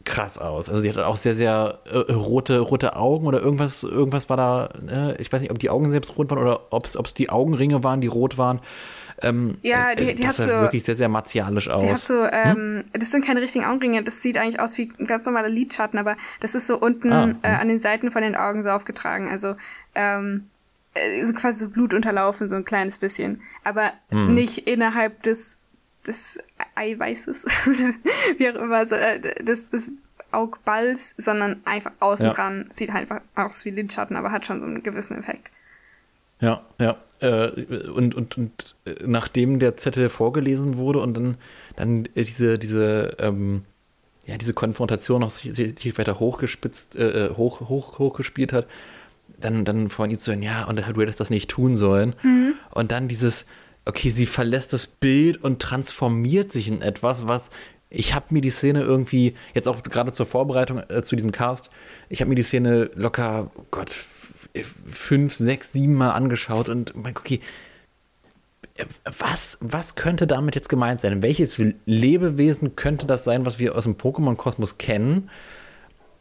krass 0.05 0.37
aus. 0.37 0.69
Also 0.69 0.83
die 0.83 0.89
hat 0.89 0.97
auch 0.97 1.17
sehr, 1.17 1.35
sehr 1.35 1.79
äh, 1.85 2.11
rote, 2.11 2.59
rote 2.59 2.95
Augen 2.95 3.25
oder 3.25 3.41
irgendwas, 3.41 3.83
irgendwas 3.83 4.29
war 4.29 4.37
da, 4.37 4.69
äh, 4.89 5.21
ich 5.21 5.31
weiß 5.31 5.41
nicht, 5.41 5.51
ob 5.51 5.59
die 5.59 5.69
Augen 5.69 5.91
selbst 5.91 6.17
rot 6.17 6.29
waren 6.29 6.39
oder 6.39 6.61
ob 6.71 6.85
es 6.85 6.97
die 7.13 7.29
Augenringe 7.29 7.83
waren, 7.83 8.01
die 8.01 8.07
rot 8.07 8.37
waren. 8.37 8.61
Ähm, 9.23 9.57
ja, 9.61 9.93
die, 9.93 10.15
die 10.15 10.23
das 10.23 10.39
hat 10.39 10.49
so 10.49 10.51
wirklich 10.51 10.83
sehr, 10.83 10.95
sehr 10.95 11.09
martialisch 11.09 11.69
aus. 11.69 11.83
Die 11.83 11.89
hat 11.89 11.99
so, 11.99 12.23
ähm, 12.23 12.55
hm? 12.55 12.83
das 12.93 13.11
sind 13.11 13.23
keine 13.23 13.41
richtigen 13.41 13.65
Augenringe, 13.65 14.03
das 14.03 14.21
sieht 14.21 14.37
eigentlich 14.37 14.59
aus 14.59 14.77
wie 14.77 14.91
ein 14.99 15.05
ganz 15.05 15.25
normaler 15.25 15.49
Lidschatten, 15.49 15.99
aber 15.99 16.17
das 16.39 16.55
ist 16.55 16.67
so 16.67 16.77
unten 16.77 17.11
ah, 17.11 17.23
äh, 17.23 17.27
hm. 17.27 17.35
an 17.43 17.67
den 17.67 17.77
Seiten 17.77 18.09
von 18.11 18.23
den 18.23 18.35
Augen 18.35 18.63
so 18.63 18.69
aufgetragen. 18.69 19.29
Also 19.29 19.55
ähm, 19.93 20.47
äh, 20.95 21.23
so 21.25 21.33
quasi 21.33 21.59
so 21.59 21.69
Blut 21.69 21.93
unterlaufen, 21.93 22.49
so 22.49 22.55
ein 22.55 22.65
kleines 22.65 22.97
bisschen. 22.97 23.41
Aber 23.63 23.91
hm. 24.09 24.33
nicht 24.33 24.67
innerhalb 24.67 25.21
des 25.23 25.57
des 26.07 26.39
Eiweißes 26.81 27.45
oder 27.67 27.93
wie 28.37 28.49
auch 28.49 28.55
immer, 28.55 28.85
so, 28.85 28.95
äh, 28.95 29.19
des, 29.19 29.69
des 29.69 29.91
Augballs, 30.31 31.13
sondern 31.17 31.61
einfach 31.65 31.91
außen 31.99 32.27
ja. 32.27 32.33
dran. 32.33 32.65
Sieht 32.69 32.91
halt 32.91 33.09
einfach 33.09 33.21
aus 33.35 33.65
wie 33.65 33.69
Lidschatten, 33.69 34.15
aber 34.15 34.31
hat 34.31 34.45
schon 34.45 34.59
so 34.59 34.65
einen 34.65 34.83
gewissen 34.83 35.17
Effekt. 35.17 35.51
Ja, 36.39 36.61
ja. 36.79 36.97
Äh, 37.19 37.49
und, 37.93 38.15
und, 38.15 38.37
und 38.37 38.75
äh, 38.85 38.95
nachdem 39.05 39.59
der 39.59 39.77
Zettel 39.77 40.09
vorgelesen 40.09 40.77
wurde 40.77 40.99
und 40.99 41.15
dann, 41.15 41.37
dann 41.75 42.07
diese, 42.15 42.57
diese, 42.57 43.15
ähm, 43.19 43.63
ja, 44.25 44.37
diese 44.37 44.53
Konfrontation 44.53 45.21
noch 45.21 45.31
sich, 45.31 45.53
sich 45.55 45.97
weiter 45.99 46.19
hochgespitzt, 46.19 46.95
äh, 46.95 47.29
hoch, 47.35 47.69
hoch, 47.69 47.99
hochgespielt 47.99 48.53
hat, 48.53 48.65
dann, 49.39 49.65
dann 49.65 49.89
von 49.89 50.17
zu 50.17 50.31
hören, 50.31 50.41
ja, 50.41 50.65
und 50.65 50.79
du 50.79 51.01
hättest 51.01 51.19
das 51.19 51.29
nicht 51.29 51.49
tun 51.49 51.77
sollen. 51.77 52.15
Mhm. 52.23 52.55
Und 52.71 52.91
dann 52.91 53.07
dieses, 53.07 53.45
okay, 53.85 54.09
sie 54.09 54.25
verlässt 54.25 54.73
das 54.73 54.87
Bild 54.87 55.43
und 55.43 55.61
transformiert 55.61 56.51
sich 56.51 56.67
in 56.67 56.81
etwas, 56.81 57.27
was 57.27 57.49
ich 57.91 58.13
habe 58.13 58.27
mir 58.29 58.41
die 58.41 58.51
Szene 58.51 58.81
irgendwie, 58.81 59.35
jetzt 59.53 59.67
auch 59.67 59.83
gerade 59.83 60.11
zur 60.11 60.25
Vorbereitung 60.25 60.81
äh, 60.89 61.03
zu 61.03 61.15
diesem 61.15 61.33
Cast, 61.33 61.69
ich 62.09 62.21
habe 62.21 62.29
mir 62.29 62.35
die 62.35 62.43
Szene 62.43 62.89
locker, 62.95 63.51
oh 63.55 63.65
Gott, 63.69 63.91
fünf, 64.89 65.35
sechs, 65.35 65.73
sieben 65.73 65.95
Mal 65.95 66.11
angeschaut 66.11 66.69
und 66.69 66.95
mein, 66.95 67.15
okay, 67.15 67.41
was, 69.03 69.57
was 69.59 69.95
könnte 69.95 70.25
damit 70.25 70.55
jetzt 70.55 70.69
gemeint 70.69 71.01
sein? 71.01 71.21
Welches 71.21 71.61
Lebewesen 71.85 72.75
könnte 72.75 73.05
das 73.05 73.25
sein, 73.25 73.45
was 73.45 73.59
wir 73.59 73.75
aus 73.75 73.83
dem 73.83 73.95
Pokémon-Kosmos 73.95 74.77
kennen, 74.77 75.29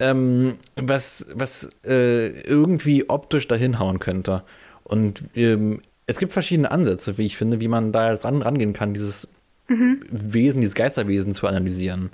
ähm, 0.00 0.56
was, 0.74 1.26
was 1.32 1.70
äh, 1.84 2.28
irgendwie 2.42 3.08
optisch 3.08 3.46
dahin 3.46 3.78
hauen 3.78 4.00
könnte? 4.00 4.42
Und 4.82 5.22
ähm, 5.36 5.80
es 6.11 6.18
gibt 6.18 6.32
verschiedene 6.32 6.72
Ansätze, 6.72 7.18
wie 7.18 7.26
ich 7.26 7.36
finde, 7.36 7.61
wie 7.61 7.68
man 7.68 7.92
da 7.92 8.11
jetzt 8.11 8.24
ran, 8.24 8.42
rangehen 8.42 8.72
kann, 8.72 8.94
dieses 8.94 9.28
mhm. 9.68 10.02
Wesen, 10.11 10.61
dieses 10.61 10.74
Geisterwesen 10.74 11.34
zu 11.34 11.46
analysieren. 11.46 12.11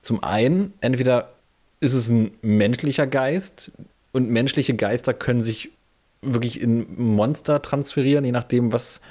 Zum 0.00 0.24
einen, 0.24 0.72
entweder 0.80 1.34
ist 1.80 1.92
es 1.92 2.08
ein 2.08 2.30
menschlicher 2.40 3.06
Geist 3.06 3.72
und 4.12 4.30
menschliche 4.30 4.74
Geister 4.74 5.12
können 5.12 5.42
sich 5.42 5.70
wirklich 6.22 6.62
in 6.62 6.86
Monster 6.96 7.60
transferieren, 7.60 8.24
je 8.24 8.32
nachdem, 8.32 8.72
was. 8.72 9.02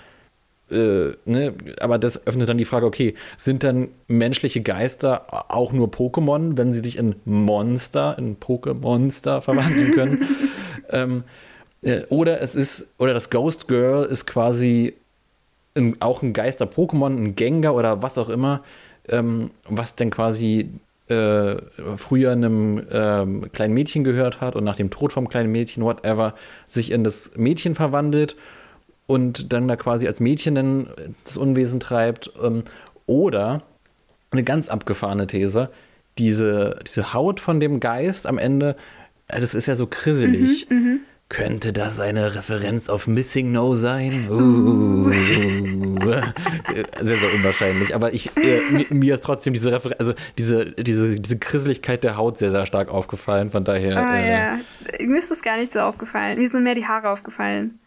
Äh, 0.72 1.12
ne? 1.26 1.54
Aber 1.80 2.00
das 2.00 2.26
öffnet 2.26 2.50
dann 2.50 2.58
die 2.58 2.66
Frage, 2.66 2.88
okay, 2.88 3.14
sind 3.38 3.62
dann 3.62 3.90
menschliche 4.08 4.62
Geister 4.62 5.28
auch 5.54 5.72
nur 5.72 5.90
Pokémon, 5.90 6.58
wenn 6.58 6.74
sie 6.74 6.82
sich 6.82 6.98
in 6.98 7.16
Monster, 7.26 8.18
in 8.18 8.38
Pokémonster 8.40 9.42
verwandeln 9.42 9.92
können? 9.92 10.28
ähm, 10.90 11.20
äh, 11.20 11.45
oder 12.10 12.42
es 12.42 12.56
ist, 12.56 12.88
oder 12.98 13.14
das 13.14 13.30
Ghost 13.30 13.68
Girl 13.68 14.06
ist 14.06 14.26
quasi 14.26 14.94
ein, 15.76 15.98
auch 16.02 16.22
ein 16.22 16.34
Geister-Pokémon, 16.34 17.16
ein 17.16 17.36
Gengar 17.36 17.76
oder 17.76 18.02
was 18.02 18.18
auch 18.18 18.30
immer, 18.30 18.64
ähm, 19.08 19.52
was 19.68 19.96
denn 19.96 20.10
quasi 20.10 20.70
äh, 21.08 21.56
früher 21.98 22.32
einem 22.32 22.82
ähm, 22.92 23.52
kleinen 23.52 23.74
Mädchen 23.74 24.04
gehört 24.04 24.42
hat 24.42 24.56
und 24.56 24.64
nach 24.64 24.78
dem 24.78 24.90
Tod 24.90 25.14
vom 25.14 25.30
kleinen 25.30 25.52
Mädchen, 25.52 25.84
whatever, 25.84 26.34
sich 26.68 26.92
in 26.92 27.04
das 27.04 27.32
Mädchen 27.36 27.76
verwandelt 27.76 28.36
und 29.06 29.54
dann 29.54 29.68
da 29.68 29.76
quasi 29.76 30.08
als 30.08 30.20
Mädchen 30.20 30.56
dann 30.56 30.88
das 31.24 31.38
Unwesen 31.38 31.80
treibt. 31.80 32.32
Ähm, 32.42 32.64
oder 33.06 33.62
eine 34.32 34.44
ganz 34.44 34.68
abgefahrene 34.68 35.28
These, 35.28 35.70
diese, 36.18 36.80
diese 36.88 37.14
Haut 37.14 37.40
von 37.40 37.60
dem 37.60 37.80
Geist 37.80 38.26
am 38.26 38.40
Ende, 38.40 38.76
äh, 39.28 39.40
das 39.40 39.54
ist 39.54 39.68
ja 39.68 39.76
so 39.76 39.86
krisselig. 39.86 40.68
Mhm, 40.70 40.78
mh. 40.78 41.00
Könnte 41.28 41.74
das 41.74 42.00
eine 42.00 42.36
Referenz 42.36 42.88
auf 42.88 43.08
Missing 43.08 43.52
No 43.52 43.74
sein? 43.74 44.30
Uh. 44.30 45.10
sehr, 47.02 47.18
sehr 47.18 47.34
unwahrscheinlich. 47.34 47.96
Aber 47.96 48.14
ich, 48.14 48.30
äh, 48.38 48.62
mir, 48.70 48.86
mir, 48.92 49.16
ist 49.16 49.24
trotzdem 49.24 49.54
diese 49.54 49.72
Referenz, 49.72 50.00
also 50.00 50.14
diese, 50.38 50.66
diese, 50.74 51.20
diese 51.20 51.40
Krisseligkeit 51.40 52.04
der 52.04 52.16
Haut 52.16 52.38
sehr, 52.38 52.52
sehr 52.52 52.68
stark 52.68 52.90
aufgefallen. 52.90 53.50
Von 53.50 53.64
daher. 53.64 53.98
Ah, 53.98 54.18
äh, 54.20 54.32
ja. 54.32 54.60
Mir 55.00 55.18
ist 55.18 55.32
das 55.32 55.42
gar 55.42 55.58
nicht 55.58 55.74
so 55.74 55.80
aufgefallen. 55.80 56.38
Mir 56.38 56.48
sind 56.48 56.64
mehr 56.64 56.76
die 56.76 56.86
Haare 56.86 57.10
aufgefallen. 57.10 57.80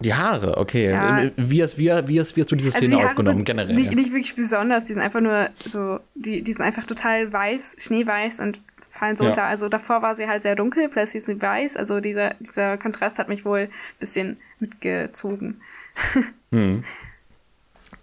Die 0.00 0.14
Haare, 0.14 0.56
okay. 0.56 0.90
Ja. 0.90 1.30
Wie, 1.36 1.62
hast, 1.62 1.76
wie, 1.76 1.90
wie, 2.06 2.20
hast, 2.20 2.36
wie 2.36 2.40
hast 2.40 2.52
du 2.52 2.56
diese 2.56 2.74
also 2.74 2.78
Szene 2.78 2.96
also 2.96 2.98
die 2.98 3.04
aufgenommen, 3.04 3.44
generell? 3.44 3.74
Nicht, 3.74 3.92
nicht 3.92 4.12
wirklich 4.12 4.34
besonders, 4.34 4.86
die 4.86 4.94
sind 4.94 5.02
einfach 5.02 5.20
nur 5.20 5.48
so, 5.64 6.00
die, 6.14 6.42
die 6.42 6.52
sind 6.52 6.62
einfach 6.62 6.84
total 6.84 7.32
weiß, 7.32 7.76
schneeweiß 7.78 8.40
und 8.40 8.60
fallen 8.96 9.16
so 9.16 9.24
ja. 9.24 9.30
unter. 9.30 9.44
Also 9.44 9.68
davor 9.68 10.02
war 10.02 10.14
sie 10.14 10.26
halt 10.26 10.42
sehr 10.42 10.56
dunkel, 10.56 10.88
plötzlich 10.88 11.22
ist 11.22 11.26
sie 11.26 11.40
weiß. 11.40 11.76
Also 11.76 12.00
dieser, 12.00 12.34
dieser 12.34 12.78
Kontrast 12.78 13.18
hat 13.18 13.28
mich 13.28 13.44
wohl 13.44 13.60
ein 13.60 13.70
bisschen 13.98 14.38
mitgezogen. 14.60 15.60
Hm. 16.52 16.84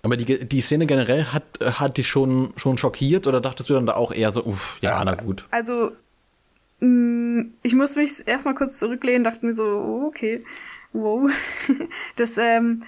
Aber 0.01 0.17
die, 0.17 0.45
die 0.45 0.59
Szene 0.59 0.85
generell 0.85 1.23
hat, 1.27 1.43
hat 1.61 1.97
dich 1.97 2.09
schon, 2.09 2.53
schon 2.57 2.77
schockiert 2.77 3.25
oder 3.25 3.39
dachtest 3.39 3.69
du 3.69 3.73
dann 3.73 3.85
da 3.85 3.93
auch 3.93 4.11
eher 4.11 4.33
so, 4.33 4.43
uff, 4.43 4.77
ja, 4.81 5.03
na 5.05 5.15
gut. 5.15 5.47
Also, 5.49 5.93
mm, 6.81 7.43
ich 7.61 7.73
muss 7.73 7.95
mich 7.95 8.27
erstmal 8.27 8.53
kurz 8.53 8.77
zurücklehnen, 8.79 9.23
dachte 9.23 9.45
mir 9.45 9.53
so, 9.53 9.63
oh, 9.63 10.07
okay, 10.07 10.43
wow. 10.91 11.31
Das, 12.17 12.37
ähm, 12.37 12.83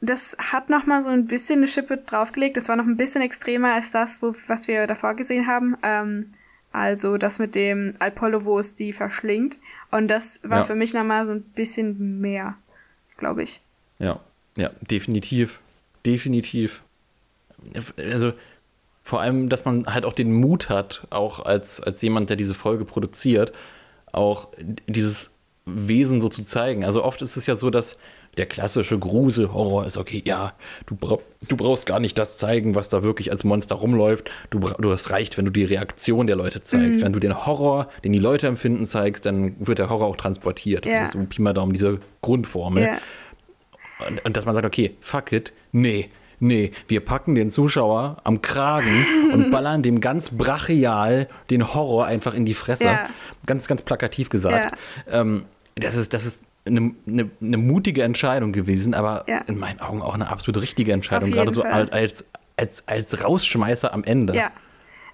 das 0.00 0.36
hat 0.38 0.70
noch 0.70 0.86
mal 0.86 1.02
so 1.02 1.10
ein 1.10 1.26
bisschen 1.26 1.58
eine 1.58 1.68
Schippe 1.68 1.98
draufgelegt. 1.98 2.56
Das 2.56 2.68
war 2.68 2.76
noch 2.76 2.86
ein 2.86 2.96
bisschen 2.96 3.22
extremer 3.22 3.74
als 3.74 3.90
das, 3.90 4.22
wo, 4.22 4.34
was 4.46 4.68
wir 4.68 4.86
davor 4.86 5.14
gesehen 5.14 5.46
haben. 5.46 5.76
Ähm, 5.82 6.30
also 6.76 7.16
das 7.16 7.38
mit 7.38 7.54
dem 7.54 7.94
Apollo, 8.00 8.44
wo 8.44 8.58
es 8.58 8.74
die 8.74 8.92
verschlingt. 8.92 9.58
Und 9.90 10.08
das 10.08 10.40
war 10.42 10.58
ja. 10.58 10.64
für 10.64 10.74
mich 10.74 10.92
nochmal 10.92 11.24
so 11.26 11.32
ein 11.32 11.40
bisschen 11.40 12.20
mehr, 12.20 12.54
glaube 13.16 13.42
ich. 13.42 13.62
Ja, 13.98 14.20
ja, 14.56 14.70
definitiv. 14.82 15.58
Definitiv. 16.04 16.82
Also 17.96 18.34
vor 19.02 19.22
allem, 19.22 19.48
dass 19.48 19.64
man 19.64 19.86
halt 19.86 20.04
auch 20.04 20.12
den 20.12 20.34
Mut 20.34 20.68
hat, 20.68 21.06
auch 21.08 21.46
als, 21.46 21.80
als 21.80 22.02
jemand, 22.02 22.28
der 22.28 22.36
diese 22.36 22.52
Folge 22.54 22.84
produziert, 22.84 23.54
auch 24.12 24.48
dieses 24.86 25.30
Wesen 25.64 26.20
so 26.20 26.28
zu 26.28 26.44
zeigen. 26.44 26.84
Also 26.84 27.02
oft 27.02 27.22
ist 27.22 27.38
es 27.38 27.46
ja 27.46 27.54
so, 27.54 27.70
dass 27.70 27.96
der 28.36 28.46
klassische 28.46 28.98
Grusel-Horror 28.98 29.86
ist, 29.86 29.96
okay, 29.96 30.22
ja, 30.26 30.52
du, 30.86 30.94
bra 30.94 31.18
du 31.48 31.56
brauchst 31.56 31.86
gar 31.86 32.00
nicht 32.00 32.18
das 32.18 32.38
zeigen, 32.38 32.74
was 32.74 32.88
da 32.88 33.02
wirklich 33.02 33.30
als 33.30 33.44
Monster 33.44 33.76
rumläuft. 33.76 34.30
Du, 34.50 34.58
du 34.58 34.90
es 34.90 35.10
reicht, 35.10 35.38
wenn 35.38 35.44
du 35.44 35.50
die 35.50 35.64
Reaktion 35.64 36.26
der 36.26 36.36
Leute 36.36 36.60
zeigst. 36.60 37.00
Mhm. 37.00 37.04
Wenn 37.04 37.12
du 37.12 37.20
den 37.20 37.46
Horror, 37.46 37.88
den 38.04 38.12
die 38.12 38.18
Leute 38.18 38.46
empfinden, 38.48 38.84
zeigst, 38.84 39.26
dann 39.26 39.54
wird 39.58 39.78
der 39.78 39.88
Horror 39.88 40.08
auch 40.08 40.16
transportiert. 40.16 40.84
Das 40.84 40.92
ja. 40.92 41.04
ist 41.04 41.12
so 41.12 41.18
Pi 41.20 41.40
mal 41.40 41.52
Daumen, 41.52 41.72
diese 41.72 42.00
Grundformel. 42.20 42.82
Ja. 42.82 42.98
Und, 44.08 44.24
und 44.24 44.36
dass 44.36 44.44
man 44.44 44.54
sagt, 44.54 44.66
okay, 44.66 44.96
fuck 45.00 45.32
it, 45.32 45.52
nee, 45.72 46.10
Nee, 46.38 46.72
wir 46.86 47.00
packen 47.00 47.34
den 47.34 47.48
Zuschauer 47.48 48.18
am 48.24 48.42
Kragen 48.42 49.06
und 49.32 49.50
ballern 49.50 49.82
dem 49.82 50.02
ganz 50.02 50.30
brachial 50.30 51.28
den 51.48 51.72
Horror 51.72 52.04
einfach 52.04 52.34
in 52.34 52.44
die 52.44 52.52
Fresse. 52.52 52.84
Ja. 52.84 53.08
Ganz, 53.46 53.68
ganz 53.68 53.80
plakativ 53.82 54.28
gesagt. 54.28 54.76
Ähm, 55.10 55.46
das, 55.76 55.96
ist, 55.96 56.12
das 56.12 56.26
ist 56.26 56.42
eine, 56.66 56.94
eine, 57.06 57.30
eine 57.40 57.56
mutige 57.56 58.02
Entscheidung 58.02 58.52
gewesen, 58.52 58.94
aber 58.94 59.24
ja. 59.28 59.38
in 59.46 59.58
meinen 59.58 59.80
Augen 59.80 60.02
auch 60.02 60.14
eine 60.14 60.28
absolut 60.28 60.60
richtige 60.62 60.92
Entscheidung, 60.92 61.30
gerade 61.30 61.52
so 61.52 61.62
als, 61.62 61.90
als, 61.90 62.24
als, 62.56 62.88
als 62.88 63.24
Rausschmeißer 63.24 63.92
am 63.92 64.04
Ende. 64.04 64.34
Ja. 64.34 64.50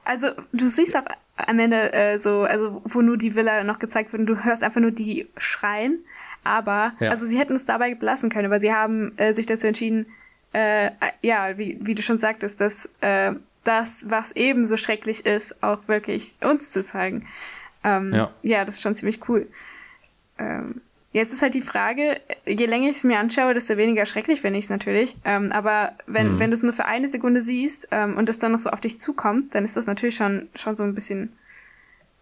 Also 0.04 0.28
du 0.52 0.66
siehst 0.68 0.96
auch 0.96 1.04
am 1.36 1.58
Ende 1.58 1.92
äh, 1.92 2.18
so, 2.18 2.42
also 2.42 2.82
wo 2.84 3.00
nur 3.02 3.16
die 3.16 3.34
Villa 3.34 3.64
noch 3.64 3.78
gezeigt 3.78 4.12
wird 4.12 4.20
und 4.20 4.26
du 4.26 4.44
hörst 4.44 4.64
einfach 4.64 4.80
nur 4.80 4.90
die 4.90 5.28
schreien, 5.36 6.00
aber 6.44 6.92
ja. 7.00 7.10
also 7.10 7.26
sie 7.26 7.38
hätten 7.38 7.54
es 7.54 7.64
dabei 7.64 7.94
belassen 7.94 8.30
können, 8.30 8.50
weil 8.50 8.60
sie 8.60 8.72
haben 8.72 9.16
äh, 9.16 9.32
sich 9.32 9.46
dazu 9.46 9.66
entschieden, 9.66 10.06
äh, 10.52 10.90
ja, 11.22 11.56
wie, 11.56 11.78
wie 11.80 11.94
du 11.94 12.02
schon 12.02 12.18
sagtest, 12.18 12.60
dass 12.60 12.88
äh, 13.00 13.32
das, 13.64 14.06
was 14.08 14.32
ebenso 14.32 14.76
schrecklich 14.76 15.24
ist, 15.24 15.62
auch 15.62 15.86
wirklich 15.88 16.38
uns 16.42 16.70
zu 16.72 16.82
zeigen. 16.82 17.26
Ähm, 17.84 18.12
ja. 18.12 18.30
ja, 18.42 18.64
das 18.64 18.76
ist 18.76 18.82
schon 18.82 18.94
ziemlich 18.94 19.28
cool. 19.28 19.46
Ähm, 20.38 20.80
Jetzt 21.12 21.34
ist 21.34 21.42
halt 21.42 21.52
die 21.52 21.60
Frage, 21.60 22.20
je 22.46 22.64
länger 22.64 22.88
ich 22.88 22.96
es 22.96 23.04
mir 23.04 23.18
anschaue, 23.18 23.52
desto 23.52 23.76
weniger 23.76 24.06
schrecklich 24.06 24.40
finde 24.40 24.58
ich 24.58 24.64
es 24.64 24.70
natürlich. 24.70 25.14
Ähm, 25.24 25.52
aber 25.52 25.92
wenn, 26.06 26.34
mhm. 26.34 26.38
wenn 26.38 26.50
du 26.50 26.54
es 26.54 26.62
nur 26.62 26.72
für 26.72 26.86
eine 26.86 27.06
Sekunde 27.06 27.42
siehst 27.42 27.88
ähm, 27.90 28.16
und 28.16 28.30
es 28.30 28.38
dann 28.38 28.52
noch 28.52 28.58
so 28.58 28.70
auf 28.70 28.80
dich 28.80 28.98
zukommt, 28.98 29.54
dann 29.54 29.64
ist 29.64 29.76
das 29.76 29.86
natürlich 29.86 30.14
schon, 30.14 30.48
schon 30.54 30.74
so 30.74 30.84
ein 30.84 30.94
bisschen, 30.94 31.36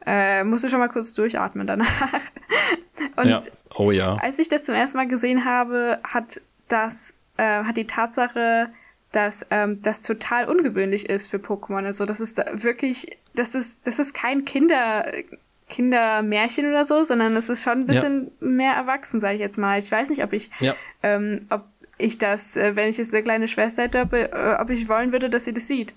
äh, 0.04 0.42
musst 0.42 0.64
du 0.64 0.68
schon 0.68 0.80
mal 0.80 0.88
kurz 0.88 1.14
durchatmen 1.14 1.68
danach. 1.68 2.20
und 3.16 3.28
ja. 3.28 3.38
Oh 3.76 3.92
ja. 3.92 4.16
als 4.16 4.40
ich 4.40 4.48
das 4.48 4.64
zum 4.64 4.74
ersten 4.74 4.98
Mal 4.98 5.06
gesehen 5.06 5.44
habe, 5.44 6.00
hat 6.02 6.40
das, 6.66 7.14
äh, 7.36 7.62
hat 7.62 7.76
die 7.76 7.86
Tatsache, 7.86 8.70
dass 9.12 9.46
ähm, 9.50 9.80
das 9.82 10.02
total 10.02 10.48
ungewöhnlich 10.48 11.08
ist 11.08 11.28
für 11.28 11.36
Pokémon. 11.36 11.84
Also 11.84 12.06
das 12.06 12.20
ist 12.20 12.38
da 12.38 12.44
wirklich, 12.54 13.18
das 13.34 13.54
ist, 13.54 13.86
das 13.86 14.00
ist 14.00 14.14
kein 14.14 14.44
Kinder, 14.44 15.12
Kindermärchen 15.70 16.68
oder 16.68 16.84
so, 16.84 17.04
sondern 17.04 17.34
es 17.36 17.48
ist 17.48 17.64
schon 17.64 17.80
ein 17.80 17.86
bisschen 17.86 18.30
ja. 18.40 18.46
mehr 18.46 18.72
erwachsen, 18.74 19.20
sage 19.20 19.34
ich 19.34 19.40
jetzt 19.40 19.56
mal. 19.56 19.78
Ich 19.78 19.90
weiß 19.90 20.10
nicht, 20.10 20.22
ob 20.22 20.34
ich, 20.34 20.50
ja. 20.60 20.74
ähm, 21.02 21.46
ob 21.48 21.64
ich 21.96 22.18
das, 22.18 22.56
äh, 22.56 22.76
wenn 22.76 22.88
ich 22.88 22.98
jetzt 22.98 23.14
eine 23.14 23.22
kleine 23.22 23.48
Schwester 23.48 23.84
hätte, 23.84 24.02
ob, 24.02 24.12
äh, 24.12 24.28
ob 24.58 24.68
ich 24.70 24.88
wollen 24.88 25.12
würde, 25.12 25.30
dass 25.30 25.44
sie 25.44 25.54
das 25.54 25.66
sieht. 25.66 25.94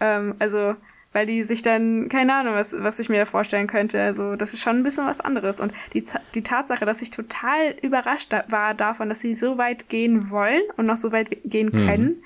Ähm, 0.00 0.34
also, 0.38 0.74
weil 1.12 1.26
die 1.26 1.42
sich 1.42 1.62
dann, 1.62 2.08
keine 2.08 2.34
Ahnung, 2.34 2.54
was, 2.54 2.74
was 2.78 2.98
ich 2.98 3.08
mir 3.08 3.18
da 3.18 3.24
vorstellen 3.24 3.66
könnte. 3.66 4.02
Also, 4.02 4.36
das 4.36 4.54
ist 4.54 4.60
schon 4.60 4.76
ein 4.76 4.82
bisschen 4.82 5.06
was 5.06 5.20
anderes. 5.20 5.60
Und 5.60 5.72
die, 5.92 6.04
die 6.34 6.42
Tatsache, 6.42 6.84
dass 6.84 7.02
ich 7.02 7.10
total 7.10 7.74
überrascht 7.82 8.32
war 8.48 8.74
davon, 8.74 9.08
dass 9.08 9.20
sie 9.20 9.34
so 9.34 9.58
weit 9.58 9.88
gehen 9.88 10.30
wollen 10.30 10.62
und 10.76 10.86
noch 10.86 10.96
so 10.96 11.12
weit 11.12 11.36
gehen 11.44 11.70
mhm. 11.72 11.86
können 11.86 12.22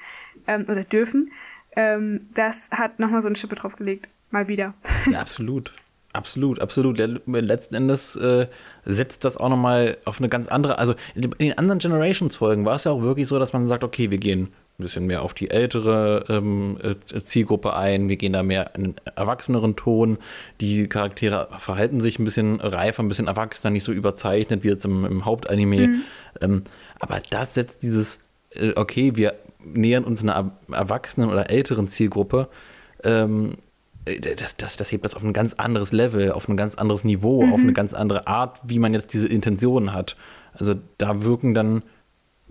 ähm, 0.46 0.64
oder 0.68 0.84
dürfen, 0.84 1.32
ähm, 1.74 2.28
das 2.32 2.70
hat 2.70 2.98
nochmal 2.98 3.22
so 3.22 3.28
eine 3.28 3.36
Schippe 3.36 3.56
draufgelegt. 3.56 4.08
Mal 4.30 4.48
wieder. 4.48 4.74
Ja, 5.10 5.20
absolut. 5.20 5.72
Absolut, 6.16 6.60
absolut. 6.60 6.98
Letzten 6.98 7.74
Endes 7.74 8.16
äh, 8.16 8.46
setzt 8.86 9.24
das 9.24 9.36
auch 9.36 9.50
nochmal 9.50 9.98
auf 10.06 10.18
eine 10.18 10.30
ganz 10.30 10.48
andere, 10.48 10.78
also 10.78 10.94
in 11.14 11.30
den 11.38 11.58
anderen 11.58 11.78
Generations-Folgen 11.78 12.64
war 12.64 12.76
es 12.76 12.84
ja 12.84 12.92
auch 12.92 13.02
wirklich 13.02 13.28
so, 13.28 13.38
dass 13.38 13.52
man 13.52 13.68
sagt, 13.68 13.84
okay, 13.84 14.10
wir 14.10 14.18
gehen 14.18 14.44
ein 14.78 14.82
bisschen 14.82 15.06
mehr 15.06 15.22
auf 15.22 15.34
die 15.34 15.50
ältere 15.50 16.24
ähm, 16.30 16.78
äh, 16.82 17.22
Zielgruppe 17.22 17.76
ein. 17.76 18.08
Wir 18.08 18.16
gehen 18.16 18.32
da 18.32 18.42
mehr 18.42 18.74
in 18.74 18.84
einen 18.84 18.94
erwachseneren 19.14 19.76
Ton. 19.76 20.16
Die 20.60 20.86
Charaktere 20.86 21.48
verhalten 21.58 22.00
sich 22.00 22.18
ein 22.18 22.24
bisschen 22.24 22.60
reifer, 22.60 23.02
ein 23.02 23.08
bisschen 23.08 23.26
erwachsener, 23.26 23.70
nicht 23.70 23.84
so 23.84 23.92
überzeichnet 23.92 24.64
wie 24.64 24.68
jetzt 24.68 24.84
im, 24.86 25.04
im 25.04 25.24
Hauptanime. 25.26 25.88
Mhm. 25.88 26.02
Ähm, 26.40 26.62
aber 26.98 27.20
das 27.28 27.54
setzt 27.54 27.82
dieses, 27.82 28.20
äh, 28.54 28.72
okay, 28.76 29.16
wir 29.16 29.34
nähern 29.62 30.04
uns 30.04 30.22
einer 30.22 30.52
erwachsenen 30.72 31.30
oder 31.30 31.50
älteren 31.50 31.88
Zielgruppe. 31.88 32.48
Ähm, 33.04 33.52
äh, 33.52 33.65
das, 34.06 34.56
das, 34.56 34.76
das 34.76 34.92
hebt 34.92 35.04
das 35.04 35.14
auf 35.14 35.22
ein 35.22 35.32
ganz 35.32 35.54
anderes 35.54 35.92
Level, 35.92 36.32
auf 36.32 36.48
ein 36.48 36.56
ganz 36.56 36.76
anderes 36.76 37.04
Niveau, 37.04 37.44
mhm. 37.44 37.52
auf 37.52 37.60
eine 37.60 37.72
ganz 37.72 37.92
andere 37.92 38.26
Art, 38.26 38.60
wie 38.64 38.78
man 38.78 38.94
jetzt 38.94 39.12
diese 39.12 39.26
Intentionen 39.26 39.92
hat. 39.92 40.16
Also 40.54 40.74
da 40.98 41.22
wirken 41.22 41.54
dann 41.54 41.82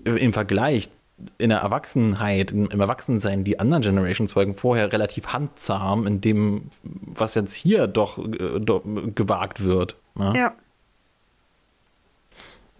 im 0.04 0.34
Vergleich 0.34 0.90
in 1.38 1.50
der 1.50 1.60
Erwachsenheit, 1.60 2.52
im, 2.52 2.70
im 2.70 2.80
Erwachsensein 2.82 3.44
die 3.44 3.60
anderen 3.60 3.84
Generations-Folgen 3.84 4.56
vorher 4.56 4.92
relativ 4.92 5.28
handzahm 5.28 6.06
in 6.08 6.20
dem, 6.20 6.70
was 6.84 7.36
jetzt 7.36 7.54
hier 7.54 7.88
doch, 7.88 8.18
äh, 8.18 8.60
doch 8.60 8.84
gewagt 9.16 9.64
wird. 9.64 9.96
Ne? 10.16 10.34
Ja. 10.36 10.54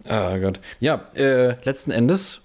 Ah 0.04 0.36
Gott. 0.38 0.60
Ja, 0.78 1.06
äh, 1.14 1.56
letzten 1.64 1.90
Endes 1.90 2.42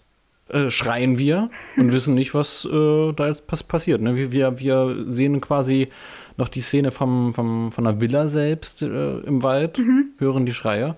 äh, 0.49 0.71
schreien 0.71 1.17
wir 1.17 1.49
und 1.77 1.91
wissen 1.91 2.15
nicht, 2.15 2.33
was 2.33 2.65
äh, 2.65 3.13
da 3.13 3.27
jetzt 3.27 3.45
pass 3.47 3.61
passiert. 3.61 4.01
Ne? 4.01 4.15
Wir, 4.15 4.31
wir, 4.31 4.59
wir 4.59 5.05
sehen 5.07 5.41
quasi 5.41 5.89
noch 6.37 6.49
die 6.49 6.61
Szene 6.61 6.91
vom, 6.91 7.33
vom, 7.33 7.71
von 7.71 7.83
der 7.83 8.01
Villa 8.01 8.27
selbst 8.27 8.81
äh, 8.81 9.19
im 9.19 9.43
Wald, 9.43 9.77
mhm. 9.79 10.11
hören 10.17 10.45
die 10.45 10.53
Schreie 10.53 10.95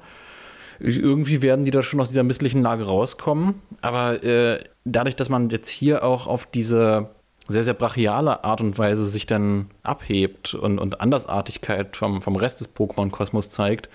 irgendwie 0.79 1.41
werden 1.41 1.65
die 1.65 1.71
da 1.71 1.81
schon 1.81 2.01
aus 2.01 2.09
dieser 2.09 2.23
misslichen 2.23 2.61
Lage 2.61 2.83
rauskommen. 2.85 3.61
Aber 3.81 4.23
äh, 4.23 4.59
dadurch, 4.83 5.15
dass 5.15 5.29
man 5.29 5.49
jetzt 5.49 5.69
hier 5.69 6.03
auch 6.03 6.27
auf 6.27 6.45
diese 6.45 7.09
sehr, 7.47 7.63
sehr 7.63 7.73
brachiale 7.73 8.43
Art 8.43 8.61
und 8.61 8.77
Weise 8.77 9.05
sich 9.05 9.25
dann 9.25 9.69
abhebt 9.83 10.53
und, 10.53 10.79
und 10.79 11.01
Andersartigkeit 11.01 11.97
vom, 11.97 12.21
vom 12.21 12.35
Rest 12.35 12.61
des 12.61 12.73
Pokémon-Kosmos 12.73 13.49
zeigt, 13.49 13.89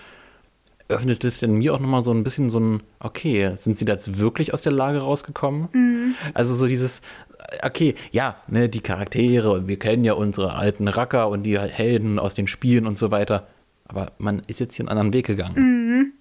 öffnet 0.88 1.24
es 1.24 1.40
denn 1.40 1.52
mir 1.52 1.74
auch 1.74 1.80
nochmal 1.80 2.02
so 2.02 2.12
ein 2.12 2.24
bisschen 2.24 2.50
so 2.50 2.58
ein, 2.58 2.82
okay, 3.00 3.52
sind 3.56 3.76
sie 3.76 3.84
da 3.84 3.92
jetzt 3.92 4.18
wirklich 4.18 4.54
aus 4.54 4.62
der 4.62 4.72
Lage 4.72 5.00
rausgekommen? 5.00 5.68
Mhm. 5.72 6.14
Also 6.34 6.54
so 6.54 6.66
dieses, 6.66 7.02
okay, 7.62 7.94
ja, 8.10 8.36
ne, 8.48 8.68
die 8.68 8.80
Charaktere 8.80 9.68
wir 9.68 9.78
kennen 9.78 10.04
ja 10.04 10.14
unsere 10.14 10.54
alten 10.54 10.88
Racker 10.88 11.28
und 11.28 11.42
die 11.42 11.58
Helden 11.58 12.18
aus 12.18 12.34
den 12.34 12.46
Spielen 12.46 12.86
und 12.86 12.96
so 12.96 13.10
weiter. 13.10 13.46
Aber 13.86 14.12
man 14.18 14.42
ist 14.46 14.60
jetzt 14.60 14.74
hier 14.74 14.84
einen 14.84 14.90
anderen 14.90 15.12
Weg 15.12 15.26
gegangen. 15.26 15.54
Mhm. 15.56 16.12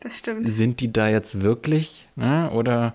Das 0.00 0.18
stimmt. 0.18 0.46
Sind 0.46 0.80
die 0.80 0.92
da 0.92 1.08
jetzt 1.08 1.40
wirklich? 1.40 2.06
Ne? 2.14 2.50
Oder 2.50 2.92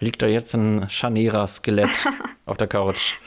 liegt 0.00 0.22
da 0.22 0.26
jetzt 0.26 0.54
ein 0.54 0.88
Chanera-Skelett 0.88 1.90
auf 2.46 2.56
der 2.56 2.66
Couch? 2.66 3.18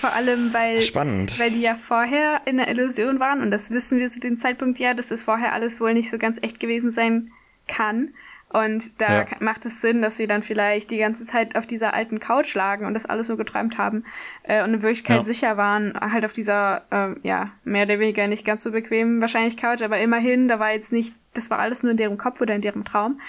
Vor 0.00 0.14
allem, 0.14 0.54
weil, 0.54 0.80
Spannend. 0.80 1.38
weil 1.38 1.50
die 1.50 1.60
ja 1.60 1.74
vorher 1.74 2.40
in 2.46 2.56
der 2.56 2.68
Illusion 2.68 3.20
waren 3.20 3.42
und 3.42 3.50
das 3.50 3.70
wissen 3.70 3.98
wir 3.98 4.08
zu 4.08 4.18
dem 4.18 4.38
Zeitpunkt 4.38 4.78
ja, 4.78 4.94
dass 4.94 5.10
es 5.10 5.24
vorher 5.24 5.52
alles 5.52 5.78
wohl 5.78 5.92
nicht 5.92 6.08
so 6.08 6.16
ganz 6.16 6.38
echt 6.40 6.58
gewesen 6.58 6.90
sein 6.90 7.32
kann. 7.68 8.14
Und 8.48 9.02
da 9.02 9.20
ja. 9.20 9.26
macht 9.40 9.66
es 9.66 9.82
Sinn, 9.82 10.00
dass 10.00 10.16
sie 10.16 10.26
dann 10.26 10.42
vielleicht 10.42 10.90
die 10.90 10.96
ganze 10.96 11.26
Zeit 11.26 11.54
auf 11.54 11.66
dieser 11.66 11.92
alten 11.92 12.18
Couch 12.18 12.54
lagen 12.54 12.86
und 12.86 12.94
das 12.94 13.04
alles 13.04 13.26
so 13.26 13.36
geträumt 13.36 13.76
haben 13.76 14.04
äh, 14.42 14.64
und 14.64 14.72
in 14.72 14.82
Wirklichkeit 14.82 15.18
ja. 15.18 15.24
sicher 15.24 15.56
waren, 15.58 15.94
halt 16.00 16.24
auf 16.24 16.32
dieser, 16.32 16.82
äh, 16.90 17.14
ja, 17.22 17.50
mehr 17.62 17.84
oder 17.84 17.98
weniger 17.98 18.26
nicht 18.26 18.46
ganz 18.46 18.62
so 18.62 18.72
bequem 18.72 19.20
wahrscheinlich 19.20 19.58
Couch, 19.58 19.82
aber 19.82 19.98
immerhin, 19.98 20.48
da 20.48 20.58
war 20.58 20.72
jetzt 20.72 20.92
nicht, 20.92 21.14
das 21.34 21.50
war 21.50 21.58
alles 21.58 21.82
nur 21.82 21.90
in 21.90 21.98
deren 21.98 22.16
Kopf 22.16 22.40
oder 22.40 22.54
in 22.54 22.62
deren 22.62 22.86
Traum. 22.86 23.20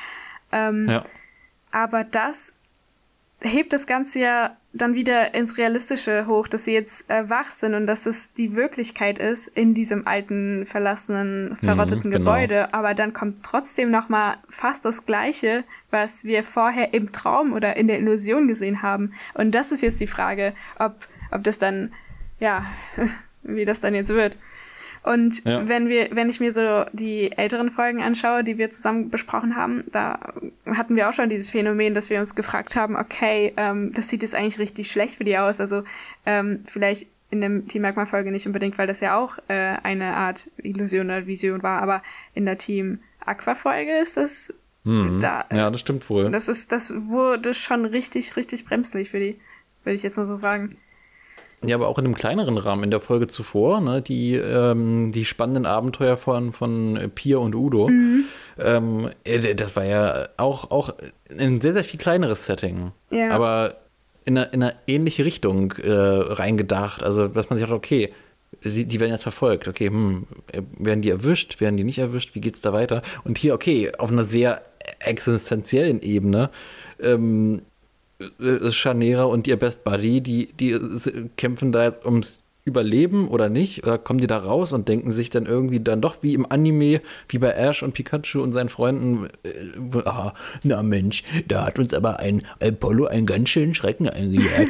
Ähm, 0.53 0.87
ja. 0.89 1.03
Aber 1.69 2.05
das 2.05 2.53
hebt 3.41 3.73
das 3.73 3.87
Ganze 3.87 4.19
ja 4.19 4.57
dann 4.73 4.93
wieder 4.93 5.33
ins 5.33 5.57
Realistische 5.57 6.27
hoch, 6.27 6.47
dass 6.47 6.65
sie 6.65 6.73
jetzt 6.73 7.09
äh, 7.09 7.29
wach 7.29 7.51
sind 7.51 7.73
und 7.73 7.87
dass 7.87 8.05
es 8.05 8.33
die 8.33 8.55
Wirklichkeit 8.55 9.19
ist 9.19 9.47
in 9.47 9.73
diesem 9.73 10.07
alten, 10.07 10.65
verlassenen, 10.65 11.57
verrotteten 11.57 12.09
mhm, 12.09 12.13
genau. 12.13 12.31
Gebäude. 12.31 12.73
Aber 12.73 12.93
dann 12.93 13.13
kommt 13.13 13.43
trotzdem 13.43 13.91
noch 13.91 14.07
mal 14.07 14.37
fast 14.47 14.85
das 14.85 15.05
Gleiche, 15.05 15.65
was 15.89 16.23
wir 16.23 16.43
vorher 16.43 16.93
im 16.93 17.11
Traum 17.11 17.51
oder 17.51 17.75
in 17.75 17.87
der 17.87 17.99
Illusion 17.99 18.47
gesehen 18.47 18.81
haben. 18.81 19.13
Und 19.33 19.53
das 19.53 19.71
ist 19.73 19.81
jetzt 19.81 19.99
die 19.99 20.07
Frage, 20.07 20.53
ob, 20.79 21.05
ob 21.31 21.43
das 21.43 21.57
dann, 21.57 21.91
ja, 22.39 22.65
wie 23.43 23.65
das 23.65 23.81
dann 23.81 23.93
jetzt 23.93 24.09
wird. 24.09 24.37
Und 25.03 25.43
ja. 25.45 25.67
wenn 25.67 25.89
wir, 25.89 26.09
wenn 26.11 26.29
ich 26.29 26.39
mir 26.39 26.51
so 26.51 26.85
die 26.93 27.31
älteren 27.31 27.71
Folgen 27.71 28.03
anschaue, 28.03 28.43
die 28.43 28.57
wir 28.57 28.69
zusammen 28.69 29.09
besprochen 29.09 29.55
haben, 29.55 29.83
da 29.91 30.19
hatten 30.67 30.95
wir 30.95 31.09
auch 31.09 31.13
schon 31.13 31.29
dieses 31.29 31.49
Phänomen, 31.49 31.95
dass 31.95 32.09
wir 32.09 32.19
uns 32.19 32.35
gefragt 32.35 32.75
haben, 32.75 32.95
okay, 32.95 33.53
ähm, 33.57 33.93
das 33.93 34.09
sieht 34.09 34.21
jetzt 34.21 34.35
eigentlich 34.35 34.59
richtig 34.59 34.91
schlecht 34.91 35.15
für 35.15 35.23
die 35.23 35.37
aus. 35.37 35.59
Also 35.59 35.83
ähm, 36.25 36.63
vielleicht 36.67 37.07
in 37.31 37.41
der 37.41 37.65
Team 37.65 37.81
Magma 37.81 38.05
Folge 38.05 38.31
nicht 38.31 38.45
unbedingt, 38.45 38.77
weil 38.77 38.87
das 38.87 38.99
ja 38.99 39.17
auch 39.17 39.39
äh, 39.47 39.77
eine 39.81 40.15
Art 40.15 40.49
Illusion 40.57 41.07
oder 41.07 41.25
Vision 41.25 41.63
war, 41.63 41.81
aber 41.81 42.03
in 42.35 42.45
der 42.45 42.57
Team 42.57 42.99
Aqua 43.25 43.55
Folge 43.55 43.97
ist 43.97 44.17
das 44.17 44.53
mhm. 44.83 45.19
da. 45.19 45.45
Ja, 45.51 45.71
das 45.71 45.81
stimmt 45.81 46.07
wohl. 46.09 46.29
Das 46.29 46.47
ist, 46.47 46.71
das 46.71 46.93
wurde 47.07 47.53
schon 47.53 47.85
richtig, 47.85 48.35
richtig 48.35 48.65
bremslich 48.65 49.09
für 49.09 49.19
die, 49.19 49.39
würde 49.83 49.95
ich 49.95 50.03
jetzt 50.03 50.17
nur 50.17 50.25
so 50.25 50.35
sagen. 50.35 50.77
Ja, 51.63 51.75
aber 51.75 51.87
auch 51.87 51.99
in 51.99 52.05
einem 52.05 52.15
kleineren 52.15 52.57
Rahmen. 52.57 52.83
In 52.83 52.91
der 52.91 53.01
Folge 53.01 53.27
zuvor, 53.27 53.81
ne, 53.81 54.01
die, 54.01 54.33
ähm, 54.35 55.11
die 55.11 55.25
spannenden 55.25 55.65
Abenteuer 55.65 56.17
von, 56.17 56.51
von 56.51 57.11
Pia 57.13 57.37
und 57.37 57.53
Udo. 57.53 57.87
Mhm. 57.87 58.25
Ähm, 58.57 59.09
äh, 59.23 59.53
das 59.55 59.75
war 59.75 59.85
ja 59.85 60.29
auch, 60.37 60.71
auch 60.71 60.89
ein 61.37 61.61
sehr, 61.61 61.73
sehr 61.73 61.83
viel 61.83 61.99
kleineres 61.99 62.45
Setting. 62.45 62.91
Ja. 63.11 63.29
Aber 63.31 63.75
in 64.25 64.37
eine, 64.37 64.47
in 64.51 64.63
eine 64.63 64.75
ähnliche 64.87 65.25
Richtung 65.25 65.73
äh, 65.73 65.91
reingedacht. 65.91 67.03
Also, 67.03 67.27
dass 67.27 67.49
man 67.49 67.59
sich 67.59 67.67
hat, 67.67 67.73
okay, 67.73 68.11
die, 68.63 68.85
die, 68.85 68.99
werden 68.99 69.11
jetzt 69.11 69.23
verfolgt. 69.23 69.67
Okay, 69.67 69.87
hm, 69.87 70.27
werden 70.77 71.01
die 71.01 71.09
erwischt? 71.09 71.59
Werden 71.61 71.77
die 71.77 71.83
nicht 71.83 71.99
erwischt? 71.99 72.35
Wie 72.35 72.41
geht's 72.41 72.61
da 72.61 72.73
weiter? 72.73 73.01
Und 73.23 73.37
hier, 73.37 73.53
okay, 73.53 73.91
auf 73.97 74.11
einer 74.11 74.23
sehr 74.23 74.61
existenziellen 74.99 76.01
Ebene. 76.01 76.49
Ähm, 76.99 77.61
äh, 78.39 78.71
Chanera 78.71 79.23
und 79.23 79.47
ihr 79.47 79.57
Best 79.57 79.83
Buddy, 79.83 80.21
die, 80.21 80.53
die 80.53 80.77
kämpfen 81.37 81.71
da 81.71 81.85
jetzt 81.85 82.05
ums 82.05 82.39
Überleben 82.63 83.27
oder 83.27 83.49
nicht? 83.49 83.83
Oder 83.83 83.97
kommen 83.97 84.19
die 84.19 84.27
da 84.27 84.37
raus 84.37 84.71
und 84.71 84.87
denken 84.87 85.09
sich 85.11 85.31
dann 85.31 85.47
irgendwie 85.47 85.79
dann 85.79 85.99
doch 85.99 86.17
wie 86.21 86.35
im 86.35 86.45
Anime, 86.49 87.01
wie 87.27 87.39
bei 87.39 87.49
Ash 87.49 87.81
und 87.81 87.93
Pikachu 87.93 88.41
und 88.41 88.53
seinen 88.53 88.69
Freunden, 88.69 89.27
äh, 89.43 89.99
ah, 90.05 90.33
na 90.61 90.83
Mensch, 90.83 91.23
da 91.47 91.65
hat 91.65 91.79
uns 91.79 91.93
aber 91.93 92.19
ein 92.19 92.43
Apollo 92.61 93.07
einen 93.07 93.25
ganz 93.25 93.49
schönen 93.49 93.73
Schrecken 93.73 94.07
eingejagt. 94.07 94.69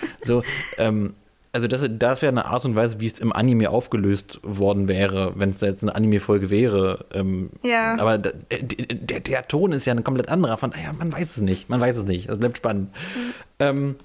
so, 0.22 0.42
ähm, 0.78 1.14
also 1.52 1.66
das, 1.66 1.84
das 1.88 2.22
wäre 2.22 2.30
eine 2.30 2.44
Art 2.44 2.64
und 2.64 2.76
Weise, 2.76 3.00
wie 3.00 3.06
es 3.06 3.18
im 3.18 3.32
Anime 3.32 3.70
aufgelöst 3.70 4.40
worden 4.42 4.88
wäre, 4.88 5.32
wenn 5.36 5.50
es 5.50 5.60
da 5.60 5.66
jetzt 5.66 5.82
eine 5.82 5.94
Anime-Folge 5.94 6.50
wäre. 6.50 7.06
Ähm, 7.12 7.50
ja. 7.62 7.98
Aber 7.98 8.18
der, 8.18 8.34
der, 8.50 9.20
der, 9.20 9.48
Ton 9.48 9.72
ist 9.72 9.86
ja 9.86 9.94
ein 9.94 10.04
komplett 10.04 10.28
anderer. 10.28 10.56
Von 10.56 10.70
daher, 10.70 10.92
man 10.92 11.12
weiß 11.12 11.36
es 11.36 11.38
nicht. 11.38 11.68
Man 11.68 11.80
weiß 11.80 11.96
es 11.98 12.04
nicht. 12.04 12.28
Es 12.28 12.38
bleibt 12.38 12.58
spannend. 12.58 12.90
Mhm. 12.92 13.32
Ähm, 13.60 13.96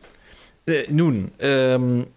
äh, 0.66 0.84
nun, 0.90 1.32
ähm, 1.40 2.08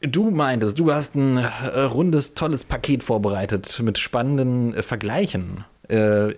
du 0.00 0.30
meintest, 0.30 0.78
du 0.78 0.92
hast 0.92 1.14
ein 1.14 1.36
äh, 1.36 1.80
rundes, 1.80 2.34
tolles 2.34 2.64
Paket 2.64 3.04
vorbereitet 3.04 3.80
mit 3.82 3.98
spannenden 3.98 4.74
äh, 4.74 4.82
Vergleichen. 4.82 5.64
Äh, 5.88 6.34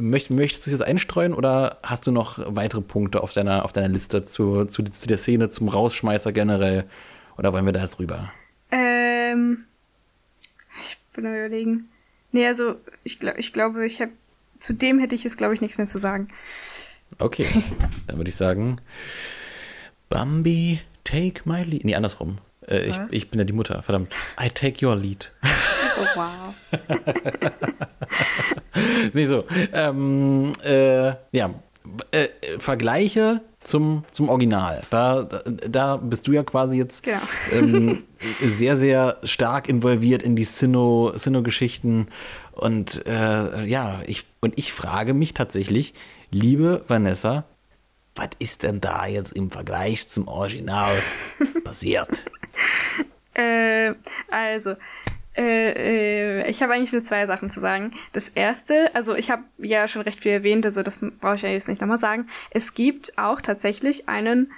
möcht, 0.00 0.30
möchtest 0.30 0.66
du 0.66 0.70
es 0.70 0.78
jetzt 0.78 0.86
einstreuen 0.86 1.32
oder 1.32 1.78
hast 1.82 2.06
du 2.06 2.12
noch 2.12 2.38
weitere 2.46 2.80
Punkte 2.80 3.22
auf 3.22 3.32
deiner, 3.32 3.64
auf 3.64 3.72
deiner 3.72 3.88
Liste 3.88 4.24
zu, 4.24 4.66
zu, 4.66 4.84
zu 4.84 5.08
der 5.08 5.18
Szene, 5.18 5.48
zum 5.48 5.68
Rausschmeißer 5.68 6.32
generell? 6.32 6.84
Oder 7.40 7.54
wollen 7.54 7.64
wir 7.64 7.72
da 7.72 7.80
jetzt 7.80 7.98
rüber? 7.98 8.30
Ähm, 8.70 9.64
ich 10.82 10.98
bin 11.14 11.24
am 11.24 11.34
überlegen. 11.34 11.88
Nee, 12.32 12.46
also 12.46 12.76
ich, 13.02 13.18
glaub, 13.18 13.38
ich 13.38 13.54
glaube, 13.54 13.86
ich 13.86 14.02
habe 14.02 14.12
zu 14.58 14.74
dem 14.74 14.98
hätte 14.98 15.14
ich 15.14 15.24
jetzt, 15.24 15.38
glaube 15.38 15.54
ich, 15.54 15.62
nichts 15.62 15.78
mehr 15.78 15.86
zu 15.86 15.98
sagen. 15.98 16.28
Okay, 17.18 17.46
dann 18.06 18.18
würde 18.18 18.28
ich 18.28 18.36
sagen, 18.36 18.78
Bambi, 20.10 20.82
take 21.02 21.40
my 21.46 21.62
lead. 21.62 21.86
Nee, 21.86 21.94
andersrum. 21.94 22.36
Äh, 22.68 22.90
ich, 22.90 22.96
ich 23.10 23.30
bin 23.30 23.40
ja 23.40 23.44
die 23.44 23.54
Mutter, 23.54 23.82
verdammt. 23.82 24.14
I 24.38 24.50
take 24.50 24.84
your 24.84 24.94
lead. 24.94 25.32
Oh, 25.42 26.06
wow. 26.16 26.54
nee, 29.14 29.24
so. 29.24 29.46
Ähm, 29.72 30.52
äh, 30.62 31.14
ja, 31.32 31.54
äh, 32.10 32.28
Vergleiche 32.58 33.40
zum, 33.62 34.04
zum 34.10 34.28
Original. 34.28 34.82
Da, 34.90 35.22
da, 35.22 35.96
bist 35.96 36.26
du 36.26 36.32
ja 36.32 36.42
quasi 36.42 36.76
jetzt 36.76 37.02
genau. 37.02 37.18
ähm, 37.52 38.02
sehr, 38.40 38.76
sehr 38.76 39.18
stark 39.22 39.68
involviert 39.68 40.22
in 40.22 40.36
die 40.36 40.44
Sinnoh-Geschichten. 40.44 42.06
und 42.52 43.06
äh, 43.06 43.64
ja, 43.64 44.02
ich, 44.06 44.24
und 44.40 44.58
ich 44.58 44.72
frage 44.72 45.14
mich 45.14 45.34
tatsächlich, 45.34 45.94
liebe 46.30 46.84
Vanessa, 46.88 47.44
was 48.14 48.30
ist 48.38 48.62
denn 48.62 48.80
da 48.80 49.06
jetzt 49.06 49.32
im 49.32 49.50
Vergleich 49.50 50.08
zum 50.08 50.28
Original 50.28 50.92
passiert? 51.64 52.08
Äh, 53.34 53.94
also, 54.30 54.74
äh, 55.40 56.42
äh, 56.42 56.50
ich 56.50 56.62
habe 56.62 56.74
eigentlich 56.74 56.92
nur 56.92 57.02
zwei 57.02 57.24
Sachen 57.26 57.48
zu 57.50 57.60
sagen. 57.60 57.92
Das 58.12 58.28
erste, 58.28 58.94
also 58.94 59.14
ich 59.14 59.30
habe 59.30 59.44
ja 59.58 59.88
schon 59.88 60.02
recht 60.02 60.20
viel 60.20 60.32
erwähnt, 60.32 60.66
also 60.66 60.82
das 60.82 60.98
brauche 60.98 61.36
ich 61.36 61.42
ja 61.42 61.48
jetzt 61.48 61.68
nicht 61.68 61.80
nochmal 61.80 61.98
sagen. 61.98 62.28
Es 62.50 62.74
gibt 62.74 63.16
auch 63.18 63.40
tatsächlich 63.40 64.08
einen 64.08 64.52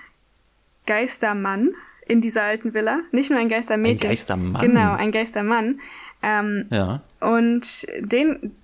Geistermann 0.86 1.70
in 2.06 2.20
dieser 2.20 2.42
alten 2.42 2.74
Villa. 2.74 3.00
Nicht 3.12 3.30
nur 3.30 3.38
ein 3.38 3.48
Geistermädchen. 3.48 4.08
Ein 4.08 4.10
Geistermann. 4.10 4.60
Genau, 4.60 4.94
ein 4.94 5.12
Geistermann. 5.12 5.80
Ähm, 6.20 6.66
ja. 6.70 7.00
Und 7.20 7.86
den, 8.00 8.56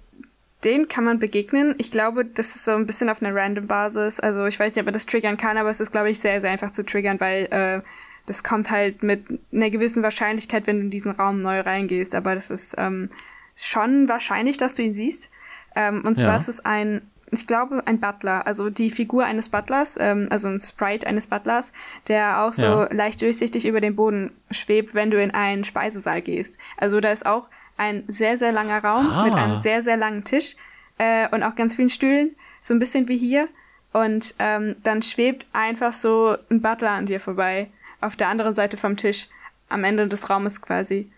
den 0.64 0.88
kann 0.88 1.04
man 1.04 1.20
begegnen. 1.20 1.76
Ich 1.78 1.92
glaube, 1.92 2.24
das 2.24 2.56
ist 2.56 2.64
so 2.64 2.72
ein 2.72 2.86
bisschen 2.86 3.08
auf 3.08 3.22
einer 3.22 3.32
random 3.32 3.68
Basis. 3.68 4.18
Also 4.18 4.44
ich 4.46 4.58
weiß 4.58 4.74
nicht, 4.74 4.82
ob 4.82 4.86
man 4.86 4.94
das 4.94 5.06
triggern 5.06 5.36
kann, 5.36 5.56
aber 5.56 5.70
es 5.70 5.78
ist, 5.78 5.92
glaube 5.92 6.10
ich, 6.10 6.18
sehr, 6.18 6.40
sehr 6.40 6.50
einfach 6.50 6.72
zu 6.72 6.84
triggern, 6.84 7.20
weil 7.20 7.44
äh, 7.52 7.80
das 8.28 8.44
kommt 8.44 8.70
halt 8.70 9.02
mit 9.02 9.24
einer 9.52 9.70
gewissen 9.70 10.02
Wahrscheinlichkeit, 10.02 10.66
wenn 10.66 10.76
du 10.76 10.82
in 10.84 10.90
diesen 10.90 11.12
Raum 11.12 11.40
neu 11.40 11.60
reingehst. 11.60 12.14
Aber 12.14 12.34
das 12.34 12.50
ist 12.50 12.74
ähm, 12.76 13.10
schon 13.56 14.08
wahrscheinlich, 14.08 14.58
dass 14.58 14.74
du 14.74 14.82
ihn 14.82 14.94
siehst. 14.94 15.30
Ähm, 15.74 16.02
und 16.04 16.18
zwar 16.18 16.32
ja. 16.32 16.36
ist 16.36 16.48
es 16.48 16.64
ein, 16.64 17.02
ich 17.30 17.46
glaube, 17.46 17.82
ein 17.86 18.00
Butler, 18.00 18.46
also 18.46 18.68
die 18.68 18.90
Figur 18.90 19.24
eines 19.24 19.48
Butlers, 19.48 19.96
ähm, 19.98 20.28
also 20.30 20.48
ein 20.48 20.60
Sprite 20.60 21.06
eines 21.06 21.26
Butlers, 21.26 21.72
der 22.08 22.42
auch 22.42 22.52
so 22.52 22.64
ja. 22.64 22.92
leicht 22.92 23.22
durchsichtig 23.22 23.66
über 23.66 23.80
den 23.80 23.96
Boden 23.96 24.30
schwebt, 24.50 24.94
wenn 24.94 25.10
du 25.10 25.22
in 25.22 25.30
einen 25.30 25.64
Speisesaal 25.64 26.20
gehst. 26.20 26.58
Also 26.76 27.00
da 27.00 27.10
ist 27.10 27.24
auch 27.24 27.48
ein 27.78 28.04
sehr, 28.08 28.36
sehr 28.36 28.52
langer 28.52 28.84
Raum 28.84 29.10
ah. 29.10 29.24
mit 29.24 29.32
einem 29.32 29.56
sehr, 29.56 29.82
sehr 29.82 29.96
langen 29.96 30.24
Tisch 30.24 30.56
äh, 30.98 31.28
und 31.30 31.42
auch 31.42 31.54
ganz 31.54 31.76
vielen 31.76 31.90
Stühlen, 31.90 32.36
so 32.60 32.74
ein 32.74 32.78
bisschen 32.78 33.08
wie 33.08 33.16
hier. 33.16 33.48
Und 33.92 34.34
ähm, 34.38 34.76
dann 34.82 35.02
schwebt 35.02 35.46
einfach 35.54 35.94
so 35.94 36.36
ein 36.50 36.60
Butler 36.60 36.90
an 36.90 37.06
dir 37.06 37.20
vorbei, 37.20 37.70
auf 38.00 38.16
der 38.16 38.28
anderen 38.28 38.54
Seite 38.54 38.76
vom 38.76 38.96
Tisch, 38.96 39.28
am 39.68 39.84
Ende 39.84 40.08
des 40.08 40.30
Raumes 40.30 40.62
quasi. 40.62 41.10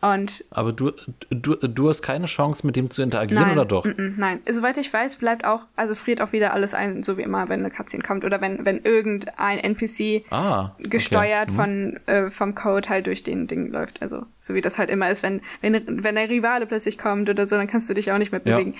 Und 0.00 0.44
Aber 0.50 0.72
du, 0.72 0.92
du, 1.30 1.56
du 1.56 1.88
hast 1.88 2.02
keine 2.02 2.26
Chance, 2.26 2.64
mit 2.64 2.76
dem 2.76 2.88
zu 2.88 3.02
interagieren, 3.02 3.42
nein, 3.42 3.58
oder 3.58 3.64
doch? 3.64 3.84
N 3.84 3.94
-n, 3.96 4.14
nein, 4.16 4.40
soweit 4.48 4.78
ich 4.78 4.92
weiß, 4.92 5.16
bleibt 5.16 5.44
auch, 5.44 5.66
also 5.74 5.96
friert 5.96 6.22
auch 6.22 6.30
wieder 6.30 6.54
alles 6.54 6.72
ein, 6.72 7.02
so 7.02 7.18
wie 7.18 7.22
immer, 7.22 7.48
wenn 7.48 7.60
eine 7.60 7.70
Cutscene 7.70 8.04
kommt 8.04 8.24
oder 8.24 8.40
wenn, 8.40 8.64
wenn 8.64 8.80
irgendein 8.84 9.58
NPC 9.58 10.24
ah, 10.30 10.70
gesteuert 10.78 11.48
okay. 11.48 11.56
von, 11.56 12.00
äh, 12.06 12.30
vom 12.30 12.54
Code 12.54 12.88
halt 12.88 13.08
durch 13.08 13.24
den 13.24 13.48
Ding 13.48 13.72
läuft. 13.72 14.00
Also, 14.00 14.24
so 14.38 14.54
wie 14.54 14.60
das 14.60 14.78
halt 14.78 14.88
immer 14.88 15.10
ist, 15.10 15.24
wenn, 15.24 15.40
wenn, 15.62 16.04
wenn 16.04 16.14
der 16.14 16.30
Rivale 16.30 16.66
plötzlich 16.66 16.96
kommt 16.96 17.28
oder 17.28 17.44
so, 17.44 17.56
dann 17.56 17.66
kannst 17.66 17.90
du 17.90 17.94
dich 17.94 18.12
auch 18.12 18.18
nicht 18.18 18.30
mehr 18.30 18.40
bewegen. 18.40 18.74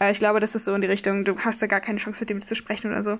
Ja. 0.00 0.06
Äh, 0.06 0.12
ich 0.12 0.20
glaube, 0.20 0.40
das 0.40 0.54
ist 0.54 0.64
so 0.64 0.74
in 0.74 0.80
die 0.80 0.86
Richtung, 0.86 1.26
du 1.26 1.38
hast 1.38 1.60
da 1.60 1.66
gar 1.66 1.80
keine 1.80 1.98
Chance, 1.98 2.20
mit 2.20 2.30
dem 2.30 2.40
zu 2.40 2.54
sprechen 2.54 2.90
oder 2.90 3.02
so. 3.02 3.18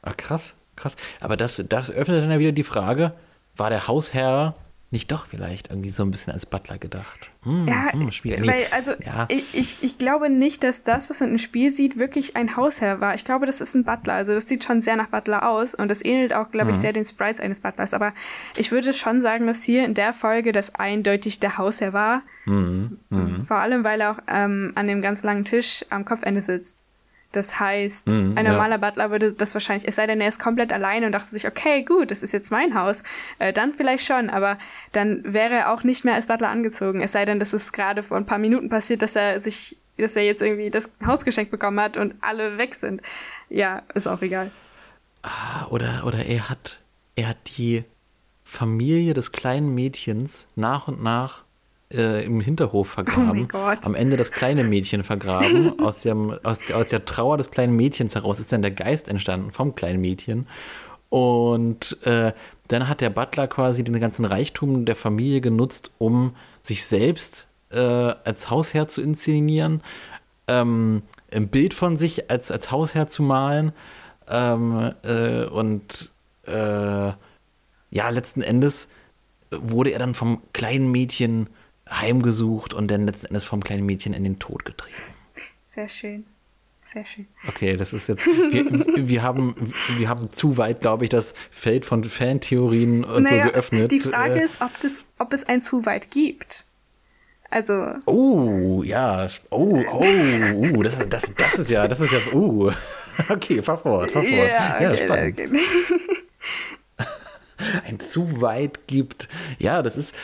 Ah, 0.00 0.14
krass, 0.16 0.54
krass. 0.76 0.96
Aber 1.20 1.36
das, 1.36 1.62
das 1.68 1.90
öffnet 1.90 2.22
dann 2.22 2.30
ja 2.30 2.38
wieder 2.38 2.52
die 2.52 2.64
Frage, 2.64 3.12
war 3.56 3.70
der 3.70 3.88
Hausherr 3.88 4.54
nicht 4.92 5.10
doch 5.10 5.26
vielleicht 5.26 5.70
irgendwie 5.70 5.88
so 5.88 6.02
ein 6.02 6.10
bisschen 6.10 6.34
als 6.34 6.44
Butler 6.44 6.76
gedacht. 6.76 7.30
Hm, 7.44 7.66
ja, 7.66 7.92
hm, 7.92 8.12
schwierig. 8.12 8.46
Weil, 8.46 8.66
also 8.72 8.92
ja. 9.02 9.26
ich, 9.30 9.82
ich 9.82 9.96
glaube 9.96 10.28
nicht, 10.28 10.62
dass 10.62 10.82
das, 10.82 11.08
was 11.08 11.20
man 11.20 11.30
im 11.30 11.38
Spiel 11.38 11.70
sieht, 11.70 11.98
wirklich 11.98 12.36
ein 12.36 12.56
Hausherr 12.56 13.00
war. 13.00 13.14
Ich 13.14 13.24
glaube, 13.24 13.46
das 13.46 13.62
ist 13.62 13.74
ein 13.74 13.84
Butler. 13.84 14.12
Also 14.12 14.34
das 14.34 14.46
sieht 14.46 14.64
schon 14.64 14.82
sehr 14.82 14.96
nach 14.96 15.06
Butler 15.06 15.48
aus 15.48 15.74
und 15.74 15.88
das 15.88 16.04
ähnelt 16.04 16.34
auch, 16.34 16.50
glaube 16.50 16.72
ich, 16.72 16.76
mhm. 16.76 16.80
sehr 16.82 16.92
den 16.92 17.06
Sprites 17.06 17.40
eines 17.40 17.62
Butlers. 17.62 17.94
Aber 17.94 18.12
ich 18.54 18.70
würde 18.70 18.92
schon 18.92 19.18
sagen, 19.18 19.46
dass 19.46 19.64
hier 19.64 19.86
in 19.86 19.94
der 19.94 20.12
Folge 20.12 20.52
das 20.52 20.74
eindeutig 20.74 21.40
der 21.40 21.56
Hausherr 21.56 21.94
war. 21.94 22.22
Mhm. 22.44 22.98
Mhm. 23.08 23.44
Vor 23.44 23.56
allem, 23.56 23.84
weil 23.84 24.02
er 24.02 24.10
auch 24.10 24.18
ähm, 24.28 24.72
an 24.74 24.88
dem 24.88 25.00
ganz 25.00 25.24
langen 25.24 25.46
Tisch 25.46 25.86
am 25.88 26.04
Kopfende 26.04 26.42
sitzt. 26.42 26.84
Das 27.32 27.58
heißt, 27.58 28.10
mhm, 28.10 28.34
ein 28.36 28.44
normaler 28.44 28.78
ja. 28.80 28.88
Butler 28.88 29.10
würde 29.10 29.32
das 29.32 29.54
wahrscheinlich, 29.54 29.88
es 29.88 29.96
sei 29.96 30.06
denn, 30.06 30.20
er 30.20 30.28
ist 30.28 30.38
komplett 30.38 30.72
alleine 30.72 31.06
und 31.06 31.12
dachte 31.12 31.28
sich, 31.28 31.46
okay, 31.46 31.82
gut, 31.82 32.10
das 32.10 32.22
ist 32.22 32.32
jetzt 32.32 32.50
mein 32.50 32.74
Haus. 32.74 33.02
Äh, 33.38 33.52
dann 33.52 33.72
vielleicht 33.72 34.04
schon, 34.04 34.30
aber 34.30 34.58
dann 34.92 35.32
wäre 35.32 35.54
er 35.54 35.72
auch 35.72 35.82
nicht 35.82 36.04
mehr 36.04 36.14
als 36.14 36.26
Butler 36.26 36.50
angezogen. 36.50 37.00
Es 37.00 37.12
sei 37.12 37.24
denn, 37.24 37.38
das 37.38 37.52
ist 37.52 37.72
gerade 37.72 38.02
vor 38.02 38.16
ein 38.16 38.26
paar 38.26 38.38
Minuten 38.38 38.68
passiert, 38.68 39.02
dass 39.02 39.16
er 39.16 39.40
sich, 39.40 39.78
dass 39.96 40.14
er 40.14 40.24
jetzt 40.24 40.42
irgendwie 40.42 40.70
das 40.70 40.90
Haus 41.04 41.24
geschenkt 41.24 41.50
bekommen 41.50 41.80
hat 41.80 41.96
und 41.96 42.14
alle 42.20 42.58
weg 42.58 42.74
sind. 42.74 43.00
Ja, 43.48 43.82
ist 43.94 44.06
auch 44.06 44.22
egal. 44.22 44.50
Ah, 45.22 45.66
oder, 45.70 46.04
oder 46.04 46.24
er 46.24 46.48
hat, 46.48 46.80
er 47.16 47.28
hat 47.28 47.38
die 47.56 47.84
Familie 48.44 49.14
des 49.14 49.32
kleinen 49.32 49.74
Mädchens 49.74 50.46
nach 50.56 50.88
und 50.88 51.02
nach 51.02 51.44
äh, 51.92 52.24
im 52.24 52.40
Hinterhof 52.40 52.88
vergraben. 52.88 53.48
Oh 53.52 53.58
Am 53.82 53.94
Ende 53.94 54.16
das 54.16 54.30
kleine 54.30 54.64
Mädchen 54.64 55.04
vergraben. 55.04 55.78
aus, 55.84 55.98
dem, 55.98 56.38
aus, 56.42 56.70
aus 56.72 56.88
der 56.88 57.04
Trauer 57.04 57.38
des 57.38 57.50
kleinen 57.50 57.76
Mädchens 57.76 58.14
heraus 58.14 58.40
ist 58.40 58.52
dann 58.52 58.62
der 58.62 58.70
Geist 58.70 59.08
entstanden 59.08 59.52
vom 59.52 59.74
kleinen 59.74 60.00
Mädchen. 60.00 60.46
Und 61.08 61.98
äh, 62.04 62.32
dann 62.68 62.88
hat 62.88 63.00
der 63.00 63.10
Butler 63.10 63.46
quasi 63.46 63.84
den 63.84 64.00
ganzen 64.00 64.24
Reichtum 64.24 64.86
der 64.86 64.96
Familie 64.96 65.40
genutzt, 65.40 65.90
um 65.98 66.34
sich 66.62 66.86
selbst 66.86 67.46
äh, 67.70 67.78
als 67.78 68.50
Hausherr 68.50 68.88
zu 68.88 69.02
inszenieren, 69.02 69.82
ähm, 70.48 71.02
ein 71.30 71.48
Bild 71.48 71.74
von 71.74 71.96
sich 71.96 72.30
als, 72.30 72.50
als 72.50 72.70
Hausherr 72.70 73.08
zu 73.08 73.22
malen 73.22 73.72
ähm, 74.28 74.94
äh, 75.02 75.44
und 75.44 76.10
äh, 76.46 77.12
ja, 77.90 78.08
letzten 78.08 78.42
Endes 78.42 78.88
wurde 79.50 79.90
er 79.90 79.98
dann 79.98 80.14
vom 80.14 80.42
kleinen 80.52 80.90
Mädchen 80.90 81.48
heimgesucht 81.90 82.74
und 82.74 82.90
dann 82.90 83.06
letzten 83.06 83.26
Endes 83.26 83.44
vom 83.44 83.62
kleinen 83.62 83.84
Mädchen 83.84 84.14
in 84.14 84.24
den 84.24 84.38
Tod 84.38 84.64
getrieben. 84.64 84.96
Sehr 85.64 85.88
schön. 85.88 86.24
Sehr 86.84 87.04
schön. 87.04 87.28
Okay, 87.48 87.76
das 87.76 87.92
ist 87.92 88.08
jetzt. 88.08 88.26
Wir, 88.26 89.08
wir, 89.08 89.22
haben, 89.22 89.72
wir 89.96 90.08
haben 90.08 90.32
zu 90.32 90.58
weit, 90.58 90.80
glaube 90.80 91.04
ich, 91.04 91.10
das 91.10 91.32
Feld 91.50 91.86
von 91.86 92.02
Fantheorien 92.02 93.04
und 93.04 93.22
naja, 93.22 93.46
so 93.46 93.52
geöffnet. 93.52 93.92
Die 93.92 94.00
Frage 94.00 94.40
äh, 94.40 94.44
ist, 94.44 94.60
ob, 94.60 94.70
das, 94.80 95.04
ob 95.18 95.32
es 95.32 95.44
ein 95.44 95.60
zu 95.60 95.86
weit 95.86 96.10
gibt. 96.10 96.64
Also. 97.50 97.94
Oh, 98.06 98.82
ja. 98.82 99.28
Oh, 99.50 99.80
oh, 99.92 100.02
uh, 100.02 100.82
das, 100.82 100.98
das, 101.08 101.22
das 101.36 101.54
ist 101.54 101.70
ja, 101.70 101.86
das 101.86 102.00
ist 102.00 102.12
ja. 102.12 102.18
Uh. 102.32 102.72
Okay, 103.28 103.60
fahr 103.60 103.76
fort, 103.76 104.10
fahr 104.10 104.22
fort. 104.22 104.32
Ja, 104.32 104.74
okay, 104.74 104.84
ja 104.84 104.96
spannend. 104.96 105.38
Okay. 105.38 105.50
ein 107.86 108.00
zu 108.00 108.40
weit 108.40 108.86
gibt. 108.86 109.28
Ja, 109.58 109.82
das 109.82 109.98
ist. 109.98 110.14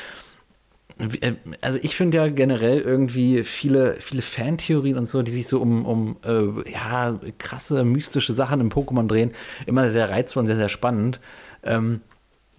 Äh, 0.98 1.34
also 1.60 1.78
ich 1.82 1.96
finde 1.96 2.18
ja 2.18 2.28
generell 2.28 2.80
irgendwie 2.80 3.44
viele, 3.44 3.96
viele 4.00 4.22
Fantheorien 4.22 4.98
und 4.98 5.08
so, 5.08 5.22
die 5.22 5.30
sich 5.30 5.48
so 5.48 5.60
um, 5.60 5.84
um 5.84 6.16
äh, 6.24 6.70
ja, 6.70 7.18
krasse, 7.38 7.84
mystische 7.84 8.32
Sachen 8.32 8.60
im 8.60 8.70
Pokémon 8.70 9.06
drehen, 9.06 9.32
immer 9.66 9.90
sehr 9.90 10.10
reizvoll 10.10 10.42
und 10.42 10.46
sehr, 10.46 10.56
sehr 10.56 10.68
spannend. 10.68 11.20
Ähm, 11.64 12.00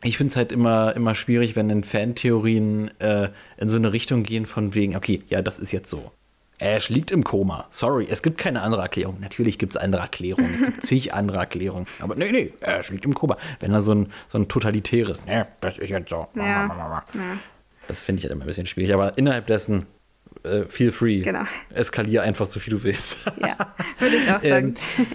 ich 0.04 0.18
finde 0.18 0.32
es 0.32 0.38
halt 0.38 0.52
immer, 0.52 0.96
immer 0.96 1.14
schwierig, 1.14 1.56
wenn 1.56 1.70
in 1.70 1.84
Fantheorien 1.84 2.90
äh, 3.00 3.30
in 3.58 3.68
so 3.68 3.78
eine 3.78 3.92
Richtung 3.92 4.24
gehen 4.24 4.46
von 4.46 4.74
wegen, 4.74 4.96
okay, 4.96 5.24
ja, 5.28 5.42
das 5.42 5.60
ist 5.60 5.72
jetzt 5.72 5.90
so. 5.90 6.12
Ash 6.60 6.90
liegt 6.90 7.12
im 7.12 7.24
Koma. 7.24 7.68
Sorry, 7.72 8.08
es 8.10 8.22
gibt 8.22 8.38
keine 8.38 8.62
andere 8.62 8.82
Erklärung. 8.82 9.18
Natürlich 9.22 9.58
gibt 9.58 9.76
es 9.76 9.78
andere 9.78 10.02
Erklärungen. 10.02 10.54
Es 10.56 10.62
gibt 10.62 10.84
zig 10.84 11.14
andere 11.14 11.38
Erklärungen. 11.38 11.88
Aber 12.00 12.16
nee, 12.16 12.32
nee, 12.32 12.54
Ash 12.60 12.90
liegt 12.90 13.06
im 13.06 13.14
Koma. 13.14 13.38
Wenn 13.62 13.74
er 13.74 13.82
so 13.82 13.94
ein, 13.94 14.10
so 14.28 14.38
ein 14.38 14.48
totalitäres, 14.50 15.26
ne, 15.26 15.48
das 15.62 15.78
ist 15.78 15.90
jetzt 15.90 16.10
so. 16.10 16.28
Ja. 16.36 16.44
ja. 16.44 17.38
Das 17.90 18.04
finde 18.04 18.20
ich 18.20 18.24
halt 18.26 18.32
immer 18.32 18.44
ein 18.44 18.48
bisschen 18.48 18.68
schwierig. 18.68 18.94
Aber 18.94 19.18
innerhalb 19.18 19.48
dessen, 19.48 19.88
äh, 20.44 20.64
feel 20.70 20.92
free. 20.92 21.22
Genau. 21.22 21.44
Eskalier 21.74 22.22
einfach 22.22 22.46
so 22.46 22.60
viel 22.60 22.72
du 22.72 22.84
willst. 22.84 23.26
Ja, 23.40 23.58
würde 23.98 24.16
ich 24.16 24.32
auch 24.32 24.40
sagen. 24.40 24.76
ähm, 24.98 25.08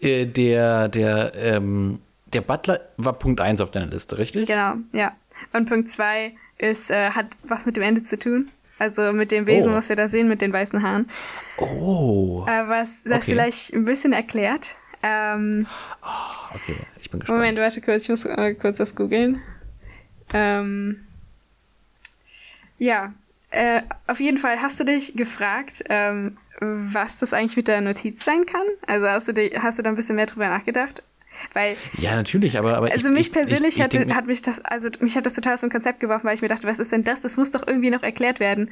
äh, 0.00 0.24
der, 0.24 0.88
der, 0.88 1.32
ähm, 1.34 2.00
der 2.32 2.40
Butler 2.40 2.80
war 2.96 3.12
Punkt 3.18 3.40
1 3.40 3.60
auf 3.60 3.70
deiner 3.70 3.86
Liste, 3.86 4.16
richtig? 4.16 4.46
Genau, 4.46 4.76
ja. 4.92 5.14
Und 5.52 5.68
Punkt 5.68 5.90
2 5.90 6.32
ist, 6.56 6.90
äh, 6.90 7.10
hat 7.10 7.26
was 7.44 7.66
mit 7.66 7.76
dem 7.76 7.82
Ende 7.82 8.02
zu 8.02 8.18
tun. 8.18 8.50
Also 8.78 9.12
mit 9.12 9.30
dem 9.30 9.46
Wesen, 9.46 9.72
oh. 9.72 9.76
was 9.76 9.90
wir 9.90 9.96
da 9.96 10.08
sehen, 10.08 10.28
mit 10.28 10.40
den 10.40 10.52
weißen 10.52 10.82
Haaren. 10.82 11.08
Oh. 11.58 12.46
Äh, 12.48 12.68
was 12.68 13.04
das 13.04 13.18
okay. 13.18 13.32
vielleicht 13.32 13.74
ein 13.74 13.84
bisschen 13.84 14.14
erklärt. 14.14 14.76
Ähm, 15.02 15.66
oh, 16.02 16.54
okay, 16.54 16.76
ich 16.98 17.10
bin 17.10 17.20
gespannt. 17.20 17.38
Moment, 17.38 17.58
warte 17.58 17.80
kurz, 17.82 18.04
ich 18.04 18.08
muss 18.08 18.24
äh, 18.24 18.54
kurz 18.54 18.78
das 18.78 18.94
googeln. 18.94 19.42
Ähm, 20.32 21.05
ja, 22.78 23.12
äh, 23.50 23.82
auf 24.06 24.20
jeden 24.20 24.38
Fall 24.38 24.60
hast 24.60 24.78
du 24.80 24.84
dich 24.84 25.14
gefragt, 25.14 25.84
ähm, 25.88 26.36
was 26.60 27.18
das 27.18 27.32
eigentlich 27.32 27.56
mit 27.56 27.68
der 27.68 27.80
Notiz 27.80 28.24
sein 28.24 28.46
kann? 28.46 28.66
Also 28.86 29.08
hast 29.08 29.28
du, 29.28 29.32
dich, 29.32 29.58
hast 29.58 29.78
du 29.78 29.82
da 29.82 29.90
ein 29.90 29.96
bisschen 29.96 30.16
mehr 30.16 30.26
drüber 30.26 30.48
nachgedacht? 30.48 31.02
Weil, 31.52 31.76
ja, 31.98 32.16
natürlich, 32.16 32.58
aber, 32.58 32.76
aber 32.76 32.90
also 32.90 33.08
ich, 33.08 33.14
mich 33.14 33.32
persönlich 33.32 33.74
ich, 33.74 33.78
ich, 33.78 33.82
hatte, 33.82 34.14
hat 34.14 34.26
mich 34.26 34.40
das, 34.40 34.64
also 34.64 34.88
mich 35.00 35.16
hat 35.16 35.26
das 35.26 35.34
total 35.34 35.54
aus 35.54 35.60
dem 35.60 35.70
Konzept 35.70 36.00
geworfen, 36.00 36.26
weil 36.26 36.34
ich 36.34 36.42
mir 36.42 36.48
dachte, 36.48 36.66
was 36.66 36.78
ist 36.78 36.92
denn 36.92 37.04
das? 37.04 37.20
Das 37.20 37.36
muss 37.36 37.50
doch 37.50 37.66
irgendwie 37.66 37.90
noch 37.90 38.02
erklärt 38.02 38.40
werden. 38.40 38.70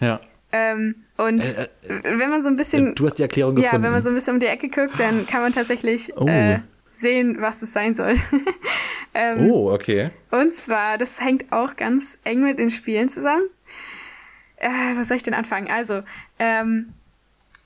Ja. 0.00 0.20
Ähm, 0.52 0.96
und 1.16 1.40
äh, 1.40 1.64
äh, 1.88 2.18
wenn 2.18 2.30
man 2.30 2.42
so 2.42 2.48
ein 2.48 2.56
bisschen, 2.56 2.94
du 2.94 3.06
hast 3.06 3.18
die 3.18 3.22
Erklärung 3.22 3.56
gefunden. 3.56 3.76
Ja, 3.76 3.82
wenn 3.82 3.92
man 3.92 4.02
so 4.02 4.08
ein 4.08 4.14
bisschen 4.14 4.34
um 4.34 4.40
die 4.40 4.46
Ecke 4.46 4.68
guckt, 4.68 4.98
dann 4.98 5.26
kann 5.26 5.42
man 5.42 5.52
tatsächlich 5.52 6.16
oh. 6.16 6.26
äh, 6.26 6.60
sehen, 7.00 7.40
was 7.40 7.62
es 7.62 7.72
sein 7.72 7.94
soll. 7.94 8.14
ähm, 9.14 9.50
oh, 9.50 9.72
okay. 9.72 10.10
Und 10.30 10.54
zwar, 10.54 10.98
das 10.98 11.20
hängt 11.20 11.52
auch 11.52 11.76
ganz 11.76 12.18
eng 12.24 12.42
mit 12.42 12.58
den 12.58 12.70
Spielen 12.70 13.08
zusammen. 13.08 13.44
Äh, 14.56 14.68
was 14.96 15.08
soll 15.08 15.16
ich 15.16 15.22
denn 15.22 15.34
anfangen? 15.34 15.68
Also, 15.68 16.02
ähm, 16.38 16.92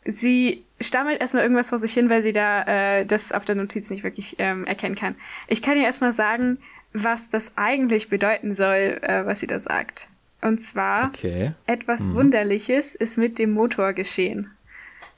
sie 0.04 0.64
stammelt 0.80 1.20
erstmal 1.20 1.42
irgendwas 1.42 1.70
vor 1.70 1.78
sich 1.78 1.92
hin, 1.92 2.10
weil 2.10 2.22
sie 2.22 2.32
da 2.32 2.62
äh, 2.62 3.06
das 3.06 3.32
auf 3.32 3.44
der 3.44 3.54
Notiz 3.54 3.90
nicht 3.90 4.02
wirklich 4.02 4.36
ähm, 4.38 4.64
erkennen 4.64 4.96
kann. 4.96 5.14
Ich 5.46 5.62
kann 5.62 5.76
ihr 5.76 5.84
erstmal 5.84 6.12
sagen, 6.12 6.58
was 6.92 7.30
das 7.30 7.52
eigentlich 7.56 8.08
bedeuten 8.08 8.54
soll, 8.54 8.98
äh, 9.02 9.24
was 9.24 9.40
sie 9.40 9.46
da 9.46 9.58
sagt. 9.58 10.08
Und 10.42 10.62
zwar, 10.62 11.08
okay. 11.08 11.52
etwas 11.66 12.08
mhm. 12.08 12.14
Wunderliches 12.14 12.94
ist 12.94 13.18
mit 13.18 13.38
dem 13.38 13.52
Motor 13.52 13.92
geschehen. 13.92 14.50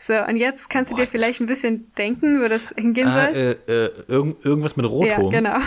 So, 0.03 0.15
und 0.21 0.35
jetzt 0.35 0.69
kannst 0.69 0.91
du 0.91 0.97
What? 0.97 1.05
dir 1.05 1.07
vielleicht 1.07 1.41
ein 1.41 1.47
bisschen 1.47 1.93
denken, 1.97 2.43
wo 2.43 2.49
das 2.49 2.75
hingehen 2.77 3.07
ah, 3.07 3.13
soll. 3.13 3.37
Äh, 3.37 3.51
äh, 3.73 3.91
irgend, 4.09 4.45
irgendwas 4.45 4.77
mit 4.77 4.85
Rotom. 4.85 5.33
Ja, 5.33 5.41
genau. 5.41 5.59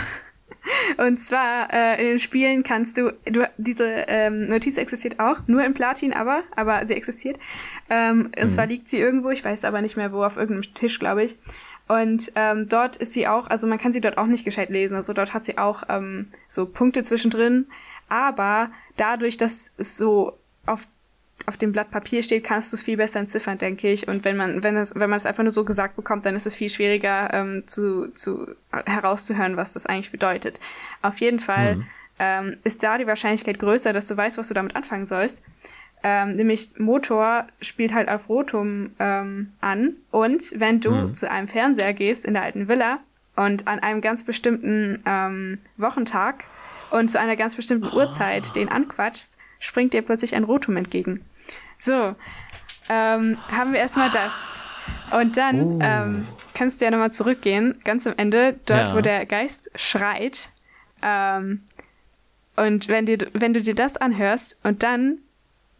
Und 0.98 1.18
zwar 1.18 1.72
äh, 1.72 2.02
in 2.02 2.08
den 2.08 2.18
Spielen 2.18 2.62
kannst 2.62 2.98
du, 2.98 3.14
du 3.24 3.48
diese 3.56 3.86
ähm, 3.86 4.48
Notiz 4.48 4.76
existiert 4.76 5.20
auch, 5.20 5.38
nur 5.46 5.64
in 5.64 5.74
Platin 5.74 6.12
aber, 6.12 6.42
aber 6.54 6.86
sie 6.86 6.94
existiert. 6.94 7.38
Ähm, 7.88 8.30
und 8.36 8.44
mhm. 8.44 8.50
zwar 8.50 8.66
liegt 8.66 8.88
sie 8.88 8.98
irgendwo, 8.98 9.30
ich 9.30 9.44
weiß 9.44 9.64
aber 9.64 9.80
nicht 9.80 9.96
mehr 9.96 10.12
wo, 10.12 10.22
auf 10.22 10.36
irgendeinem 10.36 10.74
Tisch, 10.74 10.98
glaube 10.98 11.24
ich. 11.24 11.38
Und 11.88 12.32
ähm, 12.34 12.68
dort 12.68 12.96
ist 12.96 13.14
sie 13.14 13.28
auch, 13.28 13.46
also 13.46 13.66
man 13.66 13.78
kann 13.78 13.92
sie 13.92 14.00
dort 14.00 14.18
auch 14.18 14.26
nicht 14.26 14.44
gescheit 14.44 14.68
lesen. 14.68 14.96
Also 14.96 15.14
dort 15.14 15.32
hat 15.32 15.46
sie 15.46 15.56
auch 15.56 15.84
ähm, 15.88 16.28
so 16.48 16.66
Punkte 16.66 17.04
zwischendrin. 17.04 17.68
Aber 18.08 18.70
dadurch, 18.96 19.36
dass 19.36 19.72
es 19.78 19.96
so 19.96 20.36
auf 20.66 20.88
auf 21.44 21.56
dem 21.56 21.72
Blatt 21.72 21.90
Papier 21.90 22.22
steht, 22.22 22.44
kannst 22.44 22.72
du 22.72 22.76
es 22.76 22.82
viel 22.82 22.96
besser 22.96 23.20
entziffern, 23.20 23.58
denke 23.58 23.90
ich. 23.90 24.08
Und 24.08 24.24
wenn 24.24 24.36
man, 24.36 24.62
wenn 24.62 24.76
es, 24.76 24.94
wenn 24.94 25.10
man 25.10 25.18
es 25.18 25.26
einfach 25.26 25.42
nur 25.42 25.52
so 25.52 25.64
gesagt 25.64 25.96
bekommt, 25.96 26.24
dann 26.24 26.34
ist 26.34 26.46
es 26.46 26.54
viel 26.54 26.70
schwieriger 26.70 27.32
ähm, 27.32 27.64
zu, 27.66 28.10
zu 28.12 28.54
herauszuhören, 28.86 29.56
was 29.56 29.74
das 29.74 29.86
eigentlich 29.86 30.10
bedeutet. 30.10 30.58
Auf 31.02 31.20
jeden 31.20 31.38
Fall 31.38 31.76
mhm. 31.76 31.86
ähm, 32.18 32.56
ist 32.64 32.82
da 32.82 32.98
die 32.98 33.06
Wahrscheinlichkeit 33.06 33.58
größer, 33.58 33.92
dass 33.92 34.08
du 34.08 34.16
weißt, 34.16 34.38
was 34.38 34.48
du 34.48 34.54
damit 34.54 34.74
anfangen 34.74 35.06
sollst. 35.06 35.42
Ähm, 36.02 36.36
nämlich 36.36 36.78
Motor 36.78 37.46
spielt 37.60 37.92
halt 37.94 38.08
auf 38.08 38.28
Rotum 38.28 38.92
ähm, 38.98 39.50
an. 39.60 39.94
Und 40.10 40.58
wenn 40.58 40.80
du 40.80 40.90
mhm. 40.90 41.14
zu 41.14 41.30
einem 41.30 41.48
Fernseher 41.48 41.92
gehst 41.92 42.24
in 42.24 42.34
der 42.34 42.42
alten 42.42 42.68
Villa 42.68 43.00
und 43.36 43.66
an 43.66 43.78
einem 43.78 44.00
ganz 44.00 44.24
bestimmten 44.24 45.02
ähm, 45.06 45.58
Wochentag 45.76 46.44
und 46.90 47.08
zu 47.08 47.20
einer 47.20 47.36
ganz 47.36 47.54
bestimmten 47.54 47.94
Uhrzeit 47.94 48.56
den 48.56 48.68
anquatschst, 48.68 49.36
springt 49.58 49.92
dir 49.92 50.02
plötzlich 50.02 50.34
ein 50.34 50.44
Rotum 50.44 50.76
entgegen. 50.76 51.24
So, 51.78 52.14
ähm, 52.88 53.38
haben 53.50 53.72
wir 53.72 53.80
erstmal 53.80 54.10
das. 54.10 54.46
Und 55.10 55.36
dann 55.36 55.60
uh. 55.60 55.78
ähm, 55.82 56.26
kannst 56.54 56.80
du 56.80 56.84
ja 56.84 56.90
nochmal 56.90 57.12
zurückgehen, 57.12 57.80
ganz 57.84 58.06
am 58.06 58.14
Ende, 58.16 58.58
dort, 58.66 58.88
ja. 58.88 58.94
wo 58.94 59.00
der 59.00 59.26
Geist 59.26 59.70
schreit. 59.74 60.50
Ähm, 61.02 61.62
und 62.56 62.88
wenn, 62.88 63.06
dir, 63.06 63.18
wenn 63.32 63.52
du 63.52 63.60
dir 63.60 63.74
das 63.74 63.96
anhörst 63.96 64.58
und 64.62 64.82
dann 64.82 65.18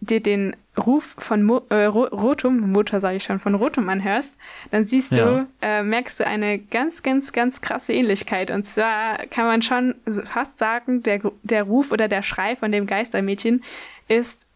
dir 0.00 0.20
den 0.20 0.56
Ruf 0.78 1.14
von 1.18 1.42
Mo 1.42 1.62
äh, 1.70 1.84
Rotum, 1.84 2.72
Motor 2.72 3.00
sage 3.00 3.16
ich 3.16 3.24
schon, 3.24 3.38
von 3.38 3.54
Rotum 3.54 3.88
anhörst, 3.88 4.36
dann 4.70 4.84
siehst 4.84 5.12
ja. 5.12 5.24
du, 5.24 5.46
äh, 5.62 5.82
merkst 5.82 6.20
du 6.20 6.26
eine 6.26 6.58
ganz, 6.58 7.02
ganz, 7.02 7.32
ganz 7.32 7.60
krasse 7.60 7.94
Ähnlichkeit. 7.94 8.50
Und 8.50 8.66
zwar 8.66 9.18
kann 9.26 9.46
man 9.46 9.62
schon 9.62 9.94
fast 10.24 10.58
sagen, 10.58 11.02
der, 11.02 11.20
der 11.42 11.62
Ruf 11.62 11.92
oder 11.92 12.08
der 12.08 12.22
Schrei 12.22 12.56
von 12.56 12.72
dem 12.72 12.86
Geistermädchen 12.86 13.64
ist 14.08 14.46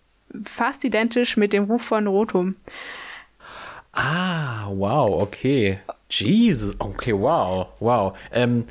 fast 0.44 0.84
identisch 0.84 1.36
mit 1.36 1.52
dem 1.52 1.64
Ruf 1.64 1.82
von 1.82 2.06
Rotum. 2.06 2.52
Ah, 3.92 4.68
wow, 4.68 5.22
okay. 5.22 5.80
Jesus, 6.08 6.74
okay, 6.78 7.12
wow, 7.12 7.68
wow. 7.80 8.16
Ähm, 8.32 8.64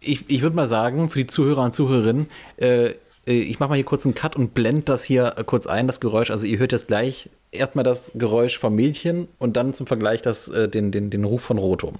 ich 0.00 0.28
ich 0.28 0.42
würde 0.42 0.56
mal 0.56 0.66
sagen, 0.66 1.08
für 1.08 1.20
die 1.20 1.26
Zuhörer 1.26 1.64
und 1.64 1.74
Zuhörerinnen, 1.74 2.28
äh, 2.56 2.86
äh, 2.86 2.94
ich 3.26 3.60
mache 3.60 3.70
mal 3.70 3.74
hier 3.74 3.84
kurz 3.84 4.06
einen 4.06 4.14
Cut 4.14 4.34
und 4.36 4.54
blende 4.54 4.82
das 4.82 5.04
hier 5.04 5.34
kurz 5.46 5.66
ein, 5.66 5.86
das 5.86 6.00
Geräusch. 6.00 6.30
Also 6.30 6.46
ihr 6.46 6.58
hört 6.58 6.72
jetzt 6.72 6.88
gleich 6.88 7.28
erstmal 7.50 7.84
das 7.84 8.12
Geräusch 8.14 8.58
vom 8.58 8.74
Mädchen 8.74 9.28
und 9.38 9.56
dann 9.56 9.74
zum 9.74 9.86
Vergleich 9.86 10.22
das, 10.22 10.48
äh, 10.48 10.68
den, 10.68 10.90
den, 10.90 11.10
den 11.10 11.24
Ruf 11.24 11.42
von 11.42 11.58
Rotum. 11.58 11.96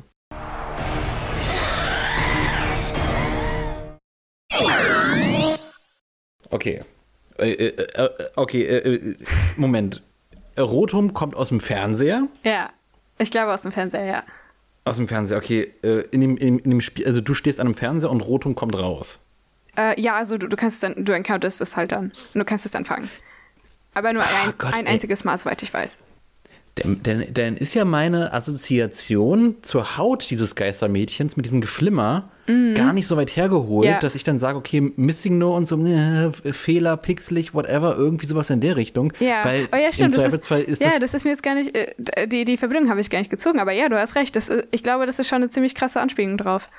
Okay. 6.49 6.81
Äh, 7.39 7.53
äh, 7.53 7.87
äh, 7.95 8.11
okay, 8.37 8.65
äh, 8.65 9.15
Moment. 9.57 10.03
Rotum 10.59 11.15
kommt 11.15 11.37
aus 11.37 11.49
dem 11.49 11.61
Fernseher? 11.61 12.29
Ja, 12.45 12.71
ich 13.19 13.31
glaube 13.31 13.53
aus 13.53 13.63
dem 13.63 13.73
Fernseher, 13.73 14.05
ja. 14.05 14.25
Aus 14.85 14.97
dem 14.97 15.09
Fernseher, 15.09 15.39
okay. 15.39 15.73
in, 16.11 16.21
dem, 16.21 16.37
in, 16.37 16.59
in 16.59 16.71
dem 16.71 16.81
Spiel, 16.81 17.07
also 17.07 17.21
du 17.21 17.35
stehst 17.35 17.61
an 17.61 17.67
einem 17.67 17.75
Fernseher 17.75 18.11
und 18.11 18.21
Rotum 18.21 18.55
kommt 18.55 18.77
raus. 18.77 19.21
Äh, 19.77 20.01
ja, 20.01 20.17
also 20.17 20.39
du, 20.39 20.49
du 20.49 20.57
kannst 20.57 20.83
dann, 20.83 21.05
du 21.05 21.13
encounterst 21.13 21.61
es 21.61 21.77
halt 21.77 21.93
dann. 21.93 22.13
Du 22.35 22.45
kannst 22.45 22.67
es 22.67 22.73
dann 22.73 22.85
fangen. 22.85 23.11
Aber 23.95 24.13
nur 24.13 24.23
ein, 24.23 24.55
Gott, 24.57 24.73
ein 24.73 24.87
einziges 24.87 25.25
Mal, 25.25 25.37
soweit 25.37 25.63
ich 25.63 25.73
weiß. 25.73 25.99
Denn, 26.79 27.03
denn, 27.03 27.35
denn, 27.35 27.57
ist 27.57 27.75
ja 27.75 27.85
meine 27.85 28.33
Assoziation 28.33 29.57
zur 29.63 29.99
Haut 29.99 30.31
dieses 30.31 30.55
Geistermädchens 30.55 31.37
mit 31.37 31.45
diesem 31.45 31.61
Geflimmer 31.61 32.31
mhm. 32.47 32.75
gar 32.75 32.93
nicht 32.93 33.09
so 33.09 33.17
weit 33.17 33.35
hergeholt, 33.35 33.89
ja. 33.89 33.99
dass 33.99 34.15
ich 34.15 34.23
dann 34.23 34.39
sage, 34.39 34.57
okay, 34.57 34.93
Missing 34.95 35.37
No 35.37 35.57
und 35.57 35.67
so, 35.67 35.85
äh, 35.85 36.31
Fehler, 36.53 36.97
pixelig, 36.97 37.55
whatever, 37.55 37.97
irgendwie 37.97 38.27
sowas 38.27 38.51
in 38.51 38.61
der 38.61 38.77
Richtung. 38.77 39.13
Ja, 39.19 39.45
weil 39.45 39.69
oh 39.73 39.77
ja, 39.77 39.93
stimmt. 39.93 40.17
Das 40.17 40.33
ist, 40.33 40.51
ist 40.51 40.81
ja, 40.81 41.01
das 41.01 41.13
ist 41.13 41.25
mir 41.25 41.31
jetzt 41.31 41.43
gar 41.43 41.57
nicht, 41.57 41.75
äh, 41.75 42.27
die, 42.29 42.45
die 42.45 42.57
Verbindung 42.57 42.89
habe 42.89 43.01
ich 43.01 43.11
gar 43.11 43.19
nicht 43.19 43.31
gezogen, 43.31 43.59
aber 43.59 43.73
ja, 43.73 43.89
du 43.89 43.99
hast 43.99 44.15
recht. 44.15 44.37
Das, 44.37 44.49
äh, 44.49 44.63
ich 44.71 44.85
glaube, 44.85 45.07
das 45.07 45.19
ist 45.19 45.29
schon 45.29 45.37
eine 45.37 45.49
ziemlich 45.49 45.75
krasse 45.75 46.01
Anspielung 46.01 46.39
drauf. 46.39 46.71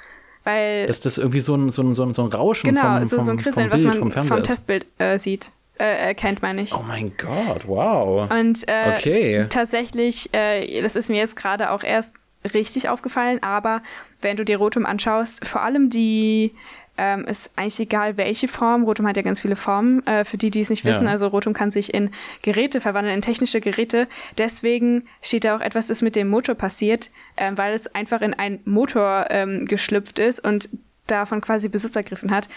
Weil 0.44 0.88
Dass 0.88 1.00
das 1.00 1.18
irgendwie 1.18 1.40
so 1.40 1.56
ein, 1.56 1.70
so 1.70 1.84
ein, 1.84 1.94
so 1.94 2.04
ein, 2.04 2.14
so 2.14 2.24
ein 2.24 2.32
Rauschen 2.32 2.70
genau, 2.70 2.98
vom, 2.98 3.06
so, 3.06 3.20
so 3.20 3.32
ein 3.32 3.38
Krisseln, 3.38 3.70
Bild, 3.70 3.86
was 3.86 4.00
man 4.00 4.12
vom, 4.12 4.28
vom 4.28 4.44
Testbild 4.44 4.88
äh, 4.98 5.20
sieht. 5.20 5.52
Äh, 5.78 6.08
erkennt, 6.08 6.42
meine 6.42 6.62
ich. 6.62 6.74
Oh 6.74 6.84
mein 6.88 7.14
Gott, 7.18 7.68
wow. 7.68 8.30
Und 8.30 8.68
äh, 8.68 8.94
okay. 8.96 9.46
tatsächlich, 9.50 10.32
äh, 10.34 10.82
das 10.82 10.96
ist 10.96 11.10
mir 11.10 11.18
jetzt 11.18 11.36
gerade 11.36 11.72
auch 11.72 11.84
erst 11.84 12.18
richtig 12.54 12.90
aufgefallen, 12.90 13.42
aber 13.42 13.82
wenn 14.22 14.38
du 14.38 14.46
dir 14.46 14.58
Rotum 14.58 14.86
anschaust, 14.86 15.46
vor 15.46 15.62
allem 15.62 15.90
die 15.90 16.54
ähm, 16.98 17.26
ist 17.26 17.52
eigentlich 17.56 17.80
egal, 17.80 18.18
welche 18.18 18.48
Form. 18.48 18.84
Rotum 18.84 19.08
hat 19.08 19.18
ja 19.18 19.24
ganz 19.24 19.42
viele 19.42 19.56
Formen, 19.56 20.06
äh, 20.06 20.24
für 20.24 20.38
die, 20.38 20.52
die 20.52 20.60
es 20.60 20.70
nicht 20.70 20.86
wissen. 20.86 21.06
Ja. 21.06 21.12
Also 21.12 21.28
Rotum 21.28 21.54
kann 21.54 21.72
sich 21.72 21.94
in 21.94 22.12
Geräte 22.42 22.82
verwandeln, 22.82 23.16
in 23.16 23.22
technische 23.22 23.62
Geräte. 23.62 24.08
Deswegen 24.38 25.08
steht 25.22 25.46
da 25.46 25.56
auch 25.56 25.62
etwas, 25.62 25.88
das 25.88 26.02
mit 26.02 26.16
dem 26.16 26.30
Motor 26.30 26.56
passiert, 26.56 27.10
äh, 27.38 27.52
weil 27.56 27.74
es 27.74 27.94
einfach 27.96 28.22
in 28.22 28.34
einen 28.34 28.60
Motor 28.66 29.28
ähm, 29.30 29.66
geschlüpft 29.66 30.20
ist 30.20 30.44
und 30.44 30.70
davon 31.08 31.42
quasi 31.42 31.70
Besitz 31.70 31.96
ergriffen 31.96 32.32
hat. 32.32 32.48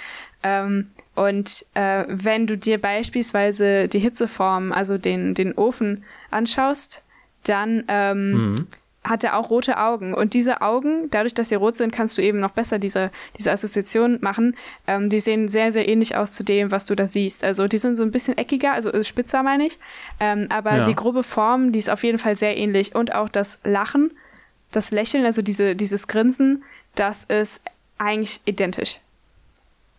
Ähm, 0.42 0.90
und 1.14 1.64
äh, 1.74 2.04
wenn 2.08 2.46
du 2.46 2.58
dir 2.58 2.80
beispielsweise 2.80 3.88
die 3.88 3.98
Hitzeform, 3.98 4.72
also 4.72 4.98
den, 4.98 5.34
den 5.34 5.54
Ofen 5.54 6.04
anschaust, 6.30 7.02
dann 7.44 7.84
ähm, 7.88 8.32
mhm 8.32 8.66
hat 9.04 9.22
er 9.22 9.38
auch 9.38 9.50
rote 9.50 9.78
Augen. 9.78 10.14
Und 10.14 10.34
diese 10.34 10.62
Augen, 10.62 11.10
dadurch, 11.10 11.34
dass 11.34 11.50
sie 11.50 11.54
rot 11.54 11.76
sind, 11.76 11.92
kannst 11.92 12.16
du 12.16 12.22
eben 12.22 12.40
noch 12.40 12.50
besser 12.50 12.78
diese, 12.78 13.10
diese 13.36 13.52
Assoziation 13.52 14.18
machen. 14.22 14.56
Ähm, 14.86 15.10
die 15.10 15.20
sehen 15.20 15.48
sehr, 15.48 15.72
sehr 15.72 15.86
ähnlich 15.88 16.16
aus 16.16 16.32
zu 16.32 16.42
dem, 16.42 16.70
was 16.70 16.86
du 16.86 16.96
da 16.96 17.06
siehst. 17.06 17.44
Also 17.44 17.68
die 17.68 17.78
sind 17.78 17.96
so 17.96 18.02
ein 18.02 18.10
bisschen 18.10 18.38
eckiger, 18.38 18.72
also 18.72 19.02
spitzer 19.02 19.42
meine 19.42 19.66
ich. 19.66 19.78
Ähm, 20.20 20.48
aber 20.50 20.78
ja. 20.78 20.84
die 20.84 20.94
grobe 20.94 21.22
Form, 21.22 21.72
die 21.72 21.78
ist 21.78 21.90
auf 21.90 22.02
jeden 22.02 22.18
Fall 22.18 22.34
sehr 22.34 22.56
ähnlich. 22.56 22.94
Und 22.94 23.14
auch 23.14 23.28
das 23.28 23.58
Lachen, 23.62 24.10
das 24.70 24.90
Lächeln, 24.90 25.26
also 25.26 25.42
diese, 25.42 25.76
dieses 25.76 26.08
Grinsen, 26.08 26.64
das 26.94 27.24
ist 27.24 27.60
eigentlich 27.98 28.40
identisch. 28.46 29.00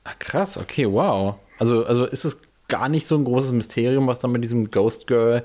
Ach, 0.04 0.18
krass, 0.20 0.58
okay, 0.58 0.92
wow. 0.92 1.36
Also, 1.60 1.86
also 1.86 2.06
ist 2.06 2.26
es 2.26 2.38
gar 2.68 2.90
nicht 2.90 3.08
so 3.08 3.16
ein 3.16 3.24
großes 3.24 3.52
Mysterium, 3.52 4.08
was 4.08 4.20
da 4.20 4.28
mit 4.28 4.44
diesem 4.44 4.72
Ghost 4.72 5.08
Girl 5.08 5.44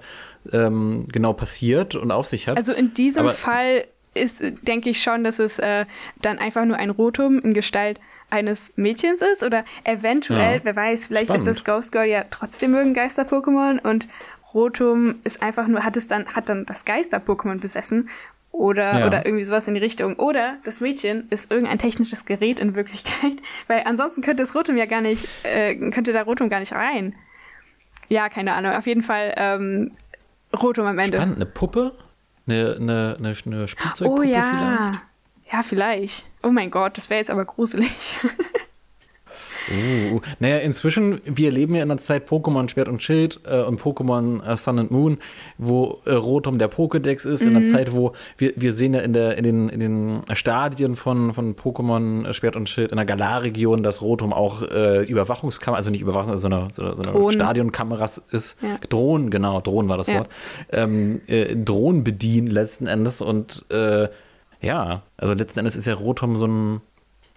ähm, 0.52 1.06
genau 1.12 1.32
passiert 1.32 1.94
und 1.94 2.10
auf 2.10 2.26
sich 2.26 2.48
hat. 2.48 2.56
Also 2.56 2.72
in 2.72 2.94
diesem 2.94 3.26
Aber 3.26 3.32
Fall 3.32 3.84
ist, 4.14 4.42
denke 4.62 4.90
ich 4.90 5.02
schon, 5.02 5.24
dass 5.24 5.38
es 5.38 5.58
äh, 5.58 5.86
dann 6.20 6.38
einfach 6.38 6.64
nur 6.64 6.76
ein 6.76 6.90
Rotum 6.90 7.38
in 7.40 7.54
Gestalt 7.54 8.00
eines 8.30 8.72
Mädchens 8.76 9.22
ist 9.22 9.42
oder 9.42 9.64
eventuell, 9.84 10.56
ja. 10.56 10.60
wer 10.62 10.76
weiß, 10.76 11.06
vielleicht 11.06 11.26
Spannend. 11.26 11.46
ist 11.46 11.58
das 11.58 11.64
Ghost 11.64 11.92
Girl 11.92 12.06
ja 12.06 12.24
trotzdem 12.30 12.74
irgendein 12.74 13.04
Geister-Pokémon 13.04 13.80
und 13.80 14.08
Rotum 14.54 15.16
ist 15.24 15.42
einfach 15.42 15.66
nur, 15.68 15.84
hat 15.84 15.96
es 15.96 16.06
dann, 16.06 16.26
hat 16.26 16.48
dann 16.48 16.66
das 16.66 16.84
Geister-Pokémon 16.84 17.60
besessen 17.60 18.08
oder, 18.52 19.00
ja. 19.00 19.06
oder 19.06 19.26
irgendwie 19.26 19.44
sowas 19.44 19.68
in 19.68 19.74
die 19.74 19.80
Richtung. 19.80 20.16
Oder 20.16 20.58
das 20.64 20.80
Mädchen 20.80 21.28
ist 21.30 21.50
irgendein 21.50 21.78
technisches 21.78 22.24
Gerät 22.24 22.58
in 22.58 22.74
Wirklichkeit, 22.74 23.36
weil 23.68 23.82
ansonsten 23.84 24.22
könnte 24.22 24.42
das 24.42 24.54
Rotum 24.54 24.76
ja 24.76 24.86
gar 24.86 25.00
nicht, 25.00 25.28
äh, 25.44 25.76
könnte 25.90 26.12
da 26.12 26.22
Rotum 26.22 26.48
gar 26.48 26.60
nicht 26.60 26.72
rein. 26.72 27.14
Ja, 28.08 28.28
keine 28.28 28.54
Ahnung. 28.54 28.72
Auf 28.72 28.86
jeden 28.86 29.02
Fall 29.02 29.34
ähm, 29.36 29.92
Rotum 30.56 30.86
am 30.86 30.98
Ende. 30.98 31.18
Spannend, 31.18 31.36
eine 31.36 31.46
Puppe? 31.46 31.92
Eine, 32.46 32.76
eine, 32.78 33.16
eine, 33.18 33.36
eine 33.44 33.68
Spielzeugpuppe 33.68 34.20
oh, 34.20 34.24
ja. 34.24 34.50
vielleicht? 34.50 35.52
Ja, 35.52 35.62
vielleicht. 35.62 36.26
Oh 36.42 36.50
mein 36.50 36.70
Gott, 36.70 36.96
das 36.96 37.10
wäre 37.10 37.18
jetzt 37.18 37.30
aber 37.30 37.44
gruselig. 37.44 38.16
Uh, 39.68 40.16
uh, 40.16 40.20
naja, 40.38 40.58
inzwischen, 40.58 41.20
wir 41.24 41.50
leben 41.50 41.74
ja 41.74 41.82
in 41.82 41.88
der 41.88 41.98
Zeit 41.98 42.28
Pokémon 42.28 42.68
Schwert 42.68 42.88
und 42.88 43.02
Schild 43.02 43.40
äh, 43.44 43.62
und 43.62 43.80
Pokémon 43.80 44.44
äh, 44.44 44.56
Sun 44.56 44.78
and 44.78 44.90
Moon, 44.90 45.18
wo 45.58 45.98
äh, 46.06 46.12
Rotom 46.12 46.58
der 46.58 46.70
Pokédex 46.70 47.26
ist, 47.26 47.42
mhm. 47.42 47.48
in 47.48 47.54
der 47.54 47.62
mhm. 47.62 47.74
Zeit, 47.74 47.92
wo 47.92 48.12
wir, 48.38 48.52
wir 48.56 48.72
sehen 48.72 48.94
ja 48.94 49.00
in, 49.00 49.12
der, 49.12 49.36
in, 49.36 49.44
den, 49.44 49.68
in 49.68 49.80
den 49.80 50.22
Stadien 50.32 50.96
von, 50.96 51.34
von 51.34 51.54
Pokémon 51.56 52.32
Schwert 52.32 52.56
und 52.56 52.68
Schild 52.68 52.90
in 52.90 52.96
der 52.96 53.06
Galar-Region, 53.06 53.82
dass 53.82 54.02
Rotom 54.02 54.32
auch 54.32 54.62
äh, 54.62 55.04
Überwachungskamera, 55.04 55.78
also 55.78 55.90
nicht 55.90 56.00
Überwachung, 56.00 56.36
sondern 56.38 56.72
so 56.72 56.82
eine, 56.82 56.96
so 56.96 57.02
eine 57.02 57.32
Stadionkameras 57.32 58.18
ist. 58.18 58.56
Ja. 58.62 58.78
Drohnen, 58.88 59.30
genau, 59.30 59.60
Drohnen 59.60 59.88
war 59.88 59.98
das 59.98 60.06
ja. 60.06 60.20
Wort. 60.20 60.28
Ähm, 60.72 61.20
äh, 61.26 61.56
Drohnen 61.56 62.04
bedienen 62.04 62.48
letzten 62.48 62.86
Endes 62.86 63.20
und 63.20 63.64
äh, 63.70 64.08
ja, 64.62 65.02
also 65.16 65.34
letzten 65.34 65.60
Endes 65.60 65.76
ist 65.76 65.86
ja 65.86 65.94
Rotom 65.94 66.36
so 66.36 66.46
ein 66.46 66.80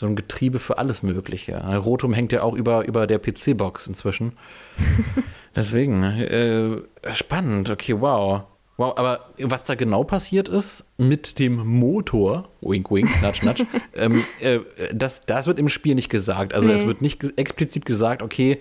so 0.04 0.08
ein 0.10 0.18
Getriebe 0.18 0.60
für 0.60 0.78
alles 0.78 1.02
Mögliche. 1.02 1.56
Rotum 1.78 2.14
hängt 2.14 2.34
ja 2.34 2.44
auch 2.44 2.56
über, 2.56 2.86
über 2.86 3.08
der 3.08 3.20
PC-Box 3.20 3.88
inzwischen. 3.88 4.34
Deswegen, 5.56 6.04
äh, 6.04 6.76
spannend, 7.14 7.70
okay, 7.70 7.96
wow. 8.02 8.44
Wow, 8.76 8.98
aber 8.98 9.30
was 9.40 9.64
da 9.64 9.76
genau 9.76 10.04
passiert 10.04 10.50
ist 10.50 10.84
mit 10.98 11.40
dem 11.40 11.56
Motor, 11.66 12.50
wink, 12.60 12.92
wink, 12.92 13.10
natsch, 13.22 13.44
natsch, 13.44 13.64
ähm, 13.96 14.26
äh, 14.42 14.60
das, 14.94 15.26
das 15.26 15.48
wird 15.48 15.58
im 15.58 15.70
Spiel 15.70 15.96
nicht 15.96 16.10
gesagt. 16.10 16.54
Also 16.54 16.68
nee. 16.68 16.74
es 16.74 16.86
wird 16.86 17.02
nicht 17.02 17.24
explizit 17.38 17.86
gesagt, 17.86 18.22
okay, 18.22 18.60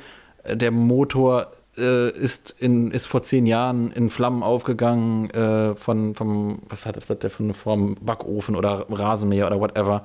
der 0.49 0.71
Motor 0.71 1.51
äh, 1.77 2.11
ist, 2.11 2.55
in, 2.61 2.93
ist 2.93 3.07
vor 3.07 3.23
zehn 3.23 3.47
Jahren 3.47 3.91
in 3.91 4.11
Flammen 4.11 4.45
aufgegangen 4.45 5.31
äh, 5.31 5.75
von, 5.75 6.15
vom, 6.15 6.61
was 6.69 6.87
hat, 6.87 6.97
was 6.99 7.11
hat 7.11 7.25
der 7.25 7.31
für 7.31 7.43
eine 7.43 7.55
Form, 7.55 7.97
Backofen 8.01 8.55
oder 8.55 8.87
Rasenmäher 8.91 9.49
oder 9.49 9.59
whatever. 9.59 10.05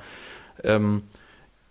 Ähm, 0.63 1.03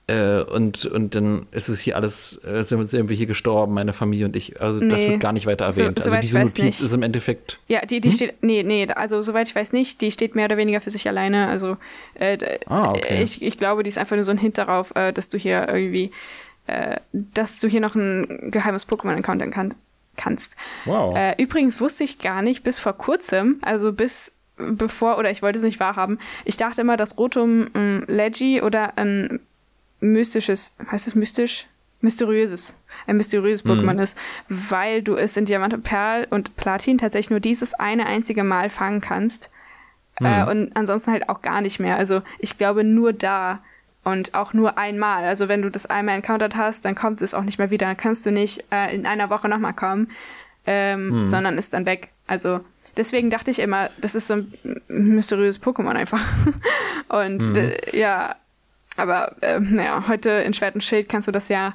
äh, 0.09 0.43
und, 0.43 0.87
und 0.87 1.16
dann 1.16 1.47
ist 1.51 1.69
es 1.69 1.81
hier 1.81 1.97
alles, 1.97 2.41
äh, 2.45 2.62
sind, 2.62 2.87
sind, 2.87 3.09
wir 3.09 3.16
hier 3.16 3.27
gestorben, 3.27 3.74
meine 3.74 3.93
Familie 3.93 4.27
und 4.27 4.37
ich. 4.37 4.61
Also 4.61 4.78
nee. 4.78 4.89
das 4.89 5.01
wird 5.01 5.20
gar 5.20 5.33
nicht 5.33 5.47
weiter 5.47 5.65
erwähnt. 5.65 5.99
So, 5.99 6.11
also 6.11 6.20
diese 6.20 6.39
Notiz 6.39 6.59
nicht. 6.59 6.81
ist 6.81 6.93
im 6.93 7.03
Endeffekt. 7.03 7.59
Ja, 7.66 7.81
die, 7.81 8.01
die 8.01 8.11
hm? 8.11 8.15
steht, 8.15 8.43
nee, 8.43 8.62
nee, 8.62 8.87
also 8.87 9.20
soweit 9.23 9.49
ich 9.49 9.57
weiß 9.57 9.73
nicht, 9.73 10.01
die 10.01 10.12
steht 10.12 10.37
mehr 10.37 10.45
oder 10.45 10.59
weniger 10.59 10.81
für 10.81 10.91
sich 10.91 11.09
alleine. 11.09 11.49
Also 11.49 11.77
äh, 12.15 12.39
ah, 12.66 12.91
okay. 12.91 13.20
ich, 13.20 13.43
ich 13.43 13.59
glaube, 13.59 13.83
die 13.83 13.89
ist 13.89 13.99
einfach 13.99 14.15
nur 14.15 14.24
so 14.24 14.31
ein 14.31 14.39
Hint 14.39 14.59
darauf, 14.59 14.95
äh, 14.95 15.12
dass 15.12 15.28
du 15.28 15.39
hier 15.39 15.69
irgendwie, 15.69 16.12
dass 17.12 17.61
du 17.61 17.69
hier 17.69 17.81
noch 17.81 17.95
ein 17.95 18.51
geheimes 18.51 18.89
Pokémon-Account 18.89 19.53
kann, 19.53 19.73
kannst. 20.16 20.57
Wow. 20.85 21.16
Übrigens 21.39 21.81
wusste 21.81 22.03
ich 22.03 22.19
gar 22.19 22.43
nicht 22.43 22.65
bis 22.65 22.77
vor 22.81 22.95
kurzem, 22.95 23.61
also 23.62 23.93
bis 23.93 24.33
bevor, 24.57 25.16
oder 25.19 25.31
ich 25.31 25.43
wollte 25.43 25.59
es 25.59 25.65
nicht 25.65 25.78
wahrhaben, 25.78 26.19
ich 26.45 26.57
dachte 26.57 26.81
immer, 26.81 26.97
dass 26.97 27.19
Rotom 27.19 27.69
ein 27.73 28.03
Leggy 28.09 28.62
oder 28.62 28.99
ein 28.99 29.39
mystisches, 30.01 30.74
heißt 30.90 31.06
es 31.06 31.14
mystisch? 31.14 31.66
Mysteriöses, 32.01 32.77
ein 33.06 33.16
mysteriöses 33.16 33.64
mhm. 33.64 33.70
Pokémon 33.73 34.02
ist, 34.02 34.18
weil 34.48 35.02
du 35.02 35.16
es 35.16 35.36
in 35.36 35.47
Diamant, 35.47 35.82
Perl 35.82 36.27
und 36.31 36.56
Platin 36.56 36.98
tatsächlich 36.98 37.31
nur 37.31 37.40
dieses 37.40 37.73
eine 37.74 38.06
einzige 38.06 38.44
Mal 38.44 38.68
fangen 38.68 39.01
kannst. 39.01 39.51
Mhm. 40.20 40.27
Äh, 40.27 40.44
und 40.44 40.77
ansonsten 40.77 41.12
halt 41.12 41.28
auch 41.28 41.43
gar 41.43 41.62
nicht 41.62 41.81
mehr. 41.81 41.97
Also 41.97 42.23
ich 42.39 42.59
glaube 42.59 42.85
nur 42.85 43.12
da 43.12 43.60
und 44.05 44.35
auch 44.35 44.52
nur 44.52 44.78
einmal. 44.78 45.24
Also 45.24 45.48
wenn 45.48 45.62
du 45.62 45.70
das 45.70 45.86
einmal 45.86 46.16
encountered 46.16 46.55
hast, 46.55 46.85
dann 46.85 46.94
kommt 46.94 47.23
es 47.23 47.35
auch 47.35 47.43
nicht 47.43 47.59
mehr 47.59 47.70
wieder. 47.70 47.86
Dann 47.86 47.97
kannst 47.97 48.24
du 48.24 48.31
nicht 48.31 48.64
äh, 48.70 48.94
in 48.94 49.06
einer 49.06 49.31
Woche 49.31 49.48
nochmal 49.48 49.74
kommen, 49.74 50.10
ähm, 50.66 51.23
mhm. 51.23 51.27
sondern 51.27 51.59
ist 51.59 51.74
dann 51.74 51.86
weg. 51.86 52.10
Also 52.27 52.60
deswegen 52.97 53.31
dachte 53.31 53.51
ich 53.51 53.59
immer, 53.59 53.90
das 54.01 54.14
ist 54.14 54.28
so 54.28 54.35
ein 54.35 54.52
mysteriöses 54.89 55.62
Pokémon 55.62 55.94
einfach. 55.94 56.23
und 57.09 57.47
mhm. 57.47 57.56
äh, 57.56 57.98
ja, 57.98 58.36
aber 58.97 59.36
äh, 59.43 59.60
naja, 59.60 60.05
heute 60.09 60.31
in 60.31 60.52
Schwert 60.52 60.74
und 60.74 60.82
Schild 60.82 61.09
kannst 61.09 61.28
du 61.28 61.32
das 61.32 61.48
ja 61.48 61.74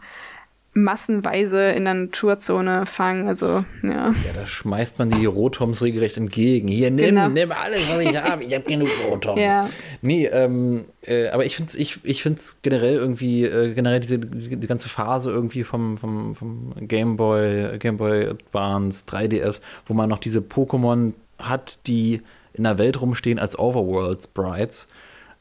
massenweise 0.73 1.71
in 1.71 1.83
der 1.83 1.93
Naturzone 1.93 2.85
fangen. 2.85 3.27
Also, 3.27 3.65
ja. 3.83 4.07
Ja, 4.09 4.33
da 4.33 4.47
schmeißt 4.47 4.99
man 4.99 5.11
die 5.11 5.25
Rotoms 5.25 5.81
regelrecht 5.81 6.15
entgegen. 6.15 6.69
Hier, 6.69 6.89
nimm, 6.91 7.07
genau. 7.07 7.27
nimm 7.27 7.51
alles, 7.51 7.89
was 7.89 7.99
ich 7.99 8.17
habe. 8.17 8.43
Ich 8.43 8.53
habe 8.53 8.63
genug 8.63 8.89
Rotoms. 9.09 9.41
Ja. 9.41 9.69
Nee, 10.01 10.27
ähm, 10.27 10.85
äh, 11.01 11.27
aber 11.27 11.45
ich 11.45 11.57
finde 11.57 11.69
es 11.69 11.75
ich, 11.75 11.99
ich 12.03 12.23
find's 12.23 12.59
generell 12.61 12.95
irgendwie, 12.95 13.43
äh, 13.43 13.73
generell 13.73 13.99
diese 13.99 14.19
die 14.19 14.67
ganze 14.67 14.87
Phase 14.87 15.29
irgendwie 15.29 15.63
vom, 15.63 15.97
vom, 15.97 16.35
vom 16.35 16.73
Game 16.87 17.17
Boy, 17.17 17.77
Game 17.77 17.97
Boy 17.97 18.27
Advance, 18.27 19.05
3DS, 19.07 19.59
wo 19.85 19.93
man 19.93 20.09
noch 20.09 20.19
diese 20.19 20.39
Pokémon 20.39 21.13
hat, 21.37 21.79
die 21.85 22.21
in 22.53 22.63
der 22.63 22.77
Welt 22.77 23.01
rumstehen 23.01 23.39
als 23.39 23.59
Overworld 23.59 24.23
Sprites 24.23 24.87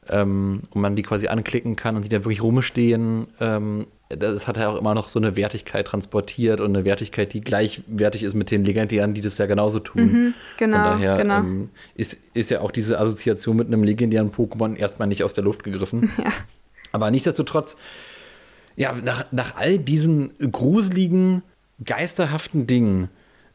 ähm, 0.09 0.63
und 0.71 0.81
man 0.81 0.95
die 0.95 1.03
quasi 1.03 1.27
anklicken 1.27 1.75
kann 1.75 1.95
und 1.95 2.05
die 2.05 2.09
da 2.09 2.23
wirklich 2.23 2.41
rumstehen. 2.41 3.27
Ähm, 3.39 3.87
das 4.09 4.47
hat 4.47 4.57
ja 4.57 4.69
auch 4.69 4.77
immer 4.77 4.93
noch 4.93 5.07
so 5.07 5.19
eine 5.19 5.35
Wertigkeit 5.35 5.87
transportiert 5.87 6.59
und 6.59 6.75
eine 6.75 6.85
Wertigkeit, 6.85 7.33
die 7.33 7.41
gleichwertig 7.41 8.23
ist 8.23 8.33
mit 8.33 8.51
den 8.51 8.65
Legendären, 8.65 9.13
die 9.13 9.21
das 9.21 9.37
ja 9.37 9.45
genauso 9.45 9.79
tun. 9.79 10.03
Mhm, 10.03 10.33
genau. 10.57 10.77
Von 10.77 10.85
daher 10.85 11.17
genau. 11.17 11.37
Ähm, 11.37 11.69
ist, 11.95 12.17
ist 12.33 12.51
ja 12.51 12.61
auch 12.61 12.71
diese 12.71 12.99
Assoziation 12.99 13.55
mit 13.55 13.67
einem 13.67 13.83
legendären 13.83 14.31
Pokémon 14.31 14.75
erstmal 14.75 15.07
nicht 15.07 15.23
aus 15.23 15.33
der 15.33 15.43
Luft 15.43 15.63
gegriffen. 15.63 16.11
Ja. 16.21 16.31
Aber 16.91 17.09
nichtsdestotrotz, 17.09 17.77
ja, 18.75 18.93
nach, 19.03 19.31
nach 19.31 19.55
all 19.55 19.79
diesen 19.79 20.31
gruseligen, 20.51 21.41
geisterhaften 21.83 22.67
Dingen, 22.67 23.09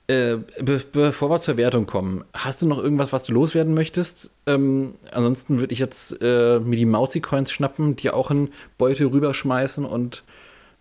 äh, 0.09 0.37
be 0.61 0.81
bevor 0.93 1.31
wir 1.31 1.39
zur 1.39 1.57
Wertung 1.57 1.87
kommen, 1.87 2.25
hast 2.33 2.63
du 2.63 2.67
noch 2.67 2.79
irgendwas, 2.79 3.13
was 3.13 3.25
du 3.25 3.33
loswerden 3.33 3.75
möchtest? 3.75 4.31
Ähm, 4.47 4.95
ansonsten 5.11 5.61
würde 5.61 5.73
ich 5.73 5.79
jetzt 5.79 6.23
äh, 6.23 6.61
mir 6.61 6.77
die 6.77 6.87
Mauzi-Coins 6.87 7.51
schnappen, 7.51 7.97
die 7.97 8.11
auch 8.11 8.31
in 8.31 8.51
Beute 8.79 9.05
rüberschmeißen 9.05 9.85
und 9.85 10.23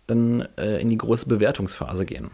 dann 0.06 0.46
äh, 0.56 0.80
in 0.80 0.90
die 0.90 0.98
große 0.98 1.26
Bewertungsphase 1.26 2.06
gehen. 2.06 2.30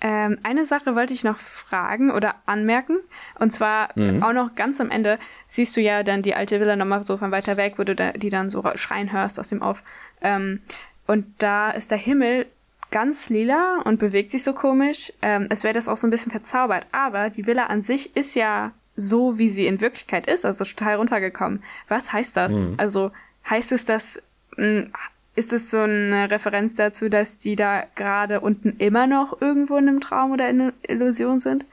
Ähm, 0.00 0.38
eine 0.42 0.66
Sache 0.66 0.96
wollte 0.96 1.14
ich 1.14 1.22
noch 1.22 1.36
fragen 1.36 2.10
oder 2.10 2.34
anmerken. 2.46 2.98
Und 3.38 3.52
zwar 3.52 3.90
mhm. 3.94 4.20
auch 4.24 4.32
noch 4.32 4.56
ganz 4.56 4.80
am 4.80 4.90
Ende 4.90 5.18
siehst 5.46 5.76
du 5.76 5.80
ja 5.80 6.02
dann 6.02 6.22
die 6.22 6.34
alte 6.34 6.58
Villa 6.58 6.74
nochmal 6.74 7.06
so 7.06 7.18
von 7.18 7.30
weiter 7.30 7.56
weg, 7.56 7.74
wo 7.76 7.84
du 7.84 7.94
da, 7.94 8.12
die 8.12 8.30
dann 8.30 8.48
so 8.48 8.64
schreien 8.74 9.12
hörst 9.12 9.38
aus 9.38 9.46
dem 9.48 9.62
Auf. 9.62 9.84
Ähm, 10.20 10.60
und 11.06 11.26
da 11.38 11.70
ist 11.70 11.92
der 11.92 11.98
Himmel 11.98 12.46
ganz 12.92 13.28
lila 13.28 13.80
und 13.84 13.98
bewegt 13.98 14.30
sich 14.30 14.44
so 14.44 14.52
komisch. 14.52 15.12
Ähm, 15.22 15.48
es 15.50 15.64
wäre 15.64 15.74
das 15.74 15.88
auch 15.88 15.96
so 15.96 16.06
ein 16.06 16.10
bisschen 16.10 16.30
verzaubert. 16.30 16.86
Aber 16.92 17.30
die 17.30 17.46
Villa 17.46 17.66
an 17.66 17.82
sich 17.82 18.14
ist 18.14 18.36
ja 18.36 18.70
so, 18.94 19.38
wie 19.38 19.48
sie 19.48 19.66
in 19.66 19.80
Wirklichkeit 19.80 20.28
ist, 20.28 20.44
also 20.44 20.64
total 20.64 20.96
runtergekommen. 20.96 21.64
Was 21.88 22.12
heißt 22.12 22.36
das? 22.36 22.54
Mhm. 22.54 22.74
Also 22.76 23.10
heißt 23.48 23.72
es, 23.72 23.84
dass 23.84 24.22
mh, 24.56 24.64
hm, 24.64 24.92
ist 25.34 25.52
es 25.52 25.70
so 25.70 25.78
eine 25.78 26.30
Referenz 26.30 26.74
dazu, 26.74 27.08
dass 27.08 27.38
die 27.38 27.56
da 27.56 27.84
gerade 27.94 28.40
unten 28.40 28.76
immer 28.78 29.06
noch 29.06 29.40
irgendwo 29.40 29.78
in 29.78 29.88
einem 29.88 30.00
Traum 30.00 30.32
oder 30.32 30.48
in 30.48 30.60
einer 30.60 30.72
Illusion 30.86 31.40
sind? 31.40 31.64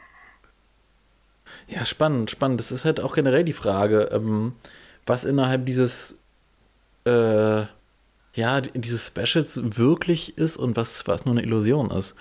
Ja, 1.67 1.85
spannend, 1.85 2.31
spannend. 2.31 2.59
Das 2.61 2.71
ist 2.71 2.85
halt 2.85 3.01
auch 3.01 3.13
generell 3.13 3.43
die 3.43 3.53
Frage, 3.53 4.09
ähm, 4.13 4.53
was 5.05 5.25
innerhalb 5.25 5.65
dieses 5.65 6.15
äh, 7.05 7.65
ja, 8.33 8.61
dieses 8.61 9.07
Specials 9.07 9.77
wirklich 9.77 10.37
ist 10.37 10.57
und 10.57 10.75
was, 10.75 11.07
was 11.07 11.25
nur 11.25 11.33
eine 11.35 11.43
Illusion 11.43 11.91
ist. 11.91 12.15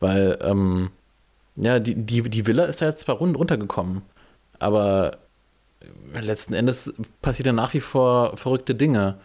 Weil, 0.00 0.38
ähm, 0.42 0.90
ja, 1.56 1.78
die, 1.78 1.94
die, 1.94 2.28
die 2.28 2.46
Villa 2.46 2.64
ist 2.64 2.82
da 2.82 2.86
jetzt 2.86 3.00
zwar 3.00 3.16
rund 3.16 3.38
runtergekommen, 3.38 4.02
aber 4.58 5.18
letzten 6.12 6.54
Endes 6.54 6.92
passieren 7.22 7.56
ja 7.56 7.62
nach 7.62 7.74
wie 7.74 7.80
vor 7.80 8.36
verrückte 8.36 8.74
Dinge. 8.74 9.16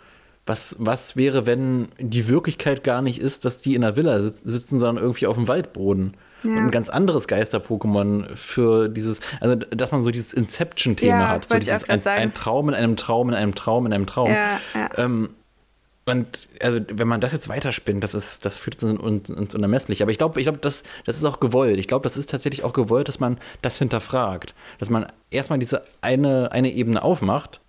Was, 0.45 0.75
was 0.79 1.15
wäre, 1.15 1.45
wenn 1.45 1.89
die 1.99 2.27
Wirklichkeit 2.27 2.83
gar 2.83 3.03
nicht 3.03 3.19
ist, 3.19 3.45
dass 3.45 3.59
die 3.59 3.75
in 3.75 3.81
der 3.81 3.95
Villa 3.95 4.19
sitzen, 4.19 4.79
sondern 4.79 5.03
irgendwie 5.03 5.27
auf 5.27 5.35
dem 5.35 5.47
Waldboden? 5.47 6.15
Ja. 6.43 6.51
Und 6.51 6.57
ein 6.57 6.71
ganz 6.71 6.89
anderes 6.89 7.27
Geister-Pokémon 7.27 8.35
für 8.35 8.87
dieses, 8.89 9.19
also 9.41 9.55
dass 9.55 9.91
man 9.91 10.03
so 10.03 10.09
dieses 10.09 10.33
Inception-Thema 10.33 11.19
ja, 11.19 11.27
hat. 11.27 11.47
So 11.47 11.57
dieses 11.57 11.87
ein, 11.89 12.01
ein, 12.07 12.33
Traum 12.33 12.69
in 12.69 12.75
einem 12.75 12.95
Traum 12.95 13.29
in 13.29 13.35
einem 13.35 13.53
Traum 13.53 13.85
in 13.85 13.93
einem 13.93 14.05
Traum. 14.05 14.31
Ja, 14.31 14.59
ähm, 14.97 15.29
und 16.09 16.47
also, 16.61 16.79
wenn 16.91 17.07
man 17.07 17.21
das 17.21 17.31
jetzt 17.31 17.49
weiterspinnt, 17.49 18.03
das 18.03 18.13
ist, 18.13 18.45
das 18.45 18.59
führt 18.59 18.81
uns, 18.83 18.99
uns, 18.99 19.29
uns 19.29 19.55
unermesslich. 19.55 20.01
Aber 20.01 20.11
ich 20.11 20.17
glaube, 20.17 20.39
ich 20.39 20.45
glaube, 20.45 20.59
das, 20.59 20.83
das 21.05 21.17
ist 21.17 21.25
auch 21.25 21.39
gewollt. 21.39 21.77
Ich 21.79 21.87
glaube, 21.87 22.03
das 22.03 22.17
ist 22.17 22.29
tatsächlich 22.29 22.63
auch 22.63 22.73
gewollt, 22.73 23.07
dass 23.07 23.19
man 23.19 23.37
das 23.61 23.77
hinterfragt. 23.77 24.53
Dass 24.79 24.89
man 24.89 25.07
erstmal 25.31 25.59
diese 25.59 25.83
eine, 26.01 26.51
eine 26.51 26.71
Ebene 26.71 27.01
aufmacht, 27.01 27.59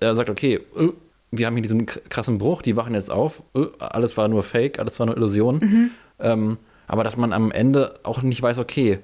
äh, 0.00 0.14
sagt, 0.14 0.30
okay, 0.30 0.60
äh, 0.76 0.88
wir 1.30 1.46
haben 1.46 1.54
hier 1.54 1.62
diesen 1.62 1.86
krassen 1.86 2.38
Bruch, 2.38 2.62
die 2.62 2.76
wachen 2.76 2.94
jetzt 2.94 3.10
auf, 3.10 3.42
äh, 3.54 3.66
alles 3.78 4.16
war 4.16 4.28
nur 4.28 4.42
Fake, 4.42 4.78
alles 4.78 4.98
war 4.98 5.06
nur 5.06 5.16
Illusion. 5.16 5.58
Mhm. 5.58 5.90
Ähm, 6.18 6.58
aber 6.86 7.04
dass 7.04 7.16
man 7.16 7.32
am 7.32 7.52
Ende 7.52 8.00
auch 8.02 8.22
nicht 8.22 8.42
weiß, 8.42 8.58
okay, 8.58 8.98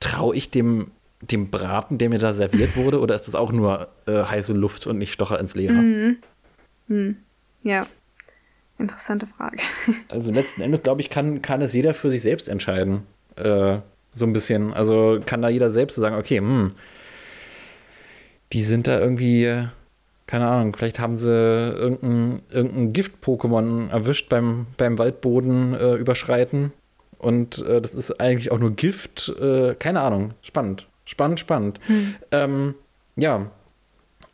traue 0.00 0.34
ich 0.34 0.50
dem, 0.50 0.90
dem 1.20 1.50
Braten, 1.50 1.98
der 1.98 2.08
mir 2.08 2.18
da 2.18 2.32
serviert 2.32 2.76
wurde, 2.76 3.00
oder 3.00 3.14
ist 3.14 3.26
das 3.26 3.34
auch 3.34 3.52
nur 3.52 3.88
äh, 4.06 4.22
heiße 4.22 4.52
Luft 4.52 4.86
und 4.86 5.00
ich 5.00 5.12
stoche 5.12 5.36
ins 5.36 5.54
Leere? 5.54 5.74
Mhm. 5.74 6.16
Mhm. 6.88 7.16
Ja, 7.64 7.86
interessante 8.78 9.26
Frage. 9.26 9.58
Also 10.10 10.30
letzten 10.30 10.60
Endes, 10.60 10.84
glaube 10.84 11.00
ich, 11.00 11.10
kann, 11.10 11.42
kann 11.42 11.60
es 11.62 11.72
jeder 11.72 11.94
für 11.94 12.10
sich 12.10 12.22
selbst 12.22 12.48
entscheiden. 12.48 13.06
Äh, 13.36 13.78
so 14.14 14.26
ein 14.26 14.32
bisschen. 14.32 14.72
Also 14.72 15.18
kann 15.26 15.42
da 15.42 15.48
jeder 15.48 15.70
selbst 15.70 15.96
sagen, 15.96 16.14
okay, 16.14 16.38
hm, 16.38 16.72
die 18.52 18.62
sind 18.62 18.86
da 18.86 19.00
irgendwie, 19.00 19.66
keine 20.26 20.46
Ahnung, 20.46 20.76
vielleicht 20.76 21.00
haben 21.00 21.16
sie 21.16 21.28
irgendein, 21.28 22.42
irgendein 22.50 22.92
Gift-Pokémon 22.92 23.90
erwischt 23.90 24.28
beim, 24.28 24.66
beim 24.76 24.98
Waldboden 24.98 25.74
äh, 25.74 25.94
überschreiten. 25.94 26.72
Und 27.18 27.58
äh, 27.66 27.80
das 27.80 27.94
ist 27.94 28.20
eigentlich 28.20 28.52
auch 28.52 28.58
nur 28.58 28.76
Gift. 28.76 29.30
Äh, 29.40 29.74
keine 29.76 30.02
Ahnung. 30.02 30.34
Spannend. 30.42 30.86
Spannend, 31.06 31.40
spannend. 31.40 31.80
Hm. 31.86 32.14
Ähm, 32.30 32.74
ja, 33.16 33.50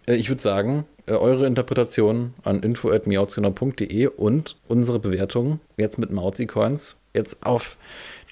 äh, 0.07 0.17
ich 0.17 0.29
würde 0.29 0.43
sagen, 0.43 0.85
äh, 1.11 1.15
eure 1.15 1.47
Interpretation 1.47 2.35
an 2.45 2.63
info.miauzgenau.de 2.63 4.07
und 4.07 4.57
unsere 4.69 5.01
Bewertung 5.01 5.59
jetzt 5.77 5.99
mit 5.99 6.13
Mauzi-Coins 6.13 6.97
jetzt 7.15 7.45
auf 7.45 7.77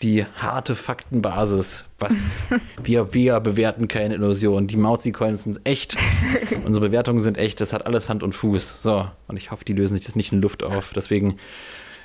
die 0.00 0.24
harte 0.24 0.76
Faktenbasis, 0.76 1.86
was 1.98 2.44
wir, 2.82 3.14
wir 3.14 3.40
bewerten 3.40 3.88
keine 3.88 4.14
Illusion. 4.14 4.68
Die 4.68 4.76
Mauzi-Coins 4.76 5.42
sind 5.42 5.60
echt. 5.64 5.96
Unsere 6.64 6.86
Bewertungen 6.86 7.20
sind 7.20 7.36
echt. 7.36 7.60
Das 7.60 7.72
hat 7.72 7.84
alles 7.84 8.08
Hand 8.08 8.22
und 8.22 8.32
Fuß. 8.32 8.80
So. 8.80 9.10
Und 9.26 9.36
ich 9.36 9.50
hoffe, 9.50 9.64
die 9.64 9.72
lösen 9.72 9.96
sich 9.96 10.06
das 10.06 10.14
nicht 10.14 10.32
in 10.32 10.40
Luft 10.40 10.62
auf. 10.62 10.92
Deswegen 10.94 11.38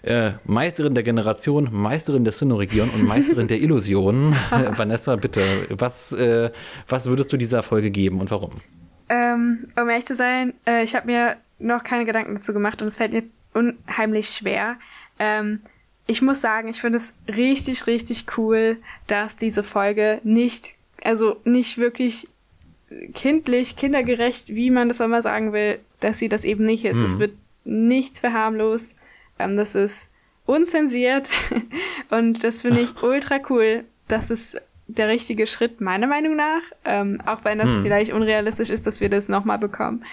äh, 0.01 0.31
Meisterin 0.43 0.95
der 0.95 1.03
Generation, 1.03 1.69
Meisterin 1.71 2.23
der 2.23 2.33
Sinnoregion 2.33 2.89
und 2.89 3.07
Meisterin 3.07 3.47
der 3.47 3.61
Illusion. 3.61 4.35
Vanessa, 4.75 5.15
bitte, 5.17 5.67
was, 5.69 6.11
äh, 6.13 6.49
was 6.87 7.05
würdest 7.05 7.31
du 7.31 7.37
dieser 7.37 7.61
Folge 7.61 7.91
geben 7.91 8.19
und 8.19 8.31
warum? 8.31 8.53
Ähm, 9.13 9.67
um 9.79 9.87
ehrlich 9.89 10.07
zu 10.07 10.15
sein, 10.15 10.55
äh, 10.65 10.83
ich 10.83 10.95
habe 10.95 11.05
mir 11.05 11.37
noch 11.59 11.83
keine 11.83 12.03
Gedanken 12.03 12.33
dazu 12.33 12.51
gemacht 12.51 12.81
und 12.81 12.87
es 12.87 12.97
fällt 12.97 13.13
mir 13.13 13.21
unheimlich 13.53 14.29
schwer. 14.29 14.77
Ähm, 15.19 15.61
ich 16.07 16.23
muss 16.23 16.41
sagen, 16.41 16.67
ich 16.67 16.81
finde 16.81 16.97
es 16.97 17.13
richtig, 17.27 17.85
richtig 17.85 18.25
cool, 18.37 18.77
dass 19.05 19.37
diese 19.37 19.61
Folge 19.61 20.19
nicht, 20.23 20.73
also 21.03 21.39
nicht 21.43 21.77
wirklich 21.77 22.27
kindlich, 23.13 23.75
kindergerecht, 23.75 24.47
wie 24.47 24.71
man 24.71 24.87
das 24.87 24.99
immer 24.99 25.21
sagen 25.21 25.53
will, 25.53 25.77
dass 25.99 26.17
sie 26.17 26.27
das 26.27 26.43
eben 26.43 26.65
nicht 26.65 26.83
ist. 26.83 26.97
Mhm. 26.97 27.05
Es 27.05 27.19
wird 27.19 27.33
nichts 27.65 28.19
verharmlos. 28.19 28.95
Ähm, 29.37 29.57
das 29.57 29.75
ist 29.75 30.09
unzensiert 30.47 31.29
und 32.09 32.43
das 32.43 32.61
finde 32.61 32.81
ich 32.81 33.03
ultra 33.03 33.39
cool. 33.51 33.83
Das 34.07 34.31
ist 34.31 34.59
der 34.87 35.07
richtige 35.07 35.47
Schritt, 35.47 35.81
meiner 35.81 36.07
Meinung 36.07 36.35
nach. 36.35 36.61
Ähm, 36.85 37.21
auch 37.25 37.43
wenn 37.43 37.57
das 37.57 37.75
mhm. 37.75 37.83
vielleicht 37.83 38.13
unrealistisch 38.13 38.69
ist, 38.69 38.85
dass 38.87 39.01
wir 39.01 39.09
das 39.09 39.29
nochmal 39.29 39.59
bekommen. 39.59 40.03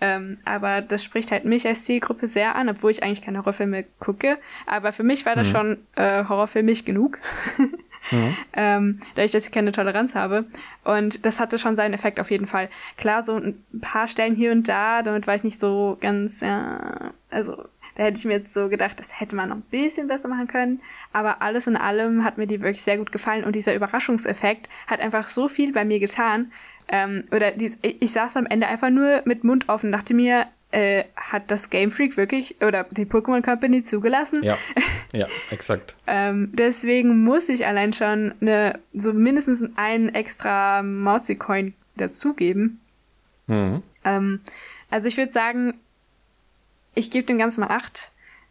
Ähm, 0.00 0.38
aber 0.44 0.80
das 0.80 1.04
spricht 1.04 1.30
halt 1.30 1.44
mich 1.44 1.64
als 1.66 1.84
Zielgruppe 1.84 2.26
sehr 2.26 2.56
an, 2.56 2.68
obwohl 2.68 2.90
ich 2.90 3.04
eigentlich 3.04 3.22
keine 3.22 3.38
Horrorfilme 3.38 3.84
gucke. 4.00 4.36
Aber 4.66 4.92
für 4.92 5.04
mich 5.04 5.24
war 5.26 5.36
das 5.36 5.48
mhm. 5.48 5.52
schon 5.52 5.78
äh, 5.94 6.24
horrorfilmig 6.28 6.84
genug. 6.84 7.18
Mhm. 7.58 8.36
ähm, 8.52 9.00
dadurch, 9.14 9.30
dass 9.30 9.46
ich 9.46 9.52
keine 9.52 9.70
Toleranz 9.70 10.16
habe. 10.16 10.46
Und 10.82 11.24
das 11.24 11.38
hatte 11.38 11.56
schon 11.56 11.76
seinen 11.76 11.94
Effekt 11.94 12.18
auf 12.18 12.32
jeden 12.32 12.48
Fall. 12.48 12.68
Klar, 12.96 13.22
so 13.22 13.36
ein 13.36 13.62
paar 13.80 14.08
Stellen 14.08 14.34
hier 14.34 14.50
und 14.50 14.66
da, 14.66 15.02
damit 15.02 15.28
war 15.28 15.36
ich 15.36 15.44
nicht 15.44 15.60
so 15.60 15.96
ganz, 16.00 16.40
ja, 16.40 17.12
also 17.30 17.64
da 17.94 18.04
hätte 18.04 18.18
ich 18.18 18.24
mir 18.24 18.34
jetzt 18.34 18.54
so 18.54 18.68
gedacht, 18.68 18.98
das 19.00 19.20
hätte 19.20 19.36
man 19.36 19.48
noch 19.50 19.56
ein 19.56 19.62
bisschen 19.62 20.08
besser 20.08 20.28
machen 20.28 20.46
können. 20.46 20.80
Aber 21.12 21.42
alles 21.42 21.66
in 21.66 21.76
allem 21.76 22.24
hat 22.24 22.38
mir 22.38 22.46
die 22.46 22.60
wirklich 22.60 22.82
sehr 22.82 22.98
gut 22.98 23.12
gefallen 23.12 23.44
und 23.44 23.54
dieser 23.54 23.74
Überraschungseffekt 23.74 24.68
hat 24.86 25.00
einfach 25.00 25.28
so 25.28 25.48
viel 25.48 25.72
bei 25.72 25.84
mir 25.84 26.00
getan, 26.00 26.52
ähm, 26.88 27.24
oder 27.32 27.50
dies, 27.52 27.78
ich, 27.82 28.02
ich 28.02 28.12
saß 28.12 28.36
am 28.36 28.46
Ende 28.46 28.66
einfach 28.66 28.90
nur 28.90 29.22
mit 29.24 29.44
Mund 29.44 29.68
offen 29.68 29.86
und 29.86 29.92
dachte 29.92 30.14
mir, 30.14 30.46
äh, 30.72 31.04
hat 31.16 31.50
das 31.50 31.70
Game 31.70 31.90
Freak 31.90 32.16
wirklich 32.16 32.56
oder 32.62 32.86
die 32.90 33.04
Pokémon 33.04 33.42
Company 33.42 33.82
zugelassen? 33.82 34.42
Ja, 34.42 34.56
ja, 35.12 35.26
exakt. 35.50 35.94
ähm, 36.06 36.50
deswegen 36.52 37.24
muss 37.24 37.48
ich 37.48 37.66
allein 37.66 37.92
schon 37.92 38.34
eine, 38.40 38.78
so 38.92 39.12
mindestens 39.12 39.64
einen 39.76 40.08
extra 40.10 40.82
Mauzi-Coin 40.82 41.74
dazugeben. 41.96 42.80
Mhm. 43.46 43.82
Ähm, 44.04 44.40
also 44.90 45.08
ich 45.08 45.16
würde 45.16 45.32
sagen, 45.32 45.74
ich 46.94 47.10
gebe 47.10 47.26
dem 47.26 47.38
Ganzen 47.38 47.62
mal 47.62 47.68
acht. 47.68 48.10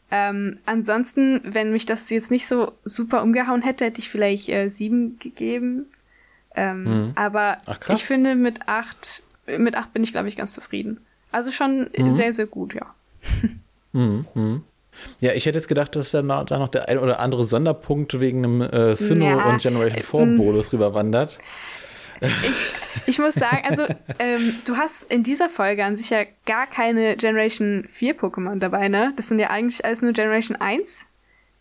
Ähm, 0.10 0.60
ansonsten, 0.66 1.42
wenn 1.44 1.72
mich 1.72 1.86
das 1.86 2.10
jetzt 2.10 2.32
nicht 2.32 2.46
so 2.46 2.74
super 2.84 3.24
umgehauen 3.24 3.62
hätte, 3.62 3.86
hätte 3.86 4.02
ich 4.02 4.10
vielleicht 4.10 4.50
äh, 4.50 4.68
sieben 4.68 5.18
gegeben. 5.20 5.86
Ähm, 6.54 6.84
mhm. 6.84 7.12
Aber 7.16 7.58
Ach, 7.66 7.80
ich 7.90 8.04
finde, 8.04 8.36
mit 8.36 8.68
acht, 8.68 9.24
mit 9.58 9.76
acht 9.76 9.94
bin 9.94 10.04
ich, 10.04 10.12
glaube 10.12 10.28
ich, 10.28 10.36
ganz 10.36 10.54
zufrieden. 10.54 11.00
Also 11.32 11.52
schon 11.52 11.90
mhm. 11.98 12.12
sehr, 12.12 12.34
sehr 12.34 12.48
gut, 12.48 12.74
ja. 12.74 12.94
Mhm. 13.94 14.26
mhm. 14.36 14.64
Ja, 15.20 15.34
ich 15.34 15.46
hätte 15.46 15.58
jetzt 15.58 15.68
gedacht, 15.68 15.96
dass 15.96 16.12
da 16.12 16.22
noch, 16.22 16.46
da 16.46 16.58
noch 16.58 16.70
der 16.70 16.88
ein 16.88 16.98
oder 16.98 17.20
andere 17.20 17.44
Sonderpunkt 17.44 18.20
wegen 18.20 18.46
einem 18.46 18.62
äh, 18.62 18.96
Sinnoh 18.96 19.38
ja, 19.38 19.50
und 19.50 19.62
Generation 19.62 20.04
4 20.04 20.26
mm. 20.26 20.38
Bonus 20.38 20.74
rüberwandert. 20.74 21.40
Ich, 22.22 22.61
ich 23.07 23.19
muss 23.19 23.34
sagen, 23.34 23.64
also 23.68 23.85
ähm, 24.19 24.56
du 24.65 24.77
hast 24.77 25.11
in 25.11 25.23
dieser 25.23 25.49
Folge 25.49 25.84
an 25.84 25.95
sich 25.95 26.11
ja 26.11 26.19
gar 26.45 26.68
keine 26.68 27.15
Generation 27.15 27.85
4 27.88 28.18
Pokémon 28.18 28.60
dabei, 28.60 28.89
ne? 28.89 29.14
Das 29.15 29.27
sind 29.27 29.39
ja 29.39 29.49
eigentlich 29.49 29.84
alles 29.84 30.02
nur 30.02 30.14
Generation 30.14 30.56
1. 30.56 31.07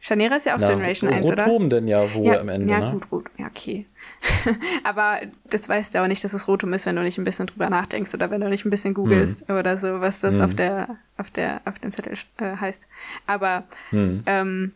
Chanera 0.00 0.36
ist 0.36 0.46
ja 0.46 0.54
auch 0.54 0.60
Na, 0.60 0.68
Generation 0.68 1.10
1, 1.10 1.26
oder? 1.26 1.44
Rotom 1.44 1.68
denn 1.68 1.86
ja 1.86 2.12
wohl 2.14 2.26
ja, 2.26 2.40
am 2.40 2.48
Ende, 2.48 2.70
ja, 2.70 2.80
ne? 2.80 2.92
gut, 2.92 3.12
Rot, 3.12 3.24
ja, 3.38 3.46
okay. 3.46 3.86
aber 4.84 5.20
das 5.48 5.68
weißt 5.68 5.94
du 5.94 5.98
aber 5.98 6.08
nicht, 6.08 6.24
dass 6.24 6.32
es 6.32 6.48
Rotum 6.48 6.72
ist, 6.72 6.86
wenn 6.86 6.96
du 6.96 7.02
nicht 7.02 7.18
ein 7.18 7.24
bisschen 7.24 7.46
drüber 7.46 7.68
nachdenkst 7.68 8.12
oder 8.14 8.30
wenn 8.30 8.40
du 8.40 8.48
nicht 8.48 8.64
ein 8.64 8.70
bisschen 8.70 8.94
googelst 8.94 9.48
mhm. 9.48 9.56
oder 9.56 9.76
so, 9.76 10.00
was 10.00 10.20
das 10.20 10.38
mhm. 10.38 10.44
auf 10.44 10.54
der, 10.54 10.96
auf 11.16 11.30
der, 11.30 11.60
auf 11.66 11.78
den 11.78 11.90
Zettel 11.90 12.14
äh, 12.38 12.56
heißt. 12.56 12.88
Aber 13.26 13.64
mhm. 13.90 14.22
ähm, 14.26 14.72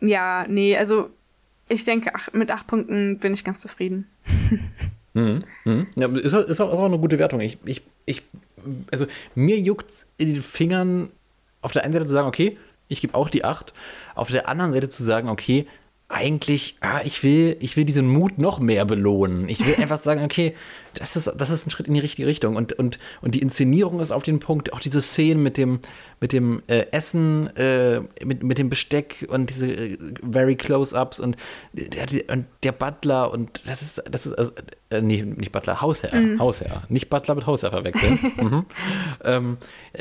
ja, 0.00 0.46
nee, 0.48 0.76
also 0.76 1.10
ich 1.70 1.84
denke, 1.84 2.10
ach, 2.14 2.28
mit 2.32 2.50
acht 2.50 2.66
Punkten 2.66 3.18
bin 3.18 3.32
ich 3.32 3.44
ganz 3.44 3.58
zufrieden. 3.58 4.06
Mhm. 5.12 5.40
Mhm. 5.64 5.88
Ja, 5.96 6.06
ist, 6.06 6.34
auch, 6.34 6.44
ist 6.44 6.60
auch 6.60 6.84
eine 6.84 6.96
gute 7.00 7.18
Wertung. 7.18 7.40
Ich, 7.40 7.58
ich, 7.64 7.82
ich, 8.06 8.22
also 8.92 9.06
mir 9.34 9.58
juckt 9.58 10.06
in 10.18 10.32
den 10.32 10.40
Fingern 10.40 11.10
auf 11.62 11.72
der 11.72 11.82
einen 11.82 11.92
Seite 11.92 12.06
zu 12.06 12.12
sagen, 12.12 12.28
okay, 12.28 12.56
ich 12.86 13.00
gebe 13.00 13.16
auch 13.16 13.28
die 13.28 13.44
acht. 13.44 13.72
Auf 14.14 14.30
der 14.30 14.48
anderen 14.48 14.72
Seite 14.72 14.88
zu 14.88 15.02
sagen, 15.02 15.28
okay, 15.28 15.66
eigentlich, 16.10 16.76
ah, 16.80 17.00
ich 17.04 17.22
will, 17.22 17.56
ich 17.60 17.76
will 17.76 17.84
diesen 17.84 18.08
Mut 18.08 18.38
noch 18.38 18.58
mehr 18.58 18.84
belohnen. 18.84 19.48
Ich 19.48 19.64
will 19.64 19.74
einfach 19.78 20.02
sagen, 20.02 20.24
okay, 20.24 20.54
das 20.94 21.14
ist, 21.14 21.32
das 21.36 21.50
ist 21.50 21.66
ein 21.66 21.70
Schritt 21.70 21.86
in 21.86 21.94
die 21.94 22.00
richtige 22.00 22.26
Richtung. 22.26 22.56
Und, 22.56 22.72
und, 22.72 22.98
und 23.22 23.36
die 23.36 23.40
Inszenierung 23.40 24.00
ist 24.00 24.10
auf 24.10 24.24
den 24.24 24.40
Punkt, 24.40 24.72
auch 24.72 24.80
diese 24.80 25.00
Szenen 25.00 25.40
mit 25.40 25.56
dem, 25.56 25.78
mit 26.18 26.32
dem 26.32 26.62
äh, 26.66 26.86
Essen, 26.90 27.54
äh, 27.56 28.00
mit, 28.24 28.42
mit 28.42 28.58
dem 28.58 28.68
Besteck 28.68 29.24
und 29.30 29.50
diese 29.50 29.68
äh, 29.68 29.98
very 30.28 30.56
close-ups 30.56 31.20
und 31.20 31.36
der, 31.72 32.06
und 32.34 32.46
der 32.64 32.72
Butler 32.72 33.30
und 33.30 33.62
das 33.68 33.80
ist, 33.80 34.02
das 34.10 34.26
ist, 34.26 34.34
also, 34.34 34.52
äh, 34.90 35.00
nee, 35.00 35.22
nicht 35.22 35.52
Butler, 35.52 35.80
Hausherr, 35.80 36.14
mhm. 36.14 36.40
Hausherr. 36.40 36.82
Nicht 36.88 37.08
Butler 37.08 37.36
mit 37.36 37.46
Hausherr 37.46 37.70
verwechseln. 37.70 38.18
mhm. 38.36 38.66
ähm, 39.24 39.58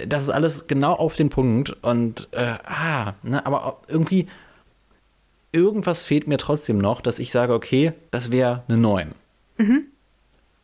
das 0.07 0.23
ist 0.23 0.29
alles 0.29 0.65
genau 0.65 0.93
auf 0.93 1.15
den 1.15 1.29
Punkt 1.29 1.77
und, 1.83 2.29
äh, 2.31 2.55
ah, 2.65 3.13
ne, 3.21 3.45
aber 3.45 3.81
irgendwie, 3.87 4.27
irgendwas 5.51 6.03
fehlt 6.03 6.27
mir 6.27 6.37
trotzdem 6.37 6.77
noch, 6.77 7.01
dass 7.01 7.19
ich 7.19 7.31
sage, 7.31 7.53
okay, 7.53 7.93
das 8.11 8.31
wäre 8.31 8.63
eine 8.67 8.77
9. 8.77 9.15
Mhm. 9.57 9.85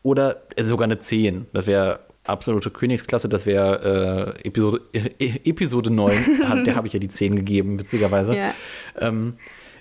Oder 0.03 0.43
äh, 0.55 0.63
sogar 0.63 0.85
eine 0.85 0.99
10. 0.99 1.47
Das 1.53 1.67
wäre 1.67 2.01
absolute 2.23 2.71
Königsklasse, 2.71 3.29
das 3.29 3.45
wäre 3.45 4.35
äh, 4.43 4.47
Episode, 4.47 4.81
äh, 4.93 5.39
Episode 5.43 5.91
9. 5.91 6.13
der 6.65 6.75
habe 6.75 6.87
ich 6.87 6.93
ja 6.93 6.99
die 6.99 7.07
10 7.07 7.35
gegeben, 7.35 7.79
witzigerweise. 7.79 8.35
Ja. 8.35 8.53
Ähm, 8.99 9.35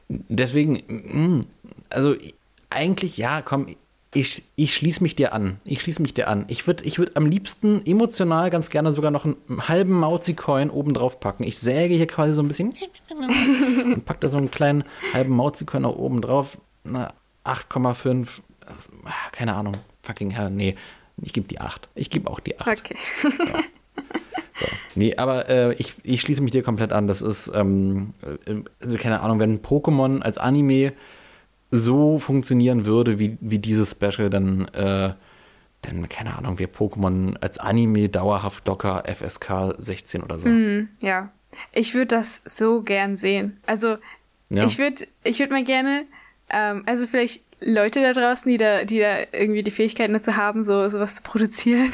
deswegen, 0.09 0.83
mh, 0.87 1.19
mm, 1.19 1.47
also 1.91 2.15
eigentlich, 2.71 3.17
ja, 3.17 3.43
komm, 3.43 3.69
ich, 4.15 4.43
ich 4.57 4.75
schließe 4.75 5.03
mich 5.03 5.17
dir 5.17 5.33
an. 5.33 5.59
Ich 5.65 5.81
schließe 5.81 6.01
mich 6.01 6.15
dir 6.15 6.29
an. 6.29 6.45
Ich 6.49 6.67
würde 6.67 6.85
ich 6.85 6.99
würd 6.99 7.17
am 7.17 7.27
liebsten 7.27 7.85
emotional 7.85 8.49
ganz 8.51 8.71
gerne 8.71 8.93
sogar 8.93 9.11
noch 9.11 9.25
einen 9.25 9.37
halben 9.69 9.93
Mauzi-Coin 9.93 10.71
oben 10.71 10.95
drauf 10.95 11.21
packen. 11.21 11.43
Ich 11.45 11.59
säge 11.59 11.95
hier 11.95 12.07
quasi 12.07 12.33
so 12.33 12.43
ein 12.43 12.49
bisschen 12.49 12.75
und 13.85 14.05
pack 14.05 14.21
da 14.21 14.29
so 14.29 14.39
einen 14.39 14.51
kleinen 14.51 14.85
halben 15.13 15.35
Mauzi-Coin 15.35 15.83
noch 15.83 15.97
oben 15.97 16.23
drauf. 16.23 16.57
8,5. 16.87 18.41
Keine 19.33 19.55
Ahnung. 19.55 19.77
Fucking 20.03 20.31
hell, 20.31 20.51
nee. 20.51 20.77
Ich 21.21 21.33
gebe 21.33 21.47
die 21.47 21.61
8. 21.61 21.89
Ich 21.95 22.11
gebe 22.11 22.31
auch 22.31 22.41
die 22.41 22.59
8. 22.59 22.69
Okay. 22.69 22.97
Ja. 23.23 23.61
So. 24.57 24.67
Nee, 24.95 25.17
aber 25.17 25.49
äh, 25.49 25.75
ich, 25.75 25.95
ich 26.05 26.21
schließe 26.21 26.41
mich 26.41 26.53
dir 26.53 26.63
komplett 26.63 26.93
an. 26.93 27.09
Das 27.09 27.21
ist, 27.21 27.51
ähm, 27.53 28.15
äh, 28.23 28.55
also 28.81 28.97
keine 28.97 29.21
Ahnung, 29.21 29.41
wenn 29.41 29.61
Pokémon 29.61 30.23
als 30.23 30.39
Anime 30.39 30.93
so 31.75 32.19
funktionieren 32.19 32.87
würde 32.87 33.19
wie, 33.19 33.37
wie 33.41 33.59
dieses 33.59 33.91
Special, 33.91 34.31
dann, 34.31 34.69
äh, 34.69 35.15
dann, 35.83 36.09
keine 36.09 36.37
Ahnung, 36.39 36.59
wäre 36.59 36.71
Pokémon 36.71 37.37
als 37.41 37.59
Anime 37.59 38.09
dauerhaft 38.09 38.67
Docker 38.67 39.03
FSK 39.07 39.75
16 39.79 40.23
oder 40.23 40.39
so. 40.39 40.49
Mm, 40.49 40.89
ja. 41.01 41.31
Ich 41.73 41.95
würde 41.95 42.17
das 42.17 42.43
so 42.45 42.83
gern 42.83 43.17
sehen. 43.17 43.59
Also, 43.67 43.97
ja. 44.51 44.65
ich 44.65 44.79
würde 44.79 45.07
ich 45.25 45.39
würd 45.39 45.51
mal 45.51 45.65
gerne, 45.65 46.05
ähm, 46.51 46.83
also 46.87 47.07
vielleicht 47.07 47.44
Leute 47.61 48.03
da 48.03 48.13
draußen, 48.13 48.51
die 48.51 48.59
da, 48.59 48.85
die 48.85 49.01
da 49.01 49.19
irgendwie 49.33 49.63
die 49.63 49.71
Fähigkeiten 49.71 50.13
dazu 50.13 50.37
haben, 50.37 50.65
so 50.65 50.89
sowas 50.89 51.17
zu 51.17 51.23
produzieren 51.23 51.93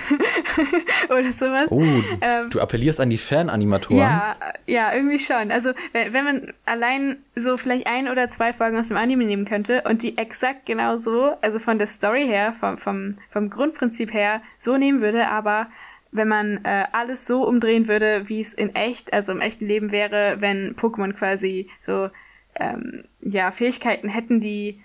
oder 1.08 1.30
sowas. 1.32 1.70
Oh, 1.70 1.82
ähm, 2.20 2.50
du 2.50 2.60
appellierst 2.60 3.00
an 3.00 3.10
die 3.10 3.18
Fananimatoren. 3.18 3.98
Ja, 3.98 4.36
ja, 4.66 4.92
irgendwie 4.94 5.18
schon. 5.18 5.50
Also 5.50 5.72
wenn, 5.92 6.12
wenn 6.12 6.24
man 6.24 6.52
allein 6.66 7.18
so 7.36 7.56
vielleicht 7.56 7.86
ein 7.86 8.08
oder 8.08 8.28
zwei 8.28 8.52
Folgen 8.52 8.78
aus 8.78 8.88
dem 8.88 8.96
Anime 8.96 9.24
nehmen 9.24 9.44
könnte 9.44 9.82
und 9.82 10.02
die 10.02 10.18
exakt 10.18 10.66
genau 10.66 10.96
so, 10.96 11.32
also 11.40 11.58
von 11.58 11.78
der 11.78 11.86
Story 11.86 12.26
her, 12.26 12.52
vom, 12.52 12.78
vom, 12.78 13.18
vom 13.30 13.50
Grundprinzip 13.50 14.12
her, 14.12 14.42
so 14.58 14.76
nehmen 14.76 15.00
würde, 15.00 15.28
aber 15.28 15.68
wenn 16.12 16.28
man 16.28 16.64
äh, 16.64 16.86
alles 16.92 17.26
so 17.26 17.46
umdrehen 17.46 17.86
würde, 17.86 18.28
wie 18.28 18.40
es 18.40 18.52
in 18.52 18.74
echt, 18.74 19.12
also 19.12 19.32
im 19.32 19.40
echten 19.40 19.66
Leben 19.66 19.92
wäre, 19.92 20.36
wenn 20.40 20.74
Pokémon 20.74 21.12
quasi 21.12 21.68
so 21.82 22.10
ähm, 22.56 23.04
ja 23.20 23.50
Fähigkeiten 23.50 24.08
hätten, 24.08 24.40
die 24.40 24.80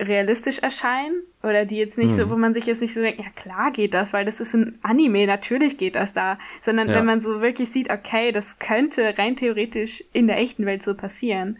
realistisch 0.00 0.58
erscheinen 0.60 1.22
oder 1.42 1.64
die 1.64 1.76
jetzt 1.76 1.98
nicht 1.98 2.12
mhm. 2.12 2.16
so, 2.16 2.30
wo 2.30 2.36
man 2.36 2.54
sich 2.54 2.66
jetzt 2.66 2.80
nicht 2.80 2.94
so 2.94 3.00
denkt, 3.00 3.20
ja 3.20 3.30
klar 3.34 3.70
geht 3.72 3.94
das, 3.94 4.12
weil 4.12 4.24
das 4.24 4.40
ist 4.40 4.54
ein 4.54 4.78
Anime, 4.82 5.26
natürlich 5.26 5.76
geht 5.76 5.96
das 5.96 6.12
da, 6.12 6.38
sondern 6.60 6.88
ja. 6.88 6.94
wenn 6.94 7.04
man 7.04 7.20
so 7.20 7.40
wirklich 7.40 7.70
sieht, 7.70 7.90
okay, 7.90 8.32
das 8.32 8.58
könnte 8.58 9.14
rein 9.18 9.36
theoretisch 9.36 10.04
in 10.12 10.26
der 10.26 10.38
echten 10.38 10.66
Welt 10.66 10.82
so 10.82 10.94
passieren. 10.94 11.58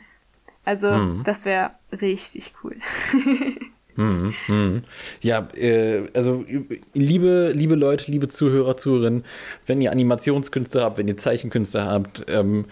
Also 0.65 0.90
mhm. 0.90 1.23
das 1.24 1.44
wäre 1.44 1.70
richtig 2.01 2.52
cool. 2.62 2.77
mhm, 3.97 4.35
mhm. 4.47 4.82
Ja, 5.20 5.48
äh, 5.55 6.06
also 6.15 6.44
liebe, 6.93 7.52
liebe 7.55 7.74
Leute, 7.74 8.10
liebe 8.10 8.28
Zuhörer, 8.28 8.77
Zuhörerinnen, 8.77 9.24
wenn 9.66 9.81
ihr 9.81 9.90
Animationskünste 9.90 10.82
habt, 10.82 10.98
wenn 10.98 11.09
ihr 11.09 11.16
Zeichenkünste 11.16 11.85
habt, 11.85 12.27
ähm, 12.28 12.66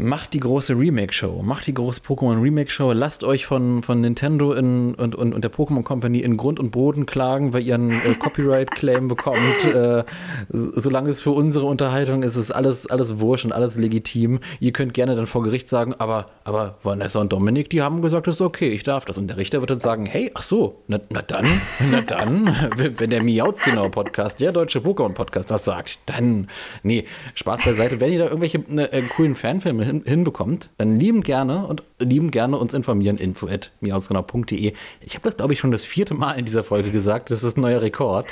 Macht 0.00 0.32
die 0.34 0.40
große 0.40 0.74
Remake-Show, 0.74 1.42
macht 1.42 1.66
die 1.66 1.74
große 1.74 2.02
Pokémon 2.02 2.40
Remake-Show, 2.40 2.92
lasst 2.92 3.24
euch 3.24 3.46
von, 3.46 3.82
von 3.82 4.00
Nintendo 4.00 4.52
in, 4.52 4.94
und, 4.94 5.14
und, 5.14 5.34
und 5.34 5.42
der 5.42 5.52
Pokémon 5.52 5.82
Company 5.82 6.20
in 6.20 6.36
Grund 6.36 6.60
und 6.60 6.70
Boden 6.70 7.06
klagen, 7.06 7.52
weil 7.52 7.62
ihr 7.62 7.74
einen 7.74 7.90
äh, 7.90 8.14
Copyright-Claim 8.18 9.08
bekommt. 9.08 9.64
Äh, 9.64 10.04
solange 10.50 11.10
es 11.10 11.20
für 11.20 11.30
unsere 11.30 11.66
Unterhaltung 11.66 12.22
ist, 12.22 12.36
ist 12.36 12.50
alles, 12.50 12.86
alles 12.86 13.20
wurscht 13.20 13.44
und 13.44 13.52
alles 13.52 13.76
legitim. 13.76 14.40
Ihr 14.60 14.72
könnt 14.72 14.94
gerne 14.94 15.16
dann 15.16 15.26
vor 15.26 15.42
Gericht 15.42 15.68
sagen, 15.68 15.94
aber, 15.98 16.26
aber 16.44 16.76
Vanessa 16.82 17.20
und 17.20 17.32
Dominik, 17.32 17.70
die 17.70 17.82
haben 17.82 18.02
gesagt, 18.02 18.26
das 18.26 18.36
ist 18.36 18.40
okay, 18.40 18.68
ich 18.68 18.82
darf 18.82 19.04
das. 19.04 19.18
Und 19.18 19.28
der 19.28 19.36
Richter 19.36 19.60
wird 19.60 19.70
dann 19.70 19.80
sagen, 19.80 20.06
hey, 20.06 20.30
ach 20.34 20.42
so, 20.42 20.82
na, 20.86 21.00
na 21.10 21.22
dann, 21.22 21.46
na 21.90 22.02
dann, 22.02 22.70
wenn 22.76 23.10
der 23.10 23.22
Miautsgenau 23.22 23.88
Podcast, 23.88 24.40
der 24.40 24.52
deutsche 24.52 24.80
Pokémon 24.80 25.14
Podcast 25.14 25.50
das 25.50 25.64
sagt, 25.64 25.98
dann, 26.06 26.48
nee, 26.82 27.04
Spaß 27.34 27.64
beiseite. 27.64 28.00
Wenn 28.00 28.12
ihr 28.12 28.18
da 28.18 28.26
irgendwelche 28.26 28.62
ne, 28.68 28.92
äh, 28.92 29.02
coolen 29.02 29.34
Fanfilme 29.34 29.78
Filme 29.78 29.87
hin, 29.88 30.02
hinbekommt, 30.06 30.70
dann 30.78 30.98
lieben 30.98 31.22
gerne 31.22 31.66
und 31.66 31.82
lieben 31.98 32.30
gerne 32.30 32.56
uns 32.56 32.74
informieren. 32.74 33.16
Info 33.16 33.48
at 33.48 33.72
miausgenau.de. 33.80 34.72
Ich 35.00 35.14
habe 35.14 35.28
das, 35.28 35.36
glaube 35.36 35.52
ich, 35.52 35.58
schon 35.58 35.70
das 35.70 35.84
vierte 35.84 36.14
Mal 36.14 36.34
in 36.34 36.44
dieser 36.44 36.62
Folge 36.62 36.90
gesagt. 36.90 37.30
Das 37.30 37.42
ist 37.42 37.56
ein 37.56 37.62
neuer 37.62 37.82
Rekord. 37.82 38.26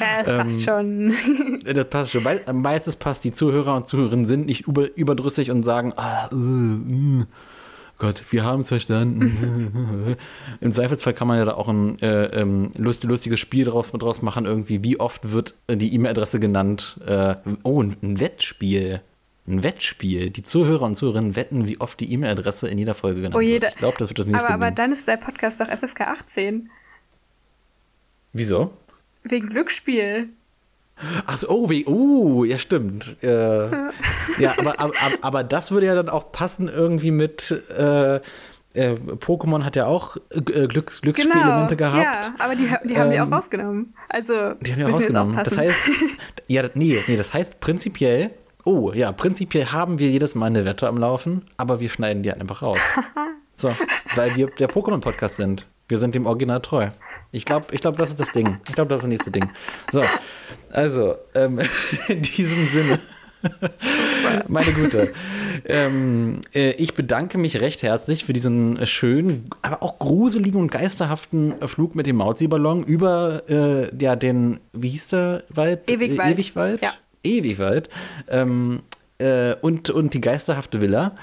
Ja, 0.00 0.20
das 0.20 0.28
ähm, 0.28 0.36
passt 0.38 0.62
schon. 0.62 1.14
das 1.64 1.84
passt 1.86 2.10
schon. 2.12 2.24
Weil, 2.24 2.42
meistens 2.52 2.96
passt, 2.96 3.24
die 3.24 3.32
Zuhörer 3.32 3.74
und 3.74 3.86
Zuhörerinnen 3.86 4.26
sind 4.26 4.46
nicht 4.46 4.66
über, 4.66 4.96
überdrüssig 4.96 5.50
und 5.50 5.62
sagen, 5.62 5.92
ah, 5.96 6.28
uh, 6.32 6.36
uh. 6.36 7.24
Gott, 7.98 8.22
wir 8.30 8.44
haben 8.44 8.60
es 8.60 8.68
verstanden. 8.68 10.16
Im 10.60 10.70
Zweifelsfall 10.70 11.14
kann 11.14 11.26
man 11.26 11.38
ja 11.38 11.44
da 11.44 11.54
auch 11.54 11.66
ein 11.66 11.98
äh, 11.98 12.26
ähm, 12.26 12.70
lust, 12.76 13.02
lustiges 13.02 13.40
Spiel 13.40 13.64
draus, 13.64 13.90
draus 13.90 14.22
machen, 14.22 14.46
irgendwie. 14.46 14.84
Wie 14.84 15.00
oft 15.00 15.32
wird 15.32 15.56
die 15.68 15.92
E-Mail-Adresse 15.92 16.38
genannt? 16.38 17.00
Äh, 17.04 17.34
oh, 17.64 17.82
ein 17.82 18.20
Wettspiel 18.20 19.00
ein 19.48 19.62
Wettspiel. 19.62 20.30
Die 20.30 20.42
Zuhörer 20.42 20.82
und 20.82 20.94
Zuhörerinnen 20.94 21.36
wetten, 21.36 21.66
wie 21.66 21.80
oft 21.80 21.98
die 22.00 22.12
E-Mail-Adresse 22.12 22.68
in 22.68 22.78
jeder 22.78 22.94
Folge 22.94 23.22
genannt 23.22 23.34
oh, 23.34 23.40
jeder, 23.40 23.68
wird. 23.68 23.72
Ich 23.74 23.78
glaube, 23.78 23.96
das 23.98 24.08
wird 24.08 24.18
das 24.18 24.26
nächste 24.26 24.46
Aber, 24.46 24.66
aber 24.66 24.70
dann 24.70 24.92
ist 24.92 25.08
der 25.08 25.16
Podcast 25.16 25.60
doch 25.60 25.68
FSK 25.68 26.02
18. 26.02 26.70
Wieso? 28.32 28.72
Wegen 29.24 29.48
Glücksspiel. 29.48 30.28
Ach 31.26 31.36
so, 31.36 31.48
oh, 31.48 31.70
wie, 31.70 31.86
uh, 31.86 32.44
ja, 32.44 32.58
stimmt. 32.58 33.16
Äh, 33.22 33.28
ja, 34.38 34.54
aber, 34.58 34.80
aber, 34.80 34.94
aber, 35.20 35.44
das 35.44 35.70
würde 35.70 35.86
ja 35.86 35.94
dann 35.94 36.08
auch 36.08 36.32
passen 36.32 36.68
irgendwie 36.68 37.10
mit. 37.10 37.50
Äh, 37.76 38.20
äh, 38.74 38.94
Pokémon 38.94 39.64
hat 39.64 39.76
ja 39.76 39.86
auch 39.86 40.16
äh, 40.30 40.66
Glücks 40.66 41.00
Glücksspielelemente 41.00 41.76
genau, 41.76 41.92
gehabt. 41.92 42.04
Ja, 42.04 42.34
aber 42.38 42.54
die, 42.54 42.68
die 42.84 42.96
haben 42.98 43.06
ähm, 43.06 43.12
die 43.12 43.20
auch 43.20 43.30
rausgenommen. 43.30 43.94
Also, 44.08 44.54
die 44.54 44.72
haben 44.72 44.78
die 44.78 44.82
rausgenommen. 44.82 45.36
Das 45.42 45.56
heißt, 45.56 45.78
ja, 46.48 46.68
nee, 46.74 47.02
nee, 47.06 47.16
das 47.16 47.32
heißt 47.32 47.60
prinzipiell, 47.60 48.30
Oh, 48.68 48.92
ja, 48.92 49.12
prinzipiell 49.12 49.64
haben 49.64 49.98
wir 49.98 50.10
jedes 50.10 50.34
Mal 50.34 50.44
eine 50.44 50.66
Wette 50.66 50.88
am 50.88 50.98
Laufen, 50.98 51.46
aber 51.56 51.80
wir 51.80 51.88
schneiden 51.88 52.22
die 52.22 52.30
einfach 52.30 52.60
raus. 52.60 52.78
so, 53.56 53.70
weil 54.14 54.36
wir 54.36 54.48
der 54.48 54.68
Pokémon-Podcast 54.68 55.36
sind. 55.36 55.64
Wir 55.88 55.96
sind 55.96 56.14
dem 56.14 56.26
Original 56.26 56.60
treu. 56.60 56.88
Ich 57.32 57.46
glaube, 57.46 57.68
ich 57.70 57.80
glaub, 57.80 57.96
das 57.96 58.10
ist 58.10 58.20
das 58.20 58.30
Ding. 58.32 58.58
Ich 58.68 58.74
glaube, 58.74 58.90
das 58.90 58.98
ist 58.98 59.04
das 59.04 59.08
nächste 59.08 59.30
Ding. 59.30 59.48
So, 59.90 60.04
also, 60.70 61.14
ähm, 61.34 61.60
in 62.08 62.20
diesem 62.20 62.68
Sinne. 62.68 62.98
Meine 64.48 64.72
Güte. 64.72 65.14
Ähm, 65.64 66.42
äh, 66.52 66.72
ich 66.72 66.92
bedanke 66.92 67.38
mich 67.38 67.62
recht 67.62 67.82
herzlich 67.82 68.26
für 68.26 68.34
diesen 68.34 68.86
schönen, 68.86 69.48
aber 69.62 69.82
auch 69.82 69.98
gruseligen 69.98 70.60
und 70.60 70.70
geisterhaften 70.70 71.54
Flug 71.66 71.94
mit 71.94 72.04
dem 72.04 72.16
Mauzi-Ballon 72.16 72.84
über 72.84 73.48
äh, 73.48 73.96
ja, 73.98 74.14
den, 74.14 74.60
wie 74.74 74.90
hieß 74.90 75.08
der 75.08 75.44
Wald? 75.48 75.90
Ewigwald. 75.90 76.36
Ewigwald. 76.36 76.82
Ja 76.82 76.92
ewig 77.22 77.58
weit. 77.58 77.88
Ähm, 78.28 78.80
äh, 79.18 79.54
und, 79.60 79.90
und 79.90 80.14
die 80.14 80.20
geisterhafte 80.20 80.80
Villa. 80.80 81.14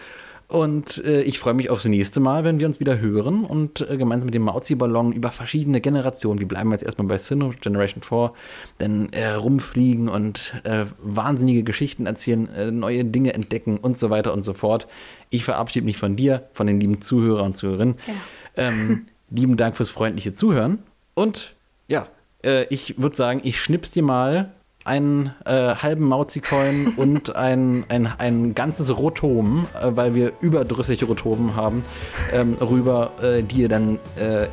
Und 0.48 1.04
äh, 1.04 1.24
ich 1.24 1.40
freue 1.40 1.56
mich 1.56 1.72
aufs 1.72 1.86
nächste 1.86 2.20
Mal, 2.20 2.44
wenn 2.44 2.60
wir 2.60 2.68
uns 2.68 2.80
wieder 2.80 3.00
hören 3.00 3.46
und 3.46 3.82
äh, 3.82 3.98
gemeinsam 3.98 4.28
mit 4.28 4.36
dem 4.36 4.44
Mauzi-Ballon 4.44 5.12
über 5.12 5.32
verschiedene 5.32 5.82
Generationen, 5.82 6.40
wir 6.40 6.48
bleiben 6.48 6.72
jetzt 6.72 6.84
erstmal 6.84 7.08
bei 7.08 7.18
Sinnoh 7.18 7.52
Generation 7.60 8.04
4, 8.04 8.32
dann 8.78 9.10
äh, 9.12 9.30
rumfliegen 9.30 10.08
und 10.08 10.54
äh, 10.64 10.86
wahnsinnige 11.02 11.64
Geschichten 11.64 12.06
erzählen, 12.06 12.48
äh, 12.54 12.70
neue 12.70 13.06
Dinge 13.06 13.34
entdecken 13.34 13.78
und 13.78 13.98
so 13.98 14.12
weiter 14.12 14.34
und 14.34 14.44
so 14.44 14.54
fort. 14.54 14.88
Ich 15.32 15.44
verabschiede 15.46 15.86
mich 15.86 15.98
von 15.98 16.16
dir, 16.16 16.48
von 16.54 16.68
den 16.68 16.80
lieben 16.80 17.02
Zuhörer 17.02 17.42
und 17.42 17.58
Zuhörerinnen. 17.58 17.96
Ja. 18.06 18.14
Ähm, 18.68 19.08
lieben 19.32 19.58
Dank 19.58 19.76
fürs 19.76 19.90
freundliche 19.90 20.34
Zuhören 20.34 20.78
und 21.16 21.56
ja, 21.88 22.08
äh, 22.44 22.66
ich 22.66 23.00
würde 23.00 23.16
sagen, 23.16 23.42
ich 23.44 23.60
schnips 23.60 23.90
dir 23.90 24.04
mal 24.04 24.52
einen 24.86 25.34
äh, 25.46 25.76
halben 25.76 26.08
Mauzi-Coin 26.08 26.94
und 26.98 27.36
ein, 27.36 27.84
ein, 27.90 28.08
ein 28.18 28.56
ganzes 28.56 28.96
Rotom, 28.96 29.68
äh, 29.74 29.92
weil 29.92 30.16
wir 30.16 30.32
überdrüssig 30.40 31.06
Rotomen 31.08 31.56
haben, 31.56 31.84
ähm, 32.32 32.54
rüber, 32.62 33.12
äh, 33.22 33.44
die 33.44 33.62
ihr 33.62 33.70
dann 33.70 34.00
äh, 34.16 34.48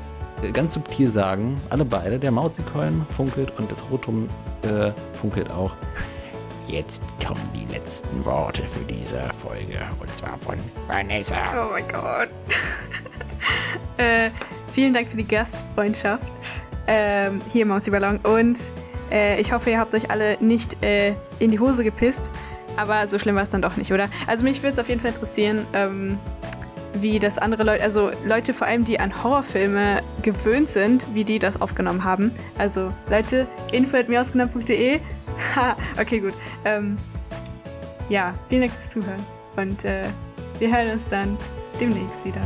ganz 0.53 0.75
subtil 0.75 1.09
sagen, 1.09 1.61
alle 1.71 1.85
beide, 1.85 2.19
der 2.19 2.33
Mauzi-Coin 2.33 3.07
funkelt 3.15 3.53
und 3.59 3.71
das 3.71 3.79
Rotom 3.91 4.29
äh, 4.63 4.91
funkelt 5.19 5.51
auch. 5.51 5.73
Jetzt 6.67 7.03
kommen 7.25 7.41
die 7.55 7.73
letzten 7.73 8.25
Worte 8.25 8.63
für 8.63 8.85
diese 8.85 9.21
Folge 9.39 9.79
und 10.01 10.15
zwar 10.15 10.39
von 10.39 10.57
Vanessa. 10.89 11.37
Oh 11.55 11.73
mein 11.73 11.89
Gott. 11.89 12.29
Äh, 13.99 14.31
vielen 14.73 14.95
Dank 14.95 15.09
für 15.09 15.17
die 15.17 15.27
Gastfreundschaft 15.27 16.25
ähm, 16.87 17.41
hier 17.51 17.63
im 17.63 17.69
Mauzi-Ballon 17.69 18.19
und 18.19 18.73
äh, 19.13 19.41
ich 19.41 19.53
hoffe, 19.53 19.71
ihr 19.71 19.79
habt 19.79 19.95
euch 19.95 20.11
alle 20.11 20.39
nicht 20.41 20.83
äh, 20.83 21.15
in 21.39 21.51
die 21.51 21.61
Hose 21.61 21.85
gepisst. 21.85 22.31
Aber 22.77 23.07
so 23.07 23.19
schlimm 23.19 23.37
war 23.37 23.43
es 23.43 23.51
dann 23.51 23.61
doch 23.61 23.77
nicht, 23.77 23.93
oder? 23.93 24.09
Also 24.27 24.45
mich 24.45 24.63
würde 24.63 24.73
es 24.73 24.79
auf 24.79 24.89
jeden 24.89 25.01
Fall 25.01 25.11
interessieren, 25.11 25.67
ähm, 25.75 26.19
wie 26.95 27.19
das 27.19 27.39
andere 27.39 27.65
Leute, 27.65 27.83
also 27.83 28.11
Leute 28.25 28.55
vor 28.55 28.67
allem, 28.67 28.85
die 28.85 28.99
an 28.99 29.23
Horrorfilme 29.23 30.03
gewöhnt 30.23 30.69
sind, 30.69 31.07
wie 31.15 31.25
die 31.25 31.39
das 31.39 31.61
aufgenommen 31.61 32.05
haben. 32.05 32.33
Also 32.59 32.93
Leute, 33.11 33.47
info.mirausgenommen.de. 33.73 35.01
Ha, 35.57 35.77
okay, 35.99 36.21
gut. 36.21 36.35
Ähm, 36.67 36.99
ja, 38.11 38.35
vielen 38.51 38.61
Dank 38.61 38.73
fürs 38.75 38.91
Zuhören. 38.91 39.25
Und 39.57 39.83
äh, 39.87 40.05
wir 40.59 40.71
hören 40.71 40.91
uns 40.91 41.07
dann 41.07 41.39
demnächst 41.81 42.27
wieder. 42.27 42.43